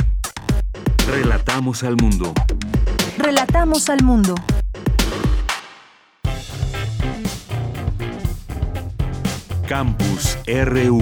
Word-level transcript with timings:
Relatamos 1.09 1.83
al 1.83 1.97
mundo. 1.97 2.33
Relatamos 3.19 3.89
al 3.89 4.03
mundo. 4.03 4.35
Campus 9.67 10.37
RU. 10.47 11.01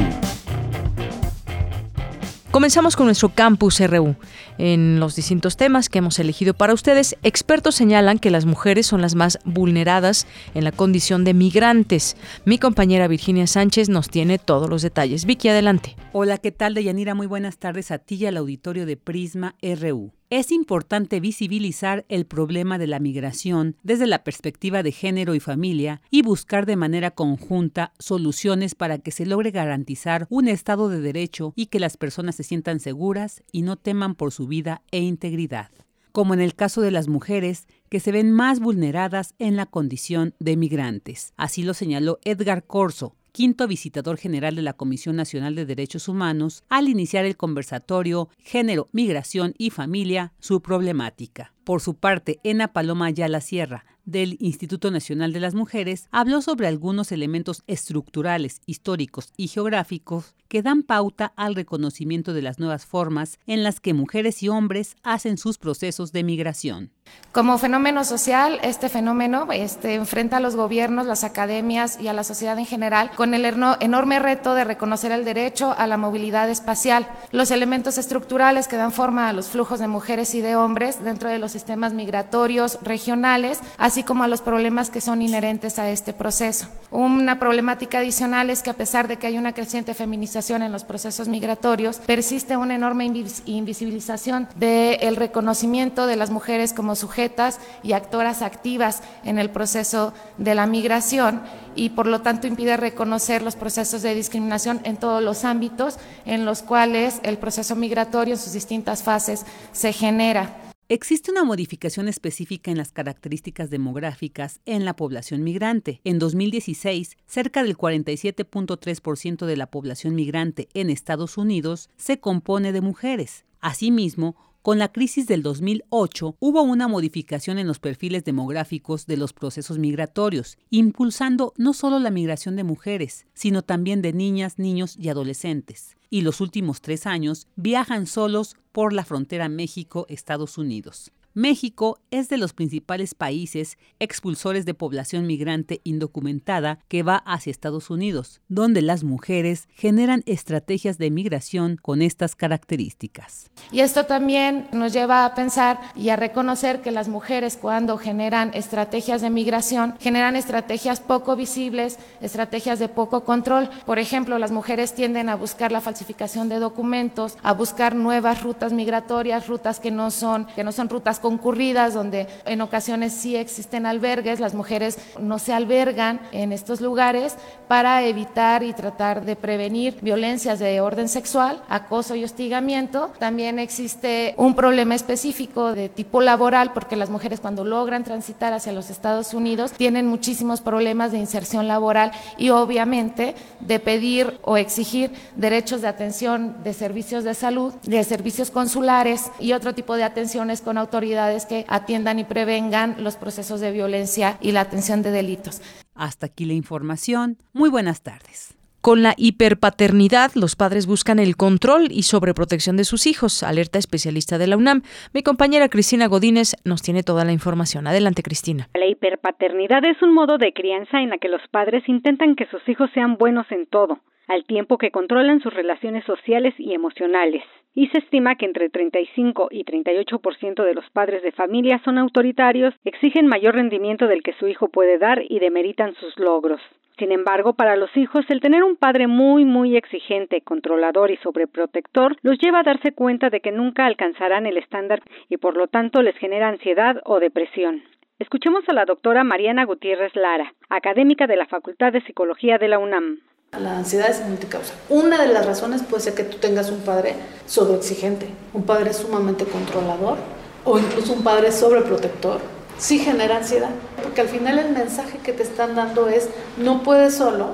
Comenzamos 2.50 2.96
con 2.96 3.06
nuestro 3.06 3.28
Campus 3.30 3.80
RU. 3.80 4.14
En 4.58 4.98
los 4.98 5.14
distintos 5.14 5.56
temas 5.56 5.88
que 5.88 5.98
hemos 5.98 6.18
elegido 6.18 6.52
para 6.52 6.74
ustedes, 6.74 7.16
expertos 7.22 7.76
señalan 7.76 8.18
que 8.18 8.30
las 8.30 8.44
mujeres 8.44 8.86
son 8.86 9.00
las 9.00 9.14
más 9.14 9.38
vulneradas 9.44 10.26
en 10.54 10.64
la 10.64 10.72
condición 10.72 11.24
de 11.24 11.32
migrantes. 11.32 12.16
Mi 12.44 12.58
compañera 12.58 13.08
Virginia 13.08 13.46
Sánchez 13.46 13.88
nos 13.88 14.08
tiene 14.08 14.38
todos 14.38 14.68
los 14.68 14.82
detalles. 14.82 15.24
Vicky, 15.24 15.48
adelante. 15.48 15.96
Hola, 16.12 16.38
¿qué 16.38 16.50
tal, 16.50 16.74
Deyanira? 16.74 17.14
Muy 17.14 17.26
buenas 17.26 17.58
tardes 17.58 17.90
a 17.92 17.98
ti 17.98 18.16
y 18.16 18.26
al 18.26 18.36
auditorio 18.36 18.84
de 18.84 18.96
Prisma 18.96 19.54
RU. 19.62 20.17
Es 20.30 20.52
importante 20.52 21.20
visibilizar 21.20 22.04
el 22.10 22.26
problema 22.26 22.76
de 22.76 22.86
la 22.86 22.98
migración 22.98 23.76
desde 23.82 24.06
la 24.06 24.24
perspectiva 24.24 24.82
de 24.82 24.92
género 24.92 25.34
y 25.34 25.40
familia 25.40 26.02
y 26.10 26.20
buscar 26.20 26.66
de 26.66 26.76
manera 26.76 27.12
conjunta 27.12 27.94
soluciones 27.98 28.74
para 28.74 28.98
que 28.98 29.10
se 29.10 29.24
logre 29.24 29.52
garantizar 29.52 30.26
un 30.28 30.48
Estado 30.48 30.90
de 30.90 31.00
Derecho 31.00 31.54
y 31.56 31.66
que 31.66 31.80
las 31.80 31.96
personas 31.96 32.34
se 32.34 32.42
sientan 32.42 32.78
seguras 32.78 33.42
y 33.52 33.62
no 33.62 33.76
teman 33.76 34.14
por 34.14 34.30
su 34.30 34.46
vida 34.46 34.82
e 34.90 35.00
integridad 35.00 35.70
como 36.12 36.34
en 36.34 36.40
el 36.40 36.56
caso 36.56 36.80
de 36.80 36.90
las 36.90 37.06
mujeres, 37.06 37.68
que 37.88 38.00
se 38.00 38.10
ven 38.10 38.32
más 38.32 38.58
vulneradas 38.58 39.36
en 39.38 39.54
la 39.54 39.66
condición 39.66 40.34
de 40.40 40.56
migrantes. 40.56 41.32
Así 41.36 41.62
lo 41.62 41.74
señaló 41.74 42.18
Edgar 42.24 42.64
Corso, 42.66 43.14
quinto 43.32 43.66
visitador 43.68 44.16
general 44.16 44.54
de 44.56 44.62
la 44.62 44.72
Comisión 44.72 45.16
Nacional 45.16 45.54
de 45.54 45.66
Derechos 45.66 46.08
Humanos, 46.08 46.64
al 46.68 46.88
iniciar 46.88 47.24
el 47.24 47.36
conversatorio 47.36 48.28
Género, 48.38 48.88
Migración 48.92 49.54
y 49.58 49.70
Familia, 49.70 50.32
su 50.38 50.62
problemática. 50.62 51.52
Por 51.64 51.80
su 51.80 51.94
parte, 51.94 52.40
Ena 52.44 52.72
Paloma 52.72 53.06
Ayala 53.06 53.40
Sierra, 53.40 53.84
del 54.08 54.36
Instituto 54.40 54.90
Nacional 54.90 55.32
de 55.32 55.40
las 55.40 55.54
Mujeres, 55.54 56.08
habló 56.10 56.40
sobre 56.40 56.66
algunos 56.66 57.12
elementos 57.12 57.62
estructurales, 57.66 58.60
históricos 58.66 59.32
y 59.36 59.48
geográficos 59.48 60.34
que 60.48 60.62
dan 60.62 60.82
pauta 60.82 61.32
al 61.36 61.54
reconocimiento 61.54 62.32
de 62.32 62.42
las 62.42 62.58
nuevas 62.58 62.86
formas 62.86 63.38
en 63.46 63.62
las 63.62 63.80
que 63.80 63.94
mujeres 63.94 64.42
y 64.42 64.48
hombres 64.48 64.96
hacen 65.02 65.36
sus 65.36 65.58
procesos 65.58 66.12
de 66.12 66.24
migración. 66.24 66.90
Como 67.32 67.56
fenómeno 67.58 68.04
social, 68.04 68.58
este 68.62 68.88
fenómeno 68.88 69.48
este, 69.52 69.94
enfrenta 69.94 70.38
a 70.38 70.40
los 70.40 70.56
gobiernos, 70.56 71.06
las 71.06 71.24
academias 71.24 71.98
y 72.00 72.08
a 72.08 72.12
la 72.12 72.24
sociedad 72.24 72.58
en 72.58 72.66
general 72.66 73.10
con 73.14 73.32
el 73.32 73.44
enorme 73.44 74.18
reto 74.18 74.54
de 74.54 74.64
reconocer 74.64 75.12
el 75.12 75.24
derecho 75.24 75.74
a 75.76 75.86
la 75.86 75.96
movilidad 75.96 76.50
espacial, 76.50 77.08
los 77.30 77.50
elementos 77.50 77.96
estructurales 77.96 78.68
que 78.68 78.76
dan 78.76 78.92
forma 78.92 79.28
a 79.28 79.32
los 79.32 79.48
flujos 79.48 79.78
de 79.78 79.88
mujeres 79.88 80.34
y 80.34 80.40
de 80.40 80.56
hombres 80.56 81.02
dentro 81.02 81.28
de 81.28 81.38
los 81.38 81.52
sistemas 81.52 81.92
migratorios 81.92 82.78
regionales, 82.82 83.60
así 83.76 83.97
como 84.02 84.24
a 84.24 84.28
los 84.28 84.40
problemas 84.40 84.90
que 84.90 85.00
son 85.00 85.22
inherentes 85.22 85.78
a 85.78 85.90
este 85.90 86.12
proceso. 86.12 86.66
Una 86.90 87.38
problemática 87.38 87.98
adicional 87.98 88.50
es 88.50 88.62
que 88.62 88.70
a 88.70 88.74
pesar 88.74 89.08
de 89.08 89.16
que 89.16 89.26
hay 89.26 89.38
una 89.38 89.52
creciente 89.52 89.94
feminización 89.94 90.62
en 90.62 90.72
los 90.72 90.84
procesos 90.84 91.28
migratorios, 91.28 91.98
persiste 91.98 92.56
una 92.56 92.74
enorme 92.74 93.04
invisibilización 93.04 94.48
del 94.56 95.16
reconocimiento 95.16 96.06
de 96.06 96.16
las 96.16 96.30
mujeres 96.30 96.72
como 96.72 96.94
sujetas 96.94 97.58
y 97.82 97.92
actoras 97.92 98.42
activas 98.42 99.02
en 99.24 99.38
el 99.38 99.50
proceso 99.50 100.12
de 100.36 100.54
la 100.54 100.66
migración 100.66 101.42
y 101.74 101.90
por 101.90 102.06
lo 102.06 102.22
tanto 102.22 102.46
impide 102.46 102.76
reconocer 102.76 103.42
los 103.42 103.56
procesos 103.56 104.02
de 104.02 104.14
discriminación 104.14 104.80
en 104.84 104.96
todos 104.96 105.22
los 105.22 105.44
ámbitos 105.44 105.98
en 106.26 106.44
los 106.44 106.62
cuales 106.62 107.20
el 107.22 107.38
proceso 107.38 107.76
migratorio 107.76 108.34
en 108.34 108.40
sus 108.40 108.52
distintas 108.52 109.02
fases 109.02 109.44
se 109.72 109.92
genera. 109.92 110.67
Existe 110.90 111.30
una 111.30 111.44
modificación 111.44 112.08
específica 112.08 112.70
en 112.70 112.78
las 112.78 112.92
características 112.92 113.68
demográficas 113.68 114.62
en 114.64 114.86
la 114.86 114.96
población 114.96 115.44
migrante. 115.44 116.00
En 116.02 116.18
2016, 116.18 117.18
cerca 117.26 117.62
del 117.62 117.76
47.3% 117.76 119.44
de 119.44 119.56
la 119.58 119.66
población 119.66 120.14
migrante 120.14 120.70
en 120.72 120.88
Estados 120.88 121.36
Unidos 121.36 121.90
se 121.98 122.20
compone 122.20 122.72
de 122.72 122.80
mujeres. 122.80 123.44
Asimismo, 123.60 124.34
con 124.68 124.78
la 124.78 124.92
crisis 124.92 125.26
del 125.26 125.42
2008 125.42 126.36
hubo 126.40 126.60
una 126.60 126.88
modificación 126.88 127.58
en 127.58 127.66
los 127.66 127.78
perfiles 127.78 128.22
demográficos 128.24 129.06
de 129.06 129.16
los 129.16 129.32
procesos 129.32 129.78
migratorios, 129.78 130.58
impulsando 130.68 131.54
no 131.56 131.72
solo 131.72 131.98
la 131.98 132.10
migración 132.10 132.54
de 132.54 132.64
mujeres, 132.64 133.24
sino 133.32 133.62
también 133.62 134.02
de 134.02 134.12
niñas, 134.12 134.58
niños 134.58 134.94
y 134.98 135.08
adolescentes 135.08 135.96
y 136.10 136.22
los 136.22 136.40
últimos 136.42 136.80
tres 136.80 137.06
años 137.06 137.46
viajan 137.56 138.06
solos 138.06 138.56
por 138.72 138.92
la 138.92 139.04
frontera 139.04 139.48
México-Estados 139.48 140.58
Unidos. 140.58 141.12
México 141.38 142.00
es 142.10 142.28
de 142.28 142.36
los 142.36 142.52
principales 142.52 143.14
países 143.14 143.78
expulsores 144.00 144.64
de 144.64 144.74
población 144.74 145.24
migrante 145.24 145.80
indocumentada 145.84 146.80
que 146.88 147.04
va 147.04 147.18
hacia 147.18 147.52
Estados 147.52 147.90
Unidos, 147.90 148.40
donde 148.48 148.82
las 148.82 149.04
mujeres 149.04 149.68
generan 149.76 150.24
estrategias 150.26 150.98
de 150.98 151.12
migración 151.12 151.78
con 151.80 152.02
estas 152.02 152.34
características. 152.34 153.52
Y 153.70 153.82
esto 153.82 154.04
también 154.06 154.66
nos 154.72 154.92
lleva 154.92 155.24
a 155.24 155.36
pensar 155.36 155.78
y 155.94 156.08
a 156.08 156.16
reconocer 156.16 156.80
que 156.82 156.90
las 156.90 157.06
mujeres 157.06 157.56
cuando 157.56 157.98
generan 157.98 158.50
estrategias 158.52 159.20
de 159.20 159.30
migración, 159.30 159.94
generan 160.00 160.34
estrategias 160.34 160.98
poco 160.98 161.36
visibles, 161.36 162.00
estrategias 162.20 162.80
de 162.80 162.88
poco 162.88 163.22
control. 163.22 163.70
Por 163.86 164.00
ejemplo, 164.00 164.40
las 164.40 164.50
mujeres 164.50 164.92
tienden 164.92 165.28
a 165.28 165.36
buscar 165.36 165.70
la 165.70 165.80
falsificación 165.80 166.48
de 166.48 166.58
documentos, 166.58 167.38
a 167.44 167.52
buscar 167.52 167.94
nuevas 167.94 168.42
rutas 168.42 168.72
migratorias, 168.72 169.46
rutas 169.46 169.78
que 169.78 169.92
no 169.92 170.10
son, 170.10 170.48
que 170.56 170.64
no 170.64 170.72
son 170.72 170.88
rutas 170.88 171.20
concurridas, 171.28 171.92
donde 171.92 172.26
en 172.46 172.62
ocasiones 172.62 173.12
sí 173.12 173.36
existen 173.36 173.84
albergues, 173.84 174.40
las 174.40 174.54
mujeres 174.54 174.96
no 175.20 175.38
se 175.38 175.52
albergan 175.52 176.22
en 176.32 176.54
estos 176.54 176.80
lugares 176.80 177.36
para 177.68 178.02
evitar 178.02 178.62
y 178.62 178.72
tratar 178.72 179.26
de 179.26 179.36
prevenir 179.36 179.98
violencias 180.00 180.58
de 180.58 180.80
orden 180.80 181.06
sexual, 181.06 181.60
acoso 181.68 182.14
y 182.14 182.24
hostigamiento. 182.24 183.12
También 183.18 183.58
existe 183.58 184.32
un 184.38 184.54
problema 184.54 184.94
específico 184.94 185.74
de 185.74 185.90
tipo 185.90 186.22
laboral, 186.22 186.72
porque 186.72 186.96
las 186.96 187.10
mujeres 187.10 187.40
cuando 187.40 187.62
logran 187.62 188.04
transitar 188.04 188.54
hacia 188.54 188.72
los 188.72 188.88
Estados 188.88 189.34
Unidos 189.34 189.72
tienen 189.72 190.06
muchísimos 190.06 190.62
problemas 190.62 191.12
de 191.12 191.18
inserción 191.18 191.68
laboral 191.68 192.10
y 192.38 192.48
obviamente 192.48 193.34
de 193.60 193.80
pedir 193.80 194.38
o 194.44 194.56
exigir 194.56 195.12
derechos 195.36 195.82
de 195.82 195.88
atención 195.88 196.56
de 196.64 196.72
servicios 196.72 197.22
de 197.22 197.34
salud, 197.34 197.74
de 197.82 198.02
servicios 198.02 198.50
consulares 198.50 199.30
y 199.38 199.52
otro 199.52 199.74
tipo 199.74 199.94
de 199.94 200.04
atenciones 200.04 200.62
con 200.62 200.78
autoridad 200.78 201.17
autoridades 201.18 201.46
que 201.46 201.64
atiendan 201.68 202.18
y 202.18 202.24
prevengan 202.24 202.96
los 203.02 203.16
procesos 203.16 203.60
de 203.60 203.72
violencia 203.72 204.38
y 204.40 204.52
la 204.52 204.60
atención 204.60 205.02
de 205.02 205.10
delitos. 205.10 205.60
Hasta 205.94 206.26
aquí 206.26 206.44
la 206.44 206.54
información. 206.54 207.38
Muy 207.52 207.70
buenas 207.70 208.02
tardes. 208.02 208.54
Con 208.80 209.02
la 209.02 209.14
hiperpaternidad, 209.16 210.30
los 210.36 210.54
padres 210.54 210.86
buscan 210.86 211.18
el 211.18 211.36
control 211.36 211.88
y 211.90 212.04
sobreprotección 212.04 212.76
de 212.76 212.84
sus 212.84 213.06
hijos, 213.08 213.42
alerta 213.42 213.78
especialista 213.78 214.38
de 214.38 214.46
la 214.46 214.56
UNAM. 214.56 214.82
Mi 215.12 215.22
compañera 215.22 215.68
Cristina 215.68 216.06
Godínez 216.06 216.54
nos 216.64 216.82
tiene 216.82 217.02
toda 217.02 217.24
la 217.24 217.32
información. 217.32 217.88
Adelante, 217.88 218.22
Cristina. 218.22 218.68
La 218.74 218.86
hiperpaternidad 218.86 219.84
es 219.84 220.00
un 220.00 220.14
modo 220.14 220.38
de 220.38 220.52
crianza 220.52 221.00
en 221.00 221.10
la 221.10 221.18
que 221.18 221.28
los 221.28 221.42
padres 221.50 221.82
intentan 221.88 222.36
que 222.36 222.46
sus 222.46 222.66
hijos 222.68 222.88
sean 222.94 223.16
buenos 223.16 223.50
en 223.50 223.66
todo, 223.66 223.98
al 224.28 224.44
tiempo 224.44 224.78
que 224.78 224.92
controlan 224.92 225.40
sus 225.40 225.52
relaciones 225.52 226.04
sociales 226.04 226.54
y 226.58 226.72
emocionales. 226.72 227.42
Y 227.78 227.86
se 227.90 227.98
estima 227.98 228.34
que 228.34 228.44
entre 228.44 228.70
35 228.70 229.50
y 229.52 229.62
38% 229.62 230.64
de 230.64 230.74
los 230.74 230.90
padres 230.90 231.22
de 231.22 231.30
familia 231.30 231.80
son 231.84 231.96
autoritarios, 231.96 232.74
exigen 232.84 233.28
mayor 233.28 233.54
rendimiento 233.54 234.08
del 234.08 234.24
que 234.24 234.32
su 234.32 234.48
hijo 234.48 234.66
puede 234.66 234.98
dar 234.98 235.22
y 235.28 235.38
demeritan 235.38 235.94
sus 235.94 236.18
logros. 236.18 236.60
Sin 236.98 237.12
embargo, 237.12 237.52
para 237.52 237.76
los 237.76 237.96
hijos, 237.96 238.24
el 238.30 238.40
tener 238.40 238.64
un 238.64 238.74
padre 238.74 239.06
muy, 239.06 239.44
muy 239.44 239.76
exigente, 239.76 240.40
controlador 240.40 241.12
y 241.12 241.18
sobreprotector 241.18 242.16
los 242.22 242.36
lleva 242.40 242.58
a 242.58 242.64
darse 242.64 242.90
cuenta 242.90 243.30
de 243.30 243.38
que 243.38 243.52
nunca 243.52 243.86
alcanzarán 243.86 244.46
el 244.46 244.56
estándar 244.56 245.00
y 245.28 245.36
por 245.36 245.56
lo 245.56 245.68
tanto 245.68 246.02
les 246.02 246.16
genera 246.16 246.48
ansiedad 246.48 247.00
o 247.04 247.20
depresión. 247.20 247.84
Escuchemos 248.18 248.68
a 248.68 248.72
la 248.72 248.86
doctora 248.86 249.22
Mariana 249.22 249.64
Gutiérrez 249.64 250.16
Lara, 250.16 250.52
académica 250.68 251.28
de 251.28 251.36
la 251.36 251.46
Facultad 251.46 251.92
de 251.92 252.00
Psicología 252.00 252.58
de 252.58 252.66
la 252.66 252.80
UNAM. 252.80 253.20
La 253.58 253.78
ansiedad 253.78 254.10
es 254.10 254.24
multicausa. 254.24 254.74
Una 254.88 255.22
de 255.22 255.32
las 255.32 255.46
razones 255.46 255.82
puede 255.82 256.02
ser 256.02 256.14
que 256.14 256.22
tú 256.22 256.36
tengas 256.36 256.70
un 256.70 256.80
padre 256.80 257.14
sobreexigente, 257.46 258.26
un 258.52 258.62
padre 258.62 258.92
sumamente 258.92 259.46
controlador 259.46 260.18
o 260.64 260.78
incluso 260.78 261.14
un 261.14 261.24
padre 261.24 261.50
sobreprotector 261.50 262.40
sí 262.78 262.98
genera 262.98 263.38
ansiedad, 263.38 263.70
porque 264.02 264.20
al 264.20 264.28
final 264.28 264.58
el 264.58 264.70
mensaje 264.72 265.18
que 265.18 265.32
te 265.32 265.42
están 265.42 265.74
dando 265.74 266.08
es, 266.08 266.28
no 266.58 266.82
puedes 266.82 267.14
solo, 267.14 267.46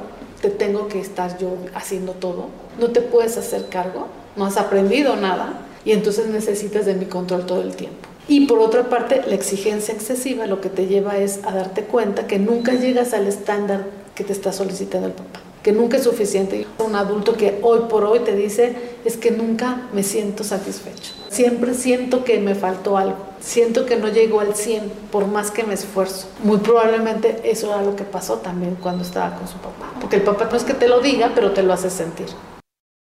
te 0.42 0.50
tengo 0.50 0.88
que 0.88 1.00
estar 1.00 1.38
yo 1.38 1.56
haciendo 1.74 2.12
todo, 2.12 2.48
no 2.78 2.90
te 2.90 3.00
puedes 3.00 3.38
hacer 3.38 3.68
cargo, 3.68 4.08
no 4.36 4.44
has 4.44 4.58
aprendido 4.58 5.16
nada 5.16 5.60
y 5.84 5.92
entonces 5.92 6.26
necesitas 6.26 6.84
de 6.86 6.94
mi 6.96 7.06
control 7.06 7.46
todo 7.46 7.62
el 7.62 7.76
tiempo. 7.76 8.08
Y 8.26 8.46
por 8.46 8.58
otra 8.58 8.90
parte, 8.90 9.22
la 9.26 9.34
exigencia 9.36 9.94
excesiva 9.94 10.46
lo 10.46 10.60
que 10.60 10.70
te 10.70 10.86
lleva 10.86 11.18
es 11.18 11.40
a 11.44 11.54
darte 11.54 11.84
cuenta 11.84 12.26
que 12.26 12.38
nunca 12.38 12.72
llegas 12.74 13.14
al 13.14 13.26
estándar 13.28 13.84
que 14.14 14.24
te 14.24 14.32
está 14.32 14.52
solicitando 14.52 15.06
el 15.06 15.12
papá 15.12 15.43
que 15.64 15.72
nunca 15.72 15.96
es 15.96 16.04
suficiente. 16.04 16.66
Un 16.78 16.94
adulto 16.94 17.36
que 17.36 17.58
hoy 17.62 17.88
por 17.88 18.04
hoy 18.04 18.20
te 18.20 18.36
dice 18.36 18.76
es 19.04 19.16
que 19.16 19.30
nunca 19.30 19.88
me 19.94 20.02
siento 20.02 20.44
satisfecho. 20.44 21.14
Siempre 21.28 21.72
siento 21.72 22.22
que 22.22 22.38
me 22.38 22.54
faltó 22.54 22.98
algo. 22.98 23.16
Siento 23.40 23.86
que 23.86 23.96
no 23.96 24.08
llego 24.08 24.40
al 24.40 24.54
100 24.54 24.92
por 25.10 25.26
más 25.26 25.50
que 25.50 25.64
me 25.64 25.74
esfuerzo. 25.74 26.28
Muy 26.44 26.58
probablemente 26.58 27.40
eso 27.44 27.72
era 27.72 27.82
lo 27.82 27.96
que 27.96 28.04
pasó 28.04 28.38
también 28.38 28.76
cuando 28.76 29.02
estaba 29.02 29.36
con 29.36 29.48
su 29.48 29.56
papá. 29.56 29.90
Porque 30.00 30.16
el 30.16 30.22
papá 30.22 30.48
no 30.50 30.56
es 30.56 30.64
que 30.64 30.74
te 30.74 30.86
lo 30.86 31.00
diga, 31.00 31.32
pero 31.34 31.52
te 31.52 31.62
lo 31.62 31.72
hace 31.72 31.88
sentir. 31.88 32.26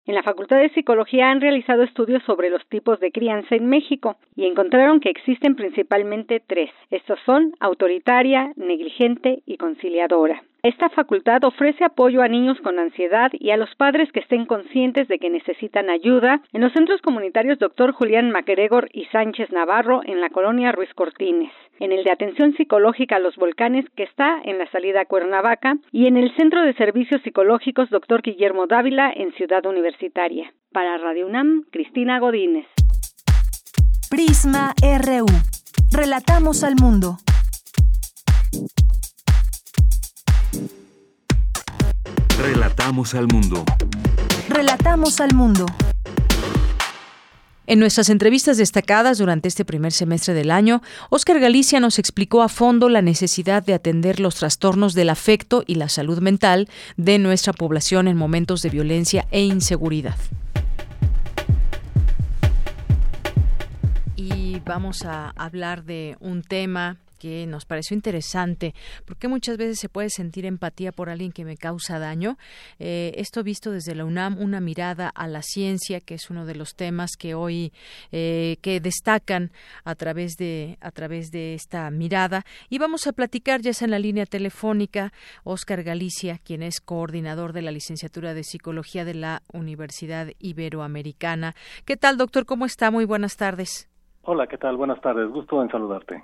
En 0.06 0.14
la 0.14 0.22
Facultad 0.22 0.58
de 0.58 0.70
Psicología 0.70 1.30
han 1.30 1.40
realizado 1.40 1.82
estudios 1.82 2.22
sobre 2.24 2.50
los 2.50 2.64
tipos 2.68 3.00
de 3.00 3.10
crianza 3.10 3.56
en 3.56 3.66
México 3.66 4.16
y 4.36 4.46
encontraron 4.46 5.00
que 5.00 5.10
existen 5.10 5.56
principalmente 5.56 6.40
tres. 6.46 6.70
Estos 6.90 7.18
son 7.26 7.54
autoritaria, 7.58 8.52
negligente 8.56 9.42
y 9.44 9.56
conciliadora. 9.56 10.42
Esta 10.64 10.88
facultad 10.88 11.44
ofrece 11.44 11.84
apoyo 11.84 12.22
a 12.22 12.28
niños 12.28 12.58
con 12.62 12.78
ansiedad 12.78 13.30
y 13.34 13.50
a 13.50 13.58
los 13.58 13.68
padres 13.74 14.10
que 14.12 14.20
estén 14.20 14.46
conscientes 14.46 15.08
de 15.08 15.18
que 15.18 15.28
necesitan 15.28 15.90
ayuda 15.90 16.40
en 16.54 16.62
los 16.62 16.72
centros 16.72 17.02
comunitarios 17.02 17.58
Dr. 17.58 17.92
Julián 17.92 18.30
MacGregor 18.30 18.88
y 18.90 19.04
Sánchez 19.12 19.52
Navarro 19.52 20.00
en 20.06 20.22
la 20.22 20.30
colonia 20.30 20.72
Ruiz 20.72 20.88
Cortines, 20.94 21.52
en 21.80 21.92
el 21.92 22.02
de 22.02 22.12
atención 22.12 22.54
psicológica 22.56 23.16
a 23.16 23.18
los 23.18 23.36
volcanes 23.36 23.84
que 23.94 24.04
está 24.04 24.40
en 24.42 24.56
la 24.56 24.66
salida 24.70 25.04
Cuernavaca 25.04 25.76
y 25.92 26.06
en 26.06 26.16
el 26.16 26.34
Centro 26.34 26.62
de 26.62 26.72
Servicios 26.72 27.20
Psicológicos 27.20 27.90
Dr. 27.90 28.22
Guillermo 28.22 28.66
Dávila 28.66 29.12
en 29.14 29.34
Ciudad 29.34 29.66
Universitaria. 29.66 30.50
Para 30.72 30.96
Radio 30.96 31.26
UNAM, 31.26 31.64
Cristina 31.72 32.18
Godínez. 32.20 32.64
Prisma 34.08 34.72
RU. 34.80 35.26
Relatamos 35.92 36.64
al 36.64 36.76
mundo. 36.76 37.18
Relatamos 42.44 43.14
al 43.14 43.26
mundo. 43.26 43.64
Relatamos 44.50 45.18
al 45.22 45.32
mundo. 45.32 45.64
En 47.66 47.78
nuestras 47.78 48.10
entrevistas 48.10 48.58
destacadas 48.58 49.16
durante 49.16 49.48
este 49.48 49.64
primer 49.64 49.92
semestre 49.92 50.34
del 50.34 50.50
año, 50.50 50.82
Oscar 51.08 51.40
Galicia 51.40 51.80
nos 51.80 51.98
explicó 51.98 52.42
a 52.42 52.50
fondo 52.50 52.90
la 52.90 53.00
necesidad 53.00 53.64
de 53.64 53.72
atender 53.72 54.20
los 54.20 54.34
trastornos 54.34 54.92
del 54.92 55.08
afecto 55.08 55.64
y 55.66 55.76
la 55.76 55.88
salud 55.88 56.18
mental 56.18 56.68
de 56.98 57.18
nuestra 57.18 57.54
población 57.54 58.08
en 58.08 58.18
momentos 58.18 58.60
de 58.60 58.68
violencia 58.68 59.26
e 59.30 59.40
inseguridad. 59.40 60.18
Y 64.16 64.60
vamos 64.66 65.06
a 65.06 65.30
hablar 65.30 65.84
de 65.84 66.18
un 66.20 66.42
tema 66.42 66.98
que 67.24 67.46
nos 67.46 67.64
pareció 67.64 67.94
interesante, 67.94 68.74
porque 69.06 69.28
muchas 69.28 69.56
veces 69.56 69.78
se 69.78 69.88
puede 69.88 70.10
sentir 70.10 70.44
empatía 70.44 70.92
por 70.92 71.08
alguien 71.08 71.32
que 71.32 71.46
me 71.46 71.56
causa 71.56 71.98
daño. 71.98 72.36
Eh, 72.78 73.14
esto 73.16 73.42
visto 73.42 73.70
desde 73.70 73.94
la 73.94 74.04
UNAM, 74.04 74.36
una 74.38 74.60
mirada 74.60 75.08
a 75.08 75.26
la 75.26 75.40
ciencia, 75.40 76.00
que 76.00 76.16
es 76.16 76.28
uno 76.28 76.44
de 76.44 76.54
los 76.54 76.74
temas 76.74 77.12
que 77.18 77.34
hoy 77.34 77.72
eh, 78.12 78.58
que 78.60 78.78
destacan 78.78 79.52
a 79.84 79.94
través 79.94 80.36
de 80.36 80.76
a 80.82 80.90
través 80.90 81.30
de 81.30 81.54
esta 81.54 81.90
mirada. 81.90 82.44
Y 82.68 82.76
vamos 82.76 83.06
a 83.06 83.14
platicar 83.14 83.62
ya 83.62 83.72
sea 83.72 83.86
en 83.86 83.92
la 83.92 83.98
línea 83.98 84.26
telefónica 84.26 85.10
Oscar 85.44 85.82
Galicia, 85.82 86.38
quien 86.44 86.62
es 86.62 86.82
coordinador 86.82 87.54
de 87.54 87.62
la 87.62 87.70
licenciatura 87.70 88.34
de 88.34 88.44
psicología 88.44 89.06
de 89.06 89.14
la 89.14 89.40
Universidad 89.50 90.28
Iberoamericana. 90.40 91.54
¿Qué 91.86 91.96
tal, 91.96 92.18
doctor? 92.18 92.44
¿Cómo 92.44 92.66
está? 92.66 92.90
Muy 92.90 93.06
buenas 93.06 93.38
tardes. 93.38 93.88
Hola, 94.24 94.46
¿qué 94.46 94.58
tal? 94.58 94.76
Buenas 94.76 95.00
tardes. 95.00 95.30
Gusto 95.30 95.62
en 95.62 95.70
saludarte. 95.70 96.22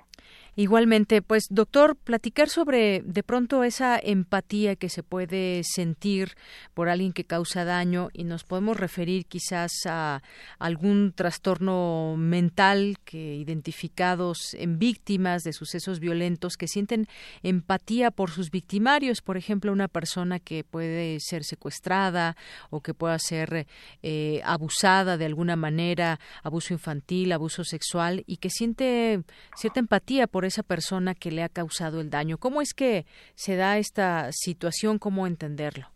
Igualmente, 0.57 1.21
pues 1.21 1.45
doctor, 1.49 1.95
platicar 1.95 2.49
sobre 2.49 3.01
de 3.05 3.23
pronto 3.23 3.63
esa 3.63 3.97
empatía 3.97 4.75
que 4.75 4.89
se 4.89 5.01
puede 5.01 5.61
sentir 5.63 6.35
por 6.73 6.89
alguien 6.89 7.13
que 7.13 7.23
causa 7.23 7.63
daño 7.63 8.09
y 8.11 8.25
nos 8.25 8.43
podemos 8.43 8.75
referir 8.75 9.27
quizás 9.27 9.71
a 9.85 10.21
algún 10.59 11.13
trastorno 11.15 12.15
mental 12.17 12.97
que 13.05 13.35
identificados 13.35 14.53
en 14.55 14.77
víctimas 14.77 15.43
de 15.43 15.53
sucesos 15.53 16.01
violentos 16.01 16.57
que 16.57 16.67
sienten 16.67 17.07
empatía 17.43 18.11
por 18.11 18.29
sus 18.29 18.51
victimarios, 18.51 19.21
por 19.21 19.37
ejemplo, 19.37 19.71
una 19.71 19.87
persona 19.87 20.39
que 20.39 20.65
puede 20.65 21.21
ser 21.21 21.45
secuestrada 21.45 22.35
o 22.69 22.81
que 22.81 22.93
pueda 22.93 23.17
ser 23.19 23.67
eh, 24.03 24.41
abusada 24.43 25.17
de 25.17 25.25
alguna 25.25 25.55
manera, 25.55 26.19
abuso 26.43 26.73
infantil, 26.73 27.31
abuso 27.31 27.63
sexual 27.63 28.25
y 28.27 28.37
que 28.37 28.49
siente 28.49 29.23
cierta 29.55 29.79
empatía 29.79 30.27
por 30.27 30.40
esa 30.47 30.63
persona 30.63 31.13
que 31.15 31.31
le 31.31 31.43
ha 31.43 31.49
causado 31.49 32.01
el 32.01 32.09
daño. 32.09 32.37
¿Cómo 32.37 32.61
es 32.61 32.73
que 32.73 33.05
se 33.35 33.55
da 33.55 33.77
esta 33.77 34.31
situación? 34.31 34.99
¿Cómo 34.99 35.27
entenderlo? 35.27 35.87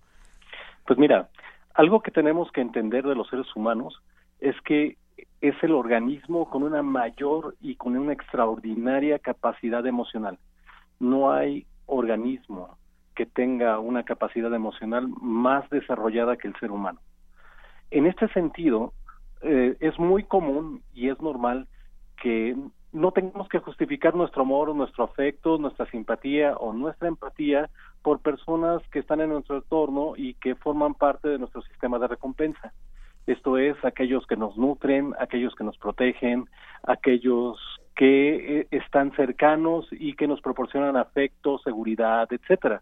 Pues 0.85 0.99
mira, 0.99 1.29
algo 1.73 2.01
que 2.01 2.11
tenemos 2.11 2.51
que 2.51 2.61
entender 2.61 3.03
de 3.05 3.15
los 3.15 3.29
seres 3.29 3.47
humanos 3.55 4.01
es 4.39 4.55
que 4.61 4.97
es 5.41 5.55
el 5.63 5.71
organismo 5.71 6.49
con 6.49 6.63
una 6.63 6.81
mayor 6.81 7.55
y 7.61 7.75
con 7.75 7.97
una 7.97 8.13
extraordinaria 8.13 9.19
capacidad 9.19 9.85
emocional. 9.85 10.39
No 10.99 11.31
hay 11.31 11.65
organismo 11.85 12.77
que 13.15 13.25
tenga 13.25 13.79
una 13.79 14.03
capacidad 14.03 14.53
emocional 14.53 15.07
más 15.21 15.69
desarrollada 15.69 16.37
que 16.37 16.47
el 16.47 16.55
ser 16.59 16.71
humano. 16.71 16.99
En 17.91 18.07
este 18.07 18.27
sentido, 18.29 18.93
eh, 19.41 19.77
es 19.79 19.97
muy 19.99 20.23
común 20.23 20.81
y 20.93 21.09
es 21.09 21.21
normal 21.21 21.67
que 22.21 22.55
no 22.95 23.11
tengamos 23.11 23.49
que 23.49 23.59
justificar 23.59 24.15
nuestro 24.15 24.43
amor, 24.43 24.73
nuestro 24.73 25.03
afecto, 25.03 25.57
nuestra 25.57 25.85
simpatía 25.87 26.55
o 26.55 26.71
nuestra 26.71 27.09
empatía 27.09 27.69
por 28.01 28.21
personas 28.21 28.81
que 28.89 28.99
están 28.99 29.19
en 29.19 29.31
nuestro 29.31 29.57
entorno 29.57 30.13
y 30.15 30.35
que 30.35 30.55
forman 30.55 30.93
parte 30.93 31.27
de 31.27 31.37
nuestro 31.37 31.61
sistema 31.63 31.99
de 31.99 32.07
recompensa. 32.07 32.71
Esto 33.27 33.57
es, 33.57 33.75
aquellos 33.83 34.25
que 34.27 34.37
nos 34.37 34.55
nutren, 34.55 35.13
aquellos 35.19 35.53
que 35.55 35.65
nos 35.65 35.77
protegen, 35.77 36.45
aquellos 36.83 37.59
que 37.97 38.61
eh, 38.61 38.67
están 38.71 39.11
cercanos 39.17 39.87
y 39.91 40.13
que 40.13 40.27
nos 40.27 40.39
proporcionan 40.39 40.95
afecto, 40.95 41.59
seguridad, 41.59 42.31
etcétera. 42.31 42.81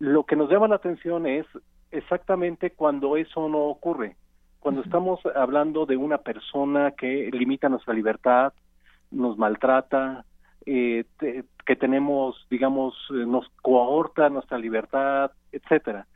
Lo 0.00 0.24
que 0.24 0.34
nos 0.34 0.50
llama 0.50 0.66
la 0.66 0.76
atención 0.76 1.28
es 1.28 1.46
exactamente 1.92 2.72
cuando 2.72 3.16
eso 3.16 3.48
no 3.48 3.66
ocurre, 3.66 4.16
cuando 4.58 4.80
estamos 4.80 5.20
hablando 5.36 5.86
de 5.86 5.96
una 5.96 6.18
persona 6.18 6.90
que 6.90 7.30
limita 7.32 7.68
nuestra 7.68 7.94
libertad, 7.94 8.52
nos 9.10 9.38
maltrata, 9.38 10.24
eh, 10.66 11.04
que 11.64 11.76
tenemos, 11.76 12.46
digamos, 12.50 12.94
eh, 13.10 13.24
nos 13.26 13.48
cohorta 13.62 14.28
nuestra 14.28 14.58
libertad, 14.58 15.30
etcétera. 15.52 16.06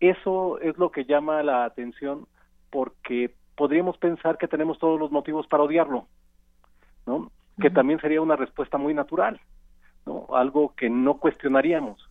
Eso 0.00 0.58
es 0.60 0.76
lo 0.78 0.90
que 0.90 1.04
llama 1.04 1.42
la 1.42 1.64
atención 1.64 2.26
porque 2.70 3.34
podríamos 3.56 3.98
pensar 3.98 4.38
que 4.38 4.48
tenemos 4.48 4.78
todos 4.78 4.98
los 4.98 5.10
motivos 5.10 5.46
para 5.46 5.62
odiarlo, 5.62 6.06
¿no? 7.06 7.30
que 7.60 7.70
también 7.70 8.00
sería 8.00 8.20
una 8.20 8.36
respuesta 8.36 8.78
muy 8.78 8.94
natural, 8.94 9.40
¿no? 10.06 10.26
Algo 10.32 10.74
que 10.74 10.88
no 10.88 11.18
cuestionaríamos. 11.18 12.08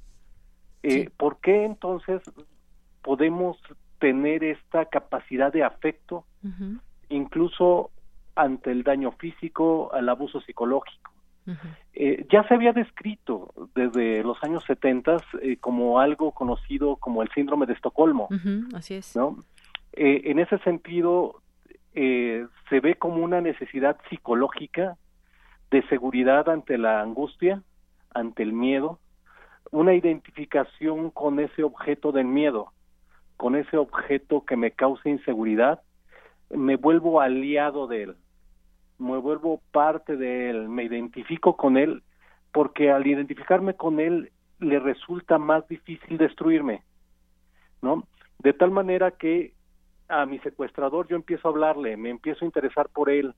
Eh, 0.83 1.09
¿Por 1.17 1.39
qué 1.39 1.65
entonces 1.65 2.21
podemos 3.01 3.57
tener 3.99 4.43
esta 4.43 4.85
capacidad 4.85 5.51
de 5.51 5.63
afecto, 5.63 6.25
incluso 7.09 7.91
ante 8.35 8.71
el 8.71 8.83
daño 8.83 9.11
físico, 9.11 9.91
al 9.93 10.09
abuso 10.09 10.41
psicológico? 10.41 11.11
Eh, 11.93 12.25
ya 12.31 12.47
se 12.47 12.53
había 12.53 12.71
descrito 12.71 13.53
desde 13.75 14.23
los 14.23 14.41
años 14.43 14.63
70 14.65 15.17
eh, 15.41 15.57
como 15.57 15.99
algo 15.99 16.31
conocido 16.31 16.95
como 16.97 17.21
el 17.21 17.29
síndrome 17.29 17.65
de 17.65 17.73
Estocolmo. 17.73 18.29
así 18.75 18.95
es. 18.95 19.15
¿no? 19.15 19.37
Eh, 19.93 20.21
en 20.25 20.39
ese 20.39 20.57
sentido, 20.59 21.41
se 21.93 22.79
ve 22.79 22.95
como 22.95 23.21
una 23.21 23.41
necesidad 23.41 23.97
psicológica 24.09 24.97
de 25.71 25.85
seguridad 25.87 26.47
ante 26.47 26.77
la 26.77 27.01
angustia, 27.01 27.61
ante 28.13 28.43
el 28.43 28.53
miedo, 28.53 28.99
una 29.71 29.93
identificación 29.93 31.11
con 31.11 31.39
ese 31.39 31.63
objeto 31.63 32.13
del 32.13 32.25
miedo, 32.25 32.71
con 33.35 33.55
ese 33.55 33.75
objeto 33.75 34.45
que 34.45 34.55
me 34.55 34.71
causa 34.71 35.09
inseguridad, 35.09 35.81
me 36.55 36.75
vuelvo 36.75 37.21
aliado 37.21 37.87
de 37.87 38.03
él 38.03 38.15
me 39.01 39.17
vuelvo 39.17 39.61
parte 39.71 40.15
de 40.15 40.49
él, 40.49 40.69
me 40.69 40.83
identifico 40.83 41.57
con 41.57 41.75
él, 41.75 42.03
porque 42.53 42.91
al 42.91 43.05
identificarme 43.05 43.73
con 43.73 43.99
él 43.99 44.31
le 44.59 44.79
resulta 44.79 45.37
más 45.37 45.67
difícil 45.67 46.17
destruirme, 46.17 46.83
¿no? 47.81 48.03
De 48.39 48.53
tal 48.53 48.69
manera 48.69 49.11
que 49.11 49.53
a 50.07 50.25
mi 50.25 50.39
secuestrador 50.39 51.07
yo 51.07 51.15
empiezo 51.15 51.47
a 51.47 51.51
hablarle, 51.51 51.97
me 51.97 52.09
empiezo 52.09 52.45
a 52.45 52.47
interesar 52.47 52.89
por 52.89 53.09
él, 53.09 53.33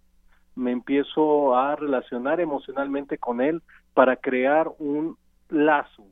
me 0.55 0.72
empiezo 0.72 1.55
a 1.55 1.75
relacionar 1.75 2.39
emocionalmente 2.39 3.17
con 3.17 3.39
él 3.41 3.62
para 3.93 4.17
crear 4.17 4.70
un 4.79 5.17
lazo. 5.50 6.03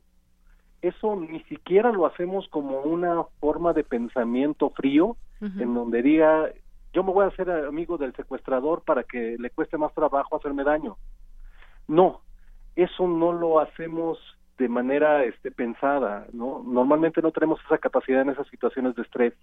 Eso 0.80 1.14
ni 1.16 1.42
siquiera 1.44 1.92
lo 1.92 2.06
hacemos 2.06 2.48
como 2.48 2.80
una 2.80 3.22
forma 3.38 3.72
de 3.72 3.84
pensamiento 3.84 4.70
frío, 4.70 5.16
en 5.40 5.74
donde 5.74 6.02
diga, 6.02 6.50
yo 6.92 7.02
me 7.02 7.12
voy 7.12 7.24
a 7.24 7.28
hacer 7.28 7.50
amigo 7.50 7.96
del 7.96 8.14
secuestrador 8.14 8.82
para 8.82 9.04
que 9.04 9.36
le 9.38 9.50
cueste 9.50 9.78
más 9.78 9.94
trabajo 9.94 10.36
hacerme 10.36 10.64
daño. 10.64 10.96
No, 11.88 12.20
eso 12.76 13.06
no 13.06 13.32
lo 13.32 13.60
hacemos 13.60 14.18
de 14.58 14.68
manera 14.68 15.24
este, 15.24 15.50
pensada, 15.50 16.26
¿no? 16.32 16.62
Normalmente 16.64 17.22
no 17.22 17.32
tenemos 17.32 17.60
esa 17.64 17.78
capacidad 17.78 18.22
en 18.22 18.30
esas 18.30 18.46
situaciones 18.48 18.94
de 18.94 19.02
estrés. 19.02 19.34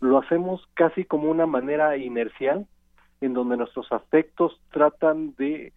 Lo 0.00 0.18
hacemos 0.18 0.66
casi 0.74 1.04
como 1.04 1.30
una 1.30 1.46
manera 1.46 1.96
inercial, 1.96 2.66
en 3.20 3.34
donde 3.34 3.56
nuestros 3.56 3.92
afectos 3.92 4.58
tratan 4.72 5.34
de 5.36 5.72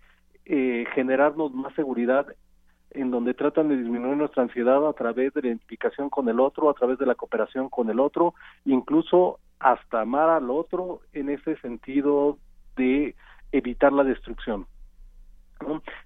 eh, 0.46 0.86
generarnos 0.96 1.54
más 1.54 1.74
seguridad, 1.76 2.28
en 2.94 3.12
donde 3.12 3.34
tratan 3.34 3.70
de 3.70 3.78
disminuir 3.78 4.18
nuestra 4.18 4.44
ansiedad 4.44 4.88
a 4.88 4.94
través 4.94 5.34
de 5.34 5.42
la 5.42 5.48
identificación 5.48 6.10
con 6.10 6.30
el 6.30 6.40
otro, 6.40 6.70
a 6.70 6.74
través 6.74 6.98
de 7.00 7.06
la 7.06 7.16
cooperación 7.16 7.70
con 7.70 7.90
el 7.90 8.00
otro, 8.00 8.34
incluso 8.66 9.40
hasta 9.60 10.02
amar 10.02 10.30
al 10.30 10.50
otro 10.50 11.02
en 11.14 11.30
ese 11.30 11.56
sentido 11.58 12.38
de 12.76 13.16
evitar 13.52 13.94
la 13.94 14.04
destrucción. 14.04 14.68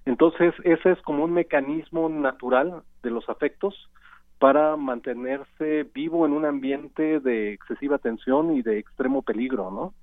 Entonces, 0.04 0.54
ese 0.64 0.92
es 0.92 1.02
como 1.02 1.24
un 1.24 1.32
mecanismo 1.32 2.08
natural 2.08 2.82
de 3.02 3.10
los 3.10 3.28
afectos 3.28 3.90
para 4.38 4.76
mantenerse 4.76 5.82
vivo 5.94 6.24
en 6.24 6.32
un 6.32 6.44
ambiente 6.44 7.18
de 7.18 7.52
excesiva 7.52 7.98
tensión 7.98 8.54
y 8.54 8.62
de 8.62 8.78
extremo 8.78 9.22
peligro, 9.22 9.70
¿no? 9.70 9.94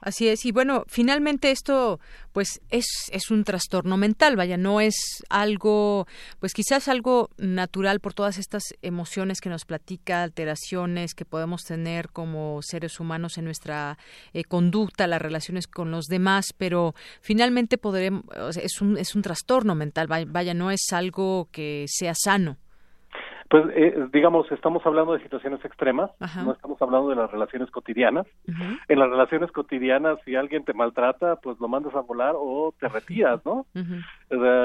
Así 0.00 0.28
es, 0.28 0.44
y 0.44 0.52
bueno, 0.52 0.84
finalmente 0.86 1.50
esto 1.50 1.98
pues 2.32 2.60
es, 2.70 2.86
es 3.10 3.30
un 3.30 3.44
trastorno 3.44 3.96
mental, 3.96 4.36
vaya, 4.36 4.56
no 4.56 4.80
es 4.80 5.24
algo, 5.30 6.06
pues 6.40 6.52
quizás 6.52 6.88
algo 6.88 7.30
natural 7.38 8.00
por 8.00 8.12
todas 8.12 8.38
estas 8.38 8.74
emociones 8.82 9.40
que 9.40 9.48
nos 9.48 9.64
platica, 9.64 10.22
alteraciones 10.22 11.14
que 11.14 11.24
podemos 11.24 11.62
tener 11.62 12.10
como 12.10 12.60
seres 12.62 13.00
humanos 13.00 13.38
en 13.38 13.44
nuestra 13.44 13.96
eh, 14.32 14.44
conducta, 14.44 15.06
las 15.06 15.22
relaciones 15.22 15.66
con 15.66 15.90
los 15.90 16.06
demás, 16.06 16.46
pero 16.56 16.94
finalmente 17.20 17.78
podremos, 17.78 18.24
es 18.56 18.80
un, 18.80 18.98
es 18.98 19.14
un 19.14 19.22
trastorno 19.22 19.74
mental, 19.74 20.06
vaya, 20.08 20.54
no 20.54 20.70
es 20.70 20.92
algo 20.92 21.48
que 21.50 21.86
sea 21.88 22.14
sano. 22.14 22.58
Pues, 23.54 23.66
eh, 23.76 24.08
digamos, 24.12 24.50
estamos 24.50 24.84
hablando 24.84 25.12
de 25.12 25.22
situaciones 25.22 25.64
extremas, 25.64 26.10
no 26.44 26.54
estamos 26.54 26.82
hablando 26.82 27.10
de 27.10 27.14
las 27.14 27.30
relaciones 27.30 27.70
cotidianas. 27.70 28.26
En 28.88 28.98
las 28.98 29.08
relaciones 29.08 29.52
cotidianas, 29.52 30.18
si 30.24 30.34
alguien 30.34 30.64
te 30.64 30.74
maltrata, 30.74 31.36
pues 31.36 31.60
lo 31.60 31.68
mandas 31.68 31.94
a 31.94 32.00
volar 32.00 32.34
o 32.36 32.74
te 32.80 32.88
retiras, 32.88 33.40
¿no? 33.44 33.64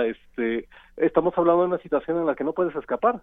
este, 0.08 0.67
estamos 0.98 1.38
hablando 1.38 1.62
de 1.62 1.67
una 1.67 1.77
situación 1.77 2.17
en 2.17 2.25
la 2.25 2.34
que 2.34 2.43
no 2.43 2.53
puedes 2.53 2.75
escapar, 2.75 3.22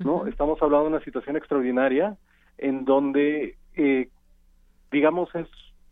¿no? 0.00 0.26
Estamos 0.26 0.60
hablando 0.60 0.90
de 0.90 0.96
una 0.96 1.04
situación 1.04 1.38
extraordinaria 1.38 2.18
en 2.58 2.84
donde, 2.84 3.56
eh, 3.76 4.10
digamos, 4.92 5.34
es 5.34 5.48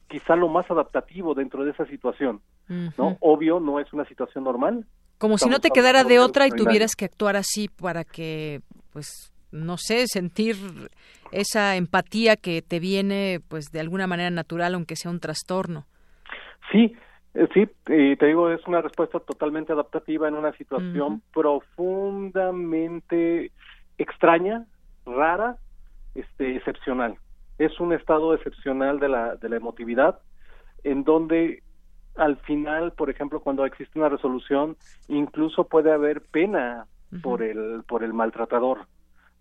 quizá 0.07 0.37
lo 0.37 0.49
más 0.49 0.71
adaptativo 0.71 1.33
dentro 1.33 1.65
de 1.65 1.71
esa 1.71 1.87
situación, 1.87 2.43
¿no? 2.69 3.17
Obvio, 3.21 3.59
no 3.59 3.81
es 3.81 3.91
una 3.95 4.05
situación 4.05 4.45
normal, 4.45 4.85
como 5.23 5.39
si 5.39 5.49
no 5.49 5.61
te 5.61 5.71
quedara 5.71 6.03
de 6.03 6.19
otra 6.19 6.49
y 6.49 6.51
tuvieras 6.51 6.97
que 6.97 7.05
actuar 7.05 7.37
así 7.37 7.69
para 7.69 8.03
que 8.03 8.61
pues 8.93 9.33
no 9.53 9.77
sé, 9.77 10.07
sentir 10.07 10.57
esa 11.31 11.77
empatía 11.77 12.37
que 12.37 12.63
te 12.63 12.81
viene 12.81 13.41
pues 13.49 13.71
de 13.71 13.81
alguna 13.81 14.07
manera 14.07 14.31
natural 14.31 14.75
aunque 14.75 14.97
sea 14.97 15.11
un 15.11 15.21
trastorno. 15.21 15.85
Sí, 16.71 16.97
eh, 17.35 17.49
sí, 17.53 17.69
y 17.89 18.17
te 18.17 18.27
digo, 18.27 18.51
es 18.51 18.67
una 18.67 18.81
respuesta 18.81 19.21
totalmente 19.21 19.73
adaptativa 19.73 20.27
en 20.29 20.35
una 20.35 20.53
situación 20.53 21.23
profundamente 21.33 23.53
extraña, 23.99 24.65
rara, 25.07 25.57
este, 26.15 26.57
excepcional. 26.57 27.17
Es 27.59 27.79
un 27.81 27.93
estado 27.93 28.35
excepcional 28.35 29.01
de 29.01 29.09
la, 29.09 29.37
de 29.37 29.49
la 29.49 29.57
emotividad 29.57 30.21
en 30.85 31.05
donde 31.05 31.63
al 32.17 32.37
final, 32.39 32.93
por 32.93 33.09
ejemplo, 33.09 33.41
cuando 33.41 33.65
existe 33.65 33.99
una 33.99 34.11
resolución, 34.11 34.77
incluso 35.09 35.65
puede 35.65 35.93
haber 35.93 36.21
pena 36.21 36.87
por 37.21 37.43
el 37.43 37.83
por 37.87 38.05
el 38.05 38.13
maltratador, 38.13 38.87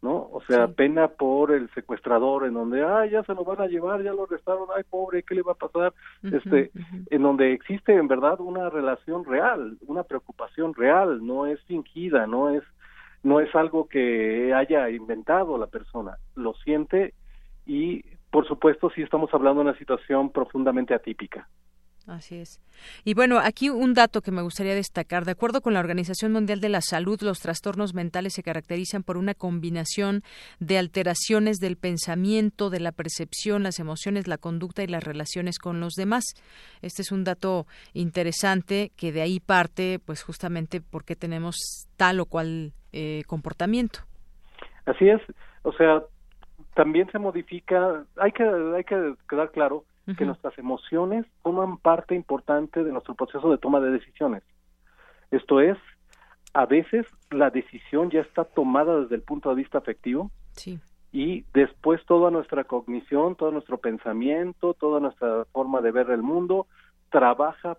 ¿no? 0.02 0.30
O 0.32 0.42
sea, 0.48 0.68
pena 0.68 1.08
por 1.08 1.52
el 1.52 1.70
secuestrador 1.74 2.46
en 2.46 2.54
donde, 2.54 2.84
ay, 2.84 3.12
ya 3.12 3.24
se 3.24 3.34
lo 3.34 3.44
van 3.44 3.62
a 3.62 3.68
llevar, 3.68 4.02
ya 4.02 4.14
lo 4.14 4.24
arrestaron, 4.24 4.68
ay, 4.76 4.84
pobre, 4.90 5.24
¿qué 5.24 5.36
le 5.36 5.44
va 5.44 5.54
a 5.54 5.56
pasar? 5.56 5.94
este, 6.24 6.72
en 7.10 7.22
donde 7.22 7.54
existe 7.54 7.94
en 7.94 8.08
verdad 8.08 8.40
una 8.40 8.70
relación 8.70 9.26
real, 9.26 9.78
una 9.88 10.04
preocupación 10.04 10.74
real, 10.74 11.26
no 11.26 11.46
es 11.46 11.62
fingida, 11.64 12.28
no 12.28 12.50
es 12.50 12.64
no 13.24 13.40
es 13.40 13.54
algo 13.56 13.88
que 13.88 14.52
haya 14.52 14.90
inventado 14.90 15.58
la 15.60 15.68
persona, 15.68 16.18
lo 16.36 16.56
siente 16.56 17.14
y 17.68 18.04
por 18.32 18.48
supuesto 18.48 18.90
sí 18.90 19.04
estamos 19.04 19.32
hablando 19.34 19.62
de 19.62 19.70
una 19.70 19.78
situación 19.78 20.32
profundamente 20.32 20.96
atípica. 20.96 21.48
Así 22.08 22.38
es. 22.38 22.60
Y 23.06 23.14
bueno, 23.14 23.38
aquí 23.38 23.70
un 23.70 23.94
dato 23.94 24.22
que 24.22 24.32
me 24.32 24.42
gustaría 24.42 24.74
destacar. 24.74 25.24
De 25.24 25.32
acuerdo 25.32 25.62
con 25.62 25.74
la 25.74 25.80
Organización 25.80 26.32
Mundial 26.32 26.60
de 26.60 26.70
la 26.70 26.82
Salud, 26.82 27.22
los 27.22 27.40
trastornos 27.40 27.94
mentales 27.94 28.34
se 28.34 28.44
caracterizan 28.44 29.04
por 29.04 29.18
una 29.18 29.34
combinación 29.36 30.24
de 30.60 30.80
alteraciones 30.80 31.58
del 31.58 31.78
pensamiento, 31.78 32.70
de 32.70 32.80
la 32.80 32.92
percepción, 32.92 33.64
las 33.64 33.80
emociones, 33.80 34.28
la 34.28 34.38
conducta 34.38 34.84
y 34.84 34.88
las 34.88 35.04
relaciones 35.04 35.60
con 35.60 35.80
los 35.80 35.94
demás. 35.94 36.24
Este 36.82 37.04
es 37.04 37.12
un 37.12 37.24
dato 37.24 37.68
interesante 37.94 38.92
que 38.98 39.12
de 39.12 39.22
ahí 39.22 39.40
parte, 39.40 40.00
pues 40.04 40.24
justamente 40.24 40.82
porque 40.82 41.16
tenemos 41.16 41.88
tal 41.98 42.20
o 42.20 42.26
cual 42.26 42.74
eh, 42.94 43.24
comportamiento. 43.28 44.00
Así 44.86 45.08
es. 45.08 45.22
O 45.62 45.72
sea, 45.74 46.02
también 46.74 47.12
se 47.12 47.20
modifica, 47.20 48.06
hay 48.18 48.32
que, 48.32 48.44
hay 48.44 48.84
que 48.84 49.14
quedar 49.30 49.52
claro 49.52 49.86
que 50.18 50.26
nuestras 50.26 50.58
emociones 50.58 51.26
forman 51.42 51.78
parte 51.78 52.16
importante 52.16 52.84
de 52.84 52.92
nuestro 52.92 53.16
proceso 53.16 53.50
de 53.50 53.58
toma 53.58 53.80
de 53.80 53.92
decisiones. 53.92 54.44
Esto 55.30 55.62
es, 55.62 55.78
a 56.54 56.66
veces 56.66 57.06
la 57.30 57.50
decisión 57.50 58.10
ya 58.10 58.22
está 58.22 58.44
tomada 58.44 59.00
desde 59.00 59.16
el 59.16 59.22
punto 59.22 59.50
de 59.50 59.56
vista 59.56 59.78
afectivo 59.78 60.32
y 61.14 61.46
después 61.54 62.06
toda 62.06 62.32
nuestra 62.32 62.64
cognición, 62.66 63.36
todo 63.36 63.52
nuestro 63.52 63.78
pensamiento, 63.78 64.74
toda 64.74 65.00
nuestra 65.00 65.46
forma 65.52 65.82
de 65.82 65.92
ver 65.92 66.10
el 66.10 66.22
mundo 66.22 66.68
trabaja 67.10 67.78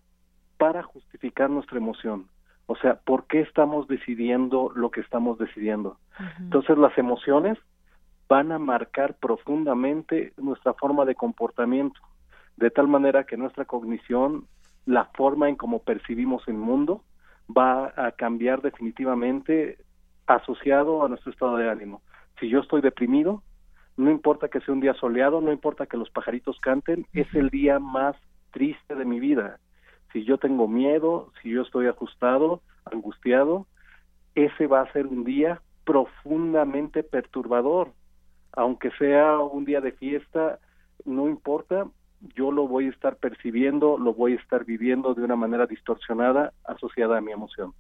para 0.56 0.82
justificar 0.82 1.50
nuestra 1.50 1.78
emoción. 1.78 2.28
O 2.66 2.76
sea, 2.76 2.94
¿por 2.94 3.26
qué 3.26 3.40
estamos 3.40 3.88
decidiendo 3.88 4.70
lo 4.74 4.90
que 4.90 5.00
estamos 5.00 5.38
decidiendo? 5.38 5.98
Entonces 6.38 6.78
las 6.78 6.96
emociones 6.96 7.58
van 8.28 8.52
a 8.52 8.58
marcar 8.58 9.14
profundamente 9.14 10.32
nuestra 10.38 10.72
forma 10.74 11.04
de 11.04 11.14
comportamiento 11.14 12.00
de 12.56 12.70
tal 12.70 12.88
manera 12.88 13.24
que 13.24 13.36
nuestra 13.36 13.64
cognición, 13.64 14.46
la 14.86 15.06
forma 15.14 15.48
en 15.48 15.56
cómo 15.56 15.82
percibimos 15.82 16.46
el 16.48 16.54
mundo, 16.54 17.02
va 17.48 17.92
a 17.96 18.12
cambiar 18.12 18.62
definitivamente 18.62 19.78
asociado 20.26 21.04
a 21.04 21.08
nuestro 21.08 21.32
estado 21.32 21.56
de 21.56 21.70
ánimo. 21.70 22.02
Si 22.40 22.48
yo 22.48 22.60
estoy 22.60 22.80
deprimido, 22.80 23.42
no 23.96 24.10
importa 24.10 24.48
que 24.48 24.60
sea 24.60 24.74
un 24.74 24.80
día 24.80 24.94
soleado, 24.94 25.40
no 25.40 25.52
importa 25.52 25.86
que 25.86 25.96
los 25.96 26.10
pajaritos 26.10 26.58
canten, 26.60 27.06
es 27.12 27.32
el 27.34 27.50
día 27.50 27.78
más 27.78 28.16
triste 28.52 28.94
de 28.94 29.04
mi 29.04 29.20
vida. 29.20 29.58
si 30.12 30.24
yo 30.24 30.36
tengo 30.36 30.68
miedo, 30.68 31.32
si 31.40 31.48
yo 31.48 31.62
estoy 31.62 31.86
ajustado, 31.86 32.60
angustiado, 32.84 33.66
ese 34.34 34.66
va 34.66 34.82
a 34.82 34.92
ser 34.92 35.06
un 35.06 35.24
día 35.24 35.62
profundamente 35.84 37.02
perturbador. 37.02 37.92
Aunque 38.52 38.90
sea 38.98 39.38
un 39.38 39.64
día 39.64 39.80
de 39.80 39.92
fiesta, 39.92 40.58
no 41.06 41.28
importa, 41.28 41.86
yo 42.34 42.52
lo 42.52 42.68
voy 42.68 42.86
a 42.86 42.90
estar 42.90 43.16
percibiendo, 43.16 43.98
lo 43.98 44.14
voy 44.14 44.32
a 44.34 44.36
estar 44.36 44.64
viviendo 44.64 45.14
de 45.14 45.22
una 45.22 45.36
manera 45.36 45.66
distorsionada 45.66 46.52
asociada 46.64 47.18
a 47.18 47.20
mi 47.20 47.32
emoción. 47.32 47.72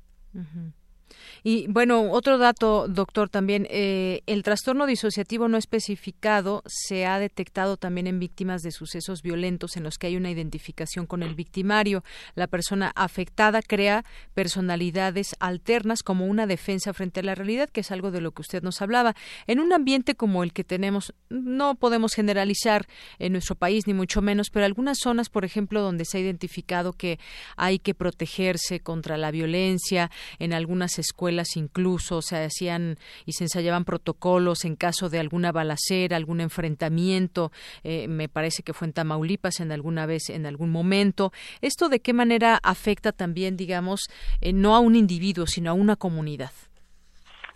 Y 1.42 1.66
bueno, 1.68 2.10
otro 2.10 2.38
dato, 2.38 2.86
doctor, 2.88 3.28
también, 3.28 3.66
eh, 3.70 4.22
el 4.26 4.42
trastorno 4.42 4.86
disociativo 4.86 5.48
no 5.48 5.56
especificado 5.56 6.62
se 6.66 7.06
ha 7.06 7.18
detectado 7.18 7.76
también 7.76 8.06
en 8.06 8.18
víctimas 8.18 8.62
de 8.62 8.70
sucesos 8.70 9.22
violentos 9.22 9.76
en 9.76 9.84
los 9.84 9.98
que 9.98 10.08
hay 10.08 10.16
una 10.16 10.30
identificación 10.30 11.06
con 11.06 11.22
el 11.22 11.34
victimario. 11.34 12.04
La 12.34 12.46
persona 12.46 12.92
afectada 12.94 13.62
crea 13.62 14.04
personalidades 14.34 15.36
alternas 15.40 16.02
como 16.02 16.26
una 16.26 16.46
defensa 16.46 16.92
frente 16.92 17.20
a 17.20 17.22
la 17.22 17.34
realidad, 17.34 17.68
que 17.70 17.80
es 17.80 17.90
algo 17.90 18.10
de 18.10 18.20
lo 18.20 18.32
que 18.32 18.42
usted 18.42 18.62
nos 18.62 18.82
hablaba. 18.82 19.14
En 19.46 19.60
un 19.60 19.72
ambiente 19.72 20.14
como 20.14 20.42
el 20.42 20.52
que 20.52 20.64
tenemos, 20.64 21.14
no 21.28 21.74
podemos 21.74 22.14
generalizar 22.14 22.86
en 23.18 23.32
nuestro 23.32 23.54
país, 23.54 23.86
ni 23.86 23.94
mucho 23.94 24.22
menos, 24.22 24.50
pero 24.50 24.66
algunas 24.66 24.98
zonas, 24.98 25.28
por 25.28 25.44
ejemplo, 25.44 25.82
donde 25.82 26.04
se 26.04 26.18
ha 26.18 26.20
identificado 26.20 26.92
que 26.92 27.18
hay 27.56 27.78
que 27.78 27.94
protegerse 27.94 28.80
contra 28.80 29.16
la 29.16 29.30
violencia, 29.30 30.10
en 30.38 30.52
algunas 30.52 30.98
escuelas 31.02 31.56
incluso 31.56 32.22
se 32.22 32.42
hacían 32.42 32.96
y 33.26 33.32
se 33.32 33.44
ensayaban 33.44 33.84
protocolos 33.84 34.64
en 34.64 34.76
caso 34.76 35.08
de 35.08 35.18
alguna 35.18 35.52
balacera, 35.52 36.16
algún 36.16 36.40
enfrentamiento, 36.40 37.52
eh, 37.84 38.08
me 38.08 38.28
parece 38.28 38.62
que 38.62 38.72
fue 38.72 38.86
en 38.88 38.94
Tamaulipas 38.94 39.60
en 39.60 39.72
alguna 39.72 40.06
vez, 40.06 40.30
en 40.30 40.46
algún 40.46 40.70
momento. 40.70 41.32
¿Esto 41.60 41.88
de 41.88 42.00
qué 42.00 42.12
manera 42.12 42.58
afecta 42.62 43.12
también, 43.12 43.56
digamos, 43.56 44.08
eh, 44.40 44.52
no 44.52 44.74
a 44.74 44.80
un 44.80 44.96
individuo, 44.96 45.46
sino 45.46 45.70
a 45.70 45.74
una 45.74 45.96
comunidad? 45.96 46.52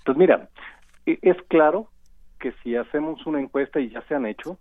Pues 0.05 0.17
mira, 0.17 0.49
e, 1.07 1.19
es 1.23 1.37
claro 1.49 1.91
que 2.39 2.53
si 2.63 2.77
hacemos 2.77 3.27
una 3.27 3.41
encuesta 3.41 3.81
y 3.81 3.91
ya 3.91 4.03
se 4.03 4.15
han 4.15 4.27
hecho, 4.27 4.59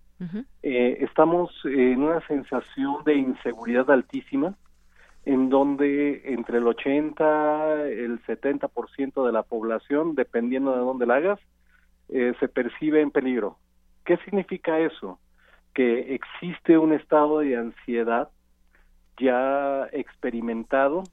eh, 0.63 0.97
estamos 1.01 1.51
en 1.65 2.01
una 2.01 2.25
sensación 2.25 3.03
de 3.03 3.15
inseguridad 3.15 3.91
altísima 3.91 4.55
en 5.25 5.49
donde 5.49 6.21
entre 6.25 6.59
el 6.59 6.67
80 6.67 7.87
el 7.87 8.23
70% 8.25 9.25
de 9.25 9.31
la 9.31 9.43
población, 9.43 10.15
dependiendo 10.15 10.71
de 10.71 10.79
dónde 10.79 11.07
la 11.07 11.15
hagas, 11.15 11.39
eh, 12.09 12.33
se 12.39 12.47
percibe 12.47 13.01
en 13.01 13.11
peligro. 13.11 13.57
¿Qué 14.05 14.17
significa 14.17 14.79
eso? 14.79 15.19
Que 15.73 16.13
existe 16.13 16.77
un 16.77 16.93
estado 16.93 17.39
de 17.39 17.57
ansiedad 17.57 18.29
ya 19.17 19.87
experimentado 19.91 21.03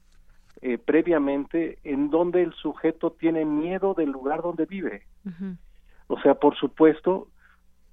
eh, 0.61 0.77
previamente 0.77 1.79
en 1.83 2.09
donde 2.09 2.43
el 2.43 2.53
sujeto 2.53 3.11
tiene 3.11 3.43
miedo 3.45 3.95
del 3.95 4.11
lugar 4.11 4.41
donde 4.41 4.65
vive. 4.65 5.03
O 6.07 6.19
sea, 6.21 6.35
por 6.35 6.55
supuesto, 6.55 7.27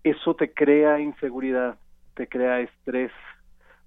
eso 0.05 0.35
te 0.35 0.53
crea 0.53 1.01
inseguridad, 1.01 1.79
te 2.15 2.29
crea 2.29 2.61
estrés, 2.61 3.13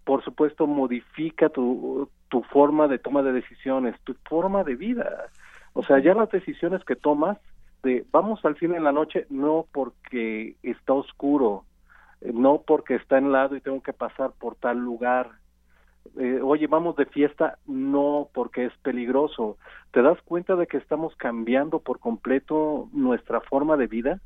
por 0.04 0.24
supuesto 0.24 0.68
modifica 0.68 1.50
tu, 1.50 2.10
tu 2.34 2.42
forma 2.42 2.88
de 2.88 2.98
toma 2.98 3.22
de 3.22 3.32
decisiones, 3.32 3.94
tu 4.04 4.16
forma 4.28 4.64
de 4.64 4.76
vida. 4.76 5.28
O 5.74 5.84
sea, 5.84 6.00
ya 6.00 6.16
las 6.16 6.32
decisiones 6.32 6.84
que 6.84 6.96
tomas 6.96 7.38
de 7.84 8.08
vamos 8.12 8.44
al 8.44 8.58
cine 8.58 8.76
en 8.76 8.84
la 8.84 8.92
noche 8.92 9.28
no 9.30 9.68
porque 9.72 10.56
está 10.64 10.94
oscuro, 10.94 11.64
eh, 12.22 12.32
no 12.34 12.64
porque 12.66 12.96
está 12.96 13.20
en 13.20 13.32
lado 13.32 13.56
y 13.56 13.62
tengo 13.62 13.84
que 13.84 13.94
pasar 13.94 14.32
por 14.32 14.56
tal 14.56 14.80
lugar. 14.80 15.30
Eh, 16.18 16.40
oye, 16.42 16.66
vamos 16.66 16.96
de 16.96 17.06
fiesta 17.06 17.60
no 17.68 18.30
porque 18.34 18.66
es 18.66 18.74
peligroso. 18.82 19.60
¿Te 19.92 20.02
das 20.02 20.20
cuenta 20.24 20.56
de 20.56 20.66
que 20.66 20.78
estamos 20.78 21.16
cambiando 21.18 21.82
por 21.82 22.00
completo 22.00 22.90
nuestra 22.94 23.42
forma 23.42 23.78
de 23.78 23.86
vida? 23.86 24.22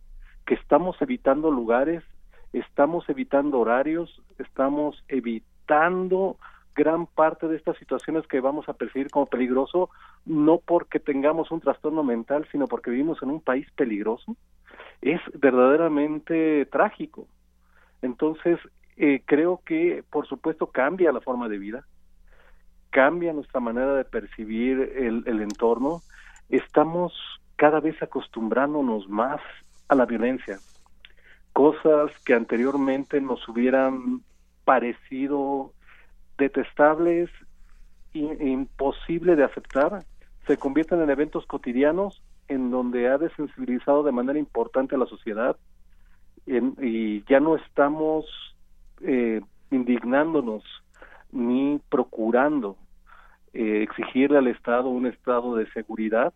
Que 0.46 0.54
estamos 0.54 0.96
evitando 1.02 1.52
lugares, 1.52 2.06
estamos 2.54 3.04
evitando 3.10 3.60
horarios, 3.60 4.22
estamos 4.40 5.04
evitando 5.10 6.38
gran 6.78 7.08
parte 7.08 7.48
de 7.48 7.58
estas 7.58 7.76
situaciones 7.78 8.28
que 8.28 8.40
vamos 8.40 8.70
a 8.70 8.74
percibir 8.74 9.10
como 9.10 9.26
peligroso, 9.26 9.90
no 10.26 10.60
porque 10.60 11.00
tengamos 11.00 11.50
un 11.50 11.60
trastorno 11.60 12.04
mental, 12.04 12.48
sino 12.52 12.68
porque 12.68 12.92
vivimos 12.92 13.22
en 13.24 13.32
un 13.32 13.42
país 13.42 13.68
peligroso, 13.72 14.38
es 15.02 15.20
verdaderamente 15.34 16.68
trágico. 16.68 17.28
Entonces, 18.04 18.60
eh, 18.96 19.24
creo 19.26 19.62
que, 19.66 20.04
por 20.12 20.28
supuesto, 20.28 20.68
cambia 20.68 21.12
la 21.12 21.20
forma 21.20 21.50
de 21.50 21.58
vida, 21.58 21.84
cambia 22.92 23.34
nuestra 23.34 23.60
manera 23.60 23.96
de 23.96 24.06
percibir 24.06 24.80
el, 24.96 25.24
el 25.26 25.42
entorno, 25.42 26.02
estamos 26.48 27.12
cada 27.56 27.80
vez 27.80 28.02
acostumbrándonos 28.04 29.10
más 29.10 29.42
a 29.88 29.96
la 29.96 30.06
violencia, 30.06 30.60
cosas 31.54 32.12
que 32.24 32.36
anteriormente 32.36 33.20
nos 33.20 33.48
hubieran 33.50 34.22
parecido 34.64 35.74
detestables, 36.38 37.30
imposible 38.14 39.36
de 39.36 39.44
aceptar, 39.44 40.04
se 40.48 40.58
convierten 40.58 41.02
en 41.02 41.10
eventos 41.10 41.46
cotidianos 41.46 42.22
en 42.48 42.72
donde 42.72 43.10
ha 43.10 43.18
desensibilizado 43.18 44.04
de 44.04 44.12
manera 44.12 44.40
importante 44.40 44.96
a 44.96 44.98
la 44.98 45.06
sociedad 45.06 45.58
y 46.46 47.24
ya 47.26 47.40
no 47.40 47.58
estamos 47.58 48.26
eh, 49.02 49.42
indignándonos 49.70 50.64
ni 51.32 51.80
procurando 51.90 52.78
eh, 53.54 53.84
exigirle 53.84 54.38
al 54.38 54.48
Estado 54.48 54.88
un 54.88 55.08
estado 55.08 55.56
de 55.56 55.70
seguridad, 55.72 56.34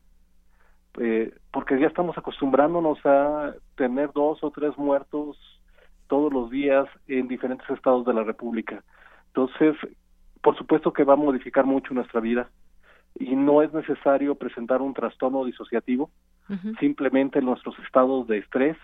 eh, 1.00 1.34
porque 1.52 1.80
ya 1.80 1.88
estamos 1.88 2.18
acostumbrándonos 2.18 3.00
a 3.06 3.54
tener 3.76 4.12
dos 4.12 4.44
o 4.44 4.52
tres 4.52 4.78
muertos 4.78 5.38
todos 6.08 6.34
los 6.34 6.50
días 6.50 6.88
en 7.08 7.30
diferentes 7.30 7.70
estados 7.70 8.06
de 8.06 8.14
la 8.14 8.24
República. 8.24 8.84
Entonces, 9.34 9.76
por 10.42 10.58
supuesto 10.58 10.92
que 10.92 11.04
va 11.04 11.14
a 11.14 11.18
modificar 11.18 11.66
mucho 11.66 11.94
nuestra 11.94 12.20
vida 12.20 12.50
y 13.18 13.36
no 13.36 13.62
es 13.62 13.74
necesario 13.74 14.36
presentar 14.36 14.82
un 14.82 14.94
trastorno 14.94 15.46
disociativo, 15.46 16.10
simplemente 16.80 17.42
nuestros 17.42 17.80
estados 17.80 18.28
de 18.28 18.40
estrés, 18.40 18.76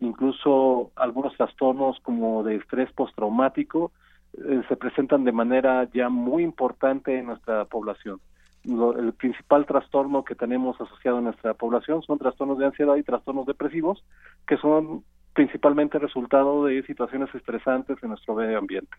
incluso 0.00 0.90
algunos 0.96 1.36
trastornos 1.36 2.00
como 2.00 2.42
de 2.42 2.56
estrés 2.56 2.90
postraumático, 2.92 3.92
eh, 4.32 4.62
se 4.68 4.76
presentan 4.76 5.24
de 5.24 5.32
manera 5.32 5.86
ya 5.92 6.08
muy 6.08 6.42
importante 6.42 7.18
en 7.18 7.26
nuestra 7.26 7.66
población. 7.66 8.20
el 8.64 9.12
principal 9.12 9.66
trastorno 9.66 10.24
que 10.24 10.34
tenemos 10.34 10.80
asociado 10.80 11.18
en 11.18 11.24
nuestra 11.24 11.54
población 11.54 12.02
son 12.02 12.18
trastornos 12.18 12.58
de 12.58 12.66
ansiedad 12.66 12.96
y 12.96 13.02
trastornos 13.02 13.46
depresivos, 13.46 14.02
que 14.46 14.56
son 14.56 15.04
principalmente 15.34 15.98
resultado 15.98 16.64
de 16.64 16.82
situaciones 16.84 17.32
estresantes 17.34 17.96
en 18.02 18.08
nuestro 18.10 18.34
medio 18.34 18.58
ambiente. 18.58 18.96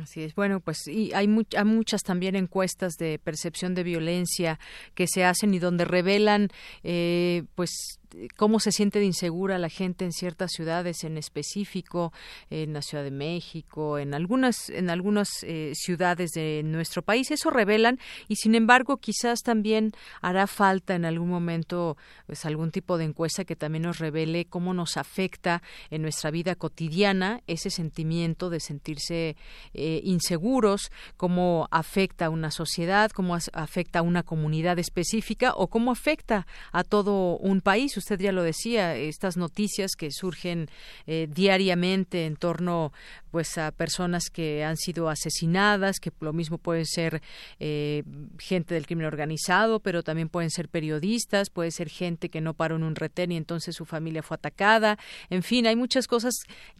Así 0.00 0.22
es. 0.22 0.34
Bueno, 0.34 0.60
pues 0.60 0.86
y 0.86 1.12
hay, 1.12 1.28
hay, 1.56 1.64
muchas 1.64 2.02
también 2.02 2.34
encuestas 2.34 2.94
de 2.94 3.18
percepción 3.18 3.74
de 3.74 3.82
violencia 3.82 4.58
que 4.94 5.06
se 5.06 5.24
hacen 5.24 5.52
y 5.52 5.58
donde 5.58 5.84
revelan, 5.84 6.48
eh, 6.82 7.44
pues 7.54 8.00
cómo 8.36 8.60
se 8.60 8.72
siente 8.72 8.98
de 8.98 9.06
insegura 9.06 9.58
la 9.58 9.68
gente 9.68 10.04
en 10.04 10.12
ciertas 10.12 10.52
ciudades 10.52 11.04
en 11.04 11.16
específico, 11.18 12.12
en 12.50 12.72
la 12.72 12.82
Ciudad 12.82 13.04
de 13.04 13.10
México, 13.10 13.98
en 13.98 14.14
algunas, 14.14 14.68
en 14.70 14.90
algunas 14.90 15.42
eh, 15.42 15.72
ciudades 15.74 16.30
de 16.32 16.62
nuestro 16.64 17.02
país. 17.02 17.30
Eso 17.30 17.50
revelan 17.50 17.98
y 18.28 18.36
sin 18.36 18.54
embargo 18.54 18.98
quizás 18.98 19.42
también 19.42 19.92
hará 20.20 20.46
falta 20.46 20.94
en 20.94 21.04
algún 21.04 21.28
momento 21.28 21.96
pues 22.26 22.44
algún 22.44 22.70
tipo 22.70 22.98
de 22.98 23.04
encuesta 23.04 23.44
que 23.44 23.56
también 23.56 23.82
nos 23.82 23.98
revele 23.98 24.44
cómo 24.44 24.74
nos 24.74 24.96
afecta 24.96 25.62
en 25.90 26.02
nuestra 26.02 26.30
vida 26.30 26.54
cotidiana 26.54 27.42
ese 27.46 27.70
sentimiento 27.70 28.50
de 28.50 28.60
sentirse 28.60 29.36
eh, 29.74 30.00
inseguros, 30.04 30.90
cómo 31.16 31.68
afecta 31.70 32.26
a 32.26 32.30
una 32.30 32.50
sociedad, 32.50 33.10
cómo 33.10 33.36
afecta 33.52 34.00
a 34.00 34.02
una 34.02 34.22
comunidad 34.22 34.78
específica 34.78 35.52
o 35.54 35.68
cómo 35.68 35.90
afecta 35.90 36.46
a 36.72 36.84
todo 36.84 37.36
un 37.38 37.60
país 37.60 37.96
usted 38.02 38.18
ya 38.20 38.32
lo 38.32 38.42
decía, 38.42 38.96
estas 38.96 39.36
noticias 39.36 39.92
que 39.96 40.10
surgen 40.10 40.68
eh, 41.06 41.28
diariamente 41.30 42.26
en 42.26 42.36
torno 42.36 42.92
pues 43.32 43.56
a 43.56 43.72
personas 43.72 44.24
que 44.30 44.62
han 44.62 44.76
sido 44.76 45.08
asesinadas, 45.08 45.98
que 45.98 46.12
lo 46.20 46.34
mismo 46.34 46.58
pueden 46.58 46.84
ser 46.84 47.22
eh, 47.58 48.04
gente 48.38 48.74
del 48.74 48.86
crimen 48.86 49.06
organizado, 49.06 49.80
pero 49.80 50.02
también 50.02 50.28
pueden 50.28 50.50
ser 50.50 50.68
periodistas, 50.68 51.48
puede 51.48 51.70
ser 51.70 51.88
gente 51.88 52.28
que 52.28 52.42
no 52.42 52.52
paró 52.52 52.76
en 52.76 52.82
un 52.82 52.94
retén 52.94 53.32
y 53.32 53.38
entonces 53.38 53.74
su 53.74 53.86
familia 53.86 54.22
fue 54.22 54.34
atacada. 54.34 54.98
En 55.30 55.42
fin, 55.42 55.66
hay 55.66 55.76
muchas 55.76 56.06
cosas 56.06 56.34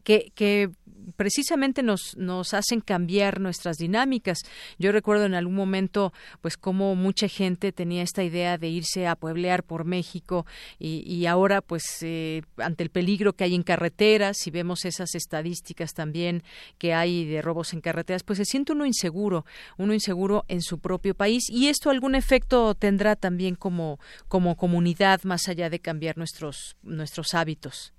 que, 0.04 0.30
que 0.34 0.70
precisamente 1.16 1.82
nos, 1.82 2.16
nos 2.18 2.52
hacen 2.52 2.82
cambiar 2.82 3.40
nuestras 3.40 3.78
dinámicas. 3.78 4.38
Yo 4.78 4.92
recuerdo 4.92 5.24
en 5.24 5.34
algún 5.34 5.54
momento, 5.54 6.12
pues, 6.42 6.58
como 6.58 6.94
mucha 6.94 7.28
gente 7.28 7.72
tenía 7.72 8.02
esta 8.02 8.22
idea 8.22 8.58
de 8.58 8.68
irse 8.68 9.06
a 9.06 9.16
pueblear 9.16 9.62
por 9.62 9.86
México 9.86 10.44
y, 10.78 11.02
y 11.10 11.24
ahora, 11.24 11.62
pues, 11.62 11.82
eh, 12.02 12.42
ante 12.58 12.84
el 12.84 12.90
peligro 12.90 13.32
que 13.32 13.44
hay 13.44 13.54
en 13.54 13.62
carreteras, 13.62 14.36
si 14.36 14.50
vemos 14.50 14.84
esas 14.84 15.14
estadísticas 15.14 15.94
también 15.94 16.41
que 16.78 16.94
hay 16.94 17.24
de 17.24 17.42
robos 17.42 17.72
en 17.72 17.80
carreteras, 17.80 18.22
pues 18.22 18.38
se 18.38 18.44
siente 18.44 18.72
uno 18.72 18.86
inseguro, 18.86 19.44
uno 19.78 19.92
inseguro 19.92 20.44
en 20.48 20.60
su 20.60 20.80
propio 20.80 21.14
país 21.14 21.48
y 21.50 21.68
esto 21.68 21.90
algún 21.90 22.14
efecto 22.14 22.74
tendrá 22.74 23.16
también 23.16 23.54
como, 23.54 23.98
como 24.28 24.56
comunidad 24.56 25.22
más 25.24 25.48
allá 25.48 25.70
de 25.70 25.80
cambiar 25.80 26.16
nuestros, 26.18 26.76
nuestros 26.82 27.34
hábitos. 27.34 27.94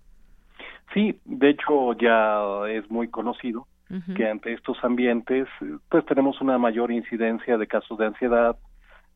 Sí, 0.93 1.19
de 1.25 1.49
hecho 1.49 1.93
ya 1.93 2.41
es 2.69 2.89
muy 2.91 3.08
conocido 3.08 3.67
que 4.15 4.27
ante 4.27 4.53
estos 4.53 4.84
ambientes 4.84 5.47
pues 5.89 6.03
tenemos 6.06 6.41
una 6.41 6.58
mayor 6.58 6.91
incidencia 6.91 7.60
de 7.60 7.67
casos 7.67 7.95
de 7.99 8.08
ansiedad, 8.08 8.58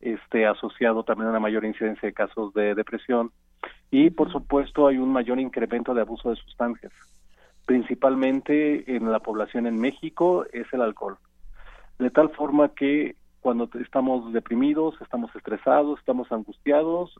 este 0.00 0.46
asociado 0.46 1.02
también 1.02 1.26
a 1.26 1.30
una 1.30 1.40
mayor 1.40 1.64
incidencia 1.64 2.06
de 2.06 2.12
casos 2.12 2.54
de 2.54 2.76
depresión 2.76 3.32
y 3.90 4.10
por 4.10 4.30
supuesto 4.30 4.86
hay 4.86 4.98
un 4.98 5.12
mayor 5.12 5.40
incremento 5.40 5.94
de 5.94 6.02
abuso 6.02 6.30
de 6.30 6.36
sustancias. 6.36 6.92
Principalmente 7.68 8.96
en 8.96 9.12
la 9.12 9.20
población 9.20 9.66
en 9.66 9.78
México 9.78 10.46
es 10.54 10.66
el 10.72 10.80
alcohol. 10.80 11.18
De 11.98 12.08
tal 12.08 12.30
forma 12.30 12.70
que 12.70 13.14
cuando 13.40 13.68
estamos 13.78 14.32
deprimidos, 14.32 14.94
estamos 15.02 15.36
estresados, 15.36 15.98
estamos 15.98 16.32
angustiados, 16.32 17.14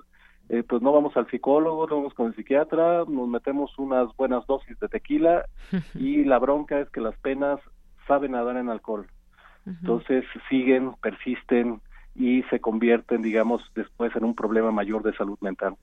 eh, 0.49 0.63
pues 0.67 0.81
no 0.81 0.91
vamos 0.91 1.15
al 1.19 1.29
psicólogo, 1.31 1.87
no 1.87 1.97
vamos 1.97 2.15
con 2.15 2.29
el 2.29 2.35
psiquiatra, 2.35 3.05
nos 3.07 3.29
metemos 3.29 3.79
unas 3.79 4.09
buenas 4.17 4.47
dosis 4.47 4.81
de 4.81 4.89
tequila 4.89 5.45
y 5.95 6.25
la 6.25 6.39
bronca 6.39 6.81
es 6.81 6.89
que 6.89 7.03
las 7.03 7.19
penas 7.19 7.61
saben 8.07 8.33
nadar 8.33 8.57
en 8.57 8.71
alcohol. 8.71 9.07
Entonces 9.67 10.25
siguen, 10.49 10.95
persisten 11.03 11.83
y 12.15 12.43
se 12.45 12.59
convierten, 12.59 13.21
digamos, 13.21 13.61
después 13.75 14.17
en 14.17 14.25
un 14.25 14.35
problema 14.35 14.71
mayor 14.71 15.03
de 15.03 15.15
salud 15.15 15.37
mental. 15.43 15.75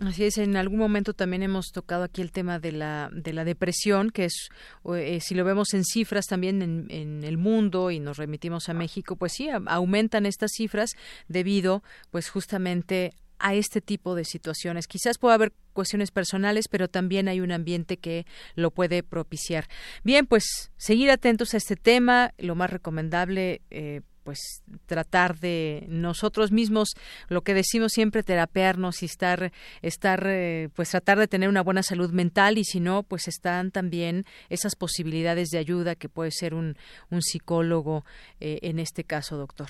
Así 0.00 0.24
es, 0.24 0.38
en 0.38 0.56
algún 0.56 0.78
momento 0.78 1.14
también 1.14 1.44
hemos 1.44 1.70
tocado 1.70 2.02
aquí 2.02 2.20
el 2.20 2.32
tema 2.32 2.58
de 2.58 2.72
la, 2.72 3.10
de 3.12 3.32
la 3.32 3.44
depresión, 3.44 4.10
que 4.10 4.24
es, 4.24 4.48
eh, 4.96 5.20
si 5.20 5.36
lo 5.36 5.44
vemos 5.44 5.72
en 5.72 5.84
cifras 5.84 6.26
también 6.26 6.62
en, 6.62 6.86
en, 6.90 7.22
el 7.22 7.38
mundo 7.38 7.92
y 7.92 8.00
nos 8.00 8.16
remitimos 8.16 8.68
a 8.68 8.74
México, 8.74 9.14
pues 9.14 9.32
sí, 9.34 9.48
aumentan 9.66 10.26
estas 10.26 10.50
cifras 10.52 10.90
debido, 11.28 11.84
pues 12.10 12.28
justamente 12.28 13.12
a 13.38 13.54
este 13.54 13.80
tipo 13.80 14.14
de 14.14 14.24
situaciones. 14.24 14.88
Quizás 14.88 15.18
pueda 15.18 15.34
haber 15.34 15.52
cuestiones 15.72 16.10
personales, 16.10 16.66
pero 16.68 16.88
también 16.88 17.28
hay 17.28 17.40
un 17.40 17.52
ambiente 17.52 17.98
que 17.98 18.26
lo 18.54 18.70
puede 18.70 19.02
propiciar. 19.02 19.68
Bien, 20.02 20.26
pues 20.26 20.72
seguir 20.76 21.10
atentos 21.10 21.54
a 21.54 21.58
este 21.58 21.76
tema, 21.76 22.32
lo 22.38 22.54
más 22.54 22.70
recomendable. 22.70 23.60
Eh, 23.70 24.00
pues 24.24 24.64
tratar 24.86 25.36
de 25.36 25.86
nosotros 25.88 26.50
mismos 26.50 26.94
lo 27.28 27.42
que 27.42 27.54
decimos 27.54 27.92
siempre 27.92 28.22
terapearnos 28.22 29.02
y 29.02 29.06
estar 29.06 29.52
estar 29.82 30.26
eh, 30.26 30.70
pues 30.74 30.90
tratar 30.90 31.18
de 31.18 31.28
tener 31.28 31.48
una 31.48 31.62
buena 31.62 31.82
salud 31.82 32.10
mental 32.10 32.58
y 32.58 32.64
si 32.64 32.80
no 32.80 33.02
pues 33.02 33.28
están 33.28 33.70
también 33.70 34.24
esas 34.48 34.74
posibilidades 34.74 35.50
de 35.50 35.58
ayuda 35.58 35.94
que 35.94 36.08
puede 36.08 36.30
ser 36.30 36.54
un, 36.54 36.76
un 37.10 37.22
psicólogo 37.22 38.04
eh, 38.40 38.58
en 38.62 38.78
este 38.78 39.04
caso 39.04 39.36
doctor 39.36 39.68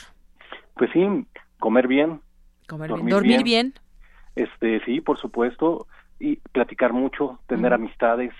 pues 0.76 0.90
sí 0.92 1.00
comer 1.58 1.88
bien 1.88 2.20
dormir, 2.68 3.42
bien. 3.42 3.74
Este, 4.36 4.84
sí, 4.84 5.00
por 5.00 5.18
supuesto, 5.18 5.86
y 6.18 6.36
platicar 6.36 6.92
mucho, 6.92 7.38
tener 7.46 7.72
amistades, 7.72 8.32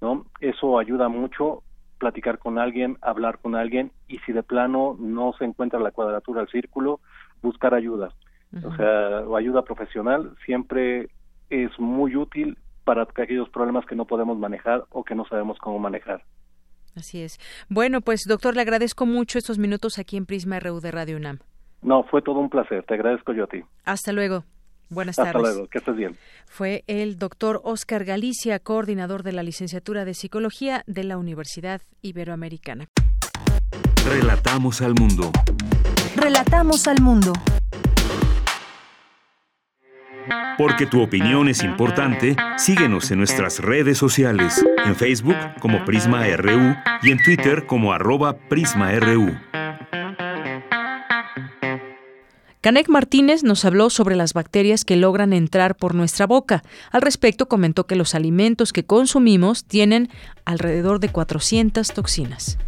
¿no? 0.00 0.26
Eso 0.40 0.78
ayuda 0.78 1.08
mucho, 1.08 1.62
platicar 2.02 2.40
con 2.40 2.58
alguien, 2.58 2.98
hablar 3.00 3.38
con 3.38 3.54
alguien, 3.54 3.92
y 4.08 4.18
si 4.26 4.32
de 4.32 4.42
plano 4.42 4.96
no 4.98 5.34
se 5.38 5.44
encuentra 5.44 5.78
la 5.78 5.92
cuadratura 5.92 6.40
del 6.40 6.50
círculo, 6.50 6.98
buscar 7.42 7.74
ayuda. 7.74 8.10
O 8.64 8.74
sea, 8.74 9.20
o 9.20 9.36
ayuda 9.36 9.62
profesional 9.62 10.36
siempre 10.44 11.08
es 11.48 11.70
muy 11.78 12.16
útil 12.16 12.58
para 12.84 13.04
aquellos 13.04 13.48
problemas 13.50 13.86
que 13.86 13.94
no 13.94 14.04
podemos 14.04 14.36
manejar 14.36 14.84
o 14.90 15.04
que 15.04 15.14
no 15.14 15.24
sabemos 15.26 15.58
cómo 15.58 15.78
manejar. 15.78 16.24
Así 16.96 17.22
es. 17.22 17.38
Bueno, 17.68 18.00
pues 18.00 18.24
doctor, 18.28 18.56
le 18.56 18.62
agradezco 18.62 19.06
mucho 19.06 19.38
estos 19.38 19.58
minutos 19.58 20.00
aquí 20.00 20.16
en 20.16 20.26
Prisma 20.26 20.58
RU 20.58 20.80
de 20.80 20.90
Radio 20.90 21.16
UNAM. 21.16 21.38
No, 21.82 22.02
fue 22.02 22.20
todo 22.20 22.40
un 22.40 22.50
placer. 22.50 22.84
Te 22.84 22.94
agradezco 22.94 23.32
yo 23.32 23.44
a 23.44 23.46
ti. 23.46 23.62
Hasta 23.84 24.12
luego. 24.12 24.44
Buenas 24.92 25.16
tardes. 25.16 25.40
Luego, 25.40 25.66
que 25.68 25.78
estés 25.78 25.96
bien. 25.96 26.16
Fue 26.46 26.84
el 26.86 27.18
doctor 27.18 27.62
Oscar 27.64 28.04
Galicia, 28.04 28.58
coordinador 28.58 29.22
de 29.22 29.32
la 29.32 29.42
licenciatura 29.42 30.04
de 30.04 30.12
Psicología 30.12 30.84
de 30.86 31.04
la 31.04 31.16
Universidad 31.16 31.80
Iberoamericana. 32.02 32.88
Relatamos 34.06 34.82
al 34.82 34.94
mundo. 34.94 35.32
Relatamos 36.14 36.86
al 36.86 37.00
mundo. 37.00 37.32
Porque 40.58 40.86
tu 40.86 41.02
opinión 41.02 41.48
es 41.48 41.62
importante, 41.62 42.36
síguenos 42.58 43.10
en 43.10 43.18
nuestras 43.18 43.60
redes 43.60 43.96
sociales, 43.96 44.62
en 44.84 44.94
Facebook 44.94 45.36
como 45.60 45.84
Prisma 45.84 46.26
RU 46.36 46.76
y 47.02 47.10
en 47.10 47.22
Twitter 47.22 47.66
como 47.66 47.92
arroba 47.92 48.36
PrismaRU. 48.36 49.32
Canek 52.62 52.88
Martínez 52.88 53.42
nos 53.42 53.64
habló 53.64 53.90
sobre 53.90 54.14
las 54.14 54.34
bacterias 54.34 54.84
que 54.84 54.94
logran 54.94 55.32
entrar 55.32 55.74
por 55.74 55.96
nuestra 55.96 56.28
boca. 56.28 56.62
Al 56.92 57.02
respecto 57.02 57.48
comentó 57.48 57.88
que 57.88 57.96
los 57.96 58.14
alimentos 58.14 58.72
que 58.72 58.84
consumimos 58.84 59.64
tienen 59.64 60.10
alrededor 60.44 61.00
de 61.00 61.08
400 61.08 61.88
toxinas. 61.92 62.58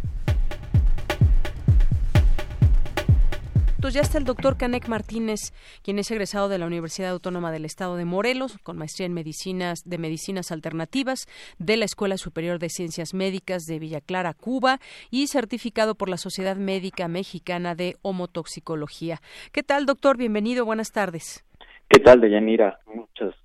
Ya 3.93 4.01
está 4.01 4.17
el 4.17 4.23
doctor 4.23 4.57
Canek 4.57 4.87
Martínez, 4.87 5.53
quien 5.83 5.99
es 5.99 6.09
egresado 6.09 6.49
de 6.49 6.57
la 6.57 6.65
Universidad 6.65 7.11
Autónoma 7.11 7.51
del 7.51 7.65
Estado 7.65 7.95
de 7.97 8.05
Morelos, 8.05 8.57
con 8.63 8.77
maestría 8.77 9.05
en 9.05 9.13
medicinas 9.13 9.83
de 9.85 9.97
medicinas 9.97 10.51
alternativas 10.51 11.27
de 11.59 11.77
la 11.77 11.85
Escuela 11.85 12.17
Superior 12.17 12.57
de 12.57 12.69
Ciencias 12.69 13.13
Médicas 13.13 13.65
de 13.65 13.79
Villa 13.79 14.01
Clara, 14.01 14.33
Cuba, 14.33 14.79
y 15.11 15.27
certificado 15.27 15.95
por 15.95 16.09
la 16.09 16.17
Sociedad 16.17 16.55
Médica 16.55 17.07
Mexicana 17.07 17.75
de 17.75 17.95
Homotoxicología. 18.01 19.19
¿Qué 19.51 19.61
tal, 19.61 19.85
doctor? 19.85 20.17
Bienvenido, 20.17 20.65
buenas 20.65 20.91
tardes. 20.91 21.45
¿Qué 21.87 21.99
tal, 21.99 22.21
Deyanira? 22.21 22.79
Muchos, 22.93 23.35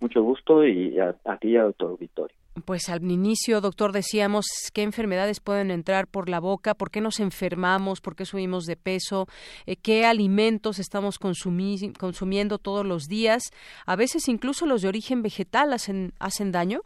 mucho 0.00 0.22
gusto 0.22 0.66
y 0.66 0.98
a, 0.98 1.14
a 1.24 1.36
ti 1.38 1.48
y 1.48 1.56
a 1.56 1.62
auditorio. 1.62 2.36
Pues 2.64 2.88
al 2.88 3.04
inicio, 3.10 3.60
doctor, 3.60 3.92
decíamos 3.92 4.46
qué 4.72 4.82
enfermedades 4.82 5.40
pueden 5.40 5.70
entrar 5.70 6.06
por 6.06 6.28
la 6.30 6.40
boca, 6.40 6.74
por 6.74 6.90
qué 6.90 7.00
nos 7.02 7.20
enfermamos, 7.20 8.00
por 8.00 8.16
qué 8.16 8.24
subimos 8.24 8.64
de 8.64 8.76
peso, 8.76 9.26
eh, 9.66 9.76
qué 9.76 10.06
alimentos 10.06 10.78
estamos 10.78 11.18
consumiendo 11.18 12.58
todos 12.58 12.86
los 12.86 13.04
días. 13.04 13.50
A 13.84 13.94
veces 13.94 14.28
incluso 14.28 14.64
los 14.64 14.80
de 14.80 14.88
origen 14.88 15.22
vegetal 15.22 15.74
hacen, 15.74 16.12
hacen 16.18 16.50
daño. 16.50 16.80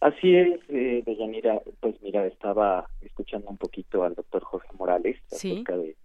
Así 0.00 0.34
es, 0.34 0.60
eh, 0.68 1.02
Deyanira. 1.06 1.62
Pues 1.80 1.94
mira, 2.02 2.26
estaba 2.26 2.90
escuchando 3.02 3.48
un 3.48 3.56
poquito 3.56 4.02
al 4.02 4.14
doctor 4.14 4.42
Jorge 4.42 4.68
Morales 4.76 5.16
acerca 5.32 5.76
de 5.76 5.96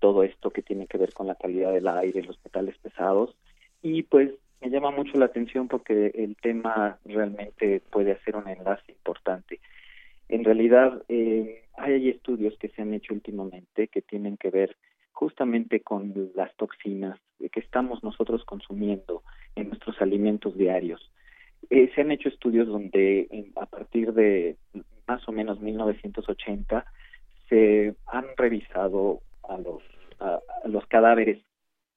todo 0.00 0.24
esto 0.24 0.50
que 0.50 0.62
tiene 0.62 0.86
que 0.86 0.98
ver 0.98 1.14
con 1.14 1.28
la 1.28 1.36
calidad 1.36 1.72
del 1.72 1.88
aire, 1.88 2.22
los 2.22 2.38
metales 2.44 2.76
pesados. 2.78 3.34
Y 3.80 4.02
pues 4.02 4.32
me 4.60 4.70
llama 4.70 4.90
mucho 4.90 5.18
la 5.18 5.26
atención 5.26 5.68
porque 5.68 6.12
el 6.14 6.36
tema 6.36 6.98
realmente 7.04 7.80
puede 7.90 8.12
hacer 8.12 8.36
un 8.36 8.48
enlace 8.48 8.92
importante. 8.92 9.60
En 10.28 10.44
realidad, 10.44 11.02
eh, 11.08 11.64
hay 11.76 12.08
estudios 12.08 12.56
que 12.58 12.68
se 12.68 12.82
han 12.82 12.94
hecho 12.94 13.14
últimamente 13.14 13.88
que 13.88 14.02
tienen 14.02 14.36
que 14.36 14.50
ver 14.50 14.76
justamente 15.12 15.80
con 15.80 16.30
las 16.34 16.54
toxinas 16.56 17.18
que 17.52 17.60
estamos 17.60 18.02
nosotros 18.02 18.44
consumiendo 18.44 19.22
en 19.54 19.68
nuestros 19.68 20.00
alimentos 20.00 20.56
diarios. 20.56 21.10
Eh, 21.70 21.90
se 21.94 22.00
han 22.00 22.10
hecho 22.10 22.28
estudios 22.28 22.66
donde 22.66 23.50
a 23.56 23.66
partir 23.66 24.12
de 24.12 24.56
más 25.06 25.26
o 25.28 25.32
menos 25.32 25.60
1980 25.60 26.84
se 27.48 27.94
han 28.06 28.26
revisado 28.36 29.20
a 29.48 29.56
los, 29.58 29.82
a 30.20 30.40
los 30.64 30.86
cadáveres 30.86 31.42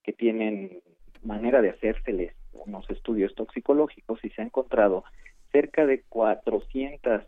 que 0.04 0.14
tienen 0.14 0.82
manera 1.24 1.62
de 1.62 1.72
hacérseles 1.72 2.34
unos 2.66 2.90
estudios 2.90 3.34
toxicológicos 3.36 4.24
y 4.24 4.30
se 4.30 4.42
ha 4.42 4.46
encontrado 4.46 5.04
cerca 5.52 5.86
de 5.86 6.04
400 6.10 7.24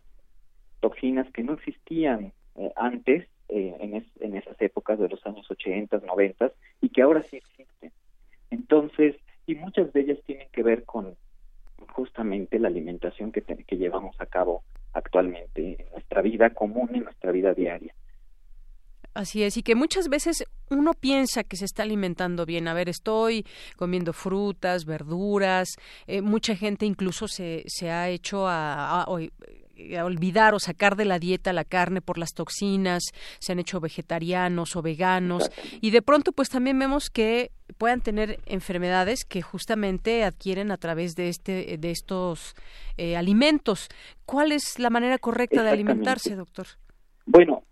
toxinas 0.79 1.31
que 1.31 1.43
no 1.43 1.53
existían 1.53 2.33
eh, 2.55 2.71
antes 2.75 3.27
eh, 3.49 3.75
en, 3.79 4.05
en, 4.19 4.35
esas 4.35 4.59
épocas 4.61 4.99
de 4.99 5.09
los 5.09 5.25
años 5.25 5.49
80, 5.49 6.01
90 6.05 6.51
y 6.81 6.89
que 6.89 7.01
ahora 7.01 7.23
sí 7.23 7.37
existen. 7.37 7.91
Entonces, 8.49 9.15
y 9.45 9.55
muchas 9.55 9.91
de 9.93 10.01
ellas 10.01 10.19
tienen 10.25 10.47
que 10.51 10.63
ver 10.63 10.83
con 10.85 11.15
justamente 11.93 12.59
la 12.59 12.67
alimentación 12.67 13.31
que, 13.31 13.41
que 13.41 13.77
llevamos 13.77 14.19
a 14.19 14.25
cabo 14.25 14.63
actualmente 14.93 15.81
en 15.81 15.91
nuestra 15.91 16.21
vida 16.21 16.51
común, 16.51 16.89
en 16.93 17.03
nuestra 17.03 17.31
vida 17.31 17.53
diaria. 17.53 17.93
Así 19.13 19.43
es, 19.43 19.57
y 19.57 19.63
que 19.63 19.75
muchas 19.75 20.07
veces 20.07 20.45
uno 20.69 20.93
piensa 20.93 21.43
que 21.43 21.57
se 21.57 21.65
está 21.65 21.83
alimentando 21.83 22.45
bien. 22.45 22.69
A 22.69 22.73
ver, 22.73 22.87
estoy 22.87 23.45
comiendo 23.75 24.13
frutas, 24.13 24.85
verduras. 24.85 25.75
Eh, 26.07 26.21
mucha 26.21 26.55
gente 26.55 26.85
incluso 26.85 27.27
se, 27.27 27.63
se 27.67 27.91
ha 27.91 28.07
hecho 28.07 28.47
a, 28.47 29.05
eh, 29.75 30.01
olvidar 30.01 30.53
o 30.53 30.59
sacar 30.59 30.95
de 30.95 31.03
la 31.03 31.19
dieta 31.19 31.51
la 31.51 31.65
carne 31.65 32.01
por 32.01 32.17
las 32.17 32.33
toxinas, 32.33 33.03
se 33.39 33.51
han 33.51 33.59
hecho 33.59 33.79
vegetarianos 33.79 34.75
o 34.75 34.81
veganos 34.81 35.49
y 35.81 35.89
de 35.89 36.01
pronto 36.01 36.33
pues 36.33 36.49
también 36.49 36.77
vemos 36.77 37.09
que 37.09 37.51
puedan 37.77 38.01
tener 38.01 38.39
enfermedades 38.45 39.25
que 39.25 39.41
justamente 39.41 40.23
adquieren 40.23 40.71
a 40.71 40.77
través 40.77 41.15
de 41.15 41.29
este 41.29 41.77
de 41.79 41.91
estos 41.91 42.55
eh, 42.97 43.17
alimentos. 43.17 43.89
¿Cuál 44.25 44.51
es 44.51 44.77
la 44.77 44.89
manera 44.89 45.17
correcta 45.17 45.63
de 45.63 45.69
alimentarse, 45.71 46.35
doctor? 46.35 46.67
Bueno, 47.25 47.63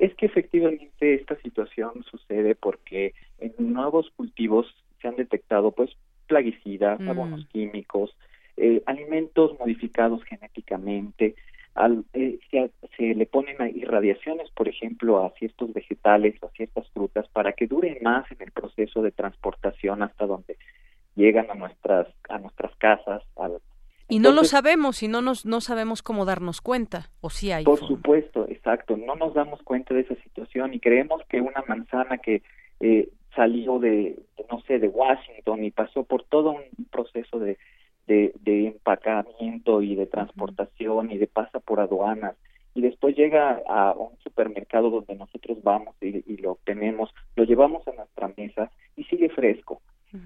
es 0.00 0.14
que 0.14 0.26
efectivamente 0.26 1.14
esta 1.14 1.36
situación 1.36 2.04
sucede 2.10 2.54
porque 2.54 3.14
en 3.38 3.52
nuevos 3.58 4.10
cultivos 4.16 4.66
se 5.00 5.08
han 5.08 5.16
detectado 5.16 5.72
pues 5.72 5.90
plaguicidas, 6.26 7.00
mm. 7.00 7.08
abonos 7.08 7.46
químicos, 7.46 8.16
eh, 8.56 8.82
alimentos 8.86 9.58
modificados 9.58 10.22
genéticamente, 10.24 11.34
al, 11.74 12.04
eh, 12.12 12.38
se, 12.96 13.14
le 13.14 13.26
ponen 13.26 13.56
irradiaciones, 13.76 14.50
por 14.50 14.68
ejemplo, 14.68 15.24
a 15.24 15.30
ciertos 15.38 15.72
vegetales 15.72 16.34
o 16.42 16.46
a 16.46 16.50
ciertas 16.50 16.88
frutas 16.90 17.28
para 17.28 17.52
que 17.52 17.68
duren 17.68 17.98
más 18.02 18.28
en 18.32 18.42
el 18.42 18.50
proceso 18.50 19.00
de 19.00 19.12
transportación 19.12 20.02
hasta 20.02 20.26
donde 20.26 20.56
llegan 21.14 21.50
a 21.50 21.54
nuestras 21.54 22.08
a 22.28 22.38
nuestras 22.38 22.74
casas. 22.76 23.22
Y 24.08 24.18
no 24.20 24.32
lo 24.32 24.44
sabemos 24.44 25.02
y 25.02 25.08
no 25.08 25.22
nos 25.22 25.44
no 25.44 25.60
sabemos 25.60 26.02
cómo 26.02 26.24
darnos 26.24 26.60
cuenta 26.60 27.10
o 27.20 27.30
si 27.30 27.52
hay. 27.52 27.64
Por 27.64 27.80
supuesto, 27.80 28.46
exacto. 28.48 28.96
No 28.96 29.14
nos 29.16 29.34
damos 29.34 29.62
cuenta 29.62 29.94
de 29.94 30.00
esa 30.00 30.14
situación 30.22 30.74
y 30.74 30.80
creemos 30.80 31.22
que 31.28 31.40
una 31.40 31.62
manzana 31.68 32.18
que 32.18 32.42
eh, 32.80 33.08
salió 33.34 33.78
de, 33.78 34.18
no 34.50 34.60
sé, 34.62 34.78
de 34.78 34.88
Washington 34.88 35.64
y 35.64 35.70
pasó 35.70 36.04
por 36.04 36.24
todo 36.24 36.52
un 36.52 36.84
proceso 36.90 37.38
de 37.38 37.58
de, 38.08 38.66
empacamiento 38.66 39.82
y 39.82 39.94
de 39.94 40.06
transportación 40.06 41.10
y 41.12 41.18
de 41.18 41.26
pasa 41.26 41.60
por 41.60 41.80
aduanas 41.80 42.34
y 42.74 42.80
después 42.80 43.16
llega 43.16 43.60
a 43.68 43.92
un 43.92 44.16
supermercado 44.22 44.90
donde 44.90 45.14
nosotros 45.16 45.58
vamos 45.62 45.94
y, 46.00 46.36
lo 46.38 46.52
obtenemos, 46.52 47.10
lo 47.34 47.44
llevamos 47.44 47.86
a 47.88 47.92
nuestra 47.92 48.32
mesa 48.36 48.70
y 48.96 49.04
sigue 49.04 49.28
fresco, 49.30 49.80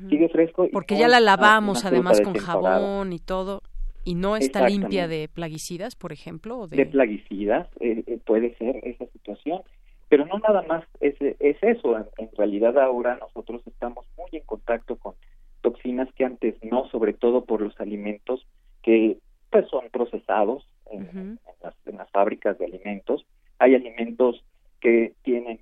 sigue 0.09 0.29
fresco. 0.29 0.69
Porque 0.73 0.99
ya 0.99 1.09
la 1.09 1.21
lavamos 1.21 1.85
además 1.85 2.21
con 2.21 2.35
jabón 2.35 3.13
y 3.13 3.19
todo 3.19 3.63
y 4.05 4.15
no 4.15 4.37
está 4.37 4.69
limpia 4.69 5.09
de 5.09 5.29
plaguicidas, 5.29 5.97
por 5.97 6.13
ejemplo. 6.13 6.67
de... 6.67 6.87
plaguicidas, 6.87 7.69
eh, 7.81 8.03
eh, 8.07 8.19
puede 8.25 8.55
ser 8.57 8.77
esa 8.83 9.07
situación. 9.07 9.63
Pero 10.09 10.27
no 10.27 10.39
nada 10.41 10.63
más 10.63 10.85
es, 11.01 11.15
es 11.21 11.57
eso, 11.63 11.97
en 12.19 12.29
realidad 12.37 12.79
ahora 12.79 13.17
nosotros 13.17 13.63
estamos 13.67 14.05
muy 14.19 14.29
en 14.33 14.45
contacto 14.45 14.97
con 14.97 15.15
toxinas 15.63 16.13
que 16.13 16.25
antes 16.27 16.55
no, 16.63 16.87
sobre 16.91 17.15
todo 17.15 17.47
por 17.47 17.63
los 17.63 17.81
alimentos 17.81 18.47
que 18.83 19.17
pues 19.49 19.69
son 19.69 19.85
procesados 19.91 20.67
en, 20.91 21.39
las, 21.63 22.11
fábricas 22.11 22.59
de 22.59 22.67
alimentos. 22.67 23.25
Hay 23.59 23.75
alimentos 23.75 24.45
que 24.81 25.15
tienen 25.23 25.61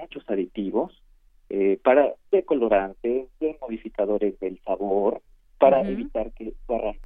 muchos 0.00 0.24
aditivos 0.28 1.00
eh, 1.48 1.78
para 1.82 2.14
decolorantes, 2.30 3.28
de 3.38 3.56
modificadores 3.60 4.38
del 4.40 4.60
sabor, 4.64 5.22
para 5.58 5.88
evitar 5.88 6.32
que. 6.32 6.54
Entonces, 6.68 7.00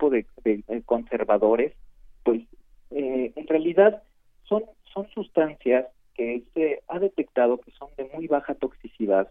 tipo 0.00 0.10
de, 0.10 0.82
conservadores, 0.84 1.74
pues 2.24 2.42
eh, 2.90 3.32
en 3.36 3.46
realidad 3.46 4.02
son, 4.44 4.64
son 4.92 5.08
sustancias 5.10 5.86
que 6.14 6.42
se 6.54 6.82
ha 6.88 6.98
detectado 6.98 7.58
que 7.58 7.70
son 7.72 7.90
de 7.96 8.08
muy 8.14 8.26
baja 8.26 8.54
toxicidad 8.54 9.30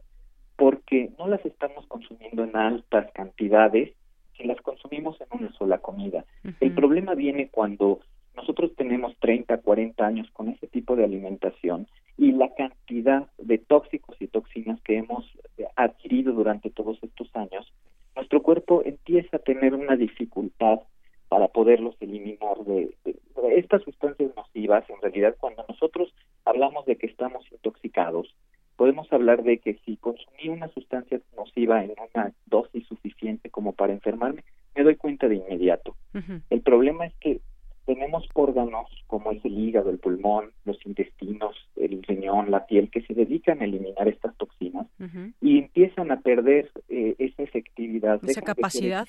porque 0.55 1.10
no 1.17 1.27
las 1.27 1.43
estamos 1.45 1.88
consumiendo 1.88 2.43
en 2.43 2.55
altas 2.55 3.12
cantidades 3.13 3.93
si 4.38 4.43
las 4.43 4.62
consumimos 4.62 5.19
en 5.21 5.27
una 5.39 5.51
sola 5.53 5.79
comida. 5.79 6.25
El 6.60 6.73
problema 6.73 7.15
viene 7.15 7.49
cuando 7.49 7.99
nosotros 8.36 8.73
tenemos 8.75 9.15
30, 9.19 9.58
40 9.58 10.05
años 10.05 10.29
con 10.32 10.49
ese 10.49 10.67
tipo 10.67 10.95
de 10.95 11.03
alimentación 11.03 11.88
y 12.17 12.32
la 12.32 12.53
cantidad 12.55 13.27
de 13.38 13.58
tóxicos 13.58 14.15
y 14.19 14.27
toxinas 14.27 14.79
que 14.82 14.97
hemos 14.97 15.25
adquirido 15.75 16.34
durante 16.34 16.69
todos 16.69 17.01
estos 17.01 17.34
años, 17.36 17.71
nuestro 18.15 18.41
cuerpo 18.41 18.82
empieza 18.84 19.29
tener 19.54 19.74
una 19.74 19.96
dificultad 19.96 20.80
para 21.28 21.48
poderlos 21.48 21.96
eliminar 22.02 22.58
de, 22.68 22.94
estas 23.56 23.82
sustancias 23.82 24.32
nocivas. 24.36 24.88
En 24.90 25.02
realidad, 25.02 25.36
cuando 25.40 25.66
nosotros 25.68 26.14
hablamos 26.46 26.86
de 26.86 26.98
que 26.98 27.08
estamos 27.08 27.44
intoxicados, 27.52 28.36
podemos 28.76 29.12
hablar 29.12 29.42
de 29.42 29.58
que 29.58 29.80
si 29.86 29.98
consumí 29.98 30.50
una 30.50 30.68
sustancia 30.70 31.20
nociva 31.36 31.84
en 31.84 31.94
una 32.14 32.32
dosis 32.46 32.86
suficiente 32.88 33.50
como 33.50 33.74
para 33.74 33.94
enfermarme, 33.94 34.44
me 34.76 34.84
doy 34.84 34.96
cuenta 34.98 35.28
de 35.28 35.38
inmediato. 35.38 35.96
El 36.52 36.62
problema 36.62 37.08
es 37.08 37.16
que 37.16 37.42
tenemos 37.86 38.30
órganos 38.36 38.88
como 39.08 39.32
es 39.32 39.44
el 39.44 39.58
hígado, 39.58 39.90
el 39.90 39.98
pulmón, 39.98 40.52
los 40.64 40.78
intestinos, 40.86 41.56
el 41.76 42.04
riñón, 42.04 42.52
la 42.52 42.68
piel, 42.68 42.92
que 42.92 43.02
se 43.02 43.16
dedican 43.16 43.62
a 43.62 43.66
eliminar 43.66 44.08
estas 44.08 44.38
toxinas 44.38 44.86
y 45.42 45.58
empiezan 45.58 46.12
a 46.12 46.20
perder 46.22 46.72
efectividad, 47.60 48.19
esa 48.28 48.41
capacidad, 48.41 49.08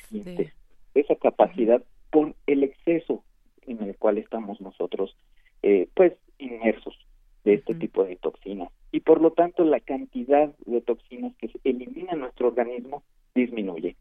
esa 0.95 1.15
capacidad 1.17 1.83
por 2.11 2.35
el 2.47 2.65
exceso 2.65 3.25
en 3.67 3.83
el 3.83 3.97
cual 3.97 4.19
estamos 4.19 4.61
nosotros, 4.61 5.17
eh, 5.63 5.89
pues, 5.95 6.15
inmersos 6.39 6.97
de 7.45 7.55
este 7.55 7.75
tipo 7.75 8.05
de 8.05 8.17
toxinas 8.17 8.71
y 8.93 9.01
por 9.01 9.21
lo 9.21 9.33
tanto 9.33 9.65
la 9.65 9.81
cantidad 9.81 10.55
de 10.67 10.81
toxinas 10.81 11.35
que 11.37 11.49
se 11.49 11.59
elimina 11.65 12.15
nuestro 12.15 12.49
organismo 12.49 13.03
disminuye. 13.35 13.97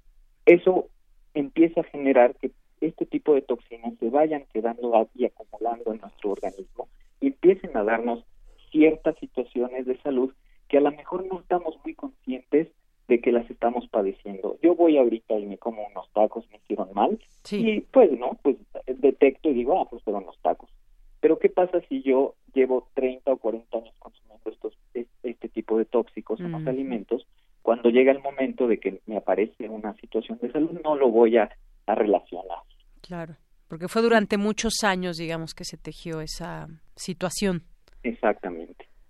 Eso 0.46 0.90
empieza 1.34 1.82
a 1.82 1.86
generar 1.86 2.36
que 2.36 2.52
este 2.82 3.06
tipo 3.06 3.36
de 3.36 3.42
toxinas 3.42 3.94
se 4.00 4.10
vayan 4.10 4.46
quedando 4.54 5.10
y 5.14 5.26
acumulando 5.26 5.94
en 5.94 6.02
nuestro 6.02 6.32
organismo 6.32 6.90
y 7.22 7.28
empiecen 7.28 7.76
a 7.78 7.84
darnos 7.84 8.26
ciertas 8.72 9.18
situaciones 9.20 9.86
de 9.86 9.98
salud 10.02 10.34
que 10.68 10.78
a 10.78 10.82
lo 10.82 10.92
mejor 10.92 11.26
no 11.26 11.40
estamos 11.40 11.76
muy 11.84 11.96
conscientes 11.96 12.70
de 13.08 13.20
que 13.20 13.32
las 13.32 13.49
estamos 13.60 13.90
padeciendo. 13.90 14.58
Yo 14.64 14.74
voy 14.74 14.98
ahorita 14.98 15.38
y 15.38 15.46
me 15.46 15.58
como 15.58 15.86
unos 15.86 16.10
tacos, 16.14 16.50
me 16.50 16.58
hicieron 16.58 16.94
mal, 16.94 17.20
y 17.52 17.82
pues 17.82 18.10
no, 18.18 18.38
pues 18.42 18.56
detecto 18.88 19.50
y 19.50 19.54
digo, 19.54 19.82
ah, 19.82 19.88
pues 19.90 20.02
fueron 20.04 20.24
unos 20.24 20.40
tacos. 20.40 20.70
Pero 21.20 21.38
¿qué 21.40 21.50
pasa 21.50 21.82
si 21.90 22.02
yo 22.02 22.36
llevo 22.54 22.88
30 22.94 23.34
o 23.34 23.38
40 23.38 23.78
años 23.78 23.94
consumiendo 24.00 24.50
estos 24.50 24.74
este 24.94 25.50
tipo 25.50 25.78
de 25.78 25.84
tóxicos 25.84 26.40
en 26.40 26.54
los 26.54 26.66
alimentos? 26.66 27.28
Cuando 27.62 27.90
llega 27.90 28.14
el 28.14 28.22
momento 28.22 28.66
de 28.66 28.80
que 28.80 29.02
me 29.06 29.18
aparece 29.18 29.68
una 29.68 29.94
situación 29.96 30.40
de 30.42 30.54
salud, 30.54 30.80
no 30.82 30.96
lo 30.96 31.10
voy 31.10 31.36
a, 31.36 31.50
a 31.86 31.96
relacionar. 31.96 32.60
Claro, 33.02 33.36
porque 33.68 33.90
fue 33.90 34.02
durante 34.02 34.38
muchos 34.38 34.86
años, 34.86 35.18
digamos, 35.18 35.54
que 35.54 35.66
se 35.66 35.76
tejió 35.76 36.22
esa 36.22 36.68
situación. 36.96 37.64
Exactamente. 38.04 38.59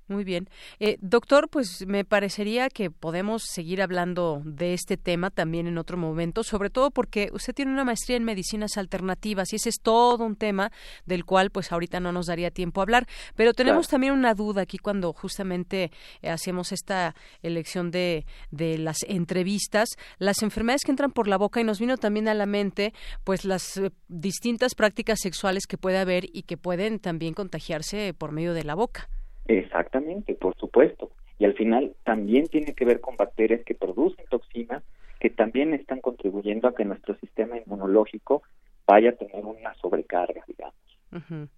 Muy 0.09 0.23
bien. 0.23 0.49
Eh, 0.79 0.97
doctor, 1.01 1.49
pues 1.49 1.85
me 1.85 2.03
parecería 2.03 2.69
que 2.69 2.89
podemos 2.89 3.43
seguir 3.43 3.79
hablando 3.79 4.41
de 4.43 4.73
este 4.73 4.97
tema 4.97 5.29
también 5.29 5.67
en 5.67 5.77
otro 5.77 5.97
momento, 5.97 6.43
sobre 6.43 6.71
todo 6.71 6.89
porque 6.89 7.29
usted 7.31 7.53
tiene 7.53 7.71
una 7.71 7.85
maestría 7.85 8.17
en 8.17 8.23
medicinas 8.23 8.77
alternativas 8.77 9.53
y 9.53 9.57
ese 9.57 9.69
es 9.69 9.79
todo 9.79 10.25
un 10.25 10.35
tema 10.35 10.71
del 11.05 11.25
cual 11.25 11.51
pues 11.51 11.71
ahorita 11.71 11.99
no 11.99 12.11
nos 12.11 12.25
daría 12.25 12.49
tiempo 12.49 12.81
a 12.81 12.85
hablar. 12.85 13.07
Pero 13.35 13.53
tenemos 13.53 13.87
también 13.87 14.13
una 14.13 14.33
duda 14.33 14.63
aquí 14.63 14.79
cuando 14.79 15.13
justamente 15.13 15.91
eh, 16.23 16.31
hacemos 16.31 16.71
esta 16.71 17.13
elección 17.43 17.91
de, 17.91 18.25
de 18.49 18.79
las 18.79 19.03
entrevistas, 19.03 19.89
las 20.17 20.41
enfermedades 20.41 20.85
que 20.85 20.91
entran 20.91 21.11
por 21.11 21.27
la 21.27 21.37
boca 21.37 21.61
y 21.61 21.63
nos 21.63 21.79
vino 21.79 21.97
también 21.97 22.27
a 22.27 22.33
la 22.33 22.47
mente 22.47 22.95
pues 23.23 23.45
las 23.45 23.77
eh, 23.77 23.91
distintas 24.07 24.73
prácticas 24.73 25.19
sexuales 25.21 25.67
que 25.67 25.77
puede 25.77 25.99
haber 25.99 26.25
y 26.35 26.41
que 26.41 26.57
pueden 26.57 26.97
también 26.97 27.35
contagiarse 27.35 28.15
por 28.15 28.31
medio 28.31 28.55
de 28.55 28.63
la 28.63 28.73
boca. 28.73 29.07
Exactamente, 29.49 30.35
por 30.35 30.55
supuesto. 30.57 31.11
Y 31.39 31.45
al 31.45 31.55
final 31.55 31.95
también 32.03 32.47
tiene 32.47 32.75
que 32.75 32.85
ver 32.85 33.01
con 33.01 33.17
bacterias 33.17 33.61
que 33.65 33.73
producen 33.73 34.25
toxinas 34.29 34.83
que 35.19 35.29
también 35.29 35.73
están 35.73 36.01
contribuyendo 36.01 36.67
a 36.67 36.75
que 36.75 36.85
nuestro 36.85 37.15
sistema 37.17 37.57
inmunológico 37.57 38.43
vaya 38.85 39.09
a 39.09 39.13
tener 39.13 39.43
una 39.43 39.73
sobrecarga, 39.75 40.43
digamos. 40.47 41.49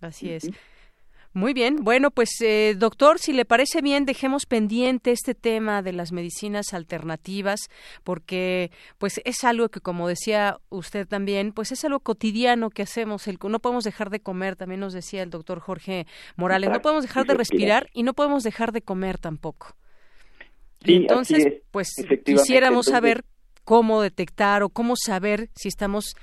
Así 0.00 0.32
es. 0.32 0.50
Muy 1.34 1.52
bien, 1.52 1.82
bueno, 1.82 2.12
pues 2.12 2.30
eh, 2.42 2.76
doctor, 2.78 3.18
si 3.18 3.32
le 3.32 3.44
parece 3.44 3.82
bien, 3.82 4.06
dejemos 4.06 4.46
pendiente 4.46 5.10
este 5.10 5.34
tema 5.34 5.82
de 5.82 5.92
las 5.92 6.12
medicinas 6.12 6.72
alternativas, 6.72 7.70
porque 8.04 8.70
pues 8.98 9.20
es 9.24 9.42
algo 9.42 9.68
que, 9.68 9.80
como 9.80 10.06
decía 10.06 10.60
usted 10.68 11.08
también, 11.08 11.50
pues 11.50 11.72
es 11.72 11.84
algo 11.84 11.98
cotidiano 11.98 12.70
que 12.70 12.82
hacemos. 12.82 13.26
El, 13.26 13.40
no 13.48 13.58
podemos 13.58 13.82
dejar 13.82 14.10
de 14.10 14.20
comer, 14.20 14.54
también 14.54 14.78
nos 14.78 14.92
decía 14.92 15.24
el 15.24 15.30
doctor 15.30 15.58
Jorge 15.58 16.06
Morales, 16.36 16.70
no 16.70 16.80
podemos 16.80 17.02
dejar 17.02 17.26
de 17.26 17.34
respirar 17.34 17.90
y 17.92 18.04
no 18.04 18.14
podemos 18.14 18.44
dejar 18.44 18.70
de 18.70 18.82
comer 18.82 19.18
tampoco. 19.18 19.74
entonces, 20.84 21.62
pues 21.72 21.88
quisiéramos 22.24 22.86
saber 22.86 23.24
cómo 23.64 24.02
detectar 24.02 24.62
o 24.62 24.68
cómo 24.68 24.94
saber 24.94 25.50
si 25.56 25.66
estamos 25.66 26.14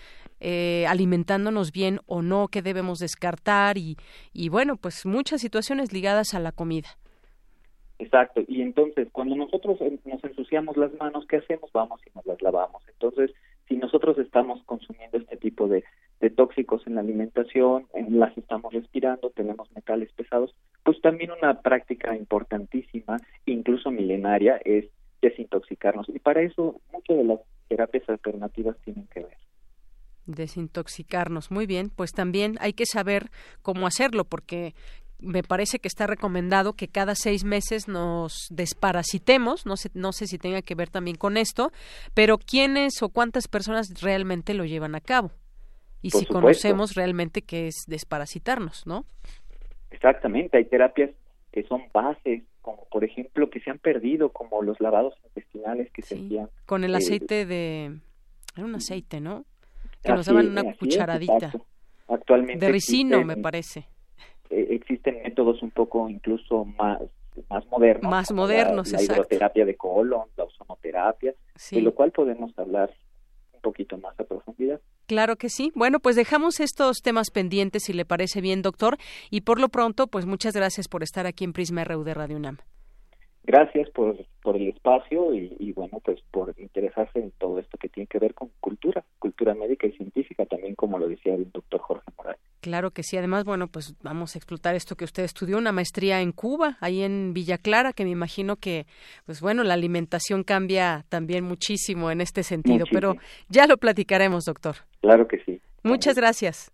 eh, 0.41 0.85
alimentándonos 0.87 1.71
bien 1.71 1.99
o 2.07 2.21
no, 2.21 2.47
qué 2.49 2.61
debemos 2.61 2.99
descartar 2.99 3.77
y, 3.77 3.95
y 4.33 4.49
bueno, 4.49 4.75
pues 4.75 5.05
muchas 5.05 5.39
situaciones 5.41 5.93
ligadas 5.93 6.33
a 6.33 6.39
la 6.39 6.51
comida. 6.51 6.89
Exacto, 7.99 8.41
y 8.47 8.63
entonces 8.63 9.07
cuando 9.11 9.35
nosotros 9.35 9.79
nos 10.05 10.23
ensuciamos 10.23 10.75
las 10.75 10.91
manos, 10.95 11.27
¿qué 11.27 11.37
hacemos? 11.37 11.71
Vamos 11.71 12.01
y 12.07 12.09
nos 12.15 12.25
las 12.25 12.41
lavamos. 12.41 12.81
Entonces, 12.87 13.29
si 13.67 13.77
nosotros 13.77 14.17
estamos 14.17 14.63
consumiendo 14.63 15.19
este 15.19 15.37
tipo 15.37 15.67
de, 15.67 15.83
de 16.19 16.29
tóxicos 16.31 16.85
en 16.87 16.95
la 16.95 17.01
alimentación, 17.01 17.85
en 17.93 18.19
las 18.19 18.35
estamos 18.37 18.73
respirando, 18.73 19.29
tenemos 19.29 19.71
metales 19.75 20.11
pesados, 20.13 20.55
pues 20.83 20.99
también 21.01 21.29
una 21.29 21.61
práctica 21.61 22.17
importantísima, 22.17 23.17
incluso 23.45 23.91
milenaria, 23.91 24.59
es 24.65 24.85
desintoxicarnos. 25.21 26.09
Y 26.09 26.17
para 26.17 26.41
eso 26.41 26.81
muchas 26.91 27.17
de 27.17 27.23
las 27.23 27.39
terapias 27.67 28.09
alternativas 28.09 28.77
tienen 28.83 29.07
que 29.13 29.19
ver. 29.19 29.37
Desintoxicarnos, 30.25 31.51
muy 31.51 31.65
bien, 31.65 31.89
pues 31.89 32.11
también 32.11 32.57
hay 32.59 32.73
que 32.73 32.85
saber 32.85 33.31
cómo 33.61 33.87
hacerlo, 33.87 34.25
porque 34.25 34.75
me 35.19 35.43
parece 35.43 35.79
que 35.79 35.87
está 35.87 36.07
recomendado 36.07 36.73
que 36.73 36.87
cada 36.87 37.15
seis 37.15 37.43
meses 37.43 37.87
nos 37.87 38.47
desparasitemos, 38.49 39.65
no 39.65 39.77
sé, 39.77 39.89
no 39.93 40.11
sé 40.11 40.27
si 40.27 40.37
tenga 40.37 40.61
que 40.61 40.75
ver 40.75 40.89
también 40.89 41.17
con 41.17 41.37
esto, 41.37 41.71
pero 42.13 42.37
quiénes 42.37 43.01
o 43.01 43.09
cuántas 43.09 43.47
personas 43.47 44.01
realmente 44.01 44.53
lo 44.53 44.65
llevan 44.65 44.95
a 44.95 45.01
cabo 45.01 45.31
y 46.01 46.09
si 46.09 46.25
conocemos 46.25 46.95
realmente 46.95 47.43
qué 47.43 47.67
es 47.67 47.85
desparasitarnos, 47.87 48.85
¿no? 48.87 49.05
Exactamente, 49.91 50.57
hay 50.57 50.65
terapias 50.65 51.11
que 51.51 51.63
son 51.63 51.83
bases, 51.93 52.43
como 52.61 52.87
por 52.89 53.03
ejemplo 53.03 53.49
que 53.49 53.59
se 53.59 53.69
han 53.69 53.77
perdido, 53.77 54.29
como 54.29 54.61
los 54.61 54.79
lavados 54.79 55.13
intestinales 55.25 55.91
que 55.91 56.01
se 56.01 56.15
hacían. 56.15 56.49
Con 56.65 56.83
el 56.83 56.93
eh, 56.93 56.97
aceite 56.97 57.45
de... 57.45 57.97
Era 58.55 58.65
un 58.65 58.75
aceite, 58.75 59.21
¿no? 59.21 59.45
Que 60.03 60.11
nos 60.11 60.25
daban 60.25 60.49
una 60.49 60.73
cucharadita. 60.73 61.51
Actualmente. 62.07 62.65
De 62.65 62.71
ricino, 62.71 63.23
me 63.23 63.37
parece. 63.37 63.87
Eh, 64.49 64.67
existen 64.71 65.21
métodos 65.23 65.61
un 65.61 65.71
poco 65.71 66.09
incluso 66.09 66.65
más 66.65 66.99
más 67.49 67.65
modernos. 67.67 68.11
Más 68.11 68.31
modernos, 68.31 68.91
la, 68.91 68.97
la 68.97 69.03
hidroterapia 69.03 69.65
de 69.65 69.75
colon, 69.75 70.27
la 70.35 70.43
ozonoterapia, 70.43 71.33
de 71.71 71.81
lo 71.81 71.93
cual 71.93 72.11
podemos 72.11 72.57
hablar 72.57 72.93
un 73.53 73.61
poquito 73.61 73.97
más 73.97 74.19
a 74.19 74.23
profundidad. 74.23 74.81
Claro 75.07 75.35
que 75.35 75.49
sí. 75.49 75.71
Bueno, 75.75 75.99
pues 75.99 76.15
dejamos 76.15 76.59
estos 76.59 77.01
temas 77.01 77.31
pendientes 77.31 77.83
si 77.83 77.93
le 77.93 78.05
parece 78.05 78.41
bien, 78.41 78.61
doctor. 78.61 78.97
Y 79.29 79.41
por 79.41 79.59
lo 79.59 79.69
pronto, 79.69 80.07
pues 80.07 80.25
muchas 80.25 80.53
gracias 80.53 80.87
por 80.87 81.03
estar 81.03 81.25
aquí 81.25 81.43
en 81.43 81.53
Prisma 81.53 81.83
RU 81.83 82.03
de 82.03 82.13
Radio 82.13 82.37
UNAM. 82.37 82.57
Gracias 83.43 83.89
por, 83.89 84.17
por 84.43 84.55
el 84.55 84.69
espacio 84.69 85.33
y, 85.33 85.55
y, 85.59 85.71
bueno, 85.73 85.99
pues 86.03 86.21
por 86.31 86.53
interesarse 86.59 87.19
en 87.19 87.31
todo 87.31 87.57
esto 87.59 87.77
que 87.77 87.89
tiene 87.89 88.07
que 88.07 88.19
ver 88.19 88.35
con 88.35 88.49
cultura, 88.59 89.03
cultura 89.19 89.55
médica 89.55 89.87
y 89.87 89.93
científica, 89.93 90.45
también 90.45 90.75
como 90.75 90.99
lo 90.99 91.07
decía 91.07 91.33
el 91.33 91.51
doctor 91.51 91.81
Jorge 91.81 92.11
Morales. 92.17 92.39
Claro 92.61 92.91
que 92.91 93.01
sí. 93.01 93.17
Además, 93.17 93.43
bueno, 93.43 93.67
pues 93.67 93.95
vamos 94.03 94.35
a 94.35 94.37
explotar 94.37 94.75
esto 94.75 94.95
que 94.95 95.05
usted 95.05 95.23
estudió, 95.23 95.57
una 95.57 95.71
maestría 95.71 96.21
en 96.21 96.31
Cuba, 96.31 96.77
ahí 96.79 97.01
en 97.01 97.33
Villa 97.33 97.57
Clara, 97.57 97.93
que 97.93 98.03
me 98.03 98.11
imagino 98.11 98.57
que, 98.57 98.85
pues 99.25 99.41
bueno, 99.41 99.63
la 99.63 99.73
alimentación 99.73 100.43
cambia 100.43 101.03
también 101.09 101.43
muchísimo 101.43 102.11
en 102.11 102.21
este 102.21 102.43
sentido, 102.43 102.85
pero 102.91 103.15
ya 103.49 103.65
lo 103.65 103.77
platicaremos, 103.77 104.45
doctor. 104.45 104.75
Claro 105.01 105.27
que 105.27 105.39
sí. 105.43 105.59
Muchas 105.83 106.15
gracias. 106.15 106.71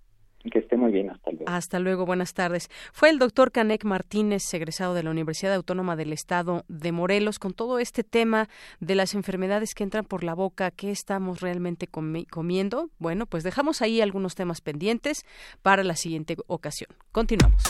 Que 0.51 0.59
esté 0.59 0.75
muy 0.75 0.91
bien, 0.91 1.09
hasta. 1.09 1.26
Hasta 1.47 1.79
luego, 1.79 2.05
buenas 2.05 2.33
tardes. 2.33 2.69
Fue 2.91 3.09
el 3.09 3.19
doctor 3.19 3.53
Canek 3.53 3.85
Martínez, 3.85 4.53
egresado 4.53 4.93
de 4.93 5.01
la 5.01 5.11
Universidad 5.11 5.53
Autónoma 5.53 5.95
del 5.95 6.11
Estado 6.11 6.65
de 6.67 6.91
Morelos, 6.91 7.39
con 7.39 7.53
todo 7.53 7.79
este 7.79 8.03
tema 8.03 8.49
de 8.81 8.95
las 8.95 9.13
enfermedades 9.13 9.73
que 9.73 9.85
entran 9.85 10.03
por 10.03 10.25
la 10.25 10.33
boca, 10.33 10.71
qué 10.71 10.91
estamos 10.91 11.39
realmente 11.39 11.87
comiendo. 11.87 12.89
Bueno, 12.99 13.27
pues 13.27 13.45
dejamos 13.45 13.81
ahí 13.81 14.01
algunos 14.01 14.35
temas 14.35 14.59
pendientes 14.59 15.23
para 15.61 15.85
la 15.85 15.95
siguiente 15.95 16.35
ocasión. 16.47 16.89
Continuamos. 17.13 17.63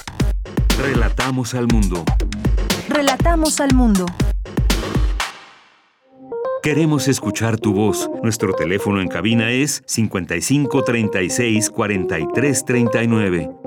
Relatamos 0.79 1.53
al 1.53 1.67
mundo. 1.67 2.03
Relatamos 2.89 3.59
al 3.59 3.75
mundo. 3.75 4.07
Queremos 6.63 7.07
escuchar 7.07 7.59
tu 7.59 7.73
voz. 7.73 8.09
Nuestro 8.23 8.53
teléfono 8.53 9.01
en 9.01 9.07
cabina 9.07 9.51
es 9.51 9.83
55 9.85 10.83
36 10.83 11.69
43 11.69 12.65
39. 12.65 13.66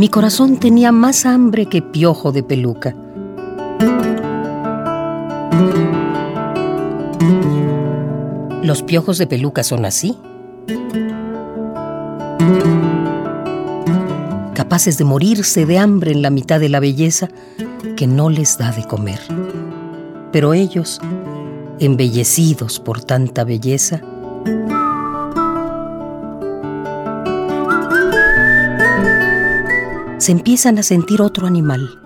mi 0.00 0.08
corazón 0.08 0.56
tenía 0.56 0.92
más 0.92 1.26
hambre 1.26 1.66
que 1.66 1.82
piojo 1.82 2.32
de 2.32 2.42
peluca. 2.42 2.96
Los 8.62 8.82
piojos 8.82 9.18
de 9.18 9.26
peluca 9.26 9.62
son 9.62 9.84
así. 9.84 10.16
Capaces 14.54 14.96
de 14.96 15.04
morirse 15.04 15.66
de 15.66 15.76
hambre 15.76 16.12
en 16.12 16.22
la 16.22 16.30
mitad 16.30 16.60
de 16.60 16.70
la 16.70 16.80
belleza 16.80 17.28
que 17.98 18.06
no 18.06 18.30
les 18.30 18.56
da 18.56 18.72
de 18.72 18.84
comer. 18.84 19.20
Pero 20.32 20.54
ellos, 20.54 20.98
embellecidos 21.78 22.80
por 22.80 23.04
tanta 23.04 23.44
belleza, 23.44 24.00
se 30.20 30.32
empiezan 30.32 30.78
a 30.78 30.82
sentir 30.82 31.22
otro 31.22 31.46
animal. 31.46 31.98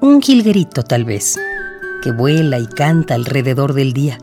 Un 0.00 0.22
jilguerito 0.22 0.82
tal 0.82 1.04
vez, 1.04 1.38
que 2.02 2.10
vuela 2.10 2.58
y 2.58 2.66
canta 2.66 3.14
alrededor 3.14 3.74
del 3.74 3.92
día. 3.92 4.16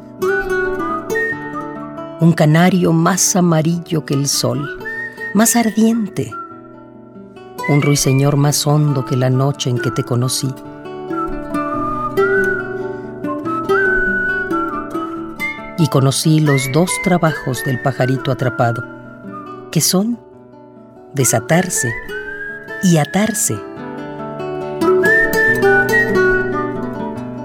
Un 2.20 2.34
canario 2.34 2.92
más 2.92 3.36
amarillo 3.36 4.06
que 4.06 4.16
el 4.16 4.28
sol, 4.28 4.80
más 5.36 5.56
ardiente. 5.56 6.32
Un 7.70 7.84
ruiseñor 7.84 8.38
más 8.38 8.66
hondo 8.66 9.06
que 9.06 9.18
la 9.18 9.30
noche 9.30 9.70
en 9.70 9.78
que 9.78 9.92
te 9.92 10.04
conocí. 10.04 10.50
Y 15.78 15.88
conocí 15.90 16.40
los 16.40 16.72
dos 16.72 16.90
trabajos 17.04 17.64
del 17.66 17.80
pajarito 17.84 18.32
atrapado, 18.32 18.84
que 19.70 19.80
son 19.80 20.18
desatarse 21.14 21.94
y 22.84 22.98
atarse. 22.98 23.58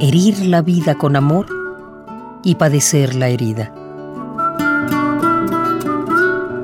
Herir 0.00 0.44
la 0.46 0.62
vida 0.62 0.96
con 0.96 1.16
amor 1.16 1.46
y 2.42 2.56
padecer 2.56 3.14
la 3.14 3.28
herida. 3.28 3.72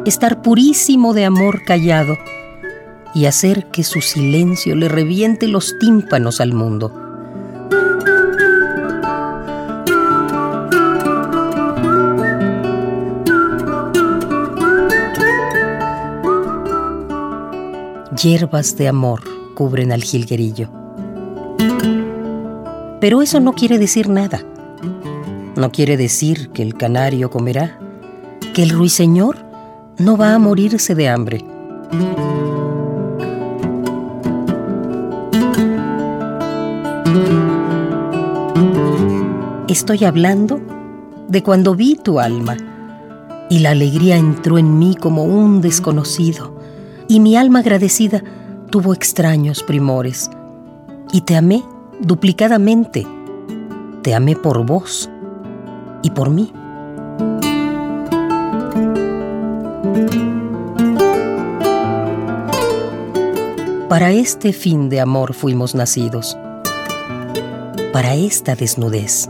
Estar 0.04 0.42
purísimo 0.42 1.14
de 1.14 1.24
amor 1.24 1.62
callado 1.64 2.16
y 3.14 3.26
hacer 3.26 3.70
que 3.70 3.84
su 3.84 4.00
silencio 4.00 4.74
le 4.74 4.88
reviente 4.88 5.46
los 5.46 5.78
tímpanos 5.78 6.40
al 6.40 6.52
mundo. 6.52 7.03
Hierbas 18.24 18.78
de 18.78 18.88
amor 18.88 19.20
cubren 19.54 19.92
al 19.92 20.02
jilguerillo. 20.02 20.70
Pero 22.98 23.20
eso 23.20 23.38
no 23.38 23.52
quiere 23.52 23.76
decir 23.76 24.08
nada. 24.08 24.40
No 25.56 25.70
quiere 25.70 25.98
decir 25.98 26.48
que 26.48 26.62
el 26.62 26.74
canario 26.74 27.28
comerá, 27.28 27.78
que 28.54 28.62
el 28.62 28.70
ruiseñor 28.70 29.44
no 29.98 30.16
va 30.16 30.32
a 30.34 30.38
morirse 30.38 30.94
de 30.94 31.08
hambre. 31.10 31.44
Estoy 39.68 40.04
hablando 40.04 40.62
de 41.28 41.42
cuando 41.42 41.74
vi 41.74 41.96
tu 41.96 42.20
alma 42.20 42.56
y 43.50 43.58
la 43.58 43.72
alegría 43.72 44.16
entró 44.16 44.56
en 44.56 44.78
mí 44.78 44.96
como 44.98 45.24
un 45.24 45.60
desconocido 45.60 46.53
y 47.08 47.20
mi 47.20 47.36
alma 47.36 47.60
agradecida 47.60 48.22
tuvo 48.70 48.94
extraños 48.94 49.62
primores. 49.62 50.30
Y 51.12 51.20
te 51.22 51.36
amé 51.36 51.62
duplicadamente. 52.00 53.06
Te 54.02 54.14
amé 54.14 54.36
por 54.36 54.64
vos 54.66 55.09
y 56.02 56.11
por 56.11 56.30
mí. 56.30 56.52
Para 63.88 64.11
este 64.11 64.52
fin 64.52 64.88
de 64.88 65.00
amor 65.00 65.34
fuimos 65.34 65.74
nacidos. 65.74 66.36
Para 67.92 68.16
esta 68.16 68.57
desnudez. 68.57 69.28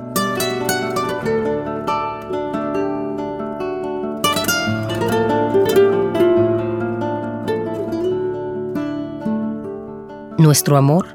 Nuestro 10.45 10.77
amor 10.77 11.07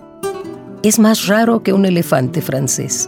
es 0.82 0.98
más 0.98 1.28
raro 1.28 1.62
que 1.62 1.72
un 1.72 1.86
elefante 1.86 2.42
francés. 2.42 3.08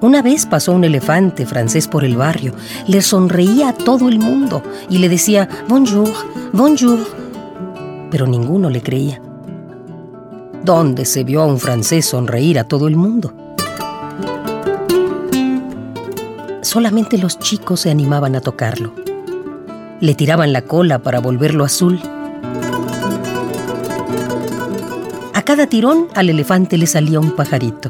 Una 0.00 0.22
vez 0.22 0.46
pasó 0.46 0.74
un 0.74 0.84
elefante 0.84 1.44
francés 1.44 1.88
por 1.88 2.04
el 2.04 2.16
barrio, 2.16 2.54
le 2.86 3.02
sonreía 3.02 3.70
a 3.70 3.72
todo 3.72 4.08
el 4.08 4.20
mundo 4.20 4.62
y 4.88 4.98
le 4.98 5.08
decía 5.08 5.48
bonjour, 5.66 6.08
bonjour, 6.52 7.00
pero 8.08 8.28
ninguno 8.28 8.70
le 8.70 8.80
creía. 8.80 9.20
¿Dónde 10.62 11.04
se 11.04 11.24
vio 11.24 11.42
a 11.42 11.46
un 11.46 11.58
francés 11.58 12.06
sonreír 12.06 12.60
a 12.60 12.64
todo 12.64 12.86
el 12.86 12.94
mundo? 12.94 13.34
Solamente 16.60 17.18
los 17.18 17.40
chicos 17.40 17.80
se 17.80 17.90
animaban 17.90 18.36
a 18.36 18.40
tocarlo. 18.40 18.92
Le 19.98 20.14
tiraban 20.14 20.52
la 20.52 20.62
cola 20.62 21.00
para 21.00 21.18
volverlo 21.18 21.64
azul. 21.64 22.00
Cada 25.46 25.68
tirón 25.68 26.08
al 26.16 26.28
elefante 26.28 26.76
le 26.76 26.88
salía 26.88 27.20
un 27.20 27.30
pajarito, 27.30 27.88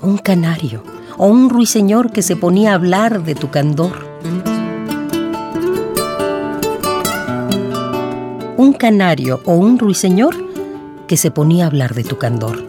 un 0.00 0.16
canario 0.16 0.82
o 1.18 1.26
un 1.26 1.50
ruiseñor 1.50 2.10
que 2.10 2.22
se 2.22 2.34
ponía 2.34 2.72
a 2.72 2.76
hablar 2.76 3.24
de 3.24 3.34
tu 3.34 3.50
candor. 3.50 4.06
Un 8.56 8.72
canario 8.72 9.42
o 9.44 9.52
un 9.52 9.78
ruiseñor 9.78 10.34
que 11.06 11.18
se 11.18 11.30
ponía 11.30 11.64
a 11.64 11.66
hablar 11.66 11.92
de 11.94 12.04
tu 12.04 12.16
candor. 12.16 12.66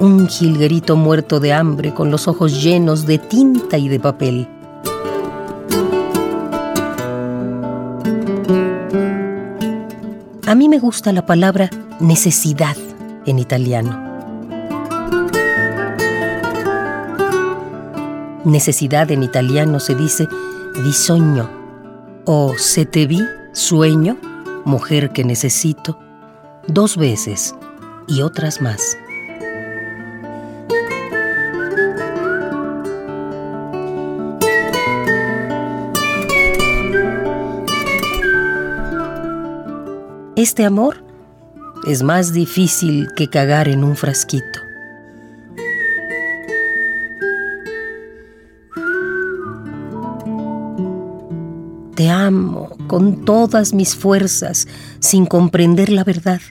Un 0.00 0.26
jilguerito 0.26 0.96
muerto 0.96 1.38
de 1.38 1.52
hambre 1.52 1.94
con 1.94 2.10
los 2.10 2.26
ojos 2.26 2.64
llenos 2.64 3.06
de 3.06 3.18
tinta 3.18 3.78
y 3.78 3.88
de 3.88 4.00
papel. 4.00 4.48
Mí 10.56 10.70
me 10.70 10.78
gusta 10.78 11.12
la 11.12 11.26
palabra 11.26 11.68
necesidad 12.00 12.76
en 13.26 13.38
italiano. 13.38 14.02
Necesidad 18.44 19.10
en 19.10 19.22
italiano 19.22 19.80
se 19.80 19.94
dice 19.94 20.26
bisogno 20.82 21.50
o 22.24 22.54
se 22.56 22.86
te 22.86 23.06
vi, 23.06 23.20
sueño, 23.52 24.16
mujer 24.64 25.10
que 25.10 25.24
necesito, 25.24 25.98
dos 26.66 26.96
veces 26.96 27.54
y 28.08 28.22
otras 28.22 28.62
más. 28.62 28.96
Este 40.36 40.66
amor 40.66 41.02
es 41.86 42.02
más 42.02 42.34
difícil 42.34 43.08
que 43.16 43.30
cagar 43.30 43.68
en 43.68 43.82
un 43.82 43.96
frasquito. 43.96 44.60
Te 51.94 52.10
amo 52.10 52.68
con 52.86 53.24
todas 53.24 53.72
mis 53.72 53.96
fuerzas 53.96 54.68
sin 54.98 55.24
comprender 55.24 55.88
la 55.88 56.04
verdad. 56.04 56.42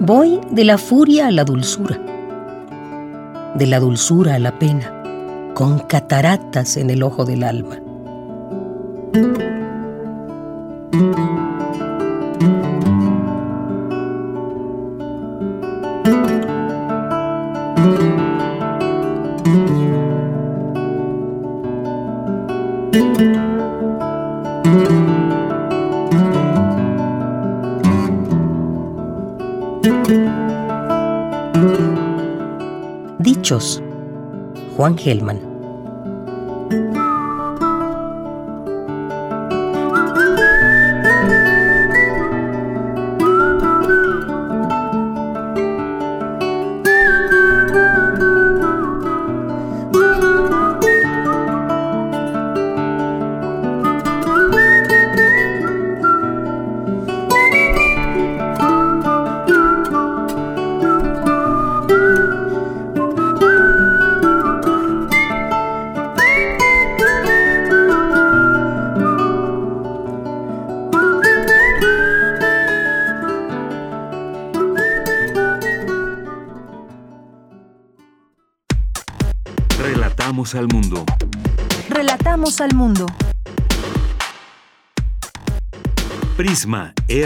Voy 0.00 0.40
de 0.52 0.64
la 0.64 0.78
furia 0.78 1.26
a 1.26 1.30
la 1.30 1.44
dulzura, 1.44 2.00
de 3.56 3.66
la 3.66 3.78
dulzura 3.78 4.36
a 4.36 4.38
la 4.38 4.58
pena, 4.58 5.52
con 5.52 5.80
cataratas 5.80 6.78
en 6.78 6.88
el 6.88 7.02
ojo 7.02 7.26
del 7.26 7.44
alma. 7.44 7.83
Dichos. 9.14 9.30
Juan 34.76 34.96
Gelman. 34.96 35.53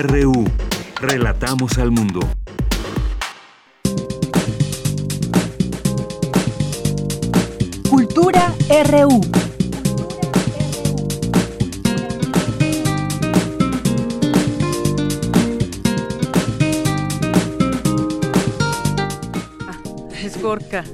RU. 0.03 0.45
Relatamos 1.01 1.77
al 1.79 1.91
mundo. 1.91 2.21
Cultura 7.91 8.55
RU. 8.69 9.21
Ah, 19.67 19.81
es 20.23 20.41
Gorka. 20.41 20.85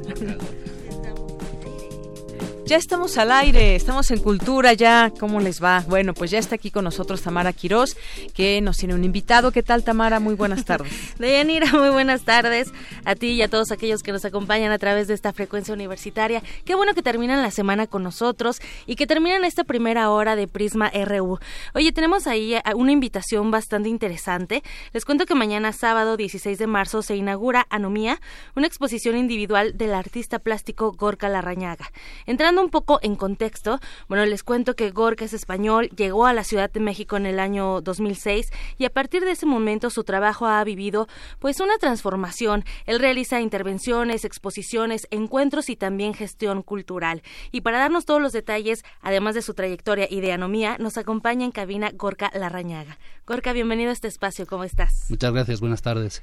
Ya 2.66 2.78
estamos 2.78 3.18
al 3.18 3.30
aire, 3.30 3.76
estamos 3.76 4.10
en 4.10 4.20
Cultura 4.20 4.72
ya. 4.72 5.12
¿Cómo 5.20 5.38
les 5.38 5.62
va? 5.62 5.84
Bueno, 5.86 6.14
pues 6.14 6.30
ya 6.30 6.38
está 6.38 6.54
aquí 6.54 6.70
con 6.70 6.84
nosotros 6.84 7.20
Tamara 7.20 7.52
Quirós, 7.52 7.94
que 8.34 8.60
nos 8.60 8.76
tiene 8.76 8.94
un 8.94 9.04
invitado. 9.04 9.52
¿Qué 9.52 9.62
tal, 9.62 9.84
Tamara? 9.84 10.20
Muy 10.20 10.34
buenas 10.34 10.64
tardes. 10.64 10.92
Deyanira, 11.18 11.72
muy 11.72 11.90
buenas 11.90 12.24
tardes 12.24 12.72
a 13.04 13.14
ti 13.14 13.32
y 13.32 13.42
a 13.42 13.48
todos 13.48 13.70
aquellos 13.72 14.02
que 14.02 14.12
nos 14.12 14.24
acompañan 14.24 14.72
a 14.72 14.78
través 14.78 15.08
de 15.08 15.14
esta 15.14 15.32
frecuencia 15.32 15.74
universitaria. 15.74 16.42
Qué 16.64 16.74
bueno 16.74 16.94
que 16.94 17.02
terminan 17.02 17.42
la 17.42 17.50
semana 17.50 17.86
con 17.86 18.02
nosotros 18.02 18.60
y 18.86 18.96
que 18.96 19.06
terminan 19.06 19.44
esta 19.44 19.64
primera 19.64 20.10
hora 20.10 20.36
de 20.36 20.48
Prisma 20.48 20.90
RU. 20.90 21.38
Oye, 21.74 21.92
tenemos 21.92 22.26
ahí 22.26 22.56
una 22.74 22.92
invitación 22.92 23.50
bastante 23.50 23.88
interesante. 23.88 24.62
Les 24.92 25.04
cuento 25.04 25.26
que 25.26 25.34
mañana, 25.34 25.72
sábado 25.72 26.16
16 26.16 26.58
de 26.58 26.66
marzo, 26.66 27.02
se 27.02 27.16
inaugura 27.16 27.66
Anomía, 27.70 28.20
una 28.56 28.66
exposición 28.66 29.16
individual 29.16 29.76
del 29.76 29.94
artista 29.94 30.38
plástico 30.38 30.92
Gorka 30.92 31.28
Larrañaga. 31.28 31.90
Entrando 32.26 32.62
un 32.62 32.70
poco 32.70 32.98
en 33.02 33.16
contexto, 33.16 33.80
bueno, 34.08 34.24
les 34.26 34.42
cuento 34.42 34.74
que 34.76 34.90
Gorka 34.90 35.24
es 35.24 35.32
español, 35.32 35.88
llegó 35.96 36.26
a 36.26 36.32
la 36.32 36.44
Ciudad 36.44 36.70
de 36.70 36.80
México 36.80 37.16
en 37.16 37.26
el 37.26 37.38
año 37.38 37.80
2006 37.80 38.50
y 38.78 38.84
a 38.84 38.90
partir 38.90 39.24
de 39.24 39.32
ese 39.32 39.46
momento 39.46 39.90
su 39.90 40.04
trabajo 40.04 40.46
ha 40.46 40.62
vivido 40.64 41.08
pues 41.38 41.60
una 41.60 41.78
transformación. 41.78 42.64
Él 42.94 43.00
realiza 43.00 43.40
intervenciones, 43.40 44.24
exposiciones, 44.24 45.08
encuentros 45.10 45.68
y 45.68 45.74
también 45.74 46.14
gestión 46.14 46.62
cultural. 46.62 47.22
Y 47.50 47.62
para 47.62 47.78
darnos 47.78 48.04
todos 48.04 48.22
los 48.22 48.32
detalles, 48.32 48.84
además 49.00 49.34
de 49.34 49.42
su 49.42 49.52
trayectoria 49.52 50.06
y 50.08 50.20
de 50.20 50.30
anomía, 50.30 50.76
nos 50.78 50.96
acompaña 50.96 51.44
en 51.44 51.50
cabina 51.50 51.90
Gorka 51.92 52.30
Larrañaga. 52.32 53.00
Gorka, 53.26 53.52
bienvenido 53.52 53.90
a 53.90 53.94
este 53.94 54.06
espacio, 54.06 54.46
¿cómo 54.46 54.62
estás? 54.62 55.06
Muchas 55.08 55.32
gracias, 55.32 55.58
buenas 55.58 55.82
tardes. 55.82 56.22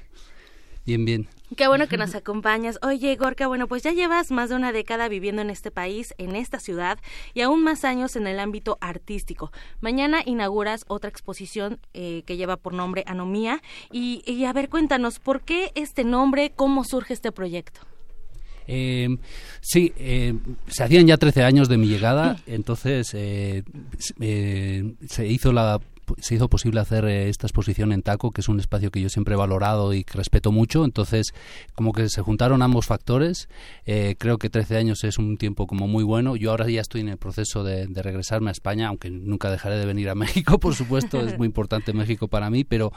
Bien, 0.85 1.05
bien. 1.05 1.27
Qué 1.55 1.67
bueno 1.67 1.87
que 1.87 1.97
nos 1.97 2.15
acompañas. 2.15 2.79
Oye, 2.81 3.15
Gorka, 3.15 3.45
bueno, 3.45 3.67
pues 3.67 3.83
ya 3.83 3.91
llevas 3.91 4.31
más 4.31 4.49
de 4.49 4.55
una 4.55 4.71
década 4.71 5.09
viviendo 5.09 5.41
en 5.41 5.49
este 5.49 5.69
país, 5.69 6.13
en 6.17 6.35
esta 6.35 6.59
ciudad, 6.59 6.97
y 7.33 7.41
aún 7.41 7.61
más 7.61 7.83
años 7.83 8.15
en 8.15 8.25
el 8.25 8.39
ámbito 8.39 8.77
artístico. 8.79 9.51
Mañana 9.81 10.21
inauguras 10.25 10.85
otra 10.87 11.09
exposición 11.09 11.79
eh, 11.93 12.23
que 12.25 12.37
lleva 12.37 12.55
por 12.57 12.73
nombre 12.73 13.03
Anomía. 13.05 13.61
Y, 13.91 14.23
y 14.25 14.45
a 14.45 14.53
ver, 14.53 14.69
cuéntanos, 14.69 15.19
¿por 15.19 15.41
qué 15.41 15.71
este 15.75 16.03
nombre? 16.03 16.53
¿Cómo 16.55 16.83
surge 16.83 17.13
este 17.13 17.31
proyecto? 17.31 17.81
Eh, 18.67 19.09
sí, 19.59 19.91
eh, 19.97 20.33
se 20.67 20.83
hacían 20.83 21.05
ya 21.05 21.17
13 21.17 21.43
años 21.43 21.67
de 21.67 21.77
mi 21.77 21.87
llegada, 21.87 22.37
entonces 22.45 23.07
se 23.07 23.63
hizo 25.27 25.51
la 25.51 25.81
se 26.19 26.35
hizo 26.35 26.49
posible 26.49 26.79
hacer 26.79 27.05
eh, 27.05 27.29
esta 27.29 27.47
exposición 27.47 27.91
en 27.91 28.01
Taco, 28.01 28.31
que 28.31 28.41
es 28.41 28.49
un 28.49 28.59
espacio 28.59 28.91
que 28.91 29.01
yo 29.01 29.09
siempre 29.09 29.33
he 29.33 29.37
valorado 29.37 29.93
y 29.93 30.03
que 30.03 30.17
respeto 30.17 30.51
mucho. 30.51 30.85
Entonces, 30.85 31.33
como 31.75 31.93
que 31.93 32.09
se 32.09 32.21
juntaron 32.21 32.61
ambos 32.61 32.85
factores. 32.85 33.49
Eh, 33.85 34.15
creo 34.17 34.37
que 34.37 34.49
13 34.49 34.77
años 34.77 35.03
es 35.03 35.17
un 35.17 35.37
tiempo 35.37 35.67
como 35.67 35.87
muy 35.87 36.03
bueno. 36.03 36.35
Yo 36.35 36.51
ahora 36.51 36.69
ya 36.69 36.81
estoy 36.81 37.01
en 37.01 37.09
el 37.09 37.17
proceso 37.17 37.63
de, 37.63 37.87
regresarme 38.01 38.49
a 38.49 38.51
España, 38.51 38.87
aunque 38.87 39.09
nunca 39.09 39.51
dejaré 39.51 39.77
de 39.77 39.85
venir 39.85 40.09
a 40.09 40.15
México, 40.21 40.59
por 40.59 40.75
supuesto. 40.75 41.21
es 41.21 41.37
muy 41.37 41.45
importante 41.45 41.93
México 41.93 42.27
para 42.27 42.49
mí, 42.49 42.63
pero 42.63 42.91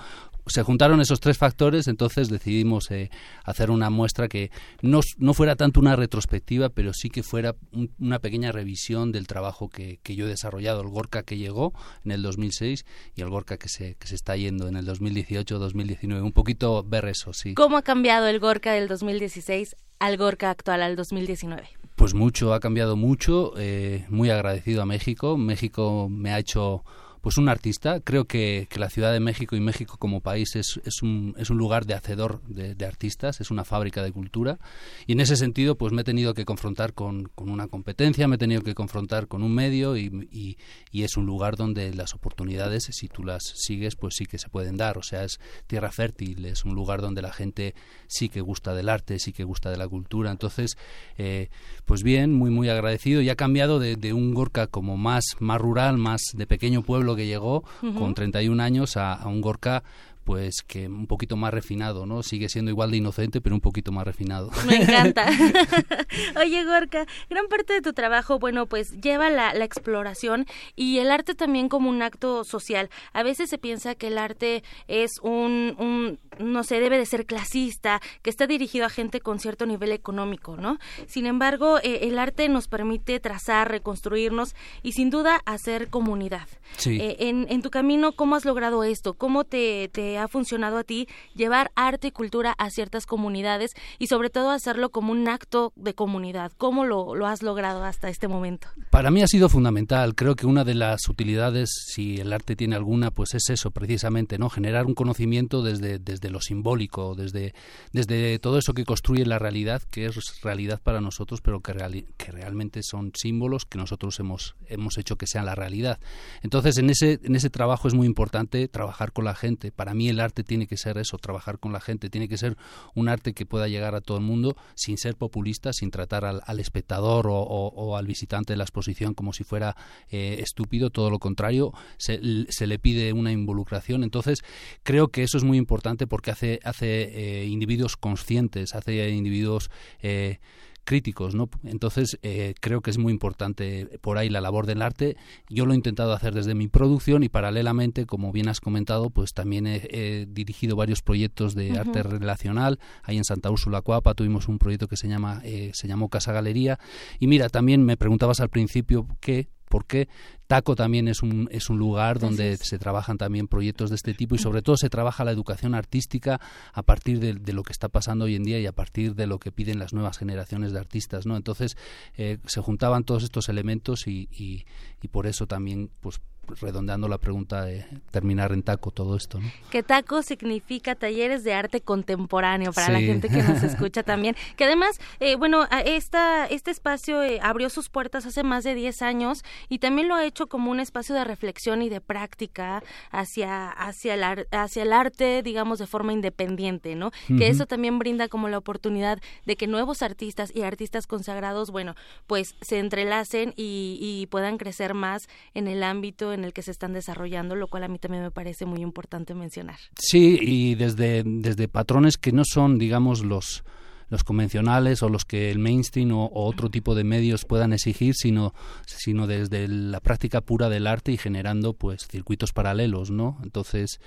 se 0.47 0.63
juntaron 0.63 1.01
esos 1.01 1.21
tres 1.21 1.39
factores, 1.39 1.89
entonces 1.89 2.29
decidimos 2.29 2.91
eh, 2.91 3.11
hacer 3.45 3.71
una 3.71 3.91
muestra 3.91 4.29
que 4.29 4.51
no, 4.83 5.01
no, 5.19 5.35
fuera 5.35 5.57
tanto 5.57 5.81
una 5.81 5.97
retrospectiva, 5.97 6.69
pero 6.69 6.93
sí 6.93 7.09
que 7.09 7.23
fuera 7.23 7.55
una 7.99 8.19
pequeña 8.19 8.53
revisión 8.53 9.13
del 9.13 9.27
trabajo 9.27 9.69
que, 9.69 10.01
que, 10.03 10.15
yo 10.15 10.27
he 10.27 10.29
desarrollado, 10.29 10.83
el 10.83 10.89
Gorka 10.89 11.23
que 11.23 11.39
llegó 11.39 11.73
en 12.05 12.13
el 12.13 12.23
2006 12.23 12.85
y 13.15 13.23
el 13.23 13.29
Gorka 13.29 13.57
que 13.57 13.69
se, 13.69 13.95
que 13.97 14.07
se 14.07 14.15
está 14.15 14.37
yendo 14.37 14.69
en 14.69 14.77
el 14.77 14.87
2018-2019. 14.87 16.23
Un 16.23 16.33
poquito 16.33 16.83
ver 16.83 17.07
eso, 17.07 17.33
sí. 17.33 17.55
¿Cómo 17.55 17.77
ha 17.77 17.83
cambiado 17.83 18.27
el 18.27 18.41
Gorka 18.41 18.73
del 18.73 18.89
2016 18.89 19.77
al 19.99 20.17
Gorka 20.17 20.51
actual, 20.51 20.83
al 20.83 20.97
2019? 20.97 21.69
Pues 21.97 22.15
mucho, 22.15 22.53
ha 22.55 22.61
cambiado 22.61 22.97
mucho. 22.97 23.53
Eh, 23.57 24.05
muy 24.09 24.31
agradecido 24.31 24.83
a 24.83 24.87
México. 24.87 25.37
México 25.37 26.09
me 26.11 26.33
ha 26.33 26.39
hecho 26.39 26.85
pues 27.25 27.39
un 27.39 27.49
artista. 27.49 28.01
Creo 28.01 28.27
que, 28.27 28.69
la 28.77 28.91
Ciudad 28.91 29.11
de 29.11 29.19
México 29.19 29.57
y 29.57 29.61
México 29.61 29.97
como 29.99 30.21
país 30.21 30.57
es, 30.57 30.79
es, 30.85 31.01
un, 31.01 31.35
es 31.39 31.49
un 31.49 31.57
lugar 31.57 31.87
de 31.87 31.95
hacedor 31.95 32.43
de, 32.43 32.85
artistas, 32.85 33.41
es 33.41 33.51
una 33.51 33.65
fábrica 33.65 34.03
de 34.03 34.13
cultura. 34.13 34.59
Y 35.07 35.13
en 35.13 35.21
ese 35.21 35.37
sentido, 35.37 35.79
pues 35.79 35.95
me 35.95 36.03
he 36.03 36.05
tenido 36.05 36.35
que 36.35 36.45
confrontar 36.45 36.93
con, 36.93 37.31
con 37.35 37.49
una 37.49 37.67
competencia, 37.67 38.29
me 38.29 38.35
he 38.35 38.39
tenido 38.39 38.61
que 38.61 38.75
confrontar 38.75 39.27
con 39.27 39.43
un 39.43 39.55
medio 39.55 39.97
y, 39.97 40.29
y, 40.31 40.59
y, 40.93 41.05
es 41.05 41.17
un 41.17 41.25
lugar 41.25 41.57
donde 41.57 41.95
las 41.95 42.13
oportunidades, 42.13 42.91
si 42.93 43.09
tú 43.09 43.25
las 43.25 43.43
sigues, 43.43 43.97
pues 43.97 44.17
sí 44.19 44.27
que 44.27 44.37
se 44.37 44.51
pueden 44.51 44.77
dar. 44.77 44.99
O 44.99 45.03
sea, 45.03 45.25
es 45.25 45.41
tierra 45.67 45.93
fértil, 45.93 46.45
es 46.45 46.67
un 46.67 46.75
lugar 46.75 47.01
donde 47.01 47.23
la 47.23 47.33
gente 47.33 47.75
sí 48.07 48.29
que 48.29 48.43
gusta 48.43 48.75
del 48.75 48.91
arte, 48.91 49.19
sí 49.19 49.33
que 49.33 49.45
gusta 49.45 49.71
de 49.71 49.79
la 49.79 49.89
cultura. 49.89 50.31
Entonces, 50.31 50.77
eh, 51.17 51.49
pues 51.87 52.03
bien, 52.03 52.35
muy, 52.35 52.51
muy 52.51 52.69
agradecido. 52.69 53.23
Y 53.23 53.31
ha 53.31 53.35
cambiado 53.35 53.79
de, 53.79 53.97
de 53.97 54.13
un 54.13 54.35
Gorka 54.35 54.67
como 54.67 54.99
más, 54.99 55.25
más 55.39 55.59
rural, 55.59 55.97
más 55.97 56.21
de 56.35 56.47
pequeño 56.47 56.83
pueblo 56.83 57.14
que 57.17 57.27
llegó 57.27 57.65
con 57.99 58.15
31 58.15 58.63
años 58.63 58.97
a, 58.97 59.15
a 59.15 59.29
un 59.29 59.41
Gorka 59.41 59.83
pues 60.25 60.63
que 60.67 60.89
un 60.89 61.07
poquito 61.07 61.37
más 61.37 61.53
refinado, 61.53 62.07
¿no? 62.07 62.23
Sigue 62.23 62.49
siendo 62.49 62.71
igual 62.71 62.91
de 62.91 62.97
inocente, 62.97 63.41
pero 63.41 63.55
un 63.55 63.61
poquito 63.61 63.93
más 63.93 64.05
refinado. 64.05 64.51
Me 64.67 64.77
encanta. 64.77 65.27
Oye, 66.41 66.65
Gorka, 66.65 67.07
gran 67.31 67.47
parte 67.49 67.75
de 67.75 67.83
tu 67.83 67.93
trabajo, 67.93 68.39
bueno, 68.39 68.67
pues 68.67 69.01
lleva 69.01 69.31
la, 69.31 69.55
la, 69.55 69.65
exploración 69.65 70.47
y 70.77 70.99
el 70.99 71.11
arte 71.11 71.35
también 71.35 71.69
como 71.69 71.91
un 71.91 72.03
acto 72.03 72.45
social. 72.45 72.91
A 73.13 73.23
veces 73.23 73.51
se 73.51 73.59
piensa 73.59 73.95
que 73.95 74.09
el 74.09 74.19
arte 74.19 74.63
es 74.89 75.13
un, 75.23 75.77
un 75.79 76.19
no 76.39 76.65
sé, 76.65 76.81
debe 76.81 76.99
de 76.99 77.07
ser 77.07 77.27
clasista, 77.27 78.01
que 78.23 78.31
está 78.31 78.47
dirigido 78.47 78.87
a 78.87 78.91
gente 78.91 79.21
con 79.21 79.39
cierto 79.39 79.67
nivel 79.67 79.93
económico, 79.93 80.57
¿no? 80.57 80.79
Sin 81.07 81.27
embargo, 81.27 81.79
eh, 81.83 82.01
el 82.03 82.19
arte 82.19 82.49
nos 82.49 82.69
permite 82.69 83.21
trazar, 83.21 83.71
reconstruirnos 83.71 84.55
y 84.83 84.93
sin 84.93 85.11
duda 85.11 85.41
hacer 85.45 85.89
comunidad. 85.89 86.49
Sí. 86.77 86.99
Eh, 87.01 87.17
en, 87.21 87.47
en 87.51 87.63
tu 87.63 87.71
camino, 87.71 88.13
¿cómo 88.13 88.37
has 88.37 88.45
logrado 88.45 88.85
esto? 88.85 89.15
¿Cómo 89.15 89.45
te, 89.45 89.89
te 89.93 90.14
ha 90.19 90.29
funcionado 90.29 90.79
a 90.79 90.85
ti 90.85 91.09
llevar 91.35 91.71
arte 91.75 92.09
y 92.09 92.11
cultura 92.11 92.55
a 92.59 92.71
ciertas 92.71 93.07
comunidades 93.07 93.75
y 93.99 94.07
sobre 94.07 94.31
todo 94.31 94.51
hacerlo 94.51 94.91
como 94.91 95.13
un 95.13 95.29
acto 95.29 95.73
de 95.77 95.95
comunidad. 95.95 96.53
¿Cómo 96.57 96.85
lo, 96.85 97.27
has 97.27 97.43
logrado 97.43 97.85
hasta 97.85 98.09
este 98.09 98.29
momento? 98.29 98.69
Para 98.91 99.11
mí 99.11 99.23
ha 99.23 99.27
sido 99.27 99.49
fundamental. 99.49 100.15
Creo 100.15 100.37
que 100.37 100.47
una 100.47 100.65
de 100.65 100.75
las 100.75 101.09
utilidades, 101.09 101.71
si 101.87 102.17
el 102.17 102.33
arte 102.33 102.57
tiene 102.57 102.77
alguna, 102.77 103.11
pues 103.11 103.35
es 103.35 103.49
eso, 103.51 103.71
precisamente, 103.71 104.39
¿no? 104.39 104.51
Generar 104.51 104.87
un 104.87 104.95
conocimiento 104.95 105.63
desde, 105.63 105.99
desde 105.99 106.31
lo 106.31 106.41
simbólico, 106.41 107.15
desde, 107.15 107.55
desde 107.93 108.39
todo 108.39 108.59
eso 108.59 108.75
que 108.75 108.85
construye 108.85 109.25
la 109.25 109.39
realidad, 109.39 109.83
que 109.91 110.07
es 110.07 110.41
realidad 110.43 110.81
para 110.83 111.01
nosotros, 111.01 111.41
pero 111.41 111.61
que, 111.61 112.07
que 112.17 112.33
realmente 112.33 112.83
son 112.83 113.13
símbolos 113.15 113.65
que 113.65 113.79
nosotros 113.79 114.19
hemos, 114.21 114.57
hemos 114.67 114.99
hecho 114.99 115.17
que 115.17 115.27
sean 115.27 115.47
la 115.47 115.55
realidad. 115.55 115.99
Entonces, 116.43 116.79
en 116.79 116.91
ese, 116.91 117.21
en 117.23 117.37
ese 117.37 117.51
trabajo 117.51 117.89
es 117.89 117.95
muy 117.95 118.07
importante 118.07 118.69
trabajar 118.69 119.13
con 119.13 119.25
la 119.25 119.35
gente. 119.35 119.73
Para 119.73 119.95
mí 119.95 120.04
el 120.09 120.21
arte 120.21 120.45
tiene 120.45 120.67
que 120.67 120.77
ser 120.77 120.99
eso, 120.99 121.19
trabajar 121.19 121.59
con 121.59 121.73
la 121.73 121.81
gente, 121.81 122.11
tiene 122.11 122.29
que 122.29 122.39
ser 122.39 122.57
un 122.95 123.09
arte 123.09 123.33
que 123.33 123.47
pueda 123.47 123.69
llegar 123.69 123.95
a 123.95 124.01
todo 124.01 124.19
el 124.19 124.25
mundo 124.25 124.57
sin 124.75 124.99
ser 124.99 125.17
populista, 125.17 125.73
sin 125.73 125.91
tratar 125.91 126.25
al, 126.25 126.61
espectador 126.61 127.27
o, 127.29 127.97
al 127.97 128.07
visitante 128.07 128.53
de 128.53 128.57
la 128.57 128.65
exposición 128.65 129.15
como 129.15 129.33
si 129.33 129.45
fuera 129.45 129.77
eh, 130.11 130.37
estúpido, 130.41 130.91
todo 130.91 131.11
lo 131.11 131.19
contrario, 131.19 131.73
se, 131.99 132.19
le 132.19 132.79
pide 132.79 133.13
una 133.13 133.33
involucración. 133.33 134.05
Entonces, 134.05 134.43
creo 134.83 135.09
que 135.09 135.23
eso 135.23 135.37
es 135.37 135.45
muy 135.45 135.59
importante 135.59 136.07
porque 136.07 136.31
hace, 136.31 136.61
hace 136.65 137.43
eh, 137.43 137.47
individuos 137.47 137.97
conscientes, 137.97 138.75
hace 138.75 139.11
individuos... 139.11 139.71
Eh, 140.03 140.39
críticos, 140.85 141.35
¿no? 141.35 141.49
Entonces 141.65 142.19
eh, 142.23 142.55
creo 142.61 142.81
que 142.81 142.91
es 142.91 142.99
muy 142.99 143.13
importante 143.13 143.99
por 144.01 144.19
ahí 144.19 144.29
la 144.29 144.41
labor 144.41 144.67
del 144.67 144.83
arte. 144.83 145.17
Yo 145.49 145.67
lo 145.67 145.73
he 145.73 145.77
intentado 145.77 146.13
hacer 146.13 146.35
desde 146.35 146.55
mi 146.55 146.69
producción 146.69 147.23
y 147.23 147.29
paralelamente, 147.29 148.07
como 148.07 148.33
bien 148.33 148.49
has 148.49 148.61
comentado, 148.61 149.11
pues 149.11 149.35
también 149.35 149.67
he, 149.67 150.27
dirigido 150.29 150.77
varios 150.77 151.03
proyectos 151.03 151.55
de 151.55 151.79
arte 151.79 152.03
relacional. 152.03 152.79
Ahí 153.03 153.17
en 153.17 153.25
Santa 153.25 153.51
Úrsula 153.51 153.81
Cuapa 153.81 154.15
tuvimos 154.15 154.49
un 154.49 154.59
proyecto 154.59 154.89
que 154.89 154.97
se 154.97 155.09
llama 155.09 155.41
eh, 155.45 155.71
se 155.75 155.89
llamó 155.89 156.09
Casa 156.09 156.33
Galería. 156.33 156.79
Y 157.19 157.27
mira, 157.27 157.49
también 157.49 157.85
me 157.85 157.97
preguntabas 157.97 158.41
al 158.41 158.51
principio 158.51 159.07
qué 159.21 159.49
porque 159.75 160.07
Taco 160.47 160.77
también 160.77 161.09
es 161.09 161.25
un, 161.25 161.49
es 161.51 161.69
un 161.69 161.79
lugar 161.79 162.21
donde 162.21 162.57
se 162.59 162.79
trabajan 162.79 163.19
también 163.19 163.49
proyectos 163.49 163.91
de 163.91 163.97
este 163.97 164.15
tipo 164.15 164.37
y 164.37 164.39
sobre 164.39 164.63
todo 164.63 164.77
se 164.77 164.89
trabaja 164.89 165.25
la 165.25 165.33
educación 165.33 165.75
artística 165.75 166.41
a 166.73 166.83
partir 166.85 167.19
de, 167.19 167.53
lo 167.53 167.65
que 167.65 167.73
está 167.73 167.89
pasando 167.89 168.27
hoy 168.27 168.37
en 168.37 168.45
día 168.45 168.61
y 168.61 168.67
a 168.67 168.73
partir 168.73 169.17
de 169.17 169.27
lo 169.27 169.41
que 169.41 169.51
piden 169.51 169.81
las 169.81 169.93
nuevas 169.93 170.17
generaciones 170.17 170.73
de 170.73 170.79
artistas, 170.79 171.27
¿no? 171.27 171.37
Entonces 171.37 171.77
eh, 172.17 172.39
se 172.47 172.61
juntaban 172.61 173.03
todos 173.03 173.25
estos 173.25 173.49
elementos 173.49 174.07
y, 174.07 174.29
y, 174.31 174.65
y 175.03 175.09
por 175.09 175.27
eso 175.27 175.49
también 175.49 175.91
pues 176.01 176.21
redondeando 176.61 177.09
la 177.09 177.19
pregunta 177.19 177.65
de 177.65 177.87
terminar 178.11 178.53
en 178.53 178.63
taco 178.63 178.91
todo 178.91 179.17
esto. 179.17 179.41
¿no? 179.41 179.51
Que 179.71 179.83
taco 179.83 180.23
significa 180.23 180.95
talleres 180.95 181.45
de 181.45 181.55
arte 181.55 181.81
contemporáneo 181.81 182.73
para 182.73 182.91
la 182.91 183.01
gente 183.01 183.29
que 183.29 183.43
nos 183.43 183.63
escucha 183.63 184.03
también. 184.03 184.37
Que 184.57 184.65
además, 184.65 185.01
eh, 185.21 185.37
bueno, 185.37 185.67
esta, 185.85 186.47
este 186.47 186.71
espacio 186.71 187.23
eh, 187.23 187.41
abrió 187.43 187.71
sus 187.71 187.89
puertas 187.89 188.27
hace 188.27 188.43
más 188.43 188.65
de 188.65 188.75
10 188.75 189.03
años 189.03 189.45
y 189.69 189.79
también 189.79 190.09
lo 190.09 190.15
ha 190.15 190.25
hecho 190.25 190.47
como 190.47 190.71
un 190.71 190.81
espacio 190.81 191.15
de 191.15 191.25
reflexión 191.25 191.83
y 191.83 191.89
de 191.89 192.01
práctica 192.01 192.83
hacia, 193.11 193.71
hacia, 193.71 194.15
el, 194.15 194.47
hacia 194.51 194.83
el 194.83 194.93
arte, 194.93 195.43
digamos, 195.43 195.79
de 195.79 195.87
forma 195.87 196.13
independiente, 196.13 196.95
¿no? 196.95 197.11
Que 197.29 197.49
eso 197.49 197.67
también 197.67 197.99
brinda 197.99 198.29
como 198.29 198.49
la 198.49 198.59
oportunidad 198.59 199.19
de 199.47 199.57
que 199.57 199.67
nuevos 199.67 200.03
artistas 200.03 200.53
y 200.55 200.63
artistas 200.63 201.07
consagrados, 201.07 201.71
bueno, 201.71 201.95
pues 202.27 202.55
se 202.61 202.79
entrelacen 202.79 203.55
y, 203.57 203.99
y 204.01 204.27
puedan 204.27 204.59
crecer 204.59 204.95
más 204.95 205.29
en 205.55 205.69
el 205.69 205.83
ámbito 205.83 206.33
en 206.35 206.45
el 206.45 206.53
que 206.53 206.63
se 206.63 206.71
están 206.71 206.93
desarrollando, 206.93 207.55
lo 207.55 207.69
cual 207.69 207.85
a 207.85 207.89
mí 207.89 207.99
también 207.99 208.23
me 208.23 208.31
parece 208.31 208.67
muy 208.67 208.81
importante 208.81 209.35
mencionar. 209.35 209.79
Sí, 209.99 210.39
y 210.41 210.75
desde, 210.75 211.23
desde 211.25 211.69
patrones 211.69 212.17
que 212.17 212.33
no 212.33 212.43
son, 212.45 212.79
digamos, 212.79 213.25
los 213.25 213.65
los 214.09 214.25
convencionales 214.25 215.03
o 215.03 215.09
los 215.09 215.25
que 215.25 215.51
el 215.51 215.59
mainstream 215.59 216.13
o, 216.13 216.31
otro 216.33 216.71
tipo 216.71 216.95
de 216.95 217.05
medios 217.05 217.45
puedan 217.45 217.73
exigir, 217.73 218.15
sino, 218.15 218.55
sino 218.87 219.27
desde 219.27 219.67
la 219.69 220.01
práctica 220.01 220.41
pura 220.41 220.69
del 220.69 220.87
arte 220.87 221.13
y 221.13 221.17
generando 221.17 221.75
pues 221.75 222.07
circuitos 222.07 222.53
paralelos, 222.53 223.11
¿no? 223.11 223.39
Entonces, 223.43 224.01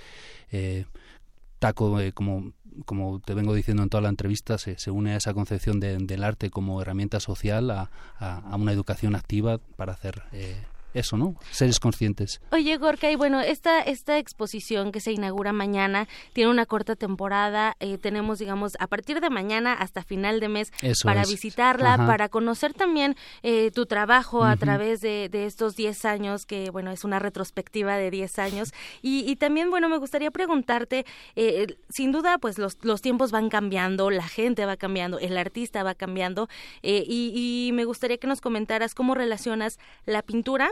eh, 0.50 0.86
Taco, 1.58 2.00
eh, 2.00 2.12
como, 2.12 2.52
como 2.84 3.20
te 3.20 3.34
vengo 3.34 3.54
diciendo 3.54 3.82
en 3.82 3.88
toda 3.88 4.02
la 4.02 4.08
entrevista, 4.08 4.58
se, 4.58 4.78
se 4.78 4.90
une 4.90 5.12
a 5.12 5.16
esa 5.16 5.34
concepción 5.34 5.80
del 5.80 6.24
arte 6.24 6.50
como 6.50 6.80
herramienta 6.80 7.20
social, 7.20 7.70
a, 7.70 7.90
a, 8.18 8.56
una 8.56 8.72
educación 8.72 9.14
activa 9.14 9.58
para 9.58 9.92
hacer 9.92 10.22
eh, 10.32 10.62
eso, 10.98 11.16
¿no? 11.16 11.36
Seres 11.50 11.80
conscientes. 11.80 12.40
Oye, 12.52 12.76
Gorka, 12.76 13.10
y 13.10 13.16
bueno, 13.16 13.40
esta, 13.40 13.80
esta 13.80 14.18
exposición 14.18 14.92
que 14.92 15.00
se 15.00 15.12
inaugura 15.12 15.52
mañana 15.52 16.08
tiene 16.32 16.50
una 16.50 16.66
corta 16.66 16.96
temporada. 16.96 17.76
Eh, 17.80 17.98
tenemos, 17.98 18.38
digamos, 18.38 18.74
a 18.78 18.86
partir 18.86 19.20
de 19.20 19.30
mañana 19.30 19.72
hasta 19.72 20.02
final 20.02 20.40
de 20.40 20.48
mes 20.48 20.72
para 21.02 21.24
visitarla, 21.24 21.96
para 22.06 22.28
conocer 22.28 22.74
también 22.74 23.16
eh, 23.42 23.70
tu 23.72 23.86
trabajo 23.86 24.44
a 24.44 24.56
través 24.56 25.00
de, 25.00 25.28
de 25.28 25.46
estos 25.46 25.76
10 25.76 26.04
años, 26.04 26.46
que, 26.46 26.70
bueno, 26.70 26.90
es 26.90 27.04
una 27.04 27.18
retrospectiva 27.18 27.96
de 27.96 28.10
10 28.10 28.38
años. 28.38 28.72
Y, 29.02 29.28
y 29.30 29.36
también, 29.36 29.70
bueno, 29.70 29.88
me 29.88 29.98
gustaría 29.98 30.30
preguntarte, 30.30 31.06
eh, 31.36 31.66
sin 31.88 32.12
duda, 32.12 32.38
pues 32.38 32.58
los, 32.58 32.78
los 32.82 33.02
tiempos 33.02 33.30
van 33.30 33.48
cambiando, 33.48 34.10
la 34.10 34.28
gente 34.28 34.64
va 34.66 34.76
cambiando, 34.76 35.18
el 35.18 35.36
artista 35.36 35.82
va 35.82 35.94
cambiando, 35.94 36.48
y, 36.82 37.32
y 37.68 37.72
me 37.72 37.84
gustaría 37.84 38.18
que 38.18 38.26
nos 38.26 38.40
comentaras 38.40 38.94
cómo 38.94 39.14
relacionas 39.14 39.78
la 40.06 40.22
pintura 40.22 40.70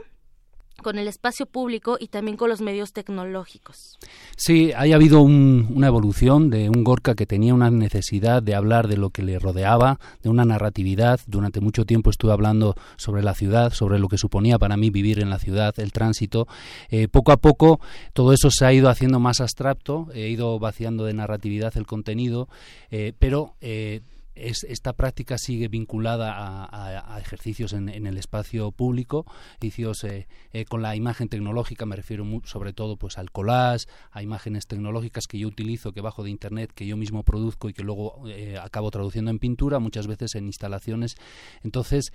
con 0.83 0.99
el 0.99 1.09
espacio 1.09 1.47
público 1.47 1.97
y 1.99 2.09
también 2.09 2.37
con 2.37 2.49
los 2.49 2.61
medios 2.61 2.93
tecnológicos. 2.93 3.99
Sí, 4.37 4.73
ha 4.73 4.83
habido 4.83 5.23
una 5.23 5.87
evolución 5.87 6.51
de 6.51 6.69
un 6.69 6.85
Gorka 6.85 7.15
que 7.15 7.27
tenía 7.27 7.55
una 7.55 7.71
necesidad 7.71 8.43
de 8.43 8.55
hablar 8.55 8.89
de 8.89 8.97
lo 8.97 9.11
que 9.11 9.23
le 9.23 9.39
rodeaba, 9.39 9.99
de 10.23 10.29
una 10.29 10.45
narratividad. 10.45 11.21
Durante 11.27 11.61
mucho 11.61 11.85
tiempo 11.85 12.11
estuve 12.11 12.33
hablando 12.33 12.75
sobre 12.97 13.23
la 13.23 13.35
ciudad, 13.35 13.73
sobre 13.73 13.99
lo 13.99 14.09
que 14.09 14.19
suponía 14.19 14.59
para 14.59 14.77
mí 14.77 14.91
vivir 14.91 15.21
en 15.21 15.31
la 15.31 15.39
ciudad, 15.39 15.75
el 15.79 15.93
tránsito. 15.93 16.47
Eh, 16.91 17.09
poco 17.09 17.33
a 17.33 17.37
poco 17.37 17.81
todo 18.13 18.33
eso 18.33 18.51
se 18.51 18.65
ha 18.65 18.73
ido 18.73 18.89
haciendo 18.89 19.21
más 19.21 19.41
abstracto, 19.41 20.09
he 20.15 20.29
ido 20.29 20.59
vaciando 20.59 21.05
de 21.05 21.15
narratividad 21.15 21.77
el 21.77 21.87
contenido, 21.87 22.49
eh, 22.91 23.13
pero 23.19 23.55
eh, 23.61 24.01
esta 24.37 24.93
práctica 24.93 25.39
sigue 25.39 25.69
vinculada 25.69 26.69
a, 26.71 27.19
ejercicios 27.19 27.73
en, 27.73 27.89
el 27.89 28.19
espacio 28.19 28.71
público, 28.71 29.25
ejercicios 29.59 30.05
eh, 30.05 30.29
eh, 30.53 30.65
con 30.67 30.83
la 30.83 30.95
imagen 30.95 31.29
tecnológica, 31.29 31.87
me 31.87 31.97
refiero 31.97 32.25
sobre 32.45 32.73
todo 32.73 32.97
pues 32.97 33.19
al 33.19 33.31
collage, 33.31 33.87
a 34.11 34.23
imágenes 34.23 34.67
tecnológicas 34.67 35.27
que 35.27 35.39
yo 35.39 35.49
utilizo, 35.49 35.93
que 35.93 36.01
bajo 36.01 36.23
de 36.23 36.31
internet, 36.31 36.73
que 36.75 36.87
yo 36.87 36.97
mismo 36.97 37.23
produzco 37.23 37.69
y 37.69 37.73
que 37.73 37.83
luego 37.83 38.29
eh, 38.29 38.59
acabo 38.61 38.91
traduciendo 38.91 39.31
en 39.31 39.39
pintura, 39.39 39.79
muchas 39.79 40.07
veces 40.07 40.35
en 40.35 40.47
instalaciones. 40.47 41.17
Entonces, 41.63 42.13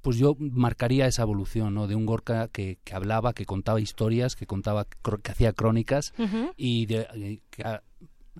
pues 0.00 0.16
yo 0.16 0.36
marcaría 0.38 1.06
esa 1.06 1.22
evolución 1.22 1.74
¿no? 1.74 1.86
de 1.86 1.94
un 1.94 2.06
Gorka 2.06 2.48
que, 2.48 2.78
hablaba, 2.92 3.34
que 3.34 3.46
contaba 3.46 3.80
historias, 3.80 4.34
que 4.34 4.46
contaba, 4.46 4.86
que 4.86 5.30
hacía 5.30 5.52
crónicas 5.52 6.12
y 6.56 6.86
de, 6.86 7.40
que, 7.50 7.62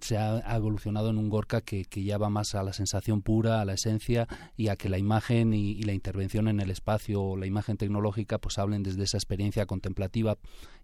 se 0.02 0.18
ha, 0.18 0.40
evolucionado 0.56 1.10
en 1.10 1.18
un 1.18 1.28
Gorka 1.28 1.60
que, 1.60 1.84
ya 1.92 2.18
va 2.18 2.30
más 2.30 2.54
a 2.54 2.62
la 2.62 2.72
sensación 2.72 3.22
pura, 3.22 3.60
a 3.60 3.64
la 3.64 3.74
esencia 3.74 4.26
y 4.56 4.68
a 4.68 4.76
que 4.76 4.88
la 4.88 4.98
imagen 4.98 5.54
y, 5.54 5.82
la 5.82 5.92
intervención 5.92 6.48
en 6.48 6.60
el 6.60 6.70
espacio 6.70 7.22
o 7.22 7.36
la 7.36 7.46
imagen 7.46 7.76
tecnológica 7.76 8.38
pues 8.38 8.58
hablen 8.58 8.82
desde 8.82 9.04
esa 9.04 9.16
experiencia 9.16 9.66
contemplativa 9.66 10.36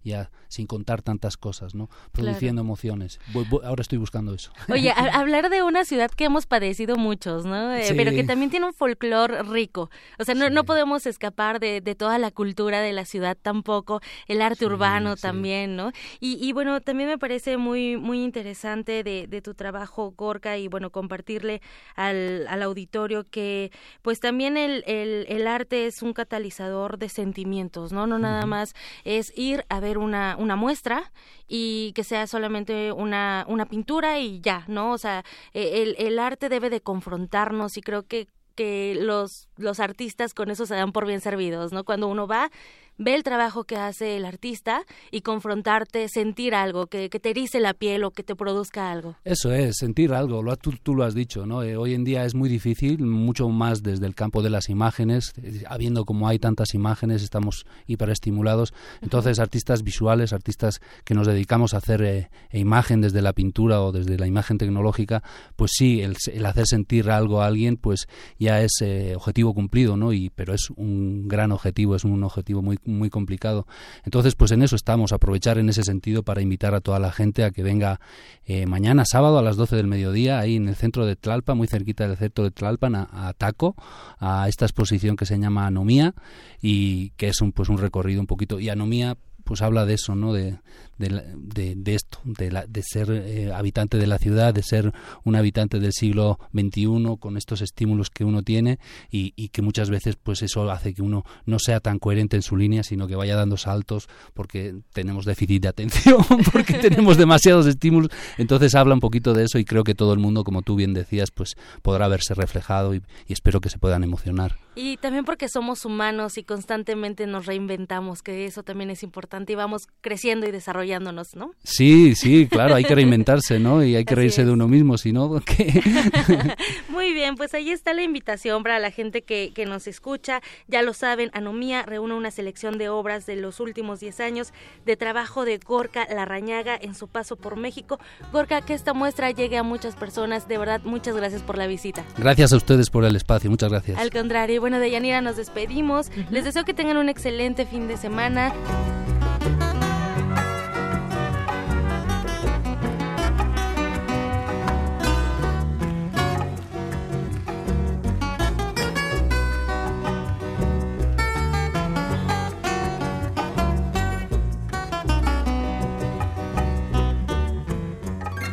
ya 0.02 0.30
sin 0.48 0.66
contar 0.66 1.02
tantas 1.02 1.36
cosas, 1.36 1.74
¿no? 1.74 1.90
Produciendo 2.12 2.60
emociones. 2.60 3.20
ahora 3.62 3.82
estoy 3.82 3.98
buscando 3.98 4.34
eso. 4.34 4.50
Oye, 4.72 4.90
hablar 4.90 5.50
de 5.50 5.62
una 5.62 5.84
ciudad 5.84 6.10
que 6.10 6.24
hemos 6.24 6.46
padecido 6.46 6.96
muchos, 6.96 7.44
¿no? 7.44 7.74
Eh, 7.74 7.92
pero 7.96 8.10
que 8.10 8.24
también 8.24 8.50
tiene 8.50 8.66
un 8.66 8.74
folclore 8.74 9.42
rico. 9.42 9.90
O 10.18 10.24
sea, 10.24 10.34
no, 10.34 10.50
no 10.50 10.64
podemos 10.64 11.06
escapar 11.06 11.60
de, 11.60 11.80
de, 11.80 11.94
toda 11.94 12.18
la 12.18 12.30
cultura 12.30 12.80
de 12.80 12.92
la 12.92 13.04
ciudad 13.04 13.36
tampoco, 13.40 14.00
el 14.26 14.40
arte 14.40 14.66
urbano 14.66 15.16
también, 15.16 15.76
¿no? 15.76 15.92
Y, 16.20 16.38
y, 16.44 16.52
bueno, 16.52 16.80
también 16.80 17.08
me 17.08 17.18
parece 17.18 17.56
muy, 17.56 17.96
muy 17.96 18.22
interesante 18.22 19.02
de, 19.02 19.26
de 19.26 19.42
tu 19.42 19.54
trabajo, 19.54 20.14
Gorka, 20.16 20.58
y 20.58 20.68
bueno, 20.68 20.90
compartirle 20.90 21.60
al, 21.94 22.46
al 22.48 22.62
auditorio 22.62 23.24
que 23.24 23.70
pues 24.02 24.20
también 24.20 24.56
el, 24.56 24.84
el, 24.86 25.26
el, 25.28 25.46
arte 25.46 25.86
es 25.86 26.02
un 26.02 26.12
catalizador 26.12 26.98
de 26.98 27.08
sentimientos, 27.08 27.92
¿no? 27.92 28.06
No 28.06 28.18
nada 28.18 28.46
más 28.46 28.74
es 29.04 29.32
ir 29.36 29.64
a 29.68 29.80
ver 29.80 29.87
una, 29.96 30.36
una 30.38 30.56
muestra 30.56 31.10
y 31.46 31.92
que 31.94 32.04
sea 32.04 32.26
solamente 32.26 32.92
una, 32.92 33.46
una 33.48 33.64
pintura 33.64 34.18
y 34.18 34.40
ya, 34.40 34.64
¿no? 34.66 34.92
O 34.92 34.98
sea, 34.98 35.24
e, 35.54 35.82
el, 35.82 35.94
el 35.98 36.18
arte 36.18 36.50
debe 36.50 36.68
de 36.68 36.82
confrontarnos 36.82 37.78
y 37.78 37.80
creo 37.80 38.06
que 38.06 38.28
que 38.58 38.98
los, 39.00 39.48
los 39.56 39.78
artistas 39.78 40.34
con 40.34 40.50
eso 40.50 40.66
se 40.66 40.74
dan 40.74 40.90
por 40.90 41.06
bien 41.06 41.20
servidos, 41.20 41.72
¿no? 41.72 41.84
Cuando 41.84 42.08
uno 42.08 42.26
va 42.26 42.50
ve 42.98 43.14
el 43.14 43.22
trabajo 43.22 43.64
que 43.64 43.76
hace 43.76 44.16
el 44.16 44.24
artista 44.24 44.82
y 45.10 45.22
confrontarte, 45.22 46.08
sentir 46.08 46.54
algo, 46.54 46.86
que, 46.86 47.08
te 47.08 47.30
erice 47.30 47.60
la 47.60 47.74
piel 47.74 48.04
o 48.04 48.10
que 48.10 48.22
te 48.22 48.36
produzca 48.36 48.90
algo. 48.90 49.16
Eso 49.24 49.52
es, 49.52 49.76
sentir 49.78 50.12
algo, 50.12 50.42
lo, 50.42 50.56
tú, 50.56 50.72
tú 50.82 50.94
lo 50.94 51.04
has 51.04 51.14
dicho, 51.14 51.46
¿no? 51.46 51.62
Eh, 51.62 51.76
hoy 51.76 51.94
en 51.94 52.04
día 52.04 52.24
es 52.24 52.34
muy 52.34 52.48
difícil, 52.48 52.98
mucho 52.98 53.48
más 53.48 53.82
desde 53.82 54.06
el 54.06 54.14
campo 54.14 54.42
de 54.42 54.50
las 54.50 54.68
imágenes, 54.68 55.32
eh, 55.42 55.62
habiendo 55.68 56.04
como 56.04 56.28
hay 56.28 56.38
tantas 56.38 56.74
imágenes, 56.74 57.22
estamos 57.22 57.66
hiperestimulados. 57.86 58.74
Entonces, 59.00 59.38
artistas 59.38 59.82
visuales, 59.82 60.32
artistas 60.32 60.80
que 61.04 61.14
nos 61.14 61.26
dedicamos 61.26 61.74
a 61.74 61.78
hacer 61.78 62.02
eh, 62.02 62.30
imagen 62.52 63.00
desde 63.00 63.22
la 63.22 63.32
pintura 63.32 63.80
o 63.80 63.92
desde 63.92 64.18
la 64.18 64.26
imagen 64.26 64.58
tecnológica, 64.58 65.22
pues 65.56 65.72
sí, 65.74 66.02
el, 66.02 66.16
hacer 66.46 66.66
sentir 66.66 67.10
algo 67.10 67.42
a 67.42 67.46
alguien, 67.46 67.76
pues 67.76 68.08
ya 68.38 68.60
es 68.62 68.72
objetivo 69.14 69.54
cumplido, 69.54 69.96
¿no? 69.96 70.12
Y, 70.12 70.30
pero 70.30 70.54
es 70.54 70.70
un 70.76 71.28
gran 71.28 71.52
objetivo, 71.52 71.94
es 71.94 72.04
un 72.04 72.22
objetivo 72.24 72.62
muy 72.62 72.78
muy 72.88 73.10
complicado. 73.10 73.66
Entonces, 74.04 74.34
pues 74.34 74.50
en 74.50 74.62
eso 74.62 74.76
estamos, 74.76 75.12
aprovechar 75.12 75.58
en 75.58 75.68
ese 75.68 75.82
sentido 75.82 76.22
para 76.22 76.42
invitar 76.42 76.74
a 76.74 76.80
toda 76.80 76.98
la 76.98 77.12
gente 77.12 77.44
a 77.44 77.50
que 77.50 77.62
venga 77.62 78.00
eh, 78.46 78.66
mañana, 78.66 79.04
sábado, 79.04 79.38
a 79.38 79.42
las 79.42 79.56
12 79.56 79.76
del 79.76 79.86
mediodía, 79.86 80.38
ahí 80.38 80.56
en 80.56 80.68
el 80.68 80.76
centro 80.76 81.06
de 81.06 81.16
Tlalpan, 81.16 81.56
muy 81.56 81.68
cerquita 81.68 82.08
del 82.08 82.16
centro 82.16 82.44
de 82.44 82.50
Tlalpan, 82.50 82.94
a, 82.96 83.32
Taco, 83.36 83.76
a 84.18 84.48
esta 84.48 84.64
exposición 84.64 85.16
que 85.16 85.26
se 85.26 85.38
llama 85.38 85.66
Anomía 85.66 86.14
y 86.60 87.10
que 87.10 87.28
es 87.28 87.40
un, 87.40 87.52
pues 87.52 87.68
un 87.68 87.78
recorrido 87.78 88.20
un 88.20 88.26
poquito. 88.26 88.58
Y 88.58 88.68
Anomía 88.68 89.16
pues 89.44 89.62
habla 89.62 89.86
de 89.86 89.94
eso, 89.94 90.14
¿no? 90.14 90.34
De, 90.34 90.58
de, 90.98 91.74
de, 91.76 91.94
esto, 91.94 92.18
de, 92.24 92.50
la, 92.50 92.66
de 92.66 92.82
ser 92.82 93.10
eh, 93.10 93.52
habitante 93.52 93.98
de 93.98 94.06
la 94.06 94.18
ciudad, 94.18 94.52
de 94.52 94.62
ser 94.62 94.92
un 95.24 95.36
habitante 95.36 95.78
del 95.78 95.92
siglo 95.92 96.38
XXI 96.52 97.16
con 97.20 97.36
estos 97.36 97.62
estímulos 97.62 98.10
que 98.10 98.24
uno 98.24 98.42
tiene 98.42 98.78
y, 99.10 99.32
y, 99.36 99.48
que 99.48 99.62
muchas 99.62 99.90
veces 99.90 100.16
pues 100.16 100.42
eso 100.42 100.70
hace 100.70 100.94
que 100.94 101.02
uno 101.02 101.24
no 101.46 101.58
sea 101.58 101.80
tan 101.80 101.98
coherente 101.98 102.36
en 102.36 102.42
su 102.42 102.56
línea, 102.56 102.82
sino 102.82 103.06
que 103.06 103.14
vaya 103.14 103.36
dando 103.36 103.56
saltos 103.56 104.08
porque 104.34 104.74
tenemos 104.92 105.24
déficit 105.24 105.62
de 105.62 105.68
atención, 105.68 106.18
porque 106.52 106.74
tenemos 106.74 107.16
demasiados 107.16 107.66
estímulos. 107.66 108.10
Entonces 108.36 108.74
habla 108.74 108.94
un 108.94 109.00
poquito 109.00 109.34
de 109.34 109.44
eso 109.44 109.58
y 109.58 109.64
creo 109.64 109.84
que 109.84 109.94
todo 109.94 110.12
el 110.12 110.18
mundo, 110.18 110.42
como 110.42 110.62
tú 110.62 110.74
bien 110.74 110.94
decías, 110.94 111.30
pues 111.30 111.54
podrá 111.82 112.08
verse 112.08 112.34
reflejado 112.34 112.94
y, 112.94 113.02
y 113.26 113.32
espero 113.32 113.60
que 113.60 113.70
se 113.70 113.78
puedan 113.78 114.02
emocionar. 114.02 114.56
Y 114.74 114.96
también 114.96 115.24
porque 115.24 115.48
somos 115.48 115.84
humanos 115.84 116.38
y 116.38 116.44
constantemente 116.44 117.26
nos 117.26 117.46
reinventamos, 117.46 118.22
que 118.22 118.44
eso 118.44 118.62
también 118.62 118.90
es 118.90 119.02
importante 119.02 119.52
y 119.52 119.56
vamos 119.56 119.88
creciendo 120.00 120.46
y 120.46 120.50
desarrollando 120.50 120.87
¿no? 121.34 121.52
Sí, 121.62 122.14
sí, 122.14 122.46
claro, 122.46 122.74
hay 122.74 122.84
que 122.84 122.94
reinventarse, 122.94 123.58
¿no? 123.58 123.84
Y 123.84 123.96
hay 123.96 124.04
que 124.04 124.14
reírse 124.14 124.44
de 124.44 124.50
uno 124.50 124.68
mismo, 124.68 124.98
si 124.98 125.12
no, 125.12 125.40
¿qué? 125.40 125.82
Muy 126.88 127.12
bien, 127.12 127.36
pues 127.36 127.54
ahí 127.54 127.70
está 127.70 127.92
la 127.92 128.02
invitación 128.02 128.62
para 128.62 128.78
la 128.78 128.90
gente 128.90 129.22
que, 129.22 129.52
que 129.54 129.66
nos 129.66 129.86
escucha. 129.86 130.40
Ya 130.66 130.82
lo 130.82 130.92
saben, 130.92 131.30
Anomía 131.32 131.82
reúne 131.82 132.14
una 132.14 132.30
selección 132.30 132.78
de 132.78 132.88
obras 132.88 133.26
de 133.26 133.36
los 133.36 133.60
últimos 133.60 134.00
10 134.00 134.20
años 134.20 134.52
de 134.84 134.96
trabajo 134.96 135.44
de 135.44 135.58
Gorka 135.58 136.06
Larrañaga 136.06 136.78
en 136.80 136.94
su 136.94 137.08
paso 137.08 137.36
por 137.36 137.56
México. 137.56 137.98
Gorka, 138.32 138.62
que 138.62 138.74
esta 138.74 138.94
muestra 138.94 139.30
llegue 139.30 139.58
a 139.58 139.62
muchas 139.62 139.96
personas. 139.96 140.48
De 140.48 140.58
verdad, 140.58 140.80
muchas 140.84 141.16
gracias 141.16 141.42
por 141.42 141.58
la 141.58 141.66
visita. 141.66 142.04
Gracias 142.16 142.52
a 142.52 142.56
ustedes 142.56 142.90
por 142.90 143.04
el 143.04 143.16
espacio, 143.16 143.50
muchas 143.50 143.70
gracias. 143.70 143.98
Al 143.98 144.10
contrario, 144.10 144.60
bueno, 144.60 144.78
de 144.78 144.90
Yanira 144.90 145.20
nos 145.20 145.36
despedimos. 145.36 146.10
Les 146.30 146.44
deseo 146.44 146.64
que 146.64 146.74
tengan 146.74 146.96
un 146.96 147.08
excelente 147.08 147.66
fin 147.66 147.88
de 147.88 147.96
semana. 147.96 148.52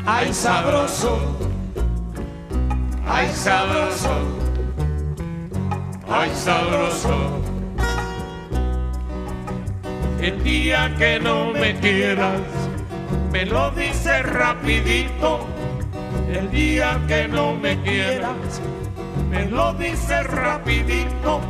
Ay 0.05 0.33
sabroso, 0.33 1.19
ay 3.07 3.27
sabroso, 3.33 4.15
ay 6.07 6.31
sabroso. 6.35 7.41
El 10.21 10.43
día 10.43 10.93
que 10.97 11.19
no 11.19 11.51
me 11.51 11.75
quieras, 11.79 12.41
me 13.31 13.45
lo 13.45 13.71
dices 13.71 14.23
rapidito. 14.23 15.45
El 16.31 16.49
día 16.51 16.99
que 17.07 17.27
no 17.27 17.55
me 17.55 17.79
quieras, 17.81 18.61
me 19.29 19.45
lo 19.45 19.73
dices 19.73 20.25
rapidito. 20.27 21.41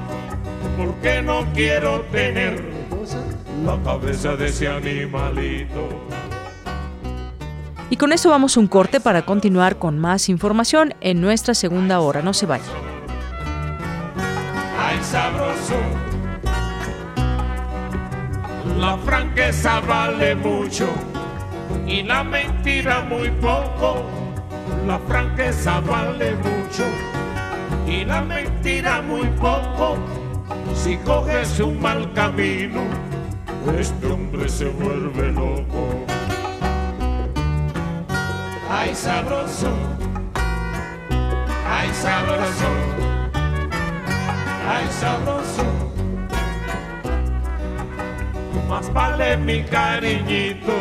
Porque 0.77 1.21
no 1.21 1.45
quiero 1.53 2.01
tener 2.11 2.61
la 3.65 3.81
cabeza 3.83 4.35
de 4.35 4.47
ese 4.47 4.67
animalito. 4.67 5.87
Y 7.89 7.97
con 7.97 8.11
eso 8.11 8.29
vamos 8.29 8.57
un 8.57 8.67
corte 8.67 8.99
para 8.99 9.23
continuar 9.23 9.77
con 9.77 9.99
más 9.99 10.27
información 10.29 10.95
en 11.01 11.21
nuestra 11.21 11.53
segunda 11.53 11.99
hora. 11.99 12.21
No 12.21 12.33
se 12.33 12.47
vayan. 12.47 12.67
Ay, 14.79 14.97
sabroso. 15.03 15.75
La 18.79 18.97
franqueza 18.97 19.79
vale 19.81 20.35
mucho 20.35 20.87
y 21.85 22.01
la 22.01 22.23
mentira 22.23 23.01
muy 23.03 23.29
poco. 23.29 24.03
La 24.87 24.97
franqueza 24.99 25.79
vale 25.81 26.35
mucho 26.35 26.85
y 27.87 28.03
la 28.03 28.21
mentira 28.21 29.01
muy 29.03 29.27
poco. 29.39 29.97
Si 30.73 30.97
coges 30.97 31.59
un 31.59 31.79
mal 31.79 32.11
camino, 32.13 32.81
este 33.77 34.07
hombre 34.07 34.49
se 34.49 34.65
vuelve 34.65 35.31
loco 35.31 36.14
ay 38.69 38.95
sabroso, 38.95 39.71
ay 41.69 41.89
sabroso, 41.93 42.69
ay 44.67 44.87
sabroso. 44.99 45.85
más 48.67 48.91
vale 48.93 49.37
mi 49.37 49.63
cariñito. 49.63 50.73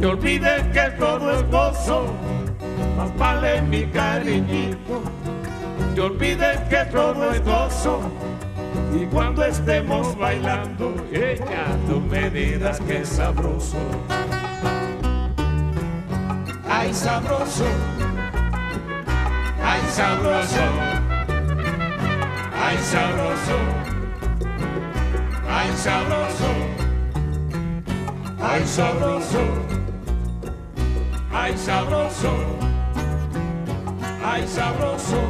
Que 0.00 0.06
olvides 0.06 0.62
que 0.72 0.90
todo 0.98 1.30
es 1.30 1.50
gozo, 1.50 2.06
más 2.96 3.16
vale 3.16 3.62
mi 3.62 3.84
cariñito. 3.86 5.02
Que 5.94 6.00
olvides 6.00 6.58
que 6.68 6.84
todo 6.90 7.30
es 7.32 7.44
gozo. 7.44 8.00
Y 8.94 9.06
cuando 9.06 9.44
estemos 9.44 10.16
bailando, 10.18 10.94
ella, 11.12 11.66
tú 11.86 12.00
me 12.00 12.30
dirás 12.30 12.80
que 12.80 12.98
es 12.98 13.08
sabroso 13.08 13.78
ay 16.70 16.94
sabroso, 16.94 17.66
ay 19.58 19.82
sabroso, 19.90 20.66
ay 22.54 22.76
sabroso, 22.78 23.58
ay 25.50 25.68
sabroso, 25.74 26.52
ay 28.40 28.62
sabroso, 28.66 29.44
ay 31.34 31.52
sabroso, 31.58 32.34
ay 34.22 34.42
sabroso, 34.46 35.22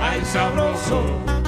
ay 0.00 0.18
sabroso. 0.24 1.39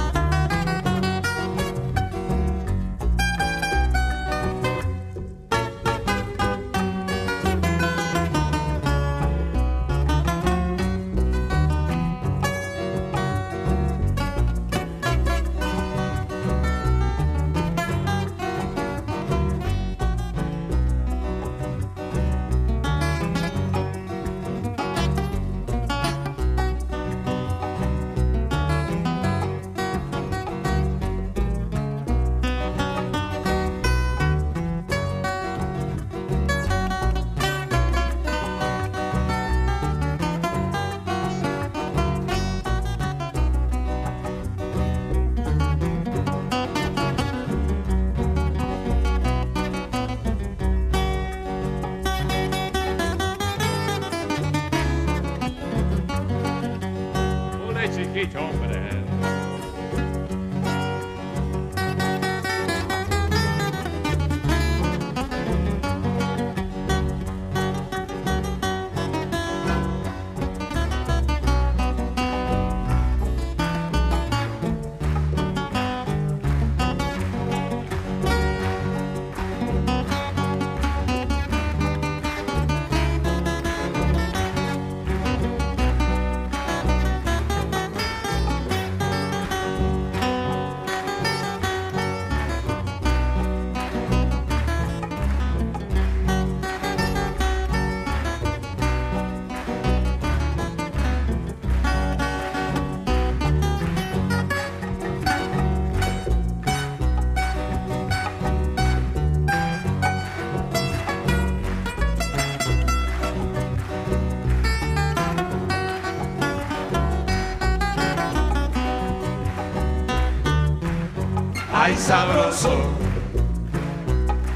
Sabroso, 122.13 122.77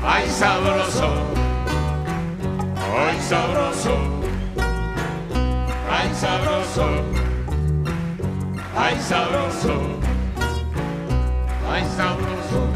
ay 0.04 0.28
sabroso, 0.28 1.08
ay 3.00 3.16
sabroso, 3.28 3.96
ay 5.88 6.08
sabroso, 6.20 6.86
ay 8.76 8.96
sabroso, 9.00 9.74
ay 11.72 11.84
sabroso. 11.96 12.75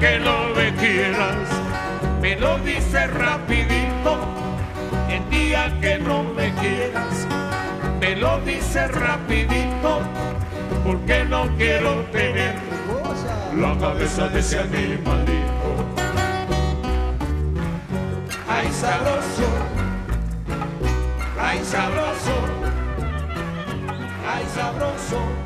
Que 0.00 0.18
no 0.18 0.48
me 0.54 0.74
quieras, 0.74 1.48
me 2.20 2.36
lo 2.36 2.58
dices 2.58 3.12
rapidito. 3.14 4.18
El 5.08 5.30
día 5.30 5.72
que 5.80 5.98
no 5.98 6.22
me 6.22 6.52
quieras, 6.54 7.26
me 8.00 8.16
lo 8.16 8.38
dices 8.40 8.90
rapidito, 8.92 10.00
porque 10.84 11.24
no 11.24 11.48
quiero 11.56 12.04
tener 12.12 12.54
la 13.56 13.76
cabeza 13.78 14.28
de 14.28 14.40
ese 14.40 14.58
animalito. 14.58 15.16
Ay, 18.48 18.68
sabroso, 18.72 19.48
ay, 21.40 21.60
sabroso, 21.64 22.36
ay, 24.26 24.44
sabroso. 24.54 25.45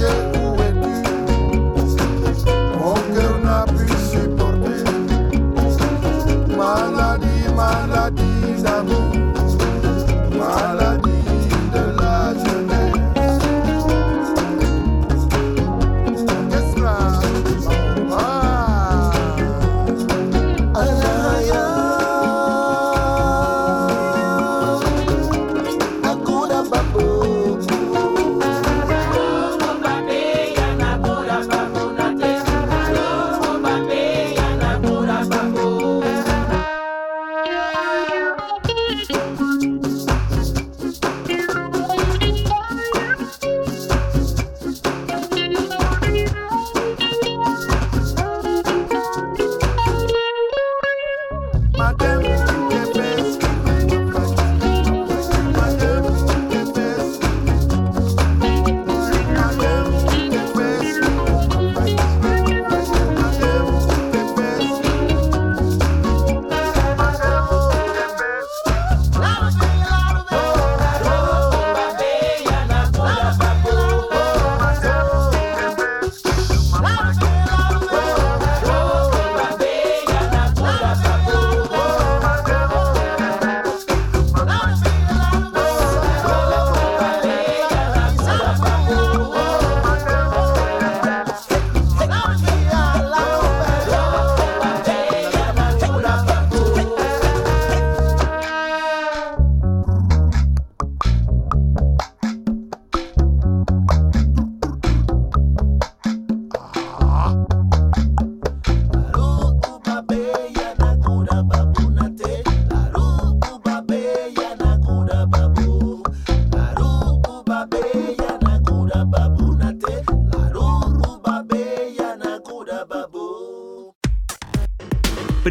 yeah. 0.00 0.27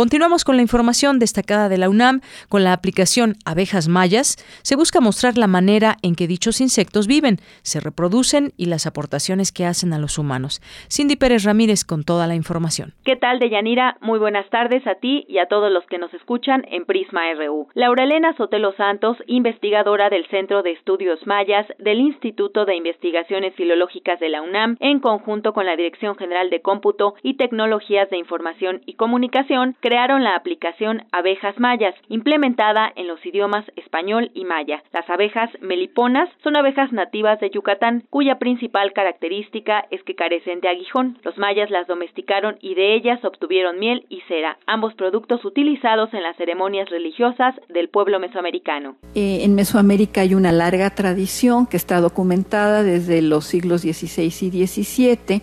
Continuamos 0.00 0.44
con 0.44 0.56
la 0.56 0.62
información 0.62 1.18
destacada 1.18 1.68
de 1.68 1.76
la 1.76 1.90
UNAM. 1.90 2.22
Con 2.48 2.64
la 2.64 2.72
aplicación 2.72 3.34
Abejas 3.44 3.86
Mayas 3.86 4.38
se 4.62 4.74
busca 4.74 4.98
mostrar 4.98 5.36
la 5.36 5.46
manera 5.46 5.96
en 6.00 6.14
que 6.14 6.26
dichos 6.26 6.62
insectos 6.62 7.06
viven, 7.06 7.36
se 7.60 7.80
reproducen 7.80 8.54
y 8.56 8.64
las 8.64 8.86
aportaciones 8.86 9.52
que 9.52 9.66
hacen 9.66 9.92
a 9.92 9.98
los 9.98 10.16
humanos. 10.16 10.62
Cindy 10.90 11.16
Pérez 11.16 11.44
Ramírez 11.44 11.84
con 11.84 12.02
toda 12.04 12.26
la 12.26 12.34
información. 12.34 12.94
¿Qué 13.04 13.16
tal, 13.16 13.40
Deyanira? 13.40 13.98
Muy 14.00 14.18
buenas 14.18 14.48
tardes 14.48 14.86
a 14.86 14.94
ti 14.94 15.26
y 15.28 15.36
a 15.36 15.48
todos 15.48 15.70
los 15.70 15.84
que 15.84 15.98
nos 15.98 16.14
escuchan 16.14 16.64
en 16.70 16.86
Prisma 16.86 17.34
RU. 17.34 17.68
Laura 17.74 18.04
Elena 18.04 18.34
Sotelo 18.38 18.72
Santos, 18.78 19.18
investigadora 19.26 20.08
del 20.08 20.26
Centro 20.28 20.62
de 20.62 20.72
Estudios 20.72 21.26
Mayas 21.26 21.66
del 21.78 22.00
Instituto 22.00 22.64
de 22.64 22.74
Investigaciones 22.74 23.54
Filológicas 23.54 24.18
de 24.18 24.30
la 24.30 24.40
UNAM, 24.40 24.78
en 24.80 25.00
conjunto 25.00 25.52
con 25.52 25.66
la 25.66 25.76
Dirección 25.76 26.16
General 26.16 26.48
de 26.48 26.62
Cómputo 26.62 27.16
y 27.22 27.34
Tecnologías 27.34 28.08
de 28.08 28.16
Información 28.16 28.80
y 28.86 28.94
Comunicación, 28.94 29.76
crearon 29.90 30.22
la 30.22 30.36
aplicación 30.36 31.02
Abejas 31.10 31.58
Mayas, 31.58 31.96
implementada 32.08 32.92
en 32.94 33.08
los 33.08 33.26
idiomas 33.26 33.64
español 33.74 34.30
y 34.34 34.44
maya. 34.44 34.84
Las 34.92 35.10
abejas 35.10 35.50
meliponas 35.60 36.28
son 36.44 36.56
abejas 36.56 36.92
nativas 36.92 37.40
de 37.40 37.50
Yucatán, 37.50 38.04
cuya 38.08 38.38
principal 38.38 38.92
característica 38.92 39.84
es 39.90 40.00
que 40.04 40.14
carecen 40.14 40.60
de 40.60 40.68
aguijón. 40.68 41.18
Los 41.24 41.36
mayas 41.38 41.70
las 41.70 41.88
domesticaron 41.88 42.56
y 42.60 42.76
de 42.76 42.94
ellas 42.94 43.18
obtuvieron 43.24 43.80
miel 43.80 44.06
y 44.08 44.20
cera, 44.28 44.58
ambos 44.68 44.94
productos 44.94 45.44
utilizados 45.44 46.14
en 46.14 46.22
las 46.22 46.36
ceremonias 46.36 46.88
religiosas 46.88 47.56
del 47.68 47.88
pueblo 47.88 48.20
mesoamericano. 48.20 48.94
Eh, 49.16 49.40
en 49.42 49.56
Mesoamérica 49.56 50.20
hay 50.20 50.36
una 50.36 50.52
larga 50.52 50.90
tradición 50.90 51.66
que 51.66 51.76
está 51.76 52.00
documentada 52.00 52.84
desde 52.84 53.22
los 53.22 53.44
siglos 53.44 53.80
XVI 53.80 54.26
y 54.26 54.66
XVII 54.68 55.42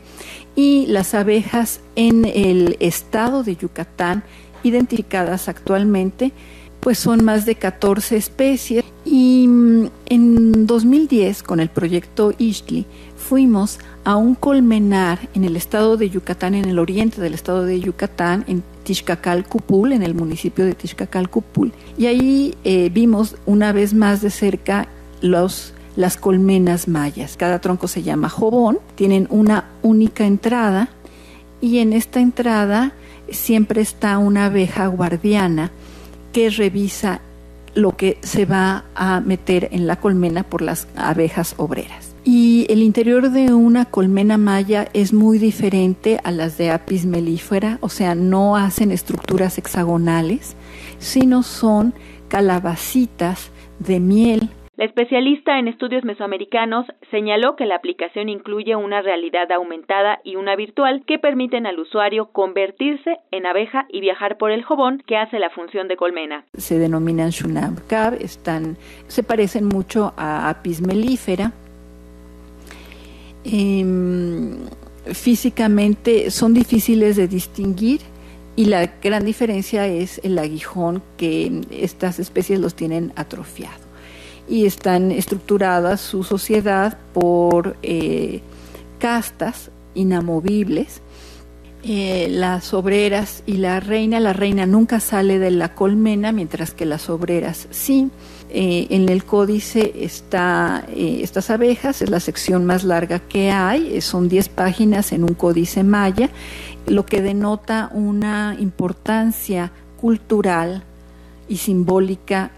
y 0.58 0.88
las 0.88 1.14
abejas 1.14 1.82
en 1.96 2.26
el 2.26 2.78
estado 2.80 3.44
de 3.44 3.56
Yucatán, 3.56 4.24
identificadas 4.64 5.50
actualmente, 5.50 6.32
pues 6.80 6.98
son 6.98 7.24
más 7.24 7.46
de 7.46 7.56
14 7.56 8.18
especies. 8.18 8.84
Y 9.06 9.46
mm, 9.48 9.90
en 10.08 10.66
2010, 10.66 11.44
con 11.44 11.60
el 11.60 11.70
proyecto 11.70 12.34
Ishli, 12.40 12.88
fuimos 13.16 13.78
a 14.04 14.16
un 14.16 14.34
colmenar 14.34 15.30
en 15.36 15.44
el 15.44 15.56
estado 15.56 15.96
de 15.96 16.10
Yucatán, 16.10 16.56
en 16.56 16.66
el 16.66 16.80
oriente 16.80 17.22
del 17.22 17.36
estado 17.36 17.64
de 17.64 17.80
Yucatán, 17.80 18.44
en 18.48 18.64
Tixcacalcupul, 18.84 19.94
en 19.94 20.02
el 20.02 20.16
municipio 20.16 20.66
de 20.66 20.74
Tixcacalcupul. 20.74 21.72
Y 22.00 22.08
ahí 22.08 22.56
eh, 22.64 22.90
vimos 22.92 23.36
una 23.46 23.74
vez 23.74 23.94
más 23.94 24.24
de 24.24 24.32
cerca 24.32 24.88
los 25.22 25.76
las 25.98 26.16
colmenas 26.16 26.88
mayas. 26.88 27.36
Cada 27.36 27.60
tronco 27.60 27.90
se 27.90 28.04
llama 28.04 28.30
jobón, 28.30 28.80
tienen 28.96 29.28
una 29.30 29.66
única 29.82 30.26
entrada 30.26 30.90
y 31.60 31.80
en 31.80 31.92
esta 31.92 32.22
entrada 32.22 32.94
siempre 33.30 33.82
está 33.82 34.18
una 34.20 34.46
abeja 34.46 34.88
guardiana 34.88 35.72
que 36.32 36.50
revisa 36.50 37.20
lo 37.74 37.98
que 37.98 38.20
se 38.22 38.46
va 38.46 38.86
a 38.96 39.20
meter 39.20 39.70
en 39.72 39.88
la 39.88 39.98
colmena 39.98 40.44
por 40.44 40.62
las 40.62 40.88
abejas 40.96 41.56
obreras. 41.58 42.14
Y 42.24 42.68
el 42.70 42.84
interior 42.84 43.32
de 43.32 43.54
una 43.54 43.86
colmena 43.86 44.38
maya 44.38 44.90
es 44.94 45.14
muy 45.14 45.40
diferente 45.40 46.20
a 46.24 46.32
las 46.32 46.58
de 46.58 46.72
Apis 46.72 47.06
mellifera, 47.06 47.80
o 47.82 47.90
sea, 47.90 48.16
no 48.16 48.56
hacen 48.56 48.92
estructuras 48.92 49.58
hexagonales, 49.58 50.56
sino 51.00 51.42
son 51.42 51.94
calabacitas 52.28 53.50
de 53.80 54.00
miel 54.00 54.50
La 54.78 54.86
especialista 54.86 55.58
en 55.58 55.68
estudios 55.68 56.04
mesoamericanos 56.04 56.86
señaló 57.10 57.56
que 57.56 57.66
la 57.66 57.76
aplicación 57.76 58.30
incluye 58.30 58.76
una 58.76 59.02
realidad 59.02 59.52
aumentada 59.52 60.20
y 60.24 60.36
una 60.36 60.56
virtual 60.56 61.04
que 61.08 61.18
permiten 61.18 61.66
al 61.66 61.80
usuario 61.80 62.28
convertirse 62.28 63.18
en 63.32 63.48
abeja 63.48 63.88
y 63.90 64.02
viajar 64.02 64.38
por 64.38 64.52
el 64.52 64.64
jobón 64.64 65.02
que 65.08 65.18
hace 65.18 65.40
la 65.40 65.50
función 65.50 65.88
de 65.88 65.96
colmena. 65.98 66.46
Se 66.56 66.78
denominan 66.78 67.32
Shunamkab, 67.32 68.22
están, 68.22 68.78
se 69.08 69.24
parecen 69.24 69.66
mucho 69.66 70.14
a 70.16 70.48
apis 70.48 70.80
mellifera. 70.80 71.54
Em, 73.46 74.60
físicamente 75.06 76.30
son 76.30 76.54
difíciles 76.54 77.16
de 77.16 77.28
distinguir 77.28 78.02
y 78.56 78.66
la 78.66 78.86
gran 79.02 79.26
diferencia 79.26 79.88
es 79.88 80.24
el 80.24 80.38
aguijón 80.38 81.02
que 81.18 81.62
estas 81.72 82.20
especies 82.20 82.60
los 82.60 82.76
tienen 82.76 83.12
atrofiado. 83.16 83.87
Y 84.48 84.66
están 84.66 85.12
estructuradas 85.12 86.02
su 86.02 86.24
sociedad 86.24 86.98
por 87.14 87.78
eh, 87.84 88.42
castas 89.00 89.72
inamovibles. 89.94 91.02
Eh, 91.84 92.28
las 92.30 92.74
obreras 92.74 93.44
y 93.46 93.58
la 93.58 93.80
reina, 93.80 94.20
la 94.20 94.34
reina 94.34 94.66
nunca 94.66 95.00
sale 95.00 95.40
de 95.40 95.52
la 95.52 95.76
colmena, 95.76 96.32
mientras 96.32 96.74
que 96.74 96.86
las 96.86 97.10
obreras 97.10 97.68
sí. 97.72 98.10
Eh, 98.50 98.88
en 98.92 99.10
el 99.10 99.26
códice 99.26 99.94
está 99.98 100.86
estas 100.96 101.50
abejas, 101.50 102.02
es 102.02 102.10
la 102.10 102.22
sección 102.22 102.64
más 102.66 102.86
larga 102.86 103.20
que 103.20 103.52
hay, 103.52 104.00
son 104.00 104.30
10 104.30 104.48
páginas 104.48 105.12
en 105.12 105.24
un 105.24 105.34
códice 105.34 105.84
maya 105.84 106.30
lo 106.88 107.06
que 107.06 107.22
denota 107.22 107.90
una 107.94 108.56
importancia 108.60 109.72
cultural 110.00 110.84
y 111.50 111.58
simbólica 111.58 112.52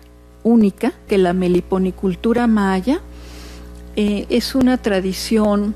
única, 0.44 0.94
que 1.08 1.18
la 1.18 1.34
meliponicultura 1.34 2.48
maya. 2.48 3.02
Eh, 3.96 4.26
es 4.30 4.56
una 4.56 4.78
tradición 4.78 5.76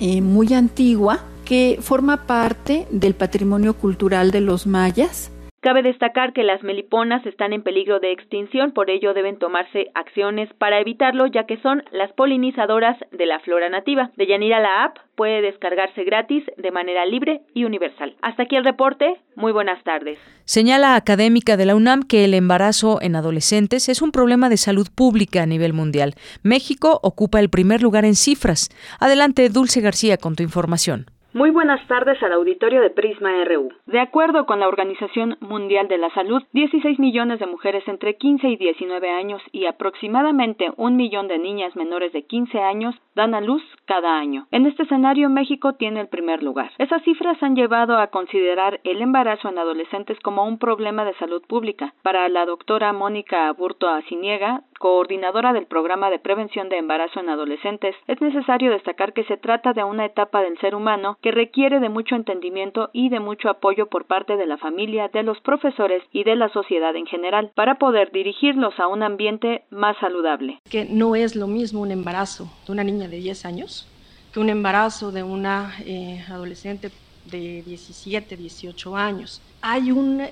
eh, 0.00 0.20
muy 0.20 0.54
antigua 0.54 1.20
que 1.44 1.78
forma 1.82 2.26
parte 2.26 2.86
del 2.90 3.14
patrimonio 3.14 3.74
cultural 3.74 4.30
de 4.30 4.40
los 4.40 4.66
mayas 4.66 5.30
Cabe 5.62 5.84
destacar 5.84 6.32
que 6.32 6.42
las 6.42 6.64
meliponas 6.64 7.24
están 7.24 7.52
en 7.52 7.62
peligro 7.62 8.00
de 8.00 8.10
extinción, 8.10 8.72
por 8.72 8.90
ello 8.90 9.14
deben 9.14 9.38
tomarse 9.38 9.92
acciones 9.94 10.52
para 10.58 10.80
evitarlo, 10.80 11.28
ya 11.28 11.46
que 11.46 11.56
son 11.58 11.84
las 11.92 12.12
polinizadoras 12.14 12.98
de 13.12 13.26
la 13.26 13.38
flora 13.38 13.68
nativa. 13.68 14.10
De 14.16 14.26
Yanira 14.26 14.58
la 14.58 14.82
app 14.82 14.96
puede 15.14 15.40
descargarse 15.40 16.02
gratis 16.02 16.42
de 16.56 16.72
manera 16.72 17.06
libre 17.06 17.42
y 17.54 17.62
universal. 17.62 18.16
Hasta 18.22 18.42
aquí 18.42 18.56
el 18.56 18.64
reporte. 18.64 19.20
Muy 19.36 19.52
buenas 19.52 19.80
tardes. 19.84 20.18
Señala 20.46 20.96
académica 20.96 21.56
de 21.56 21.66
la 21.66 21.76
UNAM 21.76 22.02
que 22.02 22.24
el 22.24 22.34
embarazo 22.34 23.00
en 23.00 23.14
adolescentes 23.14 23.88
es 23.88 24.02
un 24.02 24.10
problema 24.10 24.48
de 24.48 24.56
salud 24.56 24.88
pública 24.92 25.44
a 25.44 25.46
nivel 25.46 25.74
mundial. 25.74 26.14
México 26.42 26.98
ocupa 27.04 27.38
el 27.38 27.50
primer 27.50 27.82
lugar 27.82 28.04
en 28.04 28.16
cifras. 28.16 28.68
Adelante, 28.98 29.48
Dulce 29.48 29.80
García, 29.80 30.16
con 30.16 30.34
tu 30.34 30.42
información. 30.42 31.06
Muy 31.34 31.48
buenas 31.48 31.80
tardes 31.86 32.22
al 32.22 32.34
auditorio 32.34 32.82
de 32.82 32.90
Prisma 32.90 33.42
RU. 33.46 33.70
De 33.86 34.00
acuerdo 34.00 34.44
con 34.44 34.60
la 34.60 34.68
Organización 34.68 35.38
Mundial 35.40 35.88
de 35.88 35.96
la 35.96 36.10
Salud, 36.10 36.42
16 36.52 36.98
millones 36.98 37.40
de 37.40 37.46
mujeres 37.46 37.82
entre 37.88 38.16
15 38.18 38.50
y 38.50 38.56
19 38.58 39.08
años 39.08 39.40
y 39.50 39.64
aproximadamente 39.64 40.70
un 40.76 40.96
millón 40.96 41.28
de 41.28 41.38
niñas 41.38 41.74
menores 41.74 42.12
de 42.12 42.24
15 42.24 42.58
años 42.58 42.94
dan 43.14 43.34
a 43.34 43.40
luz 43.40 43.62
cada 43.86 44.18
año. 44.18 44.46
En 44.50 44.66
este 44.66 44.82
escenario, 44.82 45.30
México 45.30 45.72
tiene 45.72 46.00
el 46.00 46.08
primer 46.08 46.42
lugar. 46.42 46.70
Esas 46.76 47.02
cifras 47.02 47.42
han 47.42 47.56
llevado 47.56 47.96
a 47.96 48.08
considerar 48.08 48.80
el 48.84 49.00
embarazo 49.00 49.48
en 49.48 49.58
adolescentes 49.58 50.20
como 50.20 50.44
un 50.44 50.58
problema 50.58 51.06
de 51.06 51.14
salud 51.14 51.42
pública. 51.48 51.94
Para 52.02 52.28
la 52.28 52.44
doctora 52.44 52.92
Mónica 52.92 53.50
Burto 53.52 53.88
Aciniega, 53.88 54.64
coordinadora 54.82 55.52
del 55.52 55.66
programa 55.66 56.10
de 56.10 56.18
prevención 56.18 56.68
de 56.68 56.76
embarazo 56.76 57.20
en 57.20 57.28
adolescentes, 57.28 57.94
es 58.08 58.20
necesario 58.20 58.72
destacar 58.72 59.12
que 59.12 59.22
se 59.24 59.36
trata 59.36 59.72
de 59.72 59.84
una 59.84 60.06
etapa 60.06 60.42
del 60.42 60.58
ser 60.58 60.74
humano 60.74 61.18
que 61.22 61.30
requiere 61.30 61.78
de 61.78 61.88
mucho 61.88 62.16
entendimiento 62.16 62.90
y 62.92 63.08
de 63.08 63.20
mucho 63.20 63.48
apoyo 63.48 63.86
por 63.86 64.06
parte 64.06 64.36
de 64.36 64.44
la 64.44 64.58
familia, 64.58 65.06
de 65.06 65.22
los 65.22 65.38
profesores 65.40 66.02
y 66.10 66.24
de 66.24 66.34
la 66.34 66.48
sociedad 66.48 66.96
en 66.96 67.06
general, 67.06 67.52
para 67.54 67.76
poder 67.76 68.10
dirigirlos 68.10 68.74
a 68.80 68.88
un 68.88 69.04
ambiente 69.04 69.62
más 69.70 69.96
saludable. 69.98 70.58
Que 70.68 70.84
no 70.84 71.14
es 71.14 71.36
lo 71.36 71.46
mismo 71.46 71.82
un 71.82 71.92
embarazo 71.92 72.48
de 72.66 72.72
una 72.72 72.82
niña 72.82 73.06
de 73.06 73.18
10 73.18 73.46
años 73.46 73.88
que 74.32 74.40
un 74.40 74.48
embarazo 74.48 75.12
de 75.12 75.22
una 75.22 75.74
eh, 75.86 76.24
adolescente 76.28 76.90
de 77.26 77.62
17, 77.62 78.36
18 78.36 78.96
años. 78.96 79.40
Hay 79.60 79.92
un, 79.92 80.22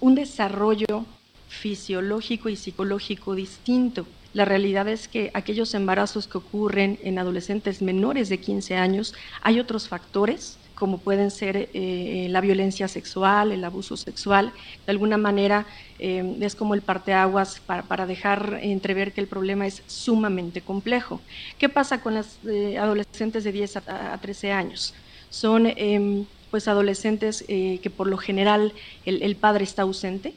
un 0.00 0.14
desarrollo 0.14 1.04
fisiológico 1.52 2.48
y 2.48 2.56
psicológico 2.56 3.34
distinto. 3.34 4.06
La 4.32 4.44
realidad 4.44 4.88
es 4.88 5.08
que 5.08 5.30
aquellos 5.34 5.74
embarazos 5.74 6.26
que 6.26 6.38
ocurren 6.38 6.98
en 7.02 7.18
adolescentes 7.18 7.82
menores 7.82 8.28
de 8.28 8.38
15 8.38 8.76
años, 8.76 9.14
hay 9.42 9.60
otros 9.60 9.88
factores 9.88 10.58
como 10.74 10.98
pueden 10.98 11.30
ser 11.30 11.68
eh, 11.74 12.26
la 12.30 12.40
violencia 12.40 12.88
sexual, 12.88 13.52
el 13.52 13.62
abuso 13.62 13.96
sexual. 13.96 14.52
De 14.84 14.90
alguna 14.90 15.16
manera 15.16 15.64
eh, 16.00 16.38
es 16.40 16.56
como 16.56 16.74
el 16.74 16.82
parteaguas 16.82 17.60
para, 17.60 17.84
para, 17.84 18.04
dejar 18.04 18.58
entrever 18.62 19.12
que 19.12 19.20
el 19.20 19.28
problema 19.28 19.64
es 19.64 19.84
sumamente 19.86 20.60
complejo. 20.60 21.20
¿Qué 21.56 21.68
pasa 21.68 22.00
con 22.00 22.14
las 22.14 22.38
eh, 22.48 22.78
adolescentes 22.78 23.44
de 23.44 23.52
10 23.52 23.76
a, 23.76 24.18
13 24.20 24.50
años? 24.50 24.92
Son 25.30 25.68
em, 25.68 26.24
pues 26.50 26.66
adolescentes 26.66 27.44
que 27.46 27.92
por 27.96 28.08
lo 28.08 28.18
general 28.18 28.74
el 29.06 29.36
padre 29.36 29.64
está 29.64 29.82
ausente, 29.82 30.34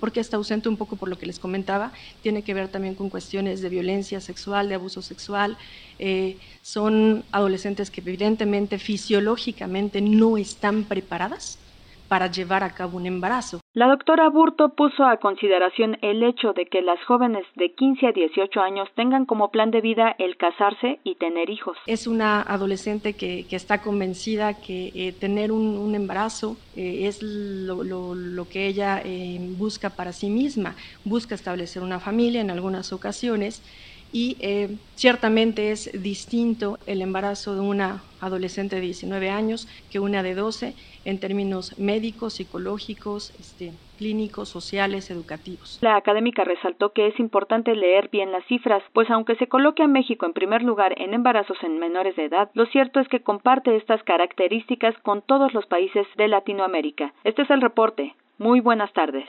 Porque 0.00 0.20
está 0.20 0.36
ausente 0.36 0.68
un 0.68 0.76
poco 0.76 0.96
por 0.96 1.08
lo 1.08 1.18
que 1.18 1.26
les 1.26 1.38
comentaba, 1.38 1.92
tiene 2.22 2.42
que 2.42 2.54
ver 2.54 2.68
también 2.68 2.94
con 2.94 3.10
cuestiones 3.10 3.60
de 3.60 3.68
violencia 3.68 4.20
sexual, 4.20 4.68
de 4.68 4.74
abuso 4.74 5.02
sexual. 5.02 5.56
Eh, 5.98 6.36
son 6.62 7.24
adolescentes 7.32 7.90
que 7.90 8.00
evidentemente 8.00 8.78
fisiológicamente 8.78 10.00
no 10.00 10.36
están 10.36 10.84
preparadas 10.84 11.58
para 12.08 12.28
llevar 12.28 12.64
a 12.64 12.70
cabo 12.70 12.96
un 12.96 13.06
embarazo. 13.06 13.60
La 13.74 13.86
doctora 13.86 14.28
Burto 14.28 14.70
puso 14.70 15.04
a 15.04 15.18
consideración 15.18 15.98
el 16.02 16.22
hecho 16.22 16.52
de 16.52 16.66
que 16.66 16.82
las 16.82 16.98
jóvenes 17.04 17.44
de 17.54 17.74
15 17.74 18.06
a 18.08 18.12
18 18.12 18.60
años 18.60 18.88
tengan 18.96 19.24
como 19.24 19.50
plan 19.50 19.70
de 19.70 19.80
vida 19.80 20.16
el 20.18 20.36
casarse 20.36 20.98
y 21.04 21.14
tener 21.16 21.50
hijos. 21.50 21.76
Es 21.86 22.06
una 22.06 22.42
adolescente 22.42 23.12
que, 23.12 23.46
está 23.50 23.82
convencida 23.82 24.54
que 24.54 24.90
eh, 24.94 25.12
tener 25.12 25.52
un, 25.52 25.94
embarazo 25.94 26.56
eh, 26.76 27.06
es 27.06 27.22
lo, 27.22 28.48
que 28.50 28.66
ella 28.66 29.02
eh, 29.04 29.38
busca 29.58 29.90
para 29.90 30.12
sí 30.12 30.30
misma, 30.30 30.74
busca 31.04 31.34
establecer 31.34 31.82
una 31.82 32.00
familia 32.00 32.40
en 32.40 32.50
algunas 32.50 32.92
ocasiones 32.92 33.62
y 34.12 34.36
eh, 34.40 34.76
ciertamente 34.94 35.70
es 35.70 35.90
distinto 36.02 36.78
el 36.86 37.02
embarazo 37.02 37.54
de 37.54 37.60
una 37.60 38.02
adolescente 38.20 38.76
de 38.76 38.82
19 38.82 39.30
años 39.30 39.68
que 39.90 40.00
una 40.00 40.22
de 40.22 40.34
12 40.34 40.74
en 41.04 41.20
términos 41.20 41.78
médicos, 41.78 42.34
psicológicos, 42.34 43.30
este, 43.38 43.72
clínicos, 43.98 44.48
sociales, 44.48 45.10
educativos. 45.10 45.78
La 45.82 45.96
académica 45.96 46.44
resaltó 46.44 46.92
que 46.92 47.08
es 47.08 47.18
importante 47.18 47.74
leer 47.74 48.08
bien 48.10 48.32
las 48.32 48.44
cifras, 48.46 48.82
pues 48.92 49.10
aunque 49.10 49.36
se 49.36 49.48
coloque 49.48 49.82
a 49.82 49.88
México 49.88 50.26
en 50.26 50.32
primer 50.32 50.62
lugar 50.62 50.94
en 51.00 51.14
embarazos 51.14 51.58
en 51.62 51.78
menores 51.78 52.16
de 52.16 52.24
edad, 52.24 52.50
lo 52.54 52.66
cierto 52.66 53.00
es 53.00 53.08
que 53.08 53.20
comparte 53.20 53.76
estas 53.76 54.02
características 54.04 54.96
con 55.02 55.22
todos 55.22 55.52
los 55.54 55.66
países 55.66 56.06
de 56.16 56.28
Latinoamérica. 56.28 57.12
Este 57.24 57.42
es 57.42 57.50
el 57.50 57.60
reporte. 57.60 58.14
Muy 58.38 58.60
buenas 58.60 58.92
tardes. 58.92 59.28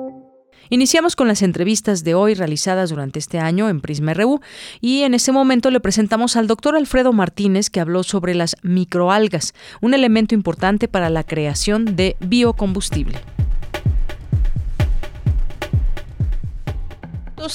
Iniciamos 0.73 1.17
con 1.17 1.27
las 1.27 1.41
entrevistas 1.41 2.05
de 2.05 2.15
hoy 2.15 2.33
realizadas 2.33 2.91
durante 2.91 3.19
este 3.19 3.39
año 3.39 3.67
en 3.67 3.81
Prisma 3.81 4.13
RU 4.13 4.39
y 4.79 5.01
en 5.01 5.13
ese 5.13 5.33
momento 5.33 5.69
le 5.69 5.81
presentamos 5.81 6.37
al 6.37 6.47
doctor 6.47 6.77
Alfredo 6.77 7.11
Martínez 7.11 7.69
que 7.69 7.81
habló 7.81 8.03
sobre 8.03 8.35
las 8.35 8.55
microalgas, 8.61 9.53
un 9.81 9.93
elemento 9.93 10.33
importante 10.33 10.87
para 10.87 11.09
la 11.09 11.25
creación 11.25 11.97
de 11.97 12.15
biocombustible. 12.21 13.19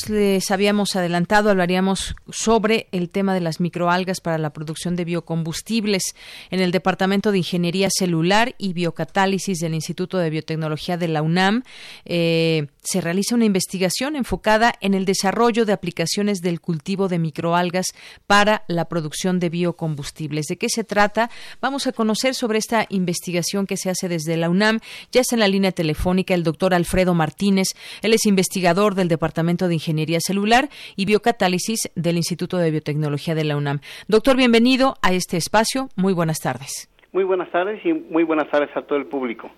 les 0.08 0.50
habíamos 0.50 0.96
adelantado, 0.96 1.50
hablaríamos 1.50 2.14
sobre 2.28 2.88
el 2.92 3.08
tema 3.08 3.34
de 3.34 3.40
las 3.40 3.60
microalgas 3.60 4.20
para 4.20 4.38
la 4.38 4.52
producción 4.52 4.96
de 4.96 5.04
biocombustibles 5.04 6.14
en 6.50 6.60
el 6.60 6.72
Departamento 6.72 7.32
de 7.32 7.38
Ingeniería 7.38 7.88
Celular 7.90 8.54
y 8.58 8.72
Biocatálisis 8.72 9.58
del 9.58 9.74
Instituto 9.74 10.18
de 10.18 10.30
Biotecnología 10.30 10.96
de 10.96 11.08
la 11.08 11.22
UNAM. 11.22 11.62
Eh, 12.04 12.66
se 12.86 13.00
realiza 13.00 13.34
una 13.34 13.44
investigación 13.44 14.16
enfocada 14.16 14.74
en 14.80 14.94
el 14.94 15.04
desarrollo 15.04 15.64
de 15.64 15.72
aplicaciones 15.72 16.40
del 16.40 16.60
cultivo 16.60 17.08
de 17.08 17.18
microalgas 17.18 17.86
para 18.26 18.64
la 18.68 18.86
producción 18.86 19.40
de 19.40 19.48
biocombustibles. 19.48 20.46
¿De 20.46 20.56
qué 20.56 20.68
se 20.68 20.84
trata? 20.84 21.30
Vamos 21.60 21.86
a 21.86 21.92
conocer 21.92 22.34
sobre 22.34 22.58
esta 22.58 22.86
investigación 22.88 23.66
que 23.66 23.76
se 23.76 23.90
hace 23.90 24.08
desde 24.08 24.36
la 24.36 24.48
UNAM. 24.48 24.80
Ya 25.12 25.20
está 25.20 25.34
en 25.34 25.40
la 25.40 25.48
línea 25.48 25.72
telefónica 25.72 26.34
el 26.34 26.44
doctor 26.44 26.74
Alfredo 26.74 27.14
Martínez. 27.14 27.68
Él 28.02 28.14
es 28.14 28.24
investigador 28.26 28.94
del 28.94 29.08
Departamento 29.08 29.68
de 29.68 29.74
Ingeniería 29.74 30.18
Celular 30.20 30.70
y 30.94 31.04
Biocatálisis 31.04 31.90
del 31.94 32.16
Instituto 32.16 32.58
de 32.58 32.70
Biotecnología 32.70 33.34
de 33.34 33.44
la 33.44 33.56
UNAM. 33.56 33.80
Doctor, 34.08 34.36
bienvenido 34.36 34.96
a 35.02 35.12
este 35.12 35.36
espacio. 35.36 35.88
Muy 35.96 36.12
buenas 36.12 36.38
tardes. 36.38 36.88
Muy 37.16 37.24
buenas 37.24 37.50
tardes 37.50 37.80
y 37.82 37.94
muy 37.94 38.24
buenas 38.24 38.46
tardes 38.50 38.68
a 38.76 38.82
todo 38.82 38.98
el 38.98 39.06
público. 39.06 39.50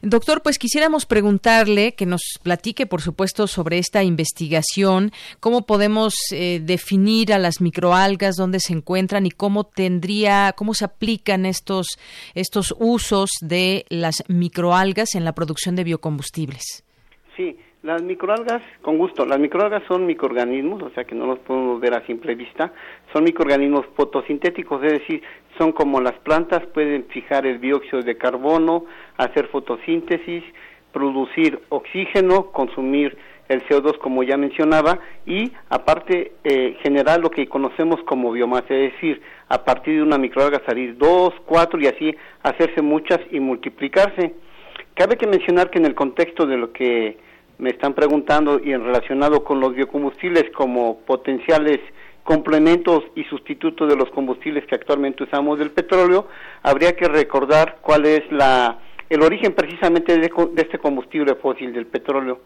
Doctor, 0.00 0.40
pues 0.42 0.58
quisiéramos 0.58 1.04
preguntarle 1.04 1.92
que 1.92 2.06
nos 2.06 2.22
platique, 2.42 2.86
por 2.86 3.02
supuesto, 3.02 3.46
sobre 3.46 3.76
esta 3.76 4.02
investigación, 4.02 5.10
cómo 5.38 5.66
podemos 5.66 6.14
eh, 6.32 6.60
definir 6.62 7.34
a 7.34 7.38
las 7.38 7.60
microalgas, 7.60 8.36
dónde 8.36 8.58
se 8.58 8.72
encuentran 8.72 9.26
y 9.26 9.30
cómo 9.30 9.64
tendría, 9.64 10.54
cómo 10.56 10.72
se 10.72 10.86
aplican 10.86 11.44
estos, 11.44 11.88
estos 12.34 12.74
usos 12.78 13.28
de 13.42 13.84
las 13.90 14.24
microalgas 14.28 15.14
en 15.14 15.26
la 15.26 15.34
producción 15.34 15.76
de 15.76 15.84
biocombustibles. 15.84 16.86
Sí, 17.36 17.54
las 17.84 18.02
microalgas, 18.02 18.62
con 18.80 18.96
gusto, 18.96 19.26
las 19.26 19.38
microalgas 19.38 19.82
son 19.86 20.06
microorganismos, 20.06 20.82
o 20.82 20.90
sea 20.94 21.04
que 21.04 21.14
no 21.14 21.26
los 21.26 21.38
podemos 21.40 21.78
ver 21.82 21.92
a 21.92 22.06
simple 22.06 22.34
vista, 22.34 22.72
son 23.12 23.24
microorganismos 23.24 23.84
fotosintéticos, 23.94 24.82
es 24.84 24.92
decir, 24.92 25.22
son 25.58 25.72
como 25.72 26.00
las 26.00 26.14
plantas, 26.20 26.64
pueden 26.66 27.06
fijar 27.06 27.46
el 27.46 27.60
dióxido 27.60 28.02
de 28.02 28.16
carbono, 28.16 28.84
hacer 29.16 29.48
fotosíntesis, 29.48 30.42
producir 30.92 31.60
oxígeno, 31.70 32.50
consumir 32.52 33.16
el 33.48 33.62
CO2 33.66 33.98
como 33.98 34.22
ya 34.22 34.36
mencionaba 34.36 34.98
y 35.26 35.52
aparte 35.68 36.32
eh, 36.44 36.76
generar 36.82 37.20
lo 37.20 37.30
que 37.30 37.46
conocemos 37.46 38.02
como 38.04 38.32
biomasa, 38.32 38.74
es 38.74 38.92
decir, 38.92 39.20
a 39.48 39.64
partir 39.64 39.96
de 39.96 40.02
una 40.02 40.18
microalga 40.18 40.62
salir 40.66 40.96
dos, 40.96 41.34
cuatro 41.44 41.78
y 41.80 41.86
así 41.86 42.14
hacerse 42.42 42.80
muchas 42.80 43.20
y 43.30 43.40
multiplicarse. 43.40 44.34
Cabe 44.94 45.16
que 45.16 45.26
mencionar 45.26 45.70
que 45.70 45.78
en 45.78 45.86
el 45.86 45.94
contexto 45.94 46.46
de 46.46 46.56
lo 46.56 46.72
que 46.72 47.18
me 47.58 47.70
están 47.70 47.94
preguntando 47.94 48.60
y 48.62 48.72
en 48.72 48.84
relacionado 48.84 49.44
con 49.44 49.60
los 49.60 49.74
biocombustibles 49.74 50.50
como 50.56 51.00
potenciales 51.00 51.80
complementos 52.24 53.04
y 53.14 53.24
sustitutos 53.24 53.88
de 53.88 53.96
los 53.96 54.10
combustibles 54.10 54.66
que 54.66 54.74
actualmente 54.74 55.22
usamos 55.24 55.58
del 55.58 55.70
petróleo, 55.70 56.26
habría 56.62 56.96
que 56.96 57.06
recordar 57.06 57.78
cuál 57.80 58.06
es 58.06 58.22
la 58.32 58.78
el 59.10 59.22
origen 59.22 59.52
precisamente 59.52 60.18
de, 60.18 60.32
este 60.56 60.78
combustible 60.78 61.34
fósil 61.36 61.72
del 61.72 61.86
petróleo. 61.86 62.40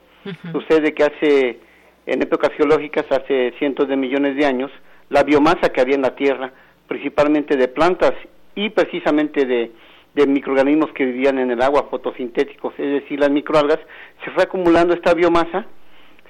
Sucede 0.53 0.93
que 0.93 1.05
hace 1.05 1.61
en 2.05 2.23
épocas 2.23 2.51
geológicas 2.57 3.07
hace 3.11 3.55
cientos 3.59 3.89
de 3.89 3.97
millones 3.97 4.37
de 4.37 4.45
años 4.45 4.71
la 5.09 5.23
biomasa 5.23 5.71
que 5.73 5.81
había 5.81 5.95
en 5.95 6.03
la 6.03 6.17
Tierra, 6.17 6.53
principalmente 6.87 7.57
de 7.57 7.69
plantas 7.69 8.13
y 8.55 8.69
precisamente 8.71 9.47
de 9.47 9.73
de 10.19 10.27
microorganismos 10.27 10.91
que 10.93 11.05
vivían 11.05 11.39
en 11.39 11.51
el 11.51 11.63
agua, 11.63 11.87
fotosintéticos, 11.91 12.75
es 12.79 13.03
decir, 13.03 13.21
las 13.21 13.31
microalgas, 13.31 13.79
se 14.25 14.31
fue 14.33 14.43
acumulando 14.43 14.93
esta 14.93 15.15
biomasa, 15.15 15.67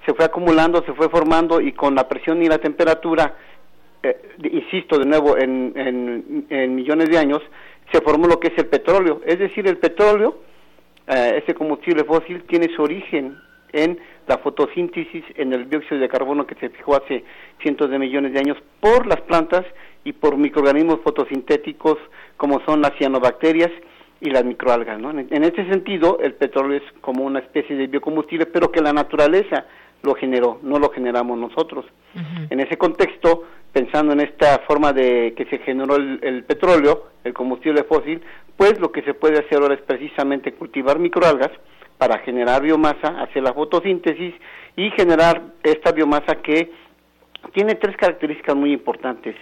se 0.09 0.15
fue 0.15 0.25
acumulando, 0.25 0.83
se 0.85 0.95
fue 0.95 1.11
formando 1.11 1.61
y 1.61 1.73
con 1.73 1.95
la 1.95 2.09
presión 2.09 2.43
y 2.43 2.47
la 2.47 2.57
temperatura, 2.57 3.35
eh, 4.03 4.17
insisto 4.51 4.99
de 4.99 5.05
nuevo, 5.05 5.37
en, 5.37 5.75
en, 6.49 6.75
millones 6.75 7.11
de 7.11 7.19
años, 7.19 7.43
se 7.93 8.01
formó 8.01 8.27
lo 8.27 8.41
que 8.41 8.49
es 8.49 8.57
el 8.57 8.69
petróleo. 8.69 9.21
Es 9.27 9.39
decir, 9.39 9.69
el 9.69 9.77
petróleo, 9.77 10.39
eh, 11.07 11.43
ese 11.43 11.55
combustible 11.55 12.05
fósil, 12.05 12.45
tiene 12.45 12.75
su 12.75 12.83
origen 12.83 13.37
en 13.75 13.99
la 14.27 14.39
fotosíntesis, 14.39 15.25
en 15.35 15.53
el 15.53 15.69
dióxido 15.69 16.01
de 16.01 16.09
carbono 16.09 16.47
que 16.47 16.55
se 16.55 16.71
fijó 16.71 16.97
hace 16.97 17.23
cientos 17.61 17.91
de 17.91 17.99
millones 17.99 18.33
de 18.33 18.39
años 18.39 18.57
por 18.81 19.07
las 19.07 19.21
plantas 19.21 19.67
y 20.05 20.15
por 20.15 20.39
microorganismos 20.39 21.01
fotosintéticos 21.05 21.99
como 22.39 22.61
son 22.65 22.81
las 22.81 22.97
cianobacterias 22.97 23.71
y 24.21 24.31
las 24.31 24.45
microalgas. 24.45 24.99
¿no? 25.01 25.11
En, 25.11 25.45
este 25.45 25.69
sentido, 25.69 26.19
el 26.21 26.35
petróleo 26.35 26.79
es 26.79 27.01
como 27.01 27.25
una 27.25 27.41
especie 27.41 27.77
de 27.77 27.87
biocombustible, 27.87 28.47
pero 28.47 28.73
que 28.73 28.81
la 28.81 28.93
naturaleza 28.93 29.67
lo 30.03 30.15
generó, 30.15 30.59
no 30.63 30.79
lo 30.79 30.91
generamos 30.91 31.39
nosotros. 31.39 31.85
En 32.51 32.59
ese 32.59 32.77
contexto, 32.77 33.45
pensando 33.73 34.13
en 34.13 34.21
esta 34.21 34.61
forma 34.67 34.93
de 34.93 35.35
que 35.37 35.45
se 35.47 35.59
generó 35.59 35.97
el, 35.97 36.45
petróleo, 36.45 37.09
el 37.23 37.33
combustible 37.33 37.85
fósil, 37.85 38.21
pues 38.57 38.81
lo 38.81 38.91
que 38.91 39.03
se 39.03 39.15
puede 39.15 39.39
hacer 39.39 39.59
ahora 39.61 39.75
es 39.75 39.83
precisamente 39.83 40.53
cultivar 40.53 40.99
microalgas 40.99 41.51
para 41.97 42.19
generar 42.19 42.63
biomasa, 42.63 43.21
hacer 43.23 43.43
la 43.43 43.53
fotosíntesis 43.53 44.35
y 44.77 44.91
generar 44.91 45.43
esta 45.63 45.93
biomasa 45.93 46.37
que 46.37 46.73
tiene 47.53 47.75
tres 47.77 47.97
características 47.97 48.57
muy 48.57 48.73
importantes 48.73 49.37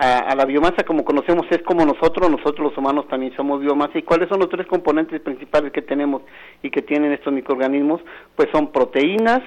a, 0.00 0.34
la 0.34 0.46
biomasa 0.46 0.82
como 0.84 1.04
conocemos 1.04 1.46
es 1.50 1.62
como 1.62 1.84
nosotros, 1.84 2.30
nosotros 2.30 2.70
los 2.70 2.78
humanos 2.78 3.06
también 3.08 3.36
somos 3.36 3.60
biomasa. 3.60 3.98
¿Y 3.98 4.02
cuáles 4.02 4.30
son 4.30 4.40
los 4.40 4.48
tres 4.48 4.66
componentes 4.66 5.20
principales 5.20 5.72
que 5.72 5.82
tenemos 5.82 6.22
y 6.62 6.70
que 6.70 6.80
tienen 6.80 7.12
estos 7.12 7.34
microorganismos? 7.34 8.00
Pues 8.34 8.48
son 8.50 8.72
proteínas, 8.72 9.42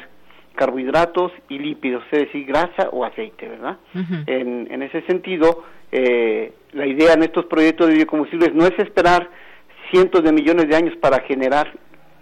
carbohidratos 0.55 1.31
y 1.49 1.59
lípidos, 1.59 2.03
es 2.11 2.25
decir, 2.25 2.45
grasa 2.45 2.89
o 2.91 3.05
aceite, 3.05 3.47
¿verdad? 3.47 3.77
en, 4.27 4.67
en, 4.71 4.83
ese 4.83 5.01
sentido, 5.03 5.63
eh, 5.91 6.53
la 6.73 6.85
idea 6.85 7.13
en 7.13 7.23
estos 7.23 7.45
proyectos 7.45 7.87
de 7.87 7.95
biocombustibles 7.95 8.53
no 8.53 8.65
es 8.65 8.77
esperar 8.77 9.29
cientos 9.91 10.23
de 10.23 10.31
millones 10.31 10.67
de 10.67 10.75
años 10.75 10.95
para 10.97 11.21
generar 11.21 11.71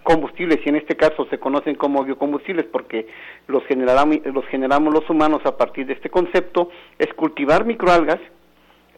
combustibles 0.02 0.58
y 0.64 0.68
en 0.68 0.76
este 0.76 0.96
caso 0.96 1.26
se 1.30 1.38
conocen 1.38 1.76
como 1.76 2.04
biocombustibles 2.04 2.66
porque 2.66 3.06
los 3.46 3.64
generamos, 3.66 4.18
los 4.26 4.44
generamos 4.46 4.92
los 4.92 5.08
humanos 5.08 5.42
a 5.44 5.56
partir 5.56 5.86
de 5.86 5.94
este 5.94 6.10
concepto, 6.10 6.70
es 6.98 7.12
cultivar 7.14 7.64
microalgas 7.64 8.18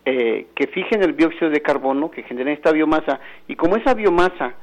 eh, 0.07 0.47
que 0.55 0.67
fijen 0.69 1.03
el 1.03 1.17
dióxido 1.17 1.51
de 1.51 1.63
carbono, 1.63 2.11
que 2.11 2.23
generen 2.23 2.55
esta 2.55 2.73
biomasa 2.73 3.21
y 3.49 3.57
como 3.57 3.77
esa 3.77 3.95
biomasa 3.95 4.55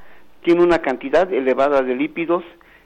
tiene 0.44 0.64
una 0.64 0.80
cantidad 0.80 1.32
elevada 1.32 1.82
de 1.82 1.96
lípidos, 1.96 2.44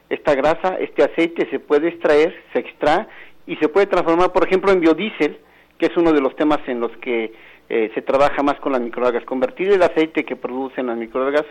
esta 0.08 0.34
grasa, 0.34 0.76
este 0.78 1.02
aceite 1.02 1.48
se 1.50 1.58
puede 1.58 1.88
extraer, 1.88 2.34
se 2.52 2.60
extrae 2.60 3.06
y 3.46 3.56
se 3.56 3.68
puede 3.68 3.86
transformar, 3.86 4.32
por 4.32 4.46
ejemplo, 4.46 4.72
en 4.72 4.80
biodiesel, 4.80 5.38
que 5.78 5.86
es 5.86 5.96
uno 5.96 6.12
de 6.12 6.20
los 6.20 6.34
temas 6.36 6.60
en 6.66 6.80
los 6.80 6.92
que 6.98 7.32
eh, 7.68 7.90
se 7.94 8.02
trabaja 8.02 8.42
más 8.42 8.58
con 8.60 8.72
las 8.72 8.80
microalgas, 8.80 9.24
convertir 9.24 9.70
el 9.70 9.82
aceite 9.82 10.24
que 10.24 10.36
producen 10.36 10.86
las 10.86 10.96
microalgas 10.96 11.44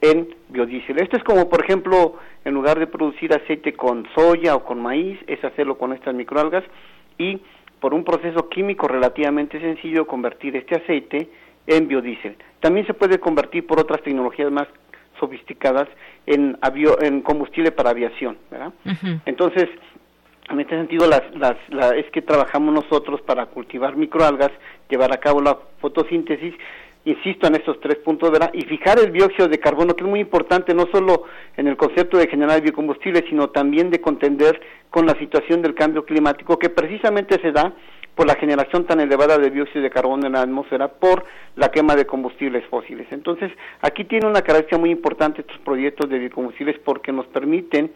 en 0.00 0.28
biodiesel. 0.48 1.00
Esto 1.00 1.16
es 1.16 1.24
como, 1.24 1.48
por 1.48 1.64
ejemplo, 1.64 2.14
en 2.44 2.54
lugar 2.54 2.78
de 2.78 2.86
producir 2.86 3.32
aceite 3.34 3.72
con 3.72 4.06
soya 4.14 4.54
o 4.54 4.64
con 4.64 4.80
maíz, 4.80 5.18
es 5.26 5.42
hacerlo 5.44 5.76
con 5.76 5.92
estas 5.92 6.14
microalgas 6.14 6.64
y 7.18 7.40
por 7.80 7.94
un 7.94 8.04
proceso 8.04 8.48
químico 8.48 8.88
relativamente 8.88 9.60
sencillo 9.60 10.06
convertir 10.06 10.56
este 10.56 10.76
aceite 10.76 11.28
en 11.66 11.88
biodiesel. 11.88 12.36
También 12.60 12.86
se 12.86 12.94
puede 12.94 13.18
convertir 13.18 13.66
por 13.66 13.80
otras 13.80 14.02
tecnologías 14.02 14.50
más 14.50 14.68
sofisticadas 15.18 15.88
en, 16.26 16.58
en 17.00 17.20
combustible 17.22 17.72
para 17.72 17.90
aviación. 17.90 18.38
¿verdad? 18.50 18.72
Entonces, 19.26 19.68
en 20.50 20.60
este 20.60 20.76
sentido, 20.76 21.06
las, 21.06 21.22
las, 21.34 21.56
es 21.96 22.10
que 22.10 22.22
trabajamos 22.22 22.74
nosotros 22.74 23.20
para 23.22 23.46
cultivar 23.46 23.96
microalgas, 23.96 24.50
llevar 24.88 25.12
a 25.12 25.18
cabo 25.18 25.40
la 25.40 25.58
fotosíntesis 25.80 26.54
insisto 27.04 27.46
en 27.46 27.54
estos 27.54 27.80
tres 27.80 27.96
puntos, 27.96 28.30
¿verdad? 28.30 28.50
Y 28.52 28.62
fijar 28.62 28.98
el 28.98 29.12
dióxido 29.12 29.48
de 29.48 29.58
carbono, 29.58 29.94
que 29.94 30.04
es 30.04 30.10
muy 30.10 30.20
importante 30.20 30.74
no 30.74 30.86
solo 30.92 31.24
en 31.56 31.66
el 31.66 31.76
concepto 31.76 32.18
de 32.18 32.28
generar 32.28 32.60
biocombustibles, 32.60 33.24
sino 33.28 33.48
también 33.48 33.90
de 33.90 34.00
contender 34.00 34.60
con 34.90 35.06
la 35.06 35.14
situación 35.18 35.62
del 35.62 35.74
cambio 35.74 36.04
climático, 36.04 36.58
que 36.58 36.68
precisamente 36.68 37.40
se 37.40 37.52
da 37.52 37.72
por 38.18 38.26
la 38.26 38.34
generación 38.34 38.84
tan 38.84 38.98
elevada 38.98 39.38
de 39.38 39.48
dióxido 39.48 39.80
de 39.80 39.90
carbono 39.90 40.26
en 40.26 40.32
la 40.32 40.40
atmósfera 40.40 40.88
por 40.88 41.24
la 41.54 41.68
quema 41.68 41.94
de 41.94 42.04
combustibles 42.04 42.66
fósiles. 42.66 43.06
Entonces, 43.12 43.52
aquí 43.80 44.06
tiene 44.06 44.26
una 44.26 44.42
característica 44.42 44.76
muy 44.76 44.90
importante 44.90 45.42
estos 45.42 45.58
proyectos 45.58 46.10
de 46.10 46.18
biocombustibles 46.18 46.80
porque 46.80 47.12
nos 47.12 47.26
permiten 47.26 47.92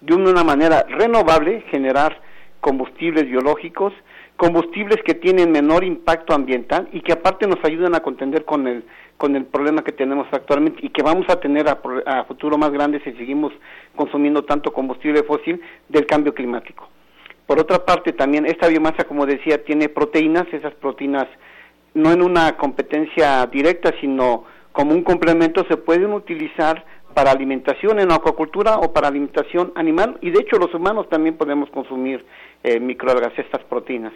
de 0.00 0.14
una 0.14 0.42
manera 0.44 0.86
renovable 0.88 1.60
generar 1.70 2.18
combustibles 2.62 3.28
biológicos, 3.28 3.92
combustibles 4.38 5.02
que 5.04 5.12
tienen 5.12 5.52
menor 5.52 5.84
impacto 5.84 6.32
ambiental 6.32 6.88
y 6.92 7.02
que 7.02 7.12
aparte 7.12 7.46
nos 7.46 7.62
ayudan 7.62 7.94
a 7.94 8.00
contender 8.00 8.46
con 8.46 8.66
el 8.66 8.82
con 9.18 9.36
el 9.36 9.44
problema 9.44 9.84
que 9.84 9.92
tenemos 9.92 10.26
actualmente 10.32 10.78
y 10.86 10.88
que 10.88 11.02
vamos 11.02 11.26
a 11.28 11.38
tener 11.38 11.68
a, 11.68 12.24
futuro 12.24 12.56
más 12.56 12.70
grande 12.70 13.00
si 13.00 13.12
seguimos 13.12 13.52
consumiendo 13.94 14.42
tanto 14.44 14.72
combustible 14.72 15.22
fósil 15.22 15.60
del 15.88 16.06
cambio 16.06 16.34
climático. 16.34 16.88
Por 17.46 17.60
otra 17.60 17.84
parte, 17.84 18.12
también 18.12 18.46
esta 18.46 18.68
biomasa, 18.68 19.04
como 19.04 19.26
decía, 19.26 19.64
tiene 19.64 19.88
proteínas, 19.88 20.46
esas 20.52 20.74
proteínas 20.74 21.26
no 21.94 22.12
en 22.12 22.22
una 22.22 22.56
competencia 22.56 23.46
directa, 23.46 23.94
sino 24.00 24.44
como 24.72 24.92
un 24.92 25.02
complemento 25.02 25.64
se 25.68 25.76
pueden 25.76 26.12
utilizar 26.12 26.84
para 27.14 27.30
alimentación 27.30 27.98
en 27.98 28.12
acuacultura 28.12 28.76
o 28.76 28.92
para 28.92 29.08
alimentación 29.08 29.72
animal 29.74 30.18
y 30.20 30.30
de 30.30 30.40
hecho 30.40 30.58
los 30.58 30.74
humanos 30.74 31.08
también 31.08 31.38
podemos 31.38 31.70
consumir 31.70 32.26
eh, 32.62 32.78
microalgas, 32.78 33.32
estas 33.38 33.62
proteínas. 33.64 34.12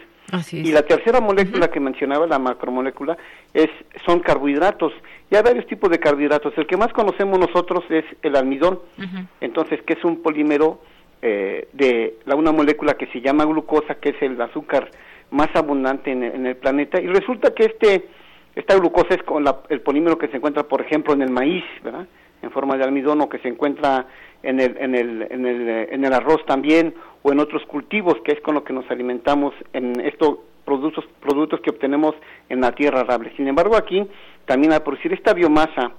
Y 0.51 0.71
la 0.71 0.83
tercera 0.83 1.19
molécula 1.19 1.69
que 1.69 1.79
mencionaba, 1.79 2.27
la 2.27 2.37
macromolécula, 2.37 3.17
es, 3.53 3.69
son 4.05 4.19
carbohidratos. 4.19 4.93
Y 5.31 5.35
hay 5.35 5.41
varios 5.41 5.65
tipos 5.65 5.89
de 5.89 5.99
carbohidratos. 5.99 6.53
El 6.57 6.67
que 6.67 6.77
más 6.77 6.93
conocemos 6.93 7.39
nosotros 7.39 7.83
es 7.89 8.05
el 8.21 8.35
almidón, 8.35 8.79
entonces 9.41 9.81
que 9.81 9.93
es 9.93 10.03
un 10.05 10.21
polímero 10.21 10.79
eh, 11.21 11.67
de 11.73 12.19
la, 12.25 12.35
una 12.35 12.51
molécula 12.51 12.95
que 12.95 13.07
se 13.07 13.21
llama 13.21 13.45
glucosa, 13.45 13.95
que 13.95 14.09
es 14.09 14.21
el 14.21 14.39
azúcar 14.41 14.89
más 15.29 15.49
abundante 15.53 16.11
en, 16.11 16.45
el 16.45 16.57
planeta, 16.57 16.99
y 16.99 17.07
resulta 17.07 17.53
que 17.53 17.65
este 17.65 18.05
esta 18.53 18.75
glucosa 18.75 19.15
es 19.15 19.23
con 19.23 19.45
el 19.69 19.81
polímero 19.81 20.17
que 20.17 20.27
se 20.27 20.37
encuentra, 20.37 20.63
por 20.63 20.81
ejemplo, 20.81 21.13
en 21.13 21.21
el 21.21 21.29
maíz, 21.29 21.63
¿verdad? 21.83 22.05
En 22.41 22.51
forma 22.51 22.75
de 22.75 22.83
almidón 22.83 23.21
o 23.21 23.29
que 23.29 23.39
se 23.39 23.47
encuentra 23.47 24.07
en 24.43 24.59
el, 24.59 24.75
en 24.77 24.93
el, 24.93 25.27
en 25.29 25.45
el, 25.45 25.69
en 25.89 26.03
el 26.03 26.13
arroz 26.13 26.45
también 26.45 26.93
o 27.23 27.31
en 27.31 27.39
otros 27.39 27.65
cultivos, 27.65 28.15
que 28.25 28.33
es 28.33 28.41
con 28.41 28.55
lo 28.55 28.63
que 28.65 28.73
nos 28.73 28.89
alimentamos 28.91 29.53
en 29.71 30.01
estos 30.01 30.39
productos, 30.65 31.05
productos 31.21 31.61
que 31.61 31.69
obtenemos 31.69 32.13
en 32.49 32.61
la 32.61 32.73
tierra 32.73 33.01
arable. 33.01 33.31
Sin 33.37 33.47
embargo, 33.47 33.77
aquí 33.77 34.05
también 34.45 34.73
al 34.73 34.83
producir 34.83 35.13
esta 35.13 35.33
biomasa 35.33 35.91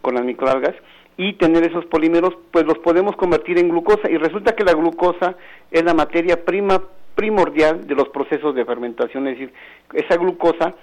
con 0.00 0.14
las 0.14 0.24
microalgas 0.24 0.74
y 1.16 1.34
tener 1.34 1.64
esos 1.64 1.86
polímeros, 1.86 2.36
pues 2.50 2.66
los 2.66 2.78
podemos 2.78 3.16
convertir 3.16 3.58
en 3.58 3.68
glucosa 3.68 4.10
y 4.10 4.16
resulta 4.16 4.54
que 4.54 4.64
la 4.64 4.74
glucosa 4.74 5.36
es 5.70 5.82
la 5.82 5.94
materia 5.94 6.44
prima 6.44 6.82
primordial 7.14 7.86
de 7.86 7.94
los 7.94 8.08
procesos 8.10 8.54
de 8.54 8.64
fermentación, 8.64 9.26
es 9.26 9.38
decir, 9.38 9.54
esa 9.94 10.16
glucosa 10.16 10.74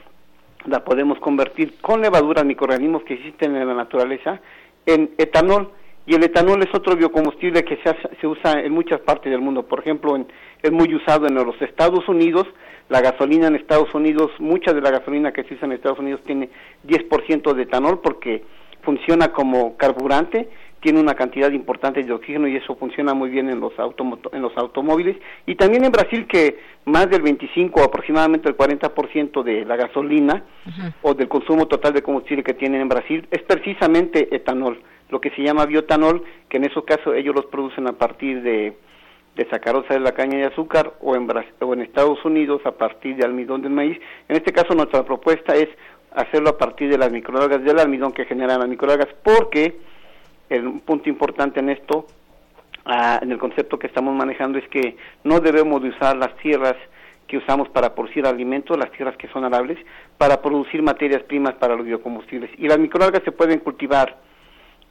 la 0.66 0.84
podemos 0.84 1.20
convertir 1.20 1.80
con 1.82 2.02
levaduras, 2.02 2.46
microorganismos 2.46 3.04
que 3.04 3.16
existen 3.16 3.56
en 3.56 3.68
la 3.68 3.74
naturaleza, 3.74 4.40
en 4.86 5.12
etanol. 5.18 5.72
Y 6.06 6.16
el 6.16 6.24
etanol 6.24 6.62
es 6.64 6.74
otro 6.74 6.96
biocombustible 6.96 7.64
que 7.64 7.78
se, 7.78 7.96
se 8.20 8.28
usa 8.28 8.60
en 8.60 8.74
muchas 8.74 9.00
partes 9.02 9.32
del 9.32 9.42
mundo. 9.42 9.64
Por 9.64 9.80
ejemplo, 9.80 10.18
es 10.62 10.72
muy 10.72 10.94
usado 10.94 11.28
en 11.28 11.36
los 11.36 11.62
Estados 11.62 12.08
Unidos. 12.10 12.48
La 12.90 13.02
gasolina 13.02 13.48
en 13.48 13.56
Estados 13.56 13.94
Unidos, 13.94 14.32
mucha 14.40 14.74
de 14.74 14.82
la 14.82 14.92
gasolina 14.92 15.32
que 15.32 15.44
se 15.44 15.54
usa 15.54 15.66
en 15.66 15.74
Estados 15.74 16.00
Unidos 16.00 16.22
tiene 16.26 16.50
10% 16.86 17.54
de 17.54 17.64
etanol 17.64 18.02
porque 18.02 18.44
funciona 18.84 19.30
como 19.30 19.76
carburante 19.78 20.50
tiene 20.84 21.00
una 21.00 21.16
cantidad 21.16 21.50
importante 21.52 22.04
de 22.04 22.12
oxígeno 22.12 22.46
y 22.46 22.58
eso 22.58 22.76
funciona 22.76 23.14
muy 23.14 23.30
bien 23.30 23.50
en 23.50 23.62
los, 23.62 23.72
en 24.34 24.42
los 24.42 24.58
automóviles. 24.58 25.16
Y 25.46 25.56
también 25.56 25.86
en 25.86 25.94
Brasil 25.94 26.28
que 26.28 26.60
más 26.84 27.10
del 27.10 27.22
25 27.22 27.80
o 27.80 27.84
aproximadamente 27.86 28.50
el 28.50 28.58
40% 28.58 29.44
de 29.44 29.64
la 29.64 29.78
gasolina 29.78 30.44
o 31.02 31.14
del 31.14 31.30
consumo 31.30 31.68
total 31.68 31.94
de 31.94 32.02
combustible 32.02 32.44
que 32.44 32.54
tienen 32.54 32.82
en 32.82 32.90
Brasil 32.90 33.26
es 33.32 33.42
precisamente 33.44 34.36
etanol, 34.36 34.82
lo 35.10 35.22
que 35.22 35.30
se 35.30 35.42
llama 35.42 35.66
biotanol, 35.66 36.22
que 36.50 36.58
en 36.58 36.66
esos 36.66 36.84
casos 36.84 37.16
ellos 37.16 37.34
los 37.34 37.46
producen 37.46 37.88
a 37.88 37.94
partir 37.94 38.42
de, 38.42 38.74
de 39.38 39.50
sacarosa 39.50 39.94
de 39.94 40.02
la 40.02 40.12
caña 40.12 40.38
de 40.38 40.46
azúcar 40.48 40.96
o 41.00 41.16
en, 41.16 41.30
o 41.62 41.74
en 41.74 41.82
Estados 41.82 42.24
Unidos 42.26 42.62
a 42.66 42.72
partir 42.72 43.16
de 43.16 43.24
almidón 43.24 43.62
del 43.62 43.72
maíz. 43.72 43.98
En 44.28 44.36
este 44.36 44.52
caso 44.52 44.76
nuestra 44.76 45.06
propuesta 45.06 45.56
es 45.56 45.70
hacerlo 46.16 46.50
a 46.50 46.58
partir 46.58 46.90
de 46.90 46.98
las 46.98 47.12
microalgas 47.12 47.64
del 47.64 47.80
almidón 47.80 48.12
que 48.12 48.26
generan 48.26 48.60
las 48.60 48.70
microalgas 48.70 49.10
porque 49.24 49.78
el 50.50 50.82
punto 50.82 51.10
importante 51.10 51.60
en 51.60 51.70
esto, 51.70 52.08
ah, 52.86 53.20
en 53.22 53.32
el 53.32 53.38
concepto 53.38 53.80
que 53.80 53.88
estamos 53.88 54.16
manejando, 54.16 54.58
es 54.58 54.68
que 54.70 54.98
no 55.24 55.40
debemos 55.40 55.82
de 55.82 55.90
usar 55.90 56.16
las 56.16 56.36
tierras 56.38 56.76
que 57.28 57.38
usamos 57.38 57.70
para 57.70 57.96
producir 57.96 58.28
alimentos, 58.28 58.78
las 58.78 58.92
tierras 58.92 59.18
que 59.18 59.28
son 59.30 59.44
arables, 59.46 59.78
para 60.18 60.42
producir 60.42 60.84
materias 60.84 61.24
primas 61.24 61.56
para 61.56 61.76
los 61.76 61.86
biocombustibles. 61.86 62.52
Y 62.58 62.68
las 62.68 62.78
microalgas 62.78 63.24
se 63.24 63.32
pueden 63.32 63.60
cultivar 63.60 64.18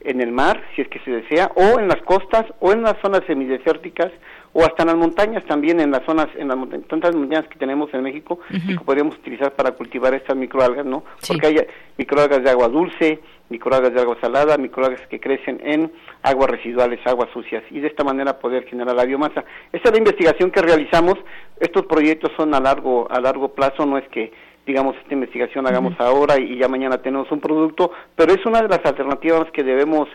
en 0.01 0.19
el 0.19 0.31
mar, 0.31 0.61
si 0.75 0.81
es 0.81 0.89
que 0.89 0.99
se 0.99 1.11
desea, 1.11 1.51
o 1.55 1.79
en 1.79 1.87
las 1.87 2.01
costas, 2.01 2.45
o 2.59 2.73
en 2.73 2.81
las 2.81 2.95
zonas 3.01 3.21
semidesérticas, 3.27 4.11
o 4.53 4.63
hasta 4.63 4.83
en 4.83 4.87
las 4.87 4.97
montañas 4.97 5.43
también, 5.45 5.79
en 5.79 5.91
las 5.91 6.05
zonas, 6.05 6.27
en 6.37 6.47
las 6.47 6.57
tantas 6.87 7.15
montañas 7.15 7.47
que 7.47 7.57
tenemos 7.57 7.91
en 7.93 8.03
México, 8.03 8.39
y 8.49 8.77
que 8.77 8.83
podríamos 8.83 9.15
utilizar 9.15 9.53
para 9.53 9.71
cultivar 9.71 10.13
estas 10.13 10.37
microalgas, 10.37 10.85
¿no? 10.85 11.03
Porque 11.27 11.47
hay 11.47 11.57
microalgas 11.97 12.43
de 12.43 12.51
agua 12.51 12.67
dulce, 12.67 13.19
microalgas 13.49 13.93
de 13.93 14.01
agua 14.01 14.17
salada, 14.21 14.57
microalgas 14.57 15.01
que 15.07 15.19
crecen 15.19 15.59
en 15.63 15.91
aguas 16.21 16.51
residuales, 16.51 16.99
aguas 17.05 17.29
sucias, 17.33 17.63
y 17.71 17.79
de 17.79 17.87
esta 17.87 18.03
manera 18.03 18.37
poder 18.37 18.65
generar 18.65 18.95
la 18.95 19.05
biomasa. 19.05 19.43
Esta 19.71 19.89
es 19.89 19.91
la 19.91 19.97
investigación 19.97 20.51
que 20.51 20.61
realizamos. 20.61 21.15
Estos 21.59 21.85
proyectos 21.87 22.31
son 22.37 22.53
a 22.53 22.59
largo, 22.59 23.07
a 23.11 23.19
largo 23.19 23.49
plazo, 23.49 23.85
no 23.85 23.97
es 23.97 24.07
que 24.09 24.31
digamos 24.65 24.95
esta 24.95 25.13
investigación 25.13 25.67
hagamos 25.67 25.93
ahora 25.99 26.39
y, 26.39 26.57
ya 26.57 26.67
mañana 26.67 26.97
tenemos 26.99 27.29
un 27.31 27.41
producto, 27.41 27.91
pero 28.15 28.33
es 28.33 28.45
una 28.45 28.61
de 28.61 28.69
las 28.69 28.85
alternativas 28.85 29.51
que 29.51 29.63
debemos 29.63 30.07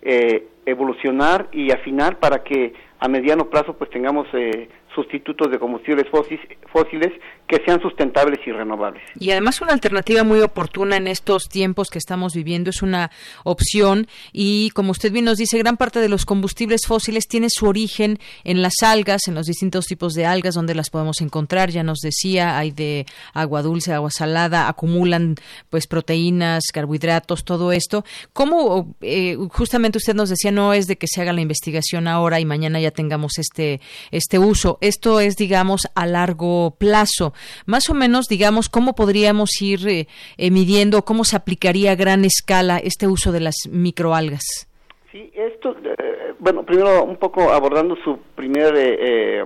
eh, 0.00 0.48
evolucionar 0.64 1.48
y 1.52 1.70
afinar 1.72 2.18
para 2.18 2.42
que 2.42 2.72
a 3.02 3.08
mediano 3.08 3.50
plazo 3.50 3.74
pues 3.74 3.90
tengamos 3.90 4.28
eh, 4.32 4.68
sustitutos 4.94 5.50
de 5.50 5.58
combustibles 5.58 6.06
fósiles 6.10 7.12
que 7.46 7.62
sean 7.66 7.80
sustentables 7.82 8.40
y 8.46 8.52
renovables. 8.52 9.02
Y 9.18 9.30
además 9.30 9.60
una 9.60 9.72
alternativa 9.72 10.24
muy 10.24 10.40
oportuna 10.40 10.96
en 10.96 11.06
estos 11.06 11.48
tiempos 11.48 11.90
que 11.90 11.98
estamos 11.98 12.34
viviendo 12.34 12.70
es 12.70 12.82
una 12.82 13.10
opción 13.44 14.06
y 14.32 14.70
como 14.70 14.92
usted 14.92 15.12
bien 15.12 15.26
nos 15.26 15.36
dice, 15.36 15.58
gran 15.58 15.76
parte 15.76 16.00
de 16.00 16.08
los 16.08 16.24
combustibles 16.24 16.86
fósiles 16.86 17.28
tiene 17.28 17.48
su 17.50 17.66
origen 17.66 18.18
en 18.44 18.62
las 18.62 18.74
algas, 18.82 19.28
en 19.28 19.34
los 19.34 19.46
distintos 19.46 19.86
tipos 19.86 20.14
de 20.14 20.24
algas 20.24 20.54
donde 20.54 20.74
las 20.74 20.90
podemos 20.90 21.20
encontrar. 21.20 21.70
Ya 21.70 21.82
nos 21.82 21.98
decía, 21.98 22.58
hay 22.58 22.70
de 22.70 23.06
agua 23.34 23.62
dulce, 23.62 23.92
agua 23.92 24.10
salada, 24.10 24.68
acumulan 24.68 25.34
pues 25.68 25.86
proteínas, 25.86 26.64
carbohidratos, 26.72 27.44
todo 27.44 27.72
esto. 27.72 28.04
¿Cómo 28.32 28.94
eh, 29.02 29.36
justamente 29.50 29.98
usted 29.98 30.14
nos 30.14 30.30
decía 30.30 30.52
no 30.52 30.72
es 30.72 30.86
de 30.86 30.96
que 30.96 31.06
se 31.06 31.20
haga 31.20 31.32
la 31.32 31.40
investigación 31.40 32.08
ahora 32.08 32.40
y 32.40 32.44
mañana 32.44 32.80
ya 32.80 32.90
tengamos 32.90 33.38
este 33.38 33.80
este 34.10 34.38
uso? 34.38 34.78
Esto 34.82 35.20
es, 35.20 35.36
digamos, 35.36 35.88
a 35.94 36.06
largo 36.06 36.72
plazo. 36.76 37.32
Más 37.66 37.88
o 37.88 37.94
menos, 37.94 38.26
digamos, 38.26 38.68
¿cómo 38.68 38.94
podríamos 38.94 39.50
ir 39.62 39.88
eh, 39.88 40.06
midiendo, 40.50 41.04
cómo 41.04 41.24
se 41.24 41.36
aplicaría 41.36 41.92
a 41.92 41.94
gran 41.94 42.24
escala 42.24 42.78
este 42.78 43.06
uso 43.06 43.32
de 43.32 43.40
las 43.40 43.54
microalgas? 43.70 44.68
Sí, 45.12 45.30
esto, 45.34 45.76
eh, 45.84 46.34
bueno, 46.38 46.64
primero 46.64 47.04
un 47.04 47.16
poco 47.16 47.52
abordando 47.52 47.96
su 48.02 48.18
primer 48.34 48.74
eh, 48.76 49.44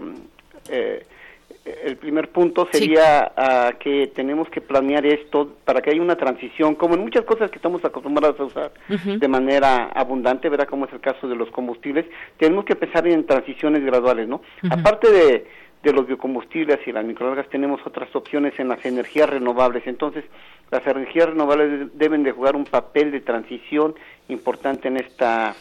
el 1.85 1.97
primer 1.97 2.31
punto 2.31 2.69
sería 2.71 3.33
ah, 3.37 3.73
que 3.79 4.09
tenemos 4.15 4.49
que 4.49 4.61
planear 4.61 5.05
esto 5.05 5.57
para 5.65 5.83
que 5.83 5.91
haya 5.91 6.01
una 6.01 6.17
transición, 6.17 6.77
como 6.77 6.95
en 6.95 7.01
muchas 7.01 7.25
cosas 7.25 7.51
que 7.51 7.57
estamos 7.57 7.85
acostumbrados 7.85 8.39
a 8.39 8.45
usar 8.45 8.73
de 8.89 9.29
manera 9.29 9.87
abundante, 9.87 10.49
verá 10.49 10.67
como 10.67 10.87
es 10.87 10.93
el 10.93 11.01
caso 11.01 11.27
de 11.27 11.35
los 11.35 11.51
combustibles, 11.51 12.07
tenemos 12.39 12.65
que 12.65 12.77
pensar 12.77 13.07
en 13.09 13.27
transiciones 13.27 13.85
graduales, 13.85 14.29
¿no? 14.29 14.43
Aparte 14.71 15.11
de, 15.11 15.47
de 15.83 15.93
los 15.93 16.07
biocombustibles 16.07 16.79
y 16.87 16.93
las 16.93 17.05
microalgas, 17.05 17.49
tenemos 17.49 17.81
otras 17.85 18.15
opciones 18.15 18.59
en 18.59 18.69
las 18.69 18.85
energías 18.85 19.29
renovables. 19.29 19.87
Entonces, 19.87 20.25
las 20.71 20.87
energías 20.87 21.31
renovables 21.31 21.91
deben 21.95 22.23
de 22.23 22.33
jugar 22.33 22.57
un 22.57 22.65
papel 22.65 23.11
de 23.11 23.21
transición 23.21 23.95
importante 24.29 24.89
en 24.89 24.99
esta 24.99 25.55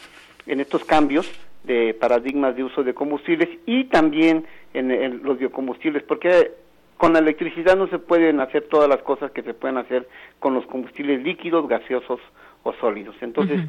en 0.46 0.60
estos 0.60 0.84
cambios 0.84 1.28
de 1.64 1.94
paradigmas 1.94 2.54
de 2.54 2.62
uso 2.62 2.84
de 2.84 2.94
combustibles 2.94 3.48
y 3.66 3.84
también 3.84 4.46
en, 4.74 5.22
los 5.22 5.38
biocombustibles, 5.38 6.02
porque 6.02 6.52
con 6.96 7.12
la 7.12 7.18
electricidad 7.18 7.76
no 7.76 7.88
se 7.88 7.98
pueden 7.98 8.40
hacer 8.40 8.68
todas 8.68 8.88
las 8.88 9.02
cosas 9.02 9.30
que 9.30 9.42
se 9.42 9.54
pueden 9.54 9.78
hacer 9.78 10.08
con 10.38 10.54
los 10.54 10.66
combustibles 10.66 11.22
líquidos, 11.22 11.68
gaseosos 11.68 12.20
o 12.62 12.72
sólidos. 12.74 13.16
Entonces, 13.20 13.60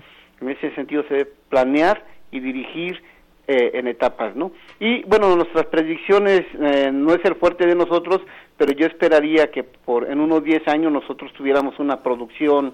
en 0.41 0.49
ese 0.49 0.73
sentido 0.75 1.03
se 1.03 1.13
debe 1.13 1.31
planear 1.49 2.03
y 2.31 2.39
dirigir 2.39 3.01
eh, 3.49 3.71
en 3.75 3.87
etapas, 3.87 4.35
¿no? 4.35 4.51
Y 4.77 5.03
bueno, 5.03 5.33
nuestras 5.37 5.67
predicciones 5.67 6.41
eh, 6.59 6.91
no 6.91 7.13
es 7.13 7.23
el 7.23 7.35
fuerte 7.35 7.65
de 7.65 7.75
nosotros, 7.75 8.19
pero 8.57 8.73
yo 8.73 8.85
esperaría 8.85 9.51
que 9.51 9.63
por 9.63 10.09
en 10.11 10.19
unos 10.19 10.43
10 10.43 10.67
años 10.67 10.91
nosotros 10.91 11.31
tuviéramos 11.31 11.79
una 11.79 12.03
producción 12.03 12.73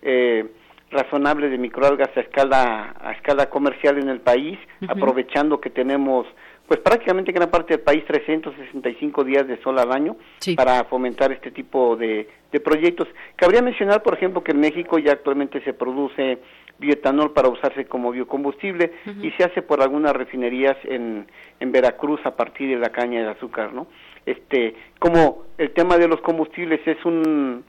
eh, 0.00 0.46
razonable 0.90 1.50
de 1.50 1.58
microalgas 1.58 2.08
a 2.16 2.20
escala 2.20 2.94
a 2.98 3.12
escala 3.12 3.50
comercial 3.50 3.98
en 3.98 4.08
el 4.08 4.20
país, 4.20 4.58
aprovechando 4.88 5.60
que 5.60 5.68
tenemos 5.68 6.26
pues 6.68 6.80
prácticamente 6.80 7.32
gran 7.32 7.50
parte 7.50 7.74
del 7.74 7.82
país 7.82 8.04
365 8.06 9.24
días 9.24 9.48
de 9.48 9.60
sol 9.62 9.78
al 9.78 9.90
año 9.90 10.16
para 10.54 10.84
fomentar 10.84 11.32
este 11.32 11.50
tipo 11.50 11.96
de, 11.96 12.28
de 12.52 12.60
proyectos. 12.60 13.08
Cabría 13.36 13.62
mencionar, 13.62 14.02
por 14.02 14.14
ejemplo, 14.14 14.44
que 14.44 14.52
en 14.52 14.60
México 14.60 14.98
ya 14.98 15.12
actualmente 15.12 15.62
se 15.64 15.72
produce 15.72 16.38
bioetanol 16.78 17.32
para 17.32 17.48
usarse 17.48 17.86
como 17.86 18.12
biocombustible 18.12 18.92
y 19.22 19.30
se 19.32 19.44
hace 19.44 19.62
por 19.62 19.82
algunas 19.82 20.12
refinerías 20.12 20.76
en, 20.84 21.26
en 21.58 21.72
Veracruz 21.72 22.20
a 22.24 22.36
partir 22.36 22.68
de 22.68 22.76
la 22.76 22.90
caña 22.90 23.22
de 23.22 23.30
azúcar, 23.30 23.72
¿no? 23.72 23.88
Este, 24.26 24.74
como 24.98 25.44
el 25.56 25.70
tema 25.72 25.96
de 25.96 26.06
los 26.06 26.20
combustibles 26.20 26.80
es 26.86 27.02
un 27.04 27.64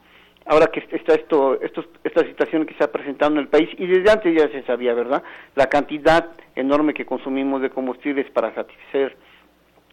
ahora 0.46 0.68
que 0.68 0.80
está 0.96 1.14
esto, 1.14 1.60
esta 1.62 2.26
situación 2.26 2.66
que 2.66 2.74
se 2.76 2.84
ha 2.84 2.92
presentado 2.92 3.32
en 3.34 3.40
el 3.40 3.48
país 3.48 3.70
y 3.78 3.86
desde 3.86 4.12
antes 4.12 4.36
ya 4.36 4.50
se 4.50 4.64
sabía, 4.64 4.94
¿verdad? 4.94 5.24
La 5.56 5.68
cantidad 5.68 6.32
enorme 6.56 6.94
que 6.94 7.06
consumimos 7.06 7.62
de 7.62 7.70
combustibles 7.70 8.30
para 8.32 8.54
satisfacer 8.54 9.16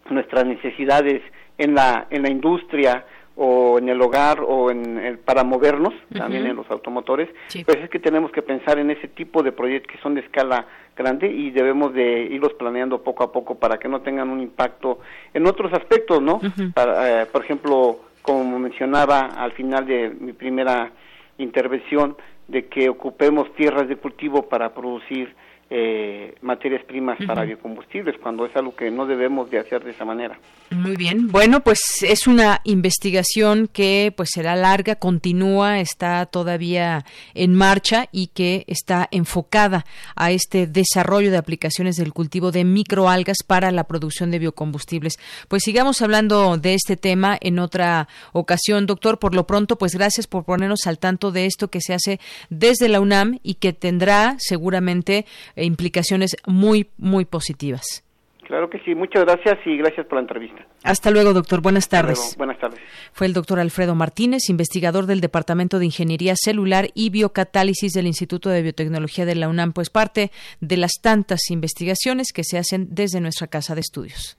nuestras 0.09 0.45
necesidades 0.45 1.21
en 1.57 1.75
la 1.75 2.07
en 2.09 2.23
la 2.23 2.29
industria 2.29 3.05
o 3.35 3.77
en 3.77 3.87
el 3.87 4.01
hogar 4.01 4.39
o 4.41 4.71
en 4.71 4.97
el, 4.97 5.19
para 5.19 5.43
movernos 5.43 5.93
también 6.11 6.47
en 6.47 6.55
los 6.55 6.69
automotores 6.71 7.29
pues 7.65 7.77
es 7.77 7.89
que 7.89 7.99
tenemos 7.99 8.31
que 8.31 8.41
pensar 8.41 8.79
en 8.79 8.89
ese 8.89 9.07
tipo 9.09 9.43
de 9.43 9.51
proyectos 9.51 9.95
que 9.95 10.01
son 10.01 10.15
de 10.15 10.21
escala 10.21 10.65
grande 10.95 11.27
y 11.27 11.51
debemos 11.51 11.93
de 11.93 12.23
irlos 12.31 12.53
planeando 12.53 13.03
poco 13.03 13.23
a 13.23 13.31
poco 13.31 13.55
para 13.55 13.77
que 13.77 13.87
no 13.87 14.01
tengan 14.01 14.29
un 14.29 14.41
impacto 14.41 14.99
en 15.33 15.45
otros 15.45 15.71
aspectos 15.73 16.19
no 16.21 16.39
para, 16.73 17.21
eh, 17.21 17.25
por 17.27 17.43
ejemplo 17.43 17.99
como 18.27 18.59
mencionaba 18.59 19.27
al 19.37 19.53
final 19.53 19.85
de 19.87 20.09
mi 20.09 20.33
primera 20.33 20.91
intervención, 21.37 22.17
de 22.49 22.67
que 22.67 22.89
ocupemos 22.89 23.53
tierras 23.55 23.87
de 23.87 23.95
cultivo 23.95 24.49
para 24.49 24.73
producir 24.73 25.33
eh, 25.69 26.35
materias 26.41 26.83
primas 26.85 27.17
para 27.25 27.43
biocombustibles, 27.43 28.15
cuando 28.21 28.45
es 28.45 28.55
algo 28.55 28.75
que 28.75 28.89
no 28.89 29.05
debemos 29.05 29.49
de 29.51 29.59
hacer 29.59 29.83
de 29.83 29.91
esa 29.91 30.05
manera. 30.05 30.39
Muy 30.69 30.95
bien. 30.95 31.27
Bueno, 31.29 31.61
pues 31.61 31.79
es 32.01 32.27
una 32.27 32.61
investigación 32.63 33.67
que 33.67 34.13
pues 34.15 34.29
será 34.33 34.55
larga, 34.55 34.95
continúa, 34.95 35.79
está 35.79 36.25
todavía 36.25 37.05
en 37.33 37.53
marcha 37.53 38.07
y 38.11 38.27
que 38.27 38.65
está 38.67 39.07
enfocada 39.11 39.85
a 40.15 40.31
este 40.31 40.67
desarrollo 40.67 41.31
de 41.31 41.37
aplicaciones 41.37 41.95
del 41.95 42.13
cultivo 42.13 42.51
de 42.51 42.63
microalgas 42.63 43.37
para 43.45 43.71
la 43.71 43.85
producción 43.85 44.31
de 44.31 44.39
biocombustibles. 44.39 45.17
Pues 45.47 45.63
sigamos 45.63 46.01
hablando 46.01 46.57
de 46.57 46.73
este 46.73 46.97
tema 46.97 47.37
en 47.39 47.59
otra 47.59 48.07
ocasión, 48.33 48.85
doctor. 48.85 49.19
Por 49.19 49.35
lo 49.35 49.47
pronto, 49.47 49.77
pues 49.77 49.93
gracias 49.95 50.27
por 50.27 50.43
ponernos 50.43 50.85
al 50.85 50.99
tanto 50.99 51.31
de 51.31 51.45
esto 51.45 51.69
que 51.69 51.81
se 51.81 51.93
hace 51.93 52.19
desde 52.49 52.89
la 52.89 52.99
UNAM 52.99 53.39
y 53.43 53.55
que 53.55 53.73
tendrá 53.73 54.35
seguramente 54.39 55.25
implicaciones 55.63 56.35
muy, 56.45 56.89
muy 56.97 57.25
positivas. 57.25 58.03
Claro 58.47 58.69
que 58.69 58.79
sí, 58.79 58.95
muchas 58.95 59.25
gracias 59.25 59.59
y 59.65 59.75
gracias 59.75 60.05
por 60.05 60.15
la 60.15 60.21
entrevista. 60.21 60.65
Hasta 60.83 61.11
luego, 61.11 61.33
doctor. 61.33 61.61
Buenas 61.61 61.89
tardes. 61.89 62.35
Buenas 62.37 62.57
tardes. 62.57 62.79
Fue 63.11 63.27
el 63.27 63.33
doctor 63.33 63.59
Alfredo 63.59 63.93
Martínez, 63.93 64.49
investigador 64.49 65.05
del 65.05 65.19
Departamento 65.19 65.79
de 65.79 65.85
Ingeniería 65.85 66.33
Celular 66.37 66.87
y 66.93 67.09
Biocatálisis 67.09 67.91
del 67.91 68.07
Instituto 68.07 68.49
de 68.49 68.61
Biotecnología 68.61 69.25
de 69.25 69.35
la 69.35 69.49
UNAM, 69.49 69.73
pues 69.73 69.89
parte 69.89 70.31
de 70.61 70.77
las 70.77 70.91
tantas 71.01 71.41
investigaciones 71.49 72.31
que 72.31 72.45
se 72.45 72.57
hacen 72.57 72.87
desde 72.89 73.19
nuestra 73.19 73.47
casa 73.47 73.75
de 73.75 73.81
estudios. 73.81 74.37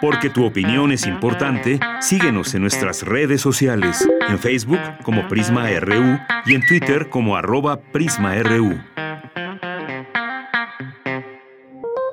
Porque 0.00 0.30
tu 0.30 0.44
opinión 0.44 0.92
es 0.92 1.04
importante, 1.04 1.80
síguenos 2.00 2.54
en 2.54 2.62
nuestras 2.62 3.02
redes 3.02 3.40
sociales, 3.40 4.08
en 4.28 4.38
Facebook 4.38 4.80
como 5.02 5.26
Prisma 5.26 5.68
RU 5.80 6.18
y 6.46 6.54
en 6.54 6.64
Twitter 6.66 7.08
como 7.08 7.36
arroba 7.36 7.80
PrismaRU. 7.80 8.78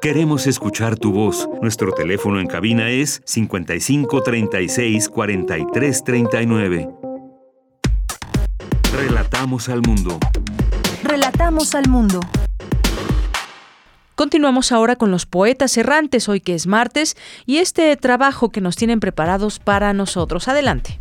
Queremos 0.01 0.47
escuchar 0.47 0.97
tu 0.97 1.11
voz. 1.11 1.47
Nuestro 1.61 1.91
teléfono 1.91 2.39
en 2.39 2.47
cabina 2.47 2.89
es 2.89 3.21
55 3.23 4.23
36 4.23 5.07
43 5.07 6.03
39. 6.03 6.89
Relatamos 8.97 9.69
al 9.69 9.83
mundo. 9.83 10.17
Relatamos 11.03 11.75
al 11.75 11.87
mundo. 11.87 12.19
Continuamos 14.15 14.71
ahora 14.71 14.95
con 14.95 15.11
los 15.11 15.27
poetas 15.27 15.77
errantes, 15.77 16.27
hoy 16.27 16.41
que 16.41 16.55
es 16.55 16.65
martes, 16.65 17.15
y 17.45 17.57
este 17.57 17.95
trabajo 17.95 18.49
que 18.49 18.59
nos 18.59 18.75
tienen 18.75 18.99
preparados 18.99 19.59
para 19.59 19.93
nosotros. 19.93 20.47
Adelante. 20.47 20.99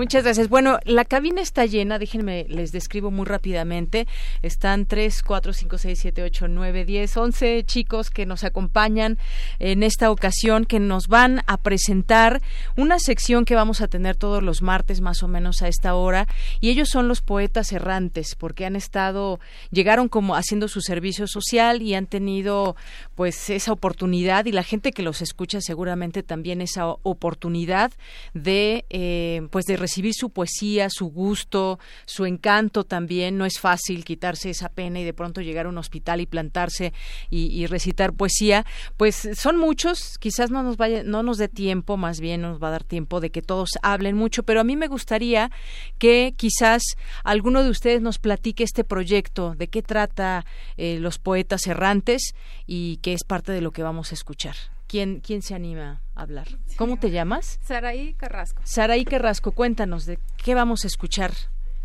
Muchas 0.00 0.24
gracias. 0.24 0.48
Bueno, 0.48 0.78
la 0.86 1.04
cabina 1.04 1.42
está 1.42 1.66
llena, 1.66 1.98
déjenme, 1.98 2.46
les 2.48 2.72
describo 2.72 3.10
muy 3.10 3.26
rápidamente. 3.26 4.06
Están 4.40 4.86
3, 4.86 5.22
4, 5.22 5.52
5, 5.52 5.76
6, 5.76 5.98
7, 6.00 6.22
8, 6.22 6.48
9, 6.48 6.86
10, 6.86 7.16
11 7.18 7.64
chicos 7.64 8.08
que 8.08 8.24
nos 8.24 8.42
acompañan 8.42 9.18
en 9.58 9.82
esta 9.82 10.10
ocasión, 10.10 10.64
que 10.64 10.80
nos 10.80 11.08
van 11.08 11.42
a 11.46 11.58
presentar 11.58 12.40
una 12.78 12.98
sección 12.98 13.44
que 13.44 13.54
vamos 13.54 13.82
a 13.82 13.88
tener 13.88 14.16
todos 14.16 14.42
los 14.42 14.62
martes 14.62 15.02
más 15.02 15.22
o 15.22 15.28
menos 15.28 15.60
a 15.60 15.68
esta 15.68 15.94
hora. 15.94 16.26
Y 16.60 16.70
ellos 16.70 16.88
son 16.88 17.06
los 17.06 17.20
poetas 17.20 17.70
errantes, 17.70 18.36
porque 18.36 18.64
han 18.64 18.76
estado, 18.76 19.38
llegaron 19.70 20.08
como 20.08 20.34
haciendo 20.34 20.68
su 20.68 20.80
servicio 20.80 21.26
social 21.26 21.82
y 21.82 21.94
han 21.94 22.06
tenido 22.06 22.74
pues 23.16 23.50
esa 23.50 23.70
oportunidad 23.70 24.46
y 24.46 24.52
la 24.52 24.62
gente 24.62 24.92
que 24.92 25.02
los 25.02 25.20
escucha 25.20 25.60
seguramente 25.60 26.22
también 26.22 26.62
esa 26.62 26.86
oportunidad 27.02 27.92
de 28.32 28.86
eh, 28.88 29.46
pues 29.50 29.66
de 29.66 29.76
recibir 29.90 30.14
su 30.14 30.30
poesía, 30.30 30.88
su 30.88 31.06
gusto, 31.06 31.80
su 32.06 32.24
encanto 32.24 32.84
también. 32.84 33.36
No 33.36 33.44
es 33.44 33.58
fácil 33.58 34.04
quitarse 34.04 34.50
esa 34.50 34.68
pena 34.68 35.00
y 35.00 35.04
de 35.04 35.12
pronto 35.12 35.40
llegar 35.40 35.66
a 35.66 35.68
un 35.68 35.78
hospital 35.78 36.20
y 36.20 36.26
plantarse 36.26 36.92
y, 37.28 37.66
recitar 37.66 38.12
poesía. 38.12 38.64
Pues 38.96 39.28
son 39.34 39.56
muchos, 39.56 40.16
quizás 40.18 40.50
no 40.52 40.62
nos 40.62 40.76
vaya, 40.76 41.02
no 41.02 41.24
nos 41.24 41.38
dé 41.38 41.48
tiempo, 41.48 41.96
más 41.96 42.20
bien 42.20 42.42
nos 42.42 42.62
va 42.62 42.68
a 42.68 42.70
dar 42.70 42.84
tiempo 42.84 43.20
de 43.20 43.30
que 43.30 43.42
todos 43.42 43.70
hablen 43.82 44.16
mucho, 44.16 44.44
pero 44.44 44.60
a 44.60 44.64
mí 44.64 44.76
me 44.76 44.86
gustaría 44.86 45.50
que 45.98 46.34
quizás 46.36 46.82
alguno 47.24 47.64
de 47.64 47.70
ustedes 47.70 48.00
nos 48.00 48.18
platique 48.18 48.62
este 48.62 48.84
proyecto, 48.84 49.54
de 49.56 49.68
qué 49.68 49.82
trata 49.82 50.46
eh, 50.76 50.98
los 51.00 51.18
poetas 51.18 51.66
errantes 51.66 52.34
y 52.66 52.98
que 52.98 53.12
es 53.12 53.24
parte 53.24 53.50
de 53.50 53.60
lo 53.60 53.72
que 53.72 53.82
vamos 53.82 54.12
a 54.12 54.14
escuchar. 54.14 54.54
¿Quién, 54.90 55.20
quién 55.20 55.40
se 55.40 55.54
anima 55.54 56.02
a 56.16 56.22
hablar? 56.22 56.48
¿Cómo 56.76 56.98
te 56.98 57.12
llamas? 57.12 57.60
Saraí 57.62 58.12
Carrasco. 58.14 58.60
Saraí 58.64 59.04
Carrasco, 59.04 59.52
cuéntanos 59.52 60.04
de 60.04 60.18
qué 60.44 60.56
vamos 60.56 60.82
a 60.82 60.88
escuchar 60.88 61.30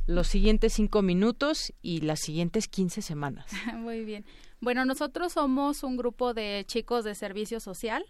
los 0.08 0.26
siguientes 0.26 0.74
cinco 0.74 1.04
minutos 1.04 1.72
y 1.84 2.02
las 2.02 2.22
siguientes 2.22 2.68
quince 2.68 3.04
semanas. 3.04 3.46
Muy 3.76 4.04
bien. 4.06 4.26
Bueno, 4.60 4.86
nosotros 4.86 5.34
somos 5.34 5.84
un 5.84 5.98
grupo 5.98 6.34
de 6.34 6.64
chicos 6.66 7.04
de 7.04 7.14
servicio 7.14 7.60
social. 7.60 8.04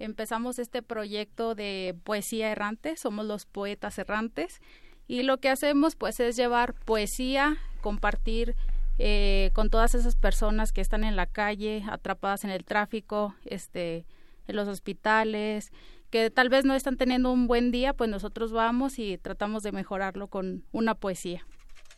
Empezamos 0.00 0.58
este 0.58 0.82
proyecto 0.82 1.54
de 1.54 1.94
poesía 2.02 2.50
errante, 2.50 2.96
somos 2.96 3.24
los 3.24 3.46
poetas 3.46 3.96
errantes 3.98 4.60
y 5.06 5.22
lo 5.22 5.38
que 5.38 5.50
hacemos 5.50 5.94
pues 5.94 6.18
es 6.18 6.34
llevar 6.34 6.74
poesía, 6.74 7.58
compartir 7.80 8.56
eh, 8.98 9.50
con 9.52 9.70
todas 9.70 9.94
esas 9.94 10.16
personas 10.16 10.72
que 10.72 10.80
están 10.80 11.04
en 11.04 11.14
la 11.14 11.26
calle, 11.26 11.84
atrapadas 11.88 12.42
en 12.42 12.50
el 12.50 12.64
tráfico, 12.64 13.36
este, 13.44 14.04
en 14.46 14.56
los 14.56 14.68
hospitales, 14.68 15.72
que 16.10 16.30
tal 16.30 16.48
vez 16.48 16.64
no 16.64 16.74
están 16.74 16.96
teniendo 16.96 17.32
un 17.32 17.46
buen 17.46 17.70
día, 17.70 17.94
pues 17.94 18.10
nosotros 18.10 18.52
vamos 18.52 18.98
y 18.98 19.18
tratamos 19.18 19.62
de 19.62 19.72
mejorarlo 19.72 20.28
con 20.28 20.64
una 20.72 20.94
poesía. 20.94 21.46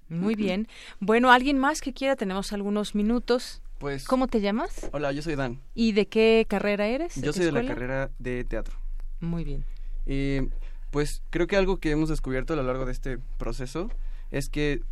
Muy 0.09 0.35
bien. 0.35 0.69
Bueno, 1.01 1.33
¿alguien 1.33 1.59
más 1.59 1.81
que 1.81 1.93
quiera? 1.93 2.15
Tenemos 2.15 2.53
algunos 2.53 2.95
minutos. 2.95 3.63
Pues, 3.79 4.07
¿Cómo 4.07 4.29
te 4.29 4.41
llamas? 4.41 4.89
Hola, 4.93 5.13
yo 5.13 5.23
soy 5.23 5.35
Dan. 5.35 5.61
¿Y 5.75 5.93
de 5.93 6.07
qué 6.07 6.47
carrera 6.49 6.87
eres? 6.87 7.17
Yo 7.17 7.33
soy 7.33 7.47
de 7.47 7.53
la 7.53 7.67
carrera 7.67 8.11
de 8.19 8.45
teatro. 8.45 8.77
Muy 9.21 9.45
bien. 9.45 9.65
Y 10.07 10.49
pues 10.91 11.23
creo 11.31 11.47
que 11.47 11.57
algo 11.57 11.79
que 11.79 11.91
hemos 11.91 12.09
descubierto 12.09 12.53
a 12.53 12.57
lo 12.57 12.63
largo 12.63 12.87
de 12.87 12.93
este 12.93 13.19
proceso 13.39 13.91
es 14.31 14.49
que 14.49 14.83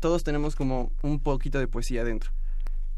todos 0.00 0.24
tenemos 0.24 0.56
como 0.56 0.90
un 1.02 1.20
poquito 1.20 1.58
de 1.58 1.68
poesía 1.68 2.02
dentro. 2.02 2.32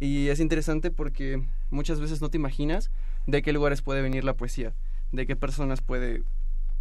Y 0.00 0.28
es 0.28 0.40
interesante 0.40 0.90
porque 0.90 1.42
muchas 1.70 2.00
veces 2.00 2.22
no 2.22 2.30
te 2.30 2.38
imaginas 2.38 2.90
de 3.28 3.42
qué 3.42 3.52
lugares 3.52 3.82
puede 3.82 4.00
venir 4.00 4.24
la 4.24 4.32
poesía, 4.32 4.72
de 5.12 5.26
qué 5.26 5.36
personas 5.36 5.82
puede 5.82 6.22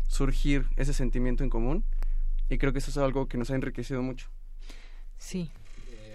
surgir 0.07 0.65
ese 0.78 0.94
sentimiento 0.94 1.44
en 1.44 1.49
común. 1.49 1.84
Y 2.49 2.57
creo 2.57 2.72
que 2.72 2.80
eso 2.80 2.90
es 2.90 2.98
algo 2.98 3.28
que 3.28 3.38
nos 3.38 3.52
ha 3.52 3.56
enriquecido 3.56 4.02
mucho. 4.02 4.30
Sí. 5.18 5.52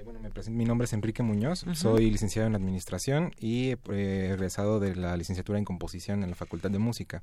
Eh, 0.02 0.04
bueno, 0.04 0.20
me 0.20 0.50
mi 0.50 0.64
nombre 0.64 0.86
es 0.86 0.92
Enrique 0.92 1.22
Muñoz, 1.22 1.64
soy 1.74 2.10
licenciado 2.10 2.48
en 2.48 2.56
Administración 2.56 3.32
y 3.38 3.76
eh, 3.90 4.30
egresado 4.32 4.80
de 4.80 4.96
la 4.96 5.16
licenciatura 5.16 5.58
en 5.58 5.64
Composición 5.64 6.24
en 6.24 6.30
la 6.30 6.36
Facultad 6.36 6.70
de 6.70 6.78
Música. 6.78 7.22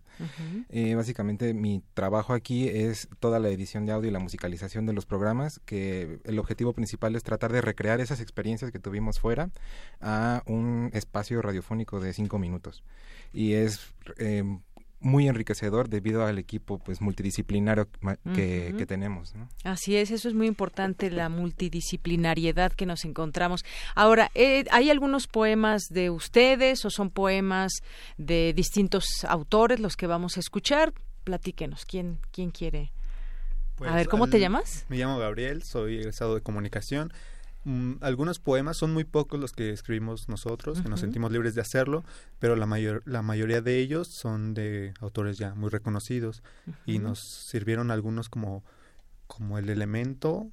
Eh, 0.69 0.95
básicamente 0.95 1.53
mi 1.53 1.83
trabajo 1.93 2.33
aquí 2.33 2.69
es 2.69 3.09
toda 3.19 3.39
la 3.39 3.49
edición 3.49 3.85
de 3.85 3.91
audio 3.91 4.09
y 4.09 4.13
la 4.13 4.19
musicalización 4.19 4.85
de 4.85 4.93
los 4.93 5.05
programas, 5.05 5.59
que 5.65 6.19
el 6.23 6.39
objetivo 6.39 6.73
principal 6.73 7.15
es 7.15 7.23
tratar 7.23 7.51
de 7.51 7.61
recrear 7.61 7.99
esas 7.99 8.21
experiencias 8.21 8.71
que 8.71 8.79
tuvimos 8.79 9.19
fuera 9.19 9.49
a 9.99 10.43
un 10.45 10.89
espacio 10.93 11.41
radiofónico 11.41 11.99
de 11.99 12.13
cinco 12.13 12.39
minutos. 12.39 12.83
Y 13.33 13.53
es 13.53 13.93
muy 15.01 15.27
enriquecedor 15.27 15.89
debido 15.89 16.25
al 16.25 16.37
equipo 16.37 16.79
pues 16.79 17.01
multidisciplinario 17.01 17.87
que, 18.33 18.73
que 18.77 18.85
tenemos. 18.85 19.33
Así 19.63 19.95
es, 19.95 20.11
eso 20.11 20.27
es 20.27 20.33
muy 20.33 20.47
importante, 20.47 21.09
la 21.09 21.29
multidisciplinariedad 21.29 22.73
que 22.73 22.85
nos 22.85 23.05
encontramos. 23.05 23.63
Ahora, 23.95 24.29
eh, 24.35 24.65
¿hay 24.71 24.89
algunos 24.89 25.27
poemas 25.27 25.83
de 25.89 26.09
ustedes 26.09 26.83
o 26.85 26.89
son 26.89 27.09
poemas 27.09 27.71
de 28.17 28.53
distintos 28.53 29.05
autores 29.27 29.79
los 29.79 29.95
que 29.95 30.07
vamos 30.07 30.37
a 30.37 30.41
escuchar? 30.41 30.93
Platíquenos, 31.23 31.85
¿quién, 31.85 32.19
quién 32.31 32.51
quiere? 32.51 32.91
a 33.85 33.95
ver, 33.95 34.09
¿cómo 34.09 34.27
te 34.27 34.41
llamas? 34.41 34.85
Me 34.89 34.97
llamo 34.97 35.17
Gabriel, 35.17 35.63
soy 35.63 35.97
egresado 35.97 36.35
de 36.35 36.41
comunicación. 36.41 37.13
Mm, 37.69 37.97
algunos 38.01 38.39
poemas 38.39 38.77
son 38.77 38.93
muy 38.93 39.03
pocos 39.03 39.39
los 39.39 39.51
que 39.51 39.69
escribimos 39.69 40.27
nosotros, 40.27 40.81
que 40.81 40.89
nos 40.89 41.01
sentimos 41.01 41.31
libres 41.31 41.53
de 41.53 41.61
hacerlo, 41.61 42.03
pero 42.39 42.55
la, 42.55 42.65
mayor, 42.65 43.03
la 43.05 43.21
mayoría 43.21 43.61
de 43.61 43.77
ellos 43.77 44.07
son 44.07 44.55
de 44.55 44.95
autores 44.99 45.37
ya 45.37 45.53
muy 45.53 45.69
reconocidos 45.69 46.41
y 46.87 46.97
nos 46.97 47.19
sirvieron 47.19 47.91
algunos 47.91 48.27
como, 48.27 48.63
como 49.27 49.59
el 49.59 49.69
elemento 49.69 50.47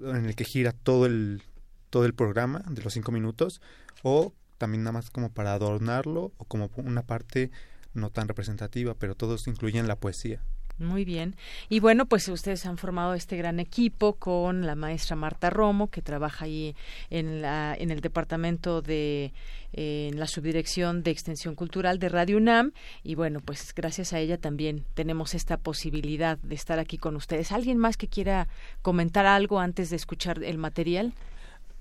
en 0.00 0.24
el 0.24 0.34
que 0.34 0.44
gira 0.44 0.72
todo 0.72 1.04
el, 1.04 1.42
todo 1.90 2.06
el 2.06 2.14
programa 2.14 2.62
de 2.70 2.82
los 2.82 2.94
cinco 2.94 3.12
minutos 3.12 3.60
o 4.02 4.32
también 4.56 4.82
nada 4.82 4.92
más 4.92 5.10
como 5.10 5.30
para 5.30 5.52
adornarlo 5.52 6.32
o 6.38 6.44
como 6.46 6.70
una 6.76 7.02
parte 7.02 7.50
no 7.92 8.08
tan 8.08 8.28
representativa, 8.28 8.94
pero 8.94 9.14
todos 9.14 9.46
incluyen 9.46 9.88
la 9.88 9.96
poesía. 9.96 10.40
Muy 10.78 11.04
bien. 11.04 11.36
Y 11.68 11.80
bueno, 11.80 12.06
pues 12.06 12.28
ustedes 12.28 12.66
han 12.66 12.76
formado 12.76 13.14
este 13.14 13.36
gran 13.36 13.60
equipo 13.60 14.14
con 14.14 14.66
la 14.66 14.74
maestra 14.74 15.16
Marta 15.16 15.48
Romo, 15.48 15.88
que 15.88 16.02
trabaja 16.02 16.44
ahí 16.44 16.76
en, 17.08 17.40
la, 17.40 17.74
en 17.78 17.90
el 17.90 18.00
departamento 18.00 18.82
de 18.82 19.32
en 19.72 20.18
la 20.18 20.26
subdirección 20.26 21.02
de 21.02 21.10
extensión 21.10 21.54
cultural 21.54 21.98
de 21.98 22.08
Radio 22.08 22.38
UNAM. 22.38 22.72
Y 23.02 23.14
bueno 23.14 23.40
pues 23.40 23.74
gracias 23.74 24.12
a 24.12 24.20
ella 24.20 24.38
también 24.38 24.84
tenemos 24.94 25.34
esta 25.34 25.58
posibilidad 25.58 26.38
de 26.38 26.54
estar 26.54 26.78
aquí 26.78 26.98
con 26.98 27.16
ustedes. 27.16 27.52
Alguien 27.52 27.76
más 27.76 27.96
que 27.96 28.08
quiera 28.08 28.48
comentar 28.82 29.26
algo 29.26 29.60
antes 29.60 29.90
de 29.90 29.96
escuchar 29.96 30.42
el 30.42 30.58
material 30.58 31.12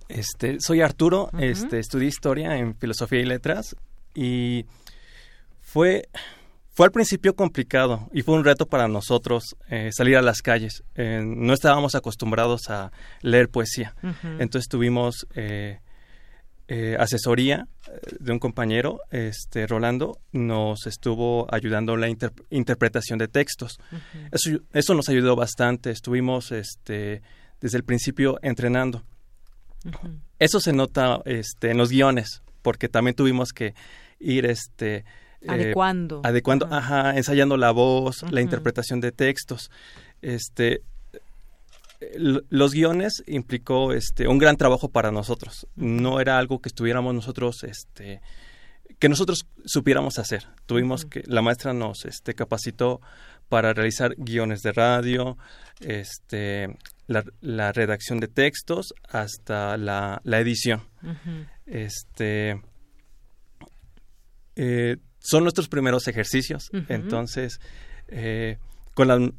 este 0.08 0.60
soy 0.60 0.82
Arturo 0.82 1.30
este 1.40 1.80
estudié 1.80 2.08
historia 2.08 2.58
en 2.58 2.76
filosofía 2.76 3.22
y 3.22 3.26
letras 3.26 3.76
y 4.14 4.66
fue 5.62 6.08
fue 6.76 6.86
al 6.86 6.92
principio 6.92 7.36
complicado 7.38 8.10
y 8.12 8.22
fue 8.22 8.36
un 8.36 8.44
reto 8.44 8.66
para 8.66 8.90
nosotros 8.90 9.56
eh, 9.70 9.92
salir 9.94 10.18
a 10.18 10.22
las 10.22 10.42
calles. 10.42 10.84
Eh, 10.96 11.22
no 11.26 11.54
estábamos 11.54 11.96
acostumbrados 11.96 12.70
a 12.70 12.92
leer 13.22 13.48
poesía. 13.48 13.96
Entonces 14.40 14.68
tuvimos 14.68 15.26
eh, 15.36 15.80
asesoría 17.00 17.70
de 18.20 18.30
un 18.30 18.40
compañero, 18.40 19.00
este 19.10 19.68
Rolando, 19.68 20.20
nos 20.34 20.86
estuvo 20.86 21.48
ayudando 21.50 21.94
en 21.94 22.02
la 22.02 22.10
interpretación 22.50 23.20
de 23.20 23.30
textos. 23.30 23.80
eso, 24.34 24.60
eso, 24.74 24.96
nos 24.96 25.08
ayudó 25.08 25.38
bastante. 25.38 25.92
Estuvimos 25.92 26.52
este, 26.52 27.22
desde 27.62 27.78
el 27.78 27.86
principio 27.86 28.38
entrenando. 28.42 29.02
Eso 30.40 30.60
se 30.60 30.74
nota 30.74 31.22
este, 31.24 31.72
en 31.72 31.78
los 31.78 31.90
guiones, 31.90 32.42
porque 32.62 32.90
también 32.90 33.16
tuvimos 33.16 33.54
que 33.54 33.76
ir 34.20 34.46
este, 34.46 35.06
eh, 35.48 35.52
adecuando. 35.52 36.22
adecuando, 36.24 36.68
ajá. 36.72 37.16
ensayando 37.16 37.58
la 37.58 37.72
voz, 37.72 38.24
la 38.32 38.42
interpretación 38.42 39.02
de 39.02 39.12
textos. 39.12 39.72
Este, 40.22 40.82
los 42.18 42.74
guiones 42.74 43.24
implicó 43.28 43.94
este 43.94 44.28
un 44.28 44.38
gran 44.38 44.58
trabajo 44.58 44.90
para 44.90 45.12
nosotros. 45.12 45.68
No 45.76 46.20
era 46.20 46.38
algo 46.38 46.60
que 46.60 46.70
estuviéramos 46.70 47.14
nosotros 47.14 47.64
este 47.64 48.22
que 49.00 49.10
nosotros 49.10 49.46
supiéramos 49.66 50.20
hacer. 50.20 50.48
Tuvimos 50.66 51.06
que 51.06 51.24
la 51.26 51.42
maestra 51.42 51.74
nos 51.74 52.06
este 52.06 52.34
capacitó 52.34 53.02
para 53.50 53.74
realizar 53.74 54.16
guiones 54.18 54.62
de 54.62 54.72
radio, 54.72 55.38
este 55.80 56.78
la, 57.08 57.72
redacción 57.72 58.20
de 58.20 58.28
textos 58.28 58.94
hasta 59.08 59.78
la, 59.78 60.22
la 60.24 60.40
edición. 60.40 60.84
Este 61.66 62.62
eh, 64.56 64.98
son 65.26 65.44
nuestros 65.44 65.68
primeros 65.68 66.08
ejercicios. 66.08 66.70
Entonces, 66.88 67.60
eh, 68.10 68.58
con, 68.94 69.08
la, 69.08 69.32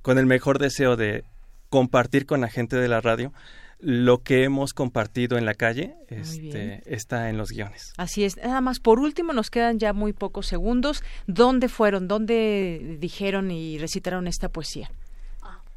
con 0.00 0.18
el 0.18 0.26
mejor 0.26 0.58
deseo 0.58 0.96
de 0.96 1.24
compartir 1.68 2.24
con 2.24 2.40
la 2.40 2.48
gente 2.48 2.76
de 2.76 2.88
la 2.88 3.02
radio, 3.02 3.32
lo 3.80 4.22
que 4.22 4.44
hemos 4.44 4.72
compartido 4.72 5.36
en 5.36 5.44
la 5.44 5.52
calle 5.52 5.94
este, 6.08 6.82
está 6.86 7.28
en 7.28 7.36
los 7.36 7.50
guiones. 7.50 7.92
Así 7.98 8.24
es. 8.24 8.38
Nada 8.38 8.62
más, 8.62 8.80
por 8.80 8.98
último, 8.98 9.34
nos 9.34 9.50
quedan 9.50 9.78
ya 9.78 9.92
muy 9.92 10.14
pocos 10.14 10.46
segundos. 10.46 11.02
¿Dónde 11.26 11.68
fueron? 11.68 12.08
¿Dónde 12.08 12.96
dijeron 12.98 13.50
y 13.50 13.76
recitaron 13.76 14.26
esta 14.26 14.48
poesía? 14.48 14.90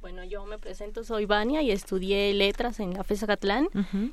Bueno, 0.07 0.23
yo 0.23 0.45
me 0.45 0.57
presento, 0.57 1.03
soy 1.03 1.25
Vania 1.25 1.61
y 1.61 1.69
estudié 1.69 2.33
letras 2.33 2.79
en 2.79 2.93
la 2.93 3.03
FESA 3.03 3.27
Catlán 3.27 3.67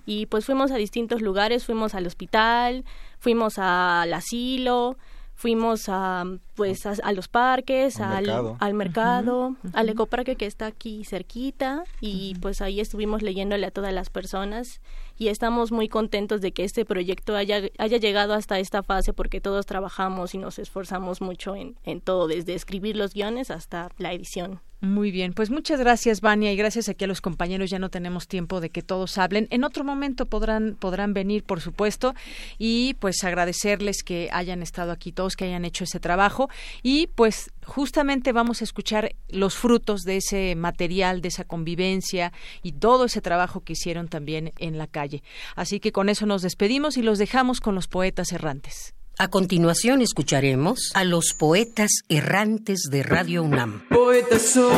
y 0.05 0.27
pues 0.27 0.45
fuimos 0.45 0.73
a 0.73 0.75
distintos 0.75 1.23
lugares, 1.23 1.65
fuimos 1.65 1.95
al 1.95 2.05
hospital, 2.09 2.85
fuimos 3.21 3.61
al 3.61 4.13
asilo, 4.13 4.97
fuimos 5.37 5.85
a 5.89 6.25
pues 6.57 6.85
a, 6.85 7.13
los 7.13 7.29
parques, 7.29 8.01
al, 8.01 8.29
al 8.59 8.75
mercado, 8.75 9.55
al 9.73 9.89
ecoparque 9.89 10.35
que 10.35 10.47
está 10.47 10.67
aquí 10.67 11.05
cerquita. 11.05 11.85
Y 12.01 12.35
pues 12.41 12.61
ahí 12.61 12.81
estuvimos 12.81 13.23
leyéndole 13.23 13.65
a 13.65 13.71
todas 13.71 13.95
las 13.95 14.11
personas 14.11 14.81
y 15.17 15.29
estamos 15.29 15.73
muy 15.73 15.89
contentos 15.89 16.41
de 16.41 16.53
que 16.53 16.65
este 16.65 16.85
proyecto 16.85 17.37
haya, 17.37 17.63
haya 17.79 17.99
llegado 17.99 18.35
hasta 18.35 18.59
esta 18.59 18.83
fase 18.83 19.13
porque 19.13 19.41
todos 19.41 19.67
trabajamos 19.67 20.35
y 20.35 20.39
nos 20.39 20.59
esforzamos 20.59 21.21
mucho 21.21 21.57
en, 21.57 21.77
en 21.85 22.01
todo, 22.01 22.27
desde 22.29 22.55
escribir 22.55 22.97
los 22.97 23.15
guiones 23.15 23.51
hasta 23.51 23.91
la 23.99 24.13
edición. 24.13 24.61
Muy 24.85 25.11
bien, 25.11 25.33
pues 25.33 25.51
muchas 25.51 25.81
gracias, 25.81 26.21
Vania, 26.21 26.53
y 26.53 26.57
gracias 26.57 26.91
aquí 26.91 27.05
a 27.05 27.09
los 27.09 27.23
compañeros. 27.23 27.71
Ya 27.71 27.79
no 27.79 27.89
tenemos 27.89 28.29
tiempo 28.29 28.61
de 28.61 28.69
que 28.69 28.83
todos 28.83 29.17
hablen. 29.17 29.49
En 29.51 29.65
otro 29.65 29.83
momento 29.83 30.27
podrán, 30.27 30.77
podrán 30.79 31.15
venir, 31.15 31.43
por 31.43 31.63
supuesto, 31.63 32.15
y 32.59 32.95
pues 33.01 33.25
agradecerles 33.25 34.03
que 34.03 34.29
hayan 34.31 34.63
estado 34.63 34.93
aquí 34.93 35.11
todos, 35.11 35.37
que 35.37 35.47
hayan 35.47 35.65
hecho 35.65 35.85
ese 35.85 36.01
trabajo. 36.01 36.51
Y 36.83 37.07
pues 37.15 37.51
justamente 37.65 38.33
vamos 38.33 38.61
a 38.61 38.65
escuchar 38.65 39.15
los 39.29 39.55
frutos 39.57 40.03
de 40.03 40.19
ese 40.19 40.55
material, 40.57 41.21
de 41.21 41.29
esa 41.29 41.45
convivencia 41.45 42.33
y 42.63 42.73
todo 42.73 43.07
ese 43.07 43.21
trabajo 43.21 43.61
que 43.61 43.75
hicieron 43.75 44.09
también 44.09 44.53
en 44.59 44.79
la 44.79 44.87
calle. 44.87 45.23
Así 45.57 45.81
que 45.81 45.93
con 45.93 46.09
eso 46.09 46.27
nos 46.27 46.43
despedimos 46.43 46.97
y 46.97 47.03
los 47.03 47.19
dejamos 47.19 47.61
con 47.61 47.75
los 47.75 47.89
poetas 47.89 48.33
errantes. 48.33 48.95
A 49.17 49.29
continuación 49.29 50.03
escucharemos 50.03 50.91
a 50.95 51.05
los 51.05 51.35
poetas 51.35 51.91
errantes 52.09 52.89
de 52.91 53.05
Radio 53.05 53.45
UNAM. 53.45 53.87
Poeta 53.89 54.41
soy, 54.41 54.73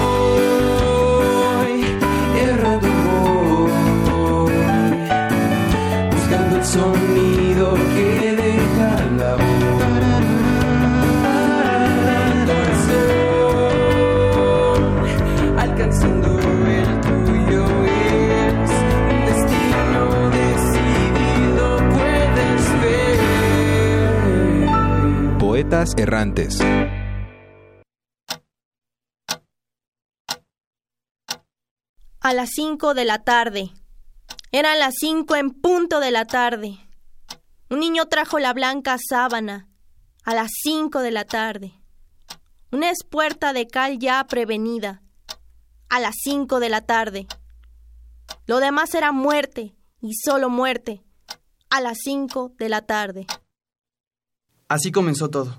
Errantes. 25.68 26.60
A 32.20 32.32
las 32.34 32.50
cinco 32.54 32.94
de 32.94 33.04
la 33.04 33.24
tarde. 33.24 33.72
Eran 34.52 34.78
las 34.78 34.94
cinco 34.96 35.34
en 35.34 35.50
punto 35.50 35.98
de 35.98 36.12
la 36.12 36.24
tarde. 36.24 36.78
Un 37.68 37.80
niño 37.80 38.06
trajo 38.06 38.38
la 38.38 38.52
blanca 38.52 38.96
sábana. 38.96 39.68
A 40.24 40.34
las 40.34 40.52
cinco 40.62 41.00
de 41.00 41.10
la 41.10 41.24
tarde. 41.24 41.72
Una 42.70 42.90
espuerta 42.90 43.52
de 43.52 43.66
cal 43.66 43.98
ya 43.98 44.24
prevenida. 44.28 45.02
A 45.88 45.98
las 45.98 46.14
cinco 46.22 46.60
de 46.60 46.68
la 46.68 46.82
tarde. 46.82 47.26
Lo 48.46 48.60
demás 48.60 48.94
era 48.94 49.10
muerte 49.10 49.74
y 50.00 50.14
solo 50.14 50.48
muerte. 50.48 51.02
A 51.70 51.80
las 51.80 51.98
cinco 52.04 52.52
de 52.56 52.68
la 52.68 52.82
tarde. 52.82 53.26
Así 54.68 54.90
comenzó 54.90 55.30
todo. 55.30 55.58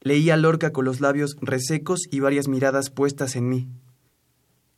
Leí 0.00 0.30
a 0.30 0.36
Lorca 0.36 0.72
con 0.72 0.84
los 0.84 1.00
labios 1.00 1.36
resecos 1.40 2.00
y 2.10 2.20
varias 2.20 2.48
miradas 2.48 2.90
puestas 2.90 3.36
en 3.36 3.48
mí. 3.48 3.68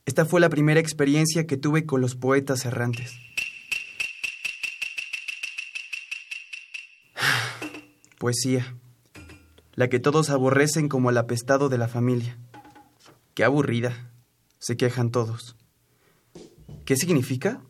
Esta 0.07 0.27
fue 0.27 0.41
la 0.41 0.51
primera 0.51 0.81
experiencia 0.81 1.47
que 1.47 1.57
tuve 1.57 1.87
con 1.87 2.01
los 2.01 2.17
poetas 2.17 2.65
errantes. 2.67 3.15
Poesía. 8.19 8.77
La 9.75 9.89
que 9.89 10.01
todos 10.01 10.31
aborrecen 10.31 10.89
como 10.89 11.11
el 11.11 11.17
apestado 11.17 11.69
de 11.69 11.79
la 11.79 11.89
familia. 11.89 12.37
Qué 13.35 13.45
aburrida. 13.45 14.11
Se 14.59 14.77
quejan 14.77 15.11
todos. 15.11 15.57
¿Qué 16.85 16.97
significa? 16.97 17.63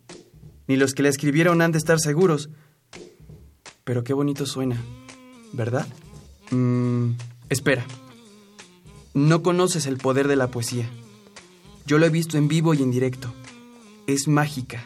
Ni 0.67 0.77
los 0.77 0.95
que 0.95 1.03
la 1.03 1.09
escribieron 1.11 1.61
han 1.61 1.73
de 1.73 1.79
estar 1.79 2.01
seguros. 2.01 2.51
Pero 3.85 4.03
qué 4.03 4.13
bonito 4.13 4.47
suena, 4.47 4.83
¿verdad? 5.55 5.87
Mmm, 6.51 7.13
espera. 7.49 7.87
No 9.15 9.43
conoces 9.43 9.87
el 9.87 9.97
poder 9.97 10.29
de 10.29 10.37
la 10.37 10.51
poesía. 10.51 10.89
Yo 11.87 11.99
lo 11.99 12.07
he 12.07 12.11
visto 12.11 12.37
en 12.37 12.49
vivo 12.49 12.75
y 12.75 12.83
en 12.83 12.91
directo. 12.91 13.33
Es 14.07 14.27
mágica. 14.29 14.83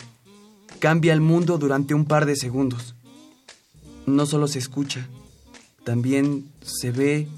Cambia 0.78 1.12
el 1.12 1.20
mundo 1.20 1.58
durante 1.58 1.94
un 1.94 2.04
par 2.04 2.26
de 2.26 2.36
segundos. 2.36 2.94
No 4.06 4.26
solo 4.26 4.48
se 4.48 4.58
escucha, 4.58 5.08
también 5.84 6.50
se 6.62 6.90
ve, 6.90 7.28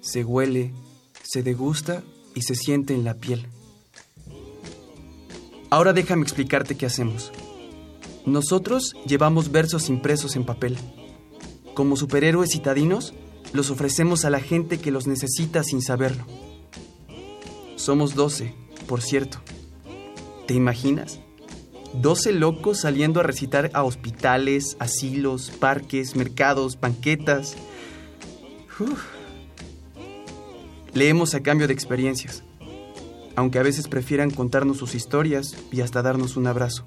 se 0.00 0.24
huele, 0.24 0.72
se 1.22 1.42
degusta 1.42 2.02
y 2.34 2.42
se 2.42 2.54
siente 2.54 2.94
en 2.94 3.04
la 3.04 3.14
piel. 3.14 3.46
Ahora 5.70 5.92
déjame 5.92 6.22
explicarte 6.22 6.76
qué 6.76 6.86
hacemos. 6.86 7.32
Nosotros 8.26 8.94
llevamos 9.06 9.52
versos 9.52 9.88
impresos 9.88 10.36
en 10.36 10.44
papel. 10.44 10.76
Como 11.74 11.96
superhéroes 11.96 12.50
citadinos, 12.50 13.14
los 13.52 13.70
ofrecemos 13.70 14.24
a 14.24 14.30
la 14.30 14.40
gente 14.40 14.78
que 14.78 14.90
los 14.90 15.06
necesita 15.06 15.62
sin 15.64 15.82
saberlo. 15.82 16.24
Somos 17.76 18.14
doce 18.14 18.54
por 18.90 19.02
cierto. 19.02 19.38
¿Te 20.48 20.54
imaginas? 20.54 21.20
Doce 21.92 22.32
locos 22.32 22.80
saliendo 22.80 23.20
a 23.20 23.22
recitar 23.22 23.70
a 23.72 23.84
hospitales, 23.84 24.76
asilos, 24.80 25.52
parques, 25.52 26.16
mercados, 26.16 26.80
banquetas. 26.80 27.54
Leemos 30.92 31.36
a 31.36 31.40
cambio 31.44 31.68
de 31.68 31.72
experiencias, 31.72 32.42
aunque 33.36 33.60
a 33.60 33.62
veces 33.62 33.86
prefieran 33.86 34.32
contarnos 34.32 34.78
sus 34.78 34.96
historias 34.96 35.56
y 35.70 35.82
hasta 35.82 36.02
darnos 36.02 36.36
un 36.36 36.48
abrazo. 36.48 36.84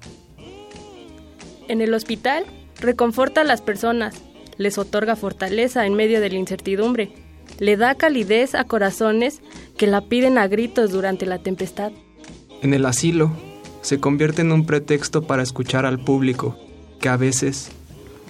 En 1.68 1.80
el 1.80 1.94
hospital, 1.94 2.44
reconforta 2.80 3.40
a 3.40 3.44
las 3.44 3.62
personas, 3.62 4.20
les 4.58 4.78
otorga 4.78 5.16
fortaleza 5.16 5.86
en 5.86 5.94
medio 5.94 6.20
de 6.20 6.30
la 6.30 6.36
incertidumbre, 6.36 7.12
le 7.58 7.76
da 7.76 7.94
calidez 7.94 8.54
a 8.54 8.64
corazones 8.64 9.40
que 9.76 9.86
la 9.86 10.02
piden 10.02 10.38
a 10.38 10.48
gritos 10.48 10.90
durante 10.90 11.26
la 11.26 11.38
tempestad. 11.38 11.92
En 12.62 12.74
el 12.74 12.86
asilo, 12.86 13.32
se 13.82 14.00
convierte 14.00 14.42
en 14.42 14.52
un 14.52 14.64
pretexto 14.64 15.22
para 15.22 15.42
escuchar 15.42 15.84
al 15.84 15.98
público, 15.98 16.56
que 17.00 17.10
a 17.10 17.16
veces 17.16 17.70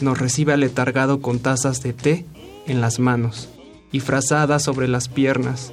nos 0.00 0.18
recibe 0.18 0.52
aletargado 0.52 1.20
con 1.20 1.38
tazas 1.38 1.82
de 1.82 1.92
té 1.92 2.24
en 2.66 2.80
las 2.80 2.98
manos 2.98 3.48
y 3.92 4.00
frazadas 4.00 4.64
sobre 4.64 4.88
las 4.88 5.08
piernas. 5.08 5.72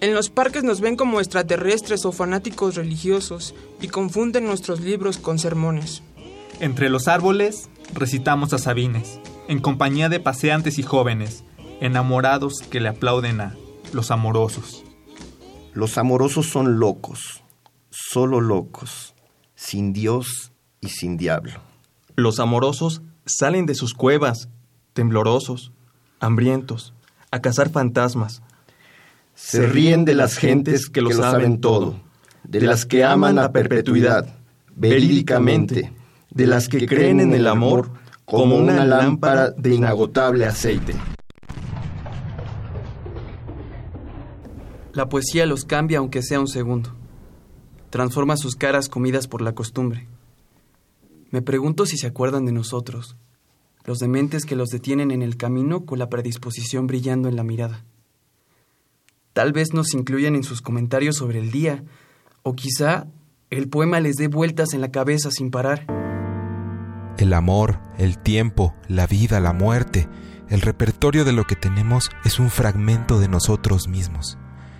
En 0.00 0.14
los 0.14 0.30
parques 0.30 0.62
nos 0.62 0.80
ven 0.80 0.96
como 0.96 1.20
extraterrestres 1.20 2.04
o 2.04 2.12
fanáticos 2.12 2.76
religiosos 2.76 3.54
y 3.80 3.88
confunden 3.88 4.46
nuestros 4.46 4.80
libros 4.80 5.18
con 5.18 5.38
sermones. 5.38 6.02
Entre 6.60 6.88
los 6.90 7.08
árboles 7.08 7.68
recitamos 7.94 8.52
a 8.52 8.58
Sabines, 8.58 9.18
en 9.48 9.60
compañía 9.60 10.08
de 10.08 10.20
paseantes 10.20 10.78
y 10.78 10.82
jóvenes, 10.82 11.44
enamorados 11.80 12.54
que 12.70 12.80
le 12.80 12.88
aplauden 12.88 13.40
a 13.40 13.54
los 13.92 14.10
amorosos. 14.10 14.84
Los 15.72 15.98
amorosos 15.98 16.46
son 16.46 16.78
locos, 16.78 17.42
solo 17.90 18.40
locos, 18.40 19.14
sin 19.54 19.92
Dios 19.92 20.52
y 20.80 20.88
sin 20.88 21.16
diablo. 21.16 21.60
Los 22.14 22.40
amorosos 22.40 23.02
salen 23.26 23.66
de 23.66 23.74
sus 23.74 23.94
cuevas, 23.94 24.48
temblorosos, 24.94 25.72
hambrientos, 26.18 26.94
a 27.30 27.40
cazar 27.40 27.70
fantasmas. 27.70 28.42
Se 29.34 29.66
ríen 29.66 30.04
de 30.04 30.14
las 30.14 30.38
gentes 30.38 30.88
que 30.88 31.02
lo 31.02 31.10
saben 31.10 31.60
todo, 31.60 32.00
de 32.42 32.62
las 32.62 32.86
que 32.86 33.04
aman 33.04 33.38
a 33.38 33.52
perpetuidad, 33.52 34.34
verídicamente, 34.74 35.92
de 36.30 36.46
las 36.46 36.68
que 36.68 36.86
creen 36.86 37.20
en 37.20 37.34
el 37.34 37.46
amor 37.46 37.90
como 38.26 38.56
una 38.56 38.84
lámpara 38.84 39.50
de 39.52 39.74
inagotable 39.74 40.44
aceite. 40.46 40.94
La 44.92 45.08
poesía 45.08 45.46
los 45.46 45.64
cambia 45.64 45.98
aunque 45.98 46.22
sea 46.22 46.40
un 46.40 46.48
segundo. 46.48 46.90
Transforma 47.90 48.36
sus 48.36 48.56
caras 48.56 48.88
comidas 48.88 49.28
por 49.28 49.42
la 49.42 49.54
costumbre. 49.54 50.08
Me 51.30 51.40
pregunto 51.40 51.86
si 51.86 51.96
se 51.96 52.08
acuerdan 52.08 52.44
de 52.46 52.52
nosotros, 52.52 53.16
los 53.84 53.98
dementes 53.98 54.44
que 54.44 54.56
los 54.56 54.70
detienen 54.70 55.12
en 55.12 55.22
el 55.22 55.36
camino 55.36 55.86
con 55.86 55.98
la 56.00 56.08
predisposición 56.08 56.88
brillando 56.88 57.28
en 57.28 57.36
la 57.36 57.44
mirada. 57.44 57.84
Tal 59.32 59.52
vez 59.52 59.72
nos 59.72 59.94
incluyan 59.94 60.34
en 60.34 60.42
sus 60.42 60.62
comentarios 60.62 61.16
sobre 61.16 61.38
el 61.38 61.52
día, 61.52 61.84
o 62.42 62.54
quizá 62.54 63.06
el 63.50 63.68
poema 63.68 64.00
les 64.00 64.16
dé 64.16 64.26
vueltas 64.28 64.72
en 64.72 64.80
la 64.80 64.90
cabeza 64.90 65.30
sin 65.30 65.50
parar. 65.50 66.05
El 67.18 67.32
amor, 67.32 67.80
el 67.98 68.18
tiempo, 68.18 68.74
la 68.88 69.06
vida, 69.06 69.40
la 69.40 69.52
muerte, 69.52 70.08
el 70.48 70.60
repertorio 70.60 71.24
de 71.24 71.32
lo 71.32 71.44
que 71.44 71.56
tenemos 71.56 72.10
es 72.24 72.38
un 72.38 72.50
fragmento 72.50 73.18
de 73.18 73.28
nosotros 73.28 73.88
mismos, 73.88 74.38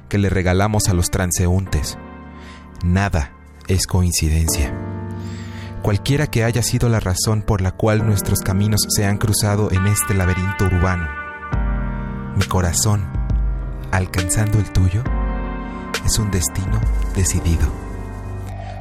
que 0.09 0.19
le 0.19 0.29
regalamos 0.29 0.89
a 0.89 0.95
los 0.95 1.11
transeúntes. 1.11 1.99
Nada 2.85 3.33
es 3.69 3.87
coincidencia. 3.87 4.73
Cualquiera 5.83 6.27
que 6.27 6.45
haya 6.45 6.63
sido 6.63 6.89
la 6.89 7.01
razón 7.01 7.43
por 7.43 7.61
la 7.61 7.73
cual 7.73 8.05
nuestros 8.05 8.41
caminos 8.41 8.81
se 8.89 9.07
han 9.07 9.19
cruzado 9.19 9.71
en 9.73 9.87
este 9.87 10.15
laberinto 10.15 10.67
urbano, 10.67 11.09
mi 12.37 12.45
corazón, 12.45 13.07
alcanzando 13.93 14.59
el 14.59 14.71
tuyo, 14.73 15.03
es 16.05 16.19
un 16.19 16.31
destino 16.31 16.81
decidido. 17.15 17.67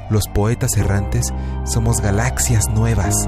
Los 0.10 0.28
poetas 0.28 0.76
errantes 0.78 1.34
somos 1.66 2.02
galaxias 2.02 2.68
nuevas, 2.68 3.28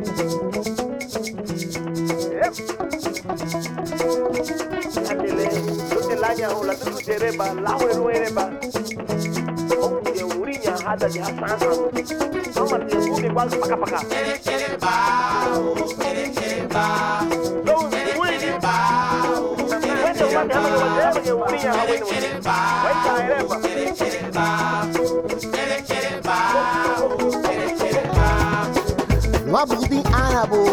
Ba 6.31 7.75
wendo 7.79 8.23
ba 8.35 8.45
de 9.67 9.75
hama 9.75 9.97
de 10.03 10.13
de 10.13 10.23
urinya 10.23 10.73
hawe 10.79 11.89
ni 11.93 12.03
kere 12.03 13.29
ba 13.35 13.43
wenda 13.45 13.75
ere 14.15 14.69
ba 14.79 14.93
kere 21.69 21.95
kere 21.99 22.31
ba 22.39 22.57
kere 23.63 23.85
kere 23.99 24.21
ba 24.31 24.47
kere 25.51 25.81
kere 25.87 26.13
ba 26.23 26.37
Wabudi 29.51 29.99
arabo, 30.15 30.63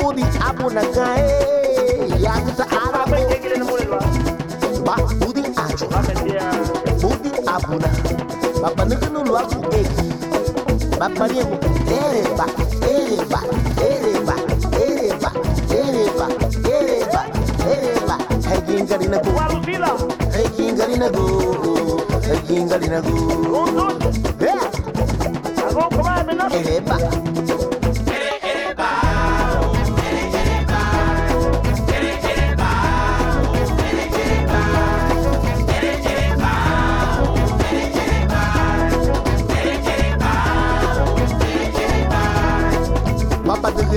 budi 0.00 0.24
abu 0.40 0.70
arabo. 2.64 4.35
Ba 4.86 4.94
budi 5.20 5.42
ajo. 5.64 5.86
Budi 7.02 7.30
abuna. 7.54 7.88
Baba 8.62 8.84
nukunu 8.84 9.20
lu 9.26 9.32
aku 9.36 9.58
eki. 9.78 10.06
Baba 10.98 11.24
ni 11.28 11.38
emu 11.40 11.56
ereba 11.98 12.46
ereba 12.90 13.40
ereba 13.88 14.34
ereba 14.80 15.30
ereba 15.76 16.26
ereba 16.70 17.20
ereba. 17.70 18.16
Hegingari 18.48 19.06
na 19.08 19.18
go. 19.18 19.30
Hegingari 20.36 20.96
na 21.02 21.08
go. 21.10 21.24
Hegingari 22.26 22.88
na 22.88 23.00
go. 23.00 23.16
Ereba 26.56 26.96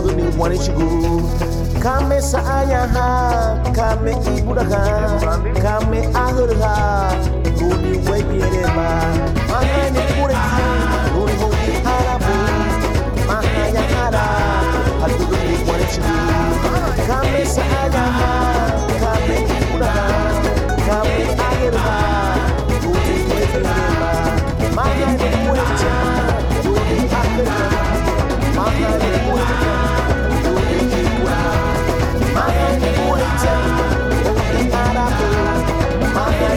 guru 0.00 0.14
ni 0.16 0.22
mwani 0.36 0.58
chiguru. 0.58 1.30
Kame 1.82 2.20
saaya 2.22 2.86
ha 2.94 3.06
kame 3.76 4.12
ibura 4.36 4.62
ha 4.64 4.82
kame 5.62 6.00
ahur 6.14 6.50
ha 6.62 6.74
guni 7.58 7.92
wegire 8.08 8.66
ma 8.76 8.88
mahane 9.50 10.02
pure 10.14 10.34
ha 10.34 10.66
guni 11.14 11.34
hodi 11.42 11.72
harabu 11.86 12.34
mahaya 13.28 13.82
hara. 13.94 14.24
Guru 15.18 15.36
ni 15.48 15.56
mwani 15.64 15.84
chiguru. 15.92 16.38
Kame 17.08 17.42
saaya 17.54 18.04
ha 18.18 18.30
kame 19.02 19.36
ibura 19.58 19.86
ha 19.86 20.06
kame 20.86 21.24
ahur 21.48 21.74
ha 21.84 21.96
guni 22.82 23.16
wegire 23.30 23.62
ma 24.00 24.12
mahane 24.76 25.28
pure 25.44 25.64
ha 25.80 25.94
guni 26.64 26.98
ahur 27.20 27.46
ha 27.54 27.58
Maya, 28.58 28.90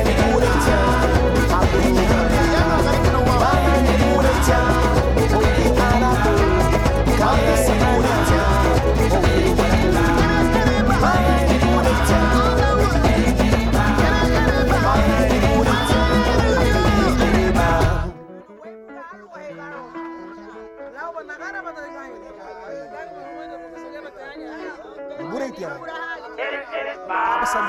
they 0.04 0.34
wouldn't 0.34 0.62
tell. 0.66 0.91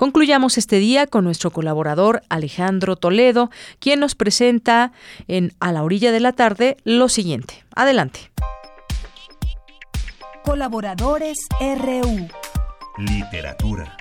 Concluyamos 0.00 0.56
este 0.56 0.76
día 0.76 1.06
con 1.06 1.24
nuestro 1.24 1.50
colaborador 1.50 2.22
Alejandro 2.30 2.96
Toledo, 2.96 3.50
quien 3.80 4.00
nos 4.00 4.14
presenta 4.14 4.92
en 5.28 5.50
A 5.60 5.72
la 5.72 5.82
orilla 5.82 6.10
de 6.10 6.20
la 6.20 6.32
tarde 6.32 6.78
lo 6.84 7.10
siguiente. 7.10 7.62
Adelante. 7.76 8.20
Colaboradores 10.42 11.36
RU. 11.60 12.28
Literatura. 12.96 13.94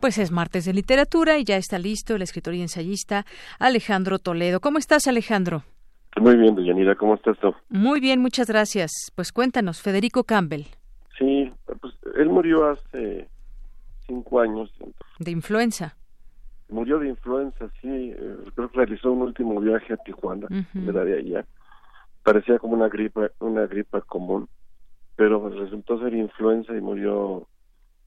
Pues 0.00 0.18
es 0.18 0.32
martes 0.32 0.64
de 0.64 0.72
literatura 0.72 1.38
y 1.38 1.44
ya 1.44 1.58
está 1.58 1.78
listo 1.78 2.16
el 2.16 2.22
escritor 2.22 2.54
y 2.54 2.60
ensayista 2.60 3.24
Alejandro 3.60 4.18
Toledo. 4.18 4.58
¿Cómo 4.58 4.78
estás, 4.78 5.06
Alejandro? 5.06 5.62
Muy 6.16 6.34
bien, 6.34 6.56
Deyanira, 6.56 6.96
¿cómo 6.96 7.14
estás 7.14 7.38
tú? 7.38 7.54
Muy 7.68 8.00
bien, 8.00 8.20
muchas 8.20 8.48
gracias. 8.48 8.90
Pues 9.14 9.30
cuéntanos, 9.30 9.80
Federico 9.80 10.24
Campbell. 10.24 10.64
Pues 11.80 11.94
él 12.16 12.28
murió 12.28 12.68
hace 12.70 13.28
cinco 14.06 14.40
años. 14.40 14.72
¿De 15.18 15.30
influenza? 15.30 15.96
Murió 16.68 16.98
de 16.98 17.08
influenza, 17.08 17.68
sí. 17.80 18.12
Eh, 18.16 18.36
creo 18.54 18.70
que 18.70 18.76
realizó 18.78 19.12
un 19.12 19.22
último 19.22 19.60
viaje 19.60 19.92
a 19.92 19.96
Tijuana, 19.98 20.46
Ujú. 20.46 20.90
era 20.90 21.04
de 21.04 21.18
allá. 21.18 21.46
Parecía 22.22 22.58
como 22.58 22.74
una 22.74 22.88
gripa, 22.88 23.30
una 23.40 23.66
gripa 23.66 24.00
común, 24.02 24.48
pero 25.16 25.48
resultó 25.48 25.98
ser 26.00 26.14
influenza 26.14 26.74
y 26.76 26.80
murió 26.80 27.48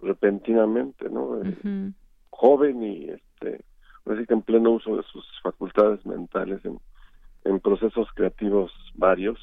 repentinamente, 0.01 1.09
¿no? 1.09 1.41
Eh. 1.43 1.91
Joven 2.29 2.83
y, 2.83 3.09
este, 3.09 3.63
así 4.05 4.25
que 4.25 4.33
en 4.33 4.41
pleno 4.41 4.71
uso 4.71 4.97
de 4.97 5.03
sus 5.03 5.25
facultades 5.41 6.05
mentales, 6.05 6.63
en, 6.65 6.79
en 7.45 7.59
procesos 7.59 8.07
creativos 8.15 8.71
varios. 8.95 9.39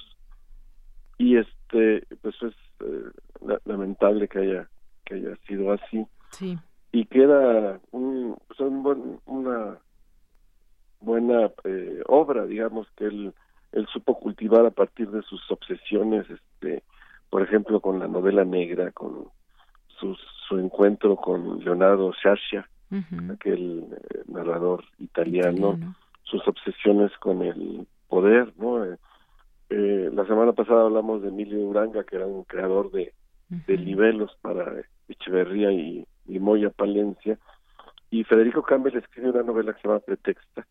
Y 1.20 1.36
este, 1.36 2.06
pues 2.22 2.34
es 2.42 2.54
eh, 2.80 3.04
la- 3.44 3.60
lamentable 3.66 4.26
que 4.26 4.38
haya 4.38 4.68
que 5.04 5.16
haya 5.16 5.36
sido 5.46 5.70
así 5.72 6.06
Sí. 6.30 6.56
y 6.92 7.04
que 7.04 7.24
era 7.24 7.78
un, 7.90 8.38
pues, 8.48 8.58
un 8.60 8.82
buen- 8.82 9.20
una 9.26 9.76
buena 11.00 11.50
eh, 11.64 12.02
obra, 12.06 12.46
digamos, 12.46 12.86
que 12.96 13.04
él, 13.06 13.34
él 13.72 13.86
supo 13.92 14.18
cultivar 14.18 14.64
a 14.64 14.70
partir 14.70 15.10
de 15.10 15.22
sus 15.22 15.42
obsesiones, 15.50 16.24
este, 16.30 16.82
por 17.28 17.42
ejemplo, 17.42 17.80
con 17.80 17.98
la 17.98 18.08
novela 18.08 18.44
negra, 18.44 18.90
con 18.92 19.26
sus, 19.98 20.18
su 20.48 20.58
encuentro 20.58 21.16
con 21.16 21.62
Leonardo 21.62 22.12
Sciascia, 22.14 22.66
aquel 23.30 23.86
eh, 23.92 24.22
narrador 24.28 24.84
italiano, 24.98 25.78
sus 26.22 26.46
obsesiones 26.48 27.12
con 27.18 27.42
el 27.42 27.86
poder, 28.08 28.52
¿no? 28.56 28.84
Eh, 28.84 28.96
eh, 29.70 30.10
la 30.12 30.26
semana 30.26 30.52
pasada 30.52 30.82
hablamos 30.82 31.22
de 31.22 31.28
Emilio 31.28 31.60
Uranga, 31.60 32.04
que 32.04 32.16
era 32.16 32.26
un 32.26 32.44
creador 32.44 32.90
de, 32.90 33.12
de 33.66 33.76
libelos 33.78 34.36
para 34.42 34.82
Echeverría 35.08 35.72
y, 35.72 36.06
y 36.26 36.38
Moya 36.38 36.70
Palencia, 36.70 37.38
y 38.10 38.24
Federico 38.24 38.62
Campbell 38.62 38.96
escribe 38.96 39.30
una 39.30 39.42
novela 39.42 39.72
que 39.72 39.80
se 39.82 39.88
llama 39.88 40.00
Pretexta, 40.00 40.66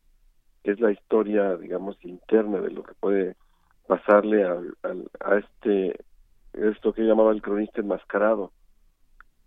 que 0.63 0.71
es 0.71 0.79
la 0.79 0.91
historia, 0.91 1.55
digamos, 1.57 1.97
interna 2.03 2.59
de 2.59 2.71
lo 2.71 2.83
que 2.83 2.93
puede 2.99 3.35
pasarle 3.87 4.43
al- 4.43 4.75
a 5.21 5.37
este, 5.37 5.95
esto 6.53 6.93
que 6.93 7.01
llamaba 7.03 7.31
el 7.31 7.41
cronista 7.41 7.81
enmascarado. 7.81 8.51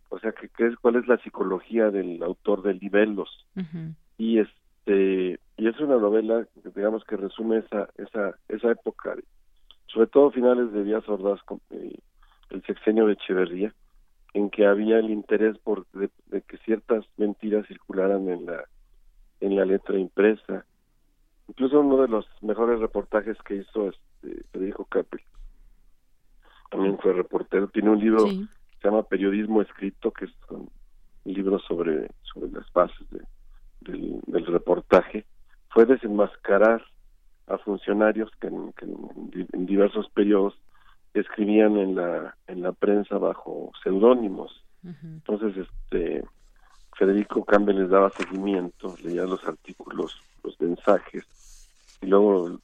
O 0.08 0.18
sea, 0.18 0.32
que, 0.32 0.48
que 0.50 0.66
es, 0.66 0.76
cuál 0.76 0.96
es 0.96 1.06
la 1.06 1.16
psicología 1.18 1.90
del 1.90 2.22
autor 2.22 2.62
de 2.62 2.74
libelos 2.74 3.46
y 4.18 4.38
este 4.40 5.38
y 5.56 5.68
es 5.68 5.78
una 5.80 5.96
novela 5.96 6.46
digamos 6.74 7.04
que 7.04 7.16
resume 7.16 7.58
esa 7.58 7.88
esa 7.96 8.34
esa 8.48 8.70
época 8.72 9.14
sobre 9.92 10.06
todo 10.06 10.30
finales 10.30 10.72
de 10.72 10.84
Díaz 10.84 11.08
Ordaz 11.08 11.40
eh, 11.70 11.98
el 12.50 12.62
sexenio 12.64 13.06
de 13.06 13.14
Echeverría 13.14 13.74
en 14.34 14.48
que 14.50 14.66
había 14.66 14.98
el 14.98 15.10
interés 15.10 15.58
por 15.58 15.86
de, 15.92 16.08
de 16.26 16.42
que 16.42 16.56
ciertas 16.58 17.04
mentiras 17.16 17.66
circularan 17.66 18.28
en 18.28 18.46
la 18.46 18.64
en 19.40 19.56
la 19.56 19.64
letra 19.64 19.98
impresa 19.98 20.64
incluso 21.48 21.80
uno 21.80 22.00
de 22.00 22.08
los 22.08 22.26
mejores 22.40 22.80
reportajes 22.80 23.36
que 23.44 23.56
hizo 23.56 23.88
este 23.90 24.44
Federico 24.52 24.84
Capel 24.86 25.20
también 26.70 26.98
fue 26.98 27.12
reportero 27.12 27.68
tiene 27.68 27.90
un 27.90 27.98
libro 28.00 28.26
Sí. 28.28 28.48
se 28.80 28.88
llama 28.88 29.02
Periodismo 29.04 29.60
Escrito, 29.62 30.10
que 30.10 30.24
es 30.24 30.32
un 30.48 30.68
libro 31.24 31.58
sobre, 31.60 32.08
sobre 32.22 32.50
las 32.50 32.70
bases 32.72 33.08
de- 33.10 33.22
del, 33.82 34.20
del 34.26 34.46
reportaje, 34.46 35.24
fue 35.70 35.86
desenmascarar 35.86 36.82
a 37.52 37.58
funcionarios 37.58 38.30
que, 38.40 38.46
en, 38.46 38.72
que 38.72 38.86
diversos 39.52 40.08
periodos 40.10 40.54
escribían 41.14 41.76
en 41.76 41.94
la, 41.94 42.36
en 42.46 42.62
la 42.62 42.72
prensa 42.72 43.18
bajo 43.18 43.70
seudónimos. 43.82 44.64
Entonces, 44.82 45.56
este 45.56 46.24
Federico 46.96 47.44
Campbell 47.44 47.78
les 47.78 47.90
daba 47.90 48.10
seguimiento, 48.10 48.96
leía 49.04 49.24
los 49.24 49.44
artículos, 49.44 50.20
los 50.42 50.60
mensajes, 50.60 51.24
y 52.00 52.06
luego 52.06 52.58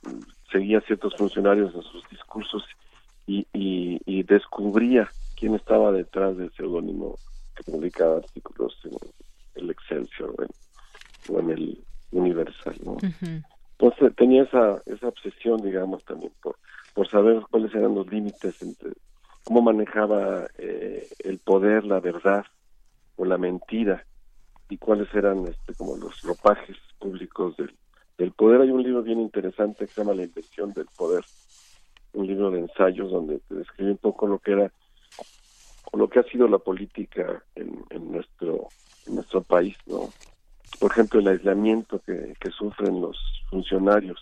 seguía 0.50 0.78
a 0.78 0.82
ciertos 0.82 1.14
funcionarios 1.16 1.74
en 1.74 1.82
sus 1.82 2.08
discursos 2.08 2.64
y, 3.26 3.46
y, 3.52 4.00
y 4.04 4.22
descubría 4.24 5.08
quién 5.36 5.54
estaba 5.54 5.92
detrás 5.92 6.36
del 6.36 6.50
seudónimo 6.52 7.16
que 7.54 7.70
publicaba 7.70 8.16
artículos 8.16 8.76
en 8.84 8.96
el 9.62 9.70
Excelsior 9.70 10.34
o 10.36 10.42
en, 10.42 10.48
o 11.28 11.40
en 11.40 11.50
el 11.50 11.84
Universal. 12.10 12.76
Entonces 13.78 14.14
tenía 14.16 14.42
esa, 14.42 14.82
esa 14.86 15.08
obsesión, 15.08 15.62
digamos, 15.62 16.04
también 16.04 16.32
por, 16.42 16.56
por 16.94 17.08
saber 17.08 17.42
cuáles 17.48 17.72
eran 17.74 17.94
los 17.94 18.10
límites 18.10 18.60
entre 18.60 18.92
cómo 19.44 19.62
manejaba 19.62 20.48
eh, 20.58 21.08
el 21.20 21.38
poder, 21.38 21.84
la 21.84 22.00
verdad 22.00 22.44
o 23.16 23.24
la 23.24 23.38
mentira 23.38 24.04
y 24.68 24.76
cuáles 24.76 25.12
eran 25.14 25.46
este, 25.46 25.74
como 25.74 25.96
los 25.96 26.20
ropajes 26.22 26.76
públicos 26.98 27.56
del, 27.56 27.72
del 28.18 28.32
poder. 28.32 28.62
Hay 28.62 28.70
un 28.70 28.82
libro 28.82 29.02
bien 29.02 29.20
interesante 29.20 29.86
que 29.86 29.92
se 29.92 30.00
llama 30.00 30.14
La 30.14 30.24
invención 30.24 30.72
del 30.72 30.86
poder, 30.96 31.24
un 32.14 32.26
libro 32.26 32.50
de 32.50 32.60
ensayos 32.60 33.10
donde 33.10 33.38
te 33.48 33.54
describe 33.54 33.92
un 33.92 33.98
poco 33.98 34.26
lo 34.26 34.38
que 34.38 34.52
era 34.52 34.72
lo 35.94 36.08
que 36.08 36.18
ha 36.18 36.24
sido 36.24 36.46
la 36.48 36.58
política 36.58 37.42
en, 37.54 37.82
en 37.90 38.12
nuestro 38.12 38.68
en 39.06 39.14
nuestro 39.14 39.42
país, 39.42 39.76
¿no? 39.86 40.10
Por 40.80 40.92
ejemplo, 40.92 41.20
el 41.20 41.28
aislamiento 41.28 42.00
que, 42.00 42.34
que 42.40 42.50
sufren 42.50 43.00
los 43.00 43.16
funcionarios 43.50 44.20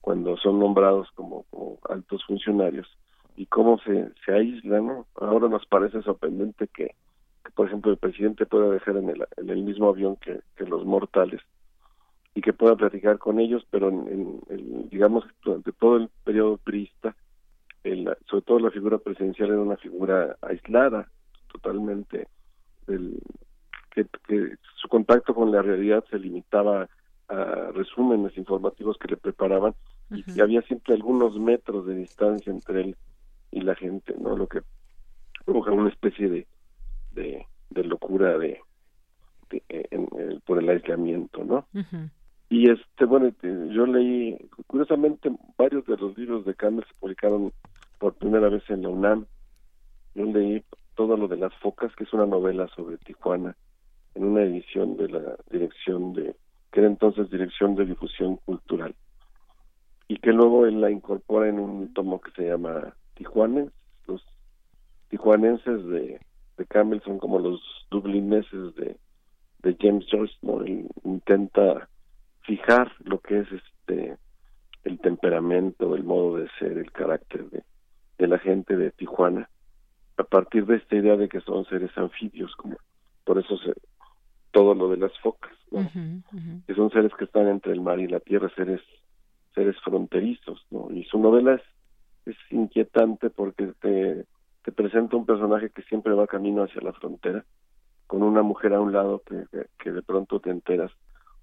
cuando 0.00 0.36
son 0.36 0.58
nombrados 0.58 1.08
como, 1.14 1.44
como 1.50 1.78
altos 1.88 2.24
funcionarios 2.26 2.86
y 3.36 3.46
cómo 3.46 3.78
se, 3.78 4.10
se 4.24 4.32
aísla, 4.32 4.80
¿no? 4.80 5.06
Ahora 5.16 5.48
nos 5.48 5.66
parece 5.66 6.02
sorprendente 6.02 6.68
que, 6.68 6.94
por 7.54 7.66
ejemplo, 7.66 7.90
el 7.90 7.98
presidente 7.98 8.46
pueda 8.46 8.70
dejar 8.70 8.96
en 8.96 9.10
el, 9.10 9.26
en 9.36 9.50
el 9.50 9.62
mismo 9.62 9.88
avión 9.88 10.16
que, 10.16 10.40
que 10.56 10.64
los 10.64 10.84
mortales 10.84 11.40
y 12.34 12.40
que 12.40 12.52
pueda 12.52 12.76
platicar 12.76 13.18
con 13.18 13.38
ellos, 13.38 13.64
pero 13.70 13.88
en, 13.88 14.40
en, 14.48 14.88
digamos 14.88 15.24
durante 15.42 15.72
todo 15.72 15.96
el 15.96 16.10
periodo 16.24 16.58
priista, 16.58 17.14
sobre 18.26 18.42
todo 18.44 18.58
la 18.58 18.70
figura 18.70 18.98
presidencial 18.98 19.50
era 19.50 19.60
una 19.60 19.76
figura 19.76 20.36
aislada, 20.42 21.08
totalmente, 21.52 22.26
el, 22.88 23.18
que, 23.94 24.06
que 24.26 24.56
su 24.76 24.88
contacto 24.88 25.34
con 25.34 25.52
la 25.52 25.62
realidad 25.62 26.04
se 26.10 26.18
limitaba 26.18 26.88
a 27.28 27.70
resúmenes 27.72 28.36
informativos 28.36 28.98
que 28.98 29.08
le 29.08 29.16
preparaban 29.16 29.74
y 30.10 30.40
había 30.40 30.60
siempre 30.62 30.94
algunos 30.94 31.38
metros 31.38 31.86
de 31.86 31.94
distancia 31.94 32.52
entre 32.52 32.82
él 32.82 32.96
y 33.50 33.60
la 33.62 33.74
gente, 33.74 34.14
¿no? 34.20 34.36
Lo 34.36 34.46
que 34.46 34.60
provoca 35.44 35.72
una 35.72 35.88
especie 35.88 36.28
de, 36.28 36.46
de, 37.12 37.46
de 37.70 37.84
locura 37.84 38.36
de, 38.38 38.60
en, 39.68 40.08
por 40.44 40.58
el 40.58 40.68
aislamiento, 40.68 41.44
¿no? 41.44 41.66
Y 42.50 42.70
este, 42.70 43.06
bueno, 43.06 43.32
yo 43.42 43.86
leí, 43.86 44.36
curiosamente, 44.66 45.30
varios 45.56 45.86
de 45.86 45.96
los 45.96 46.16
libros 46.18 46.44
de 46.44 46.54
Campbell 46.54 46.84
se 46.86 47.00
publicaron 47.00 47.52
por 47.98 48.14
primera 48.14 48.48
vez 48.48 48.62
en 48.68 48.82
la 48.82 48.90
UNAM. 48.90 49.26
Yo 50.14 50.24
leí 50.26 50.62
todo 50.94 51.16
lo 51.16 51.26
de 51.26 51.38
las 51.38 51.54
focas, 51.54 51.94
que 51.96 52.04
es 52.04 52.12
una 52.12 52.26
novela 52.26 52.68
sobre 52.76 52.98
Tijuana, 52.98 53.56
en 54.14 54.24
una 54.24 54.42
edición 54.42 54.96
de 54.96 55.08
la 55.08 55.36
dirección 55.50 56.12
de, 56.12 56.36
que 56.72 56.80
era 56.80 56.88
entonces 56.88 57.30
Dirección 57.30 57.74
de 57.74 57.86
Difusión 57.86 58.36
Cultural, 58.44 58.94
y 60.08 60.18
que 60.18 60.32
luego 60.32 60.66
él 60.66 60.80
la 60.80 60.90
incorpora 60.90 61.48
en 61.48 61.58
un 61.58 61.92
tomo 61.94 62.20
que 62.20 62.30
se 62.32 62.48
llama 62.48 62.94
Tijuanes. 63.14 63.70
Los 64.06 64.22
tijuanenses 65.08 65.84
de, 65.86 66.20
de 66.58 66.66
Campbell 66.66 67.00
son 67.02 67.18
como 67.18 67.38
los 67.38 67.60
dublineses 67.90 68.74
de, 68.74 68.96
de 69.62 69.76
James 69.80 70.04
Joyce. 70.10 70.34
Él 70.66 70.88
intenta 71.04 71.88
fijar 72.42 72.92
lo 73.04 73.20
que 73.20 73.40
es 73.40 73.48
este 73.50 74.18
el 74.84 74.98
temperamento, 74.98 75.94
el 75.94 76.04
modo 76.04 76.36
de 76.36 76.48
ser, 76.58 76.76
el 76.76 76.92
carácter 76.92 77.48
de, 77.48 77.62
de 78.18 78.26
la 78.26 78.38
gente 78.38 78.76
de 78.76 78.90
Tijuana, 78.90 79.48
a 80.18 80.24
partir 80.24 80.66
de 80.66 80.76
esta 80.76 80.96
idea 80.96 81.16
de 81.16 81.28
que 81.30 81.40
son 81.40 81.64
seres 81.64 81.90
anfibios, 81.96 82.54
como 82.56 82.76
por 83.24 83.38
eso 83.38 83.56
se, 83.56 83.72
todo 84.54 84.72
lo 84.76 84.88
de 84.88 84.96
las 84.96 85.12
focas, 85.18 85.52
que 86.66 86.74
son 86.76 86.88
seres 86.90 87.12
que 87.18 87.24
están 87.24 87.48
entre 87.48 87.72
el 87.72 87.80
mar 87.80 87.98
y 87.98 88.06
la 88.06 88.20
tierra, 88.20 88.48
seres 88.54 88.80
seres 89.52 89.76
fronterizos, 89.84 90.64
¿no? 90.70 90.90
Y 90.90 91.04
su 91.04 91.18
novela 91.18 91.54
es, 91.54 91.62
es 92.26 92.36
inquietante 92.50 93.30
porque 93.30 93.72
te, 93.80 94.24
te 94.62 94.72
presenta 94.72 95.16
un 95.16 95.26
personaje 95.26 95.70
que 95.70 95.82
siempre 95.82 96.14
va 96.14 96.26
camino 96.26 96.62
hacia 96.62 96.82
la 96.82 96.92
frontera, 96.92 97.44
con 98.06 98.22
una 98.22 98.42
mujer 98.42 98.74
a 98.74 98.80
un 98.80 98.92
lado 98.92 99.22
que, 99.26 99.44
que, 99.78 99.90
de 99.92 100.02
pronto 100.02 100.40
te 100.40 100.50
enteras 100.50 100.92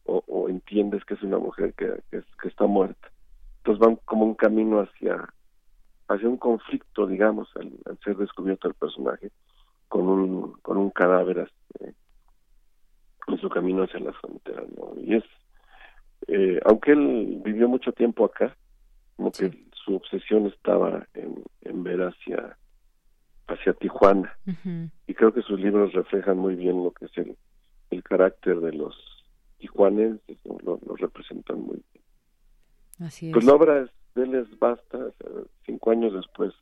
o, 0.06 0.24
o, 0.28 0.50
entiendes 0.50 1.04
que 1.06 1.16
es 1.16 1.24
una 1.24 1.38
mujer 1.38 1.74
que, 1.74 2.02
que, 2.10 2.48
está 2.48 2.66
muerta. 2.66 3.12
Entonces 3.58 3.80
van 3.80 3.98
como 4.06 4.26
un 4.26 4.36
camino 4.36 4.80
hacia 4.80 5.28
hacia 6.08 6.28
un 6.28 6.38
conflicto, 6.38 7.08
digamos, 7.08 7.50
al, 7.56 7.72
ser 8.04 8.18
descubierto 8.18 8.68
el 8.68 8.74
personaje 8.74 9.32
con 9.88 10.08
un 10.08 10.54
con 10.62 10.78
un 10.78 10.90
cadáver 10.90 11.50
este, 11.50 11.94
en 13.36 13.42
su 13.42 13.50
camino 13.50 13.84
hacia 13.84 14.00
la 14.00 14.14
frontera, 14.14 14.64
¿no? 14.76 14.94
Y 15.02 15.16
es 15.16 15.24
eh, 16.28 16.60
aunque 16.66 16.92
él 16.92 17.42
vivió 17.44 17.68
mucho 17.68 17.92
tiempo 17.92 18.26
acá, 18.26 18.56
como 19.16 19.32
que 19.32 19.52
su 19.74 19.96
obsesión 19.96 20.48
estaba 20.48 21.08
en, 21.14 21.44
en 21.62 21.84
ver 21.84 22.02
hacia 22.02 22.58
hacia 23.48 23.74
Tijuana 23.74 24.38
y 25.08 25.14
creo 25.14 25.34
que 25.34 25.42
sus 25.42 25.60
libros 25.60 25.92
reflejan 25.92 26.38
muy 26.38 26.56
bien 26.56 26.84
lo 26.84 26.92
que 26.92 27.06
es 27.06 27.18
el, 27.18 27.36
el 27.90 28.04
carácter 28.04 28.60
de 28.62 28.72
los 28.72 28.96
tijuanenses, 29.58 30.38
lo, 30.64 30.80
representan 30.96 31.60
muy 31.60 31.84
bien. 31.92 32.06
Así 33.00 33.32
Pues 33.32 33.46
la 33.46 33.54
obra 33.54 33.90
de 34.16 34.24
él 34.24 34.36
es 34.36 34.60
basta, 34.60 34.98
cinco 35.66 35.92
años 35.92 36.14
después, 36.14 36.54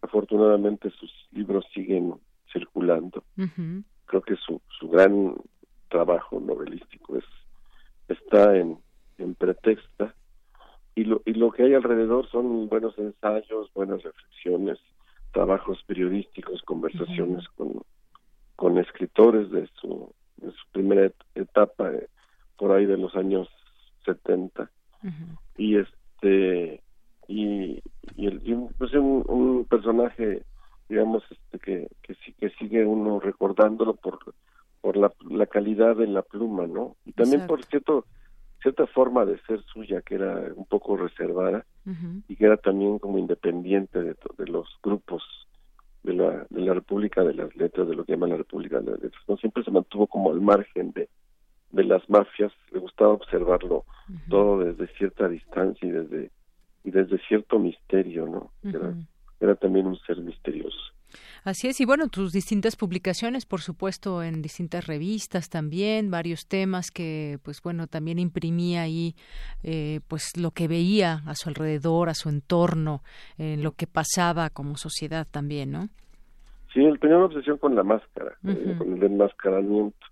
afortunadamente 0.00 0.90
sus 0.90 1.12
libros 1.32 1.66
siguen 1.74 2.14
circulando. 2.50 3.24
Creo 4.06 4.22
que 4.22 4.36
su, 4.36 4.60
su 4.78 4.88
gran 4.88 5.34
trabajo 5.92 6.40
novelístico 6.40 7.18
es 7.18 7.24
está 8.08 8.56
en, 8.56 8.78
en 9.18 9.34
pretexta. 9.34 10.14
Y 10.94 11.04
lo, 11.04 11.22
y 11.24 11.34
lo 11.34 11.50
que 11.52 11.64
hay 11.64 11.74
alrededor 11.74 12.28
son 12.30 12.68
buenos 12.68 12.98
ensayos, 12.98 13.72
buenas 13.74 14.02
reflexiones, 14.02 14.78
trabajos 15.32 15.82
periodísticos, 15.86 16.62
conversaciones 16.62 17.48
con, 17.56 17.82
con 18.56 18.78
escritores 18.78 19.50
de 19.50 19.68
su, 19.80 20.12
de 20.36 20.50
su 20.50 20.68
primera 20.72 21.10
etapa, 21.34 21.90
eh, 21.92 22.08
por 22.58 22.72
ahí 22.72 22.84
de 22.84 22.98
los 22.98 23.14
años 23.16 23.48
70. 24.04 24.70
Y 25.56 25.78
este 25.78 26.82
y, 27.26 27.82
y, 28.16 28.26
el, 28.26 28.68
pues 28.78 28.92
un, 28.94 29.24
un, 29.26 29.64
personaje 29.64 30.42
digamos 30.88 31.24
este 31.30 31.58
que 31.58 31.88
que, 32.02 32.14
que 32.34 32.50
sigue 32.50 32.84
uno 32.84 33.18
recordándolo 33.18 33.94
por 33.94 34.18
por 34.82 34.98
la, 34.98 35.10
la 35.30 35.46
calidad 35.46 35.96
de 35.96 36.06
la 36.06 36.20
pluma 36.20 36.66
no 36.66 36.96
y 37.06 37.12
también 37.12 37.46
por 37.46 37.64
cierto 37.64 38.04
cierta 38.60 38.86
forma 38.86 39.24
de 39.24 39.40
ser 39.46 39.62
suya 39.72 40.02
que 40.02 40.16
era 40.16 40.52
un 40.54 40.66
poco 40.66 40.96
reservada 40.96 41.64
y 42.28 42.36
que 42.36 42.44
era 42.44 42.56
también 42.58 42.98
como 42.98 43.18
independiente 43.18 44.00
de, 44.02 44.14
de 44.38 44.46
los 44.46 44.68
grupos 44.82 45.22
de 46.02 46.14
la, 46.14 46.46
de 46.50 46.60
la 46.60 46.74
República 46.74 47.22
de 47.24 47.34
las 47.34 47.54
Letras, 47.56 47.88
de 47.88 47.94
lo 47.94 48.04
que 48.04 48.12
llaman 48.12 48.30
la 48.30 48.36
República 48.36 48.80
de 48.80 48.90
las 48.92 49.02
Letras. 49.02 49.22
No 49.26 49.36
siempre 49.36 49.64
se 49.64 49.70
mantuvo 49.70 50.06
como 50.06 50.30
al 50.30 50.40
margen 50.40 50.92
de, 50.92 51.08
de 51.70 51.84
las 51.84 52.08
mafias, 52.08 52.52
le 52.70 52.80
gustaba 52.80 53.12
observarlo 53.12 53.84
todo 54.28 54.60
desde 54.64 54.86
cierta 54.96 55.28
distancia 55.28 55.88
y 55.88 55.90
desde 55.90 56.30
y 56.84 56.90
desde 56.90 57.18
cierto 57.28 57.58
misterio, 57.58 58.26
¿no? 58.26 58.50
era, 58.64 58.92
era 59.40 59.54
también 59.54 59.86
un 59.86 59.96
ser 60.00 60.18
misterioso. 60.20 60.92
Así 61.44 61.68
es, 61.68 61.80
y 61.80 61.84
bueno, 61.84 62.08
tus 62.08 62.32
distintas 62.32 62.76
publicaciones, 62.76 63.46
por 63.46 63.60
supuesto, 63.60 64.22
en 64.22 64.42
distintas 64.42 64.86
revistas 64.86 65.48
también, 65.48 66.10
varios 66.10 66.46
temas 66.46 66.90
que, 66.90 67.38
pues 67.42 67.60
bueno, 67.62 67.86
también 67.86 68.18
imprimía 68.18 68.82
ahí, 68.82 69.14
eh, 69.62 70.00
pues 70.08 70.36
lo 70.36 70.52
que 70.52 70.68
veía 70.68 71.22
a 71.26 71.34
su 71.34 71.48
alrededor, 71.48 72.08
a 72.08 72.14
su 72.14 72.28
entorno, 72.28 73.02
en 73.38 73.62
lo 73.62 73.72
que 73.72 73.86
pasaba 73.86 74.50
como 74.50 74.76
sociedad 74.76 75.26
también, 75.30 75.72
¿no? 75.72 75.88
Sí, 76.72 76.80
él 76.80 76.98
tenía 77.00 77.16
una 77.16 77.26
obsesión 77.26 77.58
con 77.58 77.74
la 77.74 77.82
máscara, 77.82 78.36
eh, 78.46 78.74
con 78.78 78.96
el 78.96 79.02
enmascaramiento, 79.02 80.06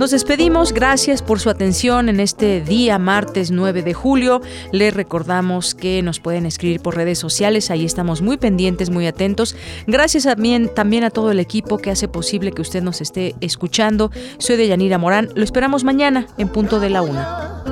Nos 0.00 0.12
despedimos, 0.12 0.72
gracias 0.72 1.20
por 1.20 1.40
su 1.40 1.50
atención 1.50 2.08
en 2.08 2.20
este 2.20 2.62
día 2.62 2.98
martes 2.98 3.50
9 3.50 3.82
de 3.82 3.92
julio. 3.92 4.40
Les 4.72 4.94
recordamos 4.94 5.74
que 5.74 6.02
nos 6.02 6.20
pueden 6.20 6.46
escribir 6.46 6.80
por 6.80 6.96
redes 6.96 7.18
sociales, 7.18 7.70
ahí 7.70 7.84
estamos 7.84 8.22
muy 8.22 8.38
pendientes, 8.38 8.88
muy 8.88 9.06
atentos. 9.06 9.54
Gracias 9.86 10.24
también, 10.24 10.72
también 10.74 11.04
a 11.04 11.10
todo 11.10 11.30
el 11.32 11.38
equipo 11.38 11.76
que 11.76 11.90
hace 11.90 12.08
posible 12.08 12.52
que 12.52 12.62
usted 12.62 12.82
nos 12.82 13.02
esté 13.02 13.34
escuchando. 13.42 14.10
Soy 14.38 14.56
de 14.56 14.68
Yanira 14.68 14.96
Morán, 14.96 15.28
lo 15.34 15.44
esperamos 15.44 15.84
mañana 15.84 16.26
en 16.38 16.48
punto 16.48 16.80
de 16.80 16.88
la 16.88 17.02
una. 17.02 17.62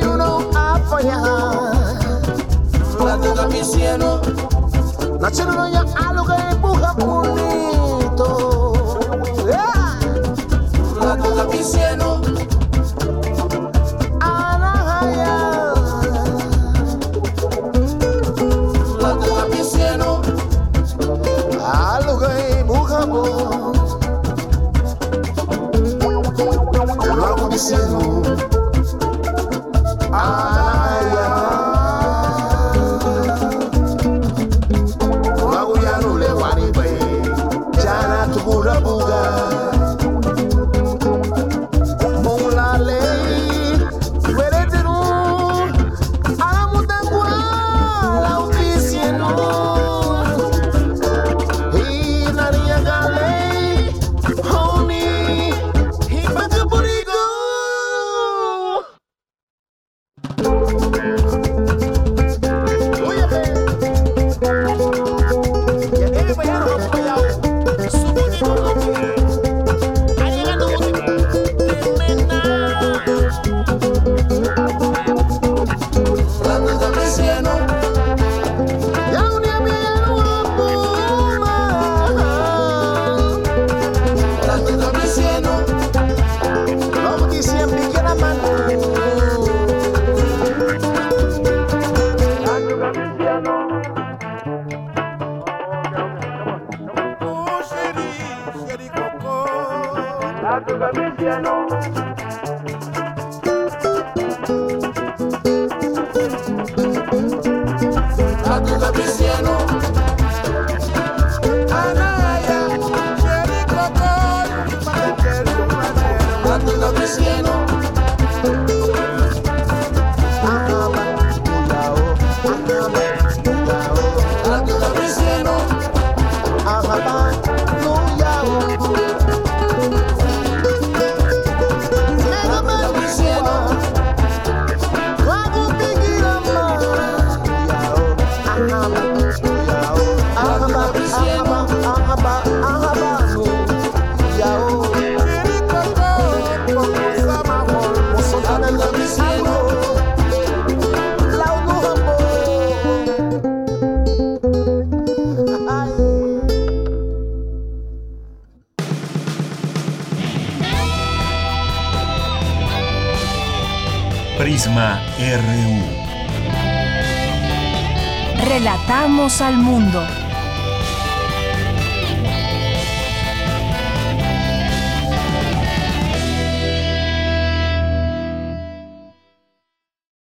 Y 0.00 0.04
uno 0.04 0.40
apoya. 0.54 1.22
Platica 2.98 3.46
mi 3.48 3.62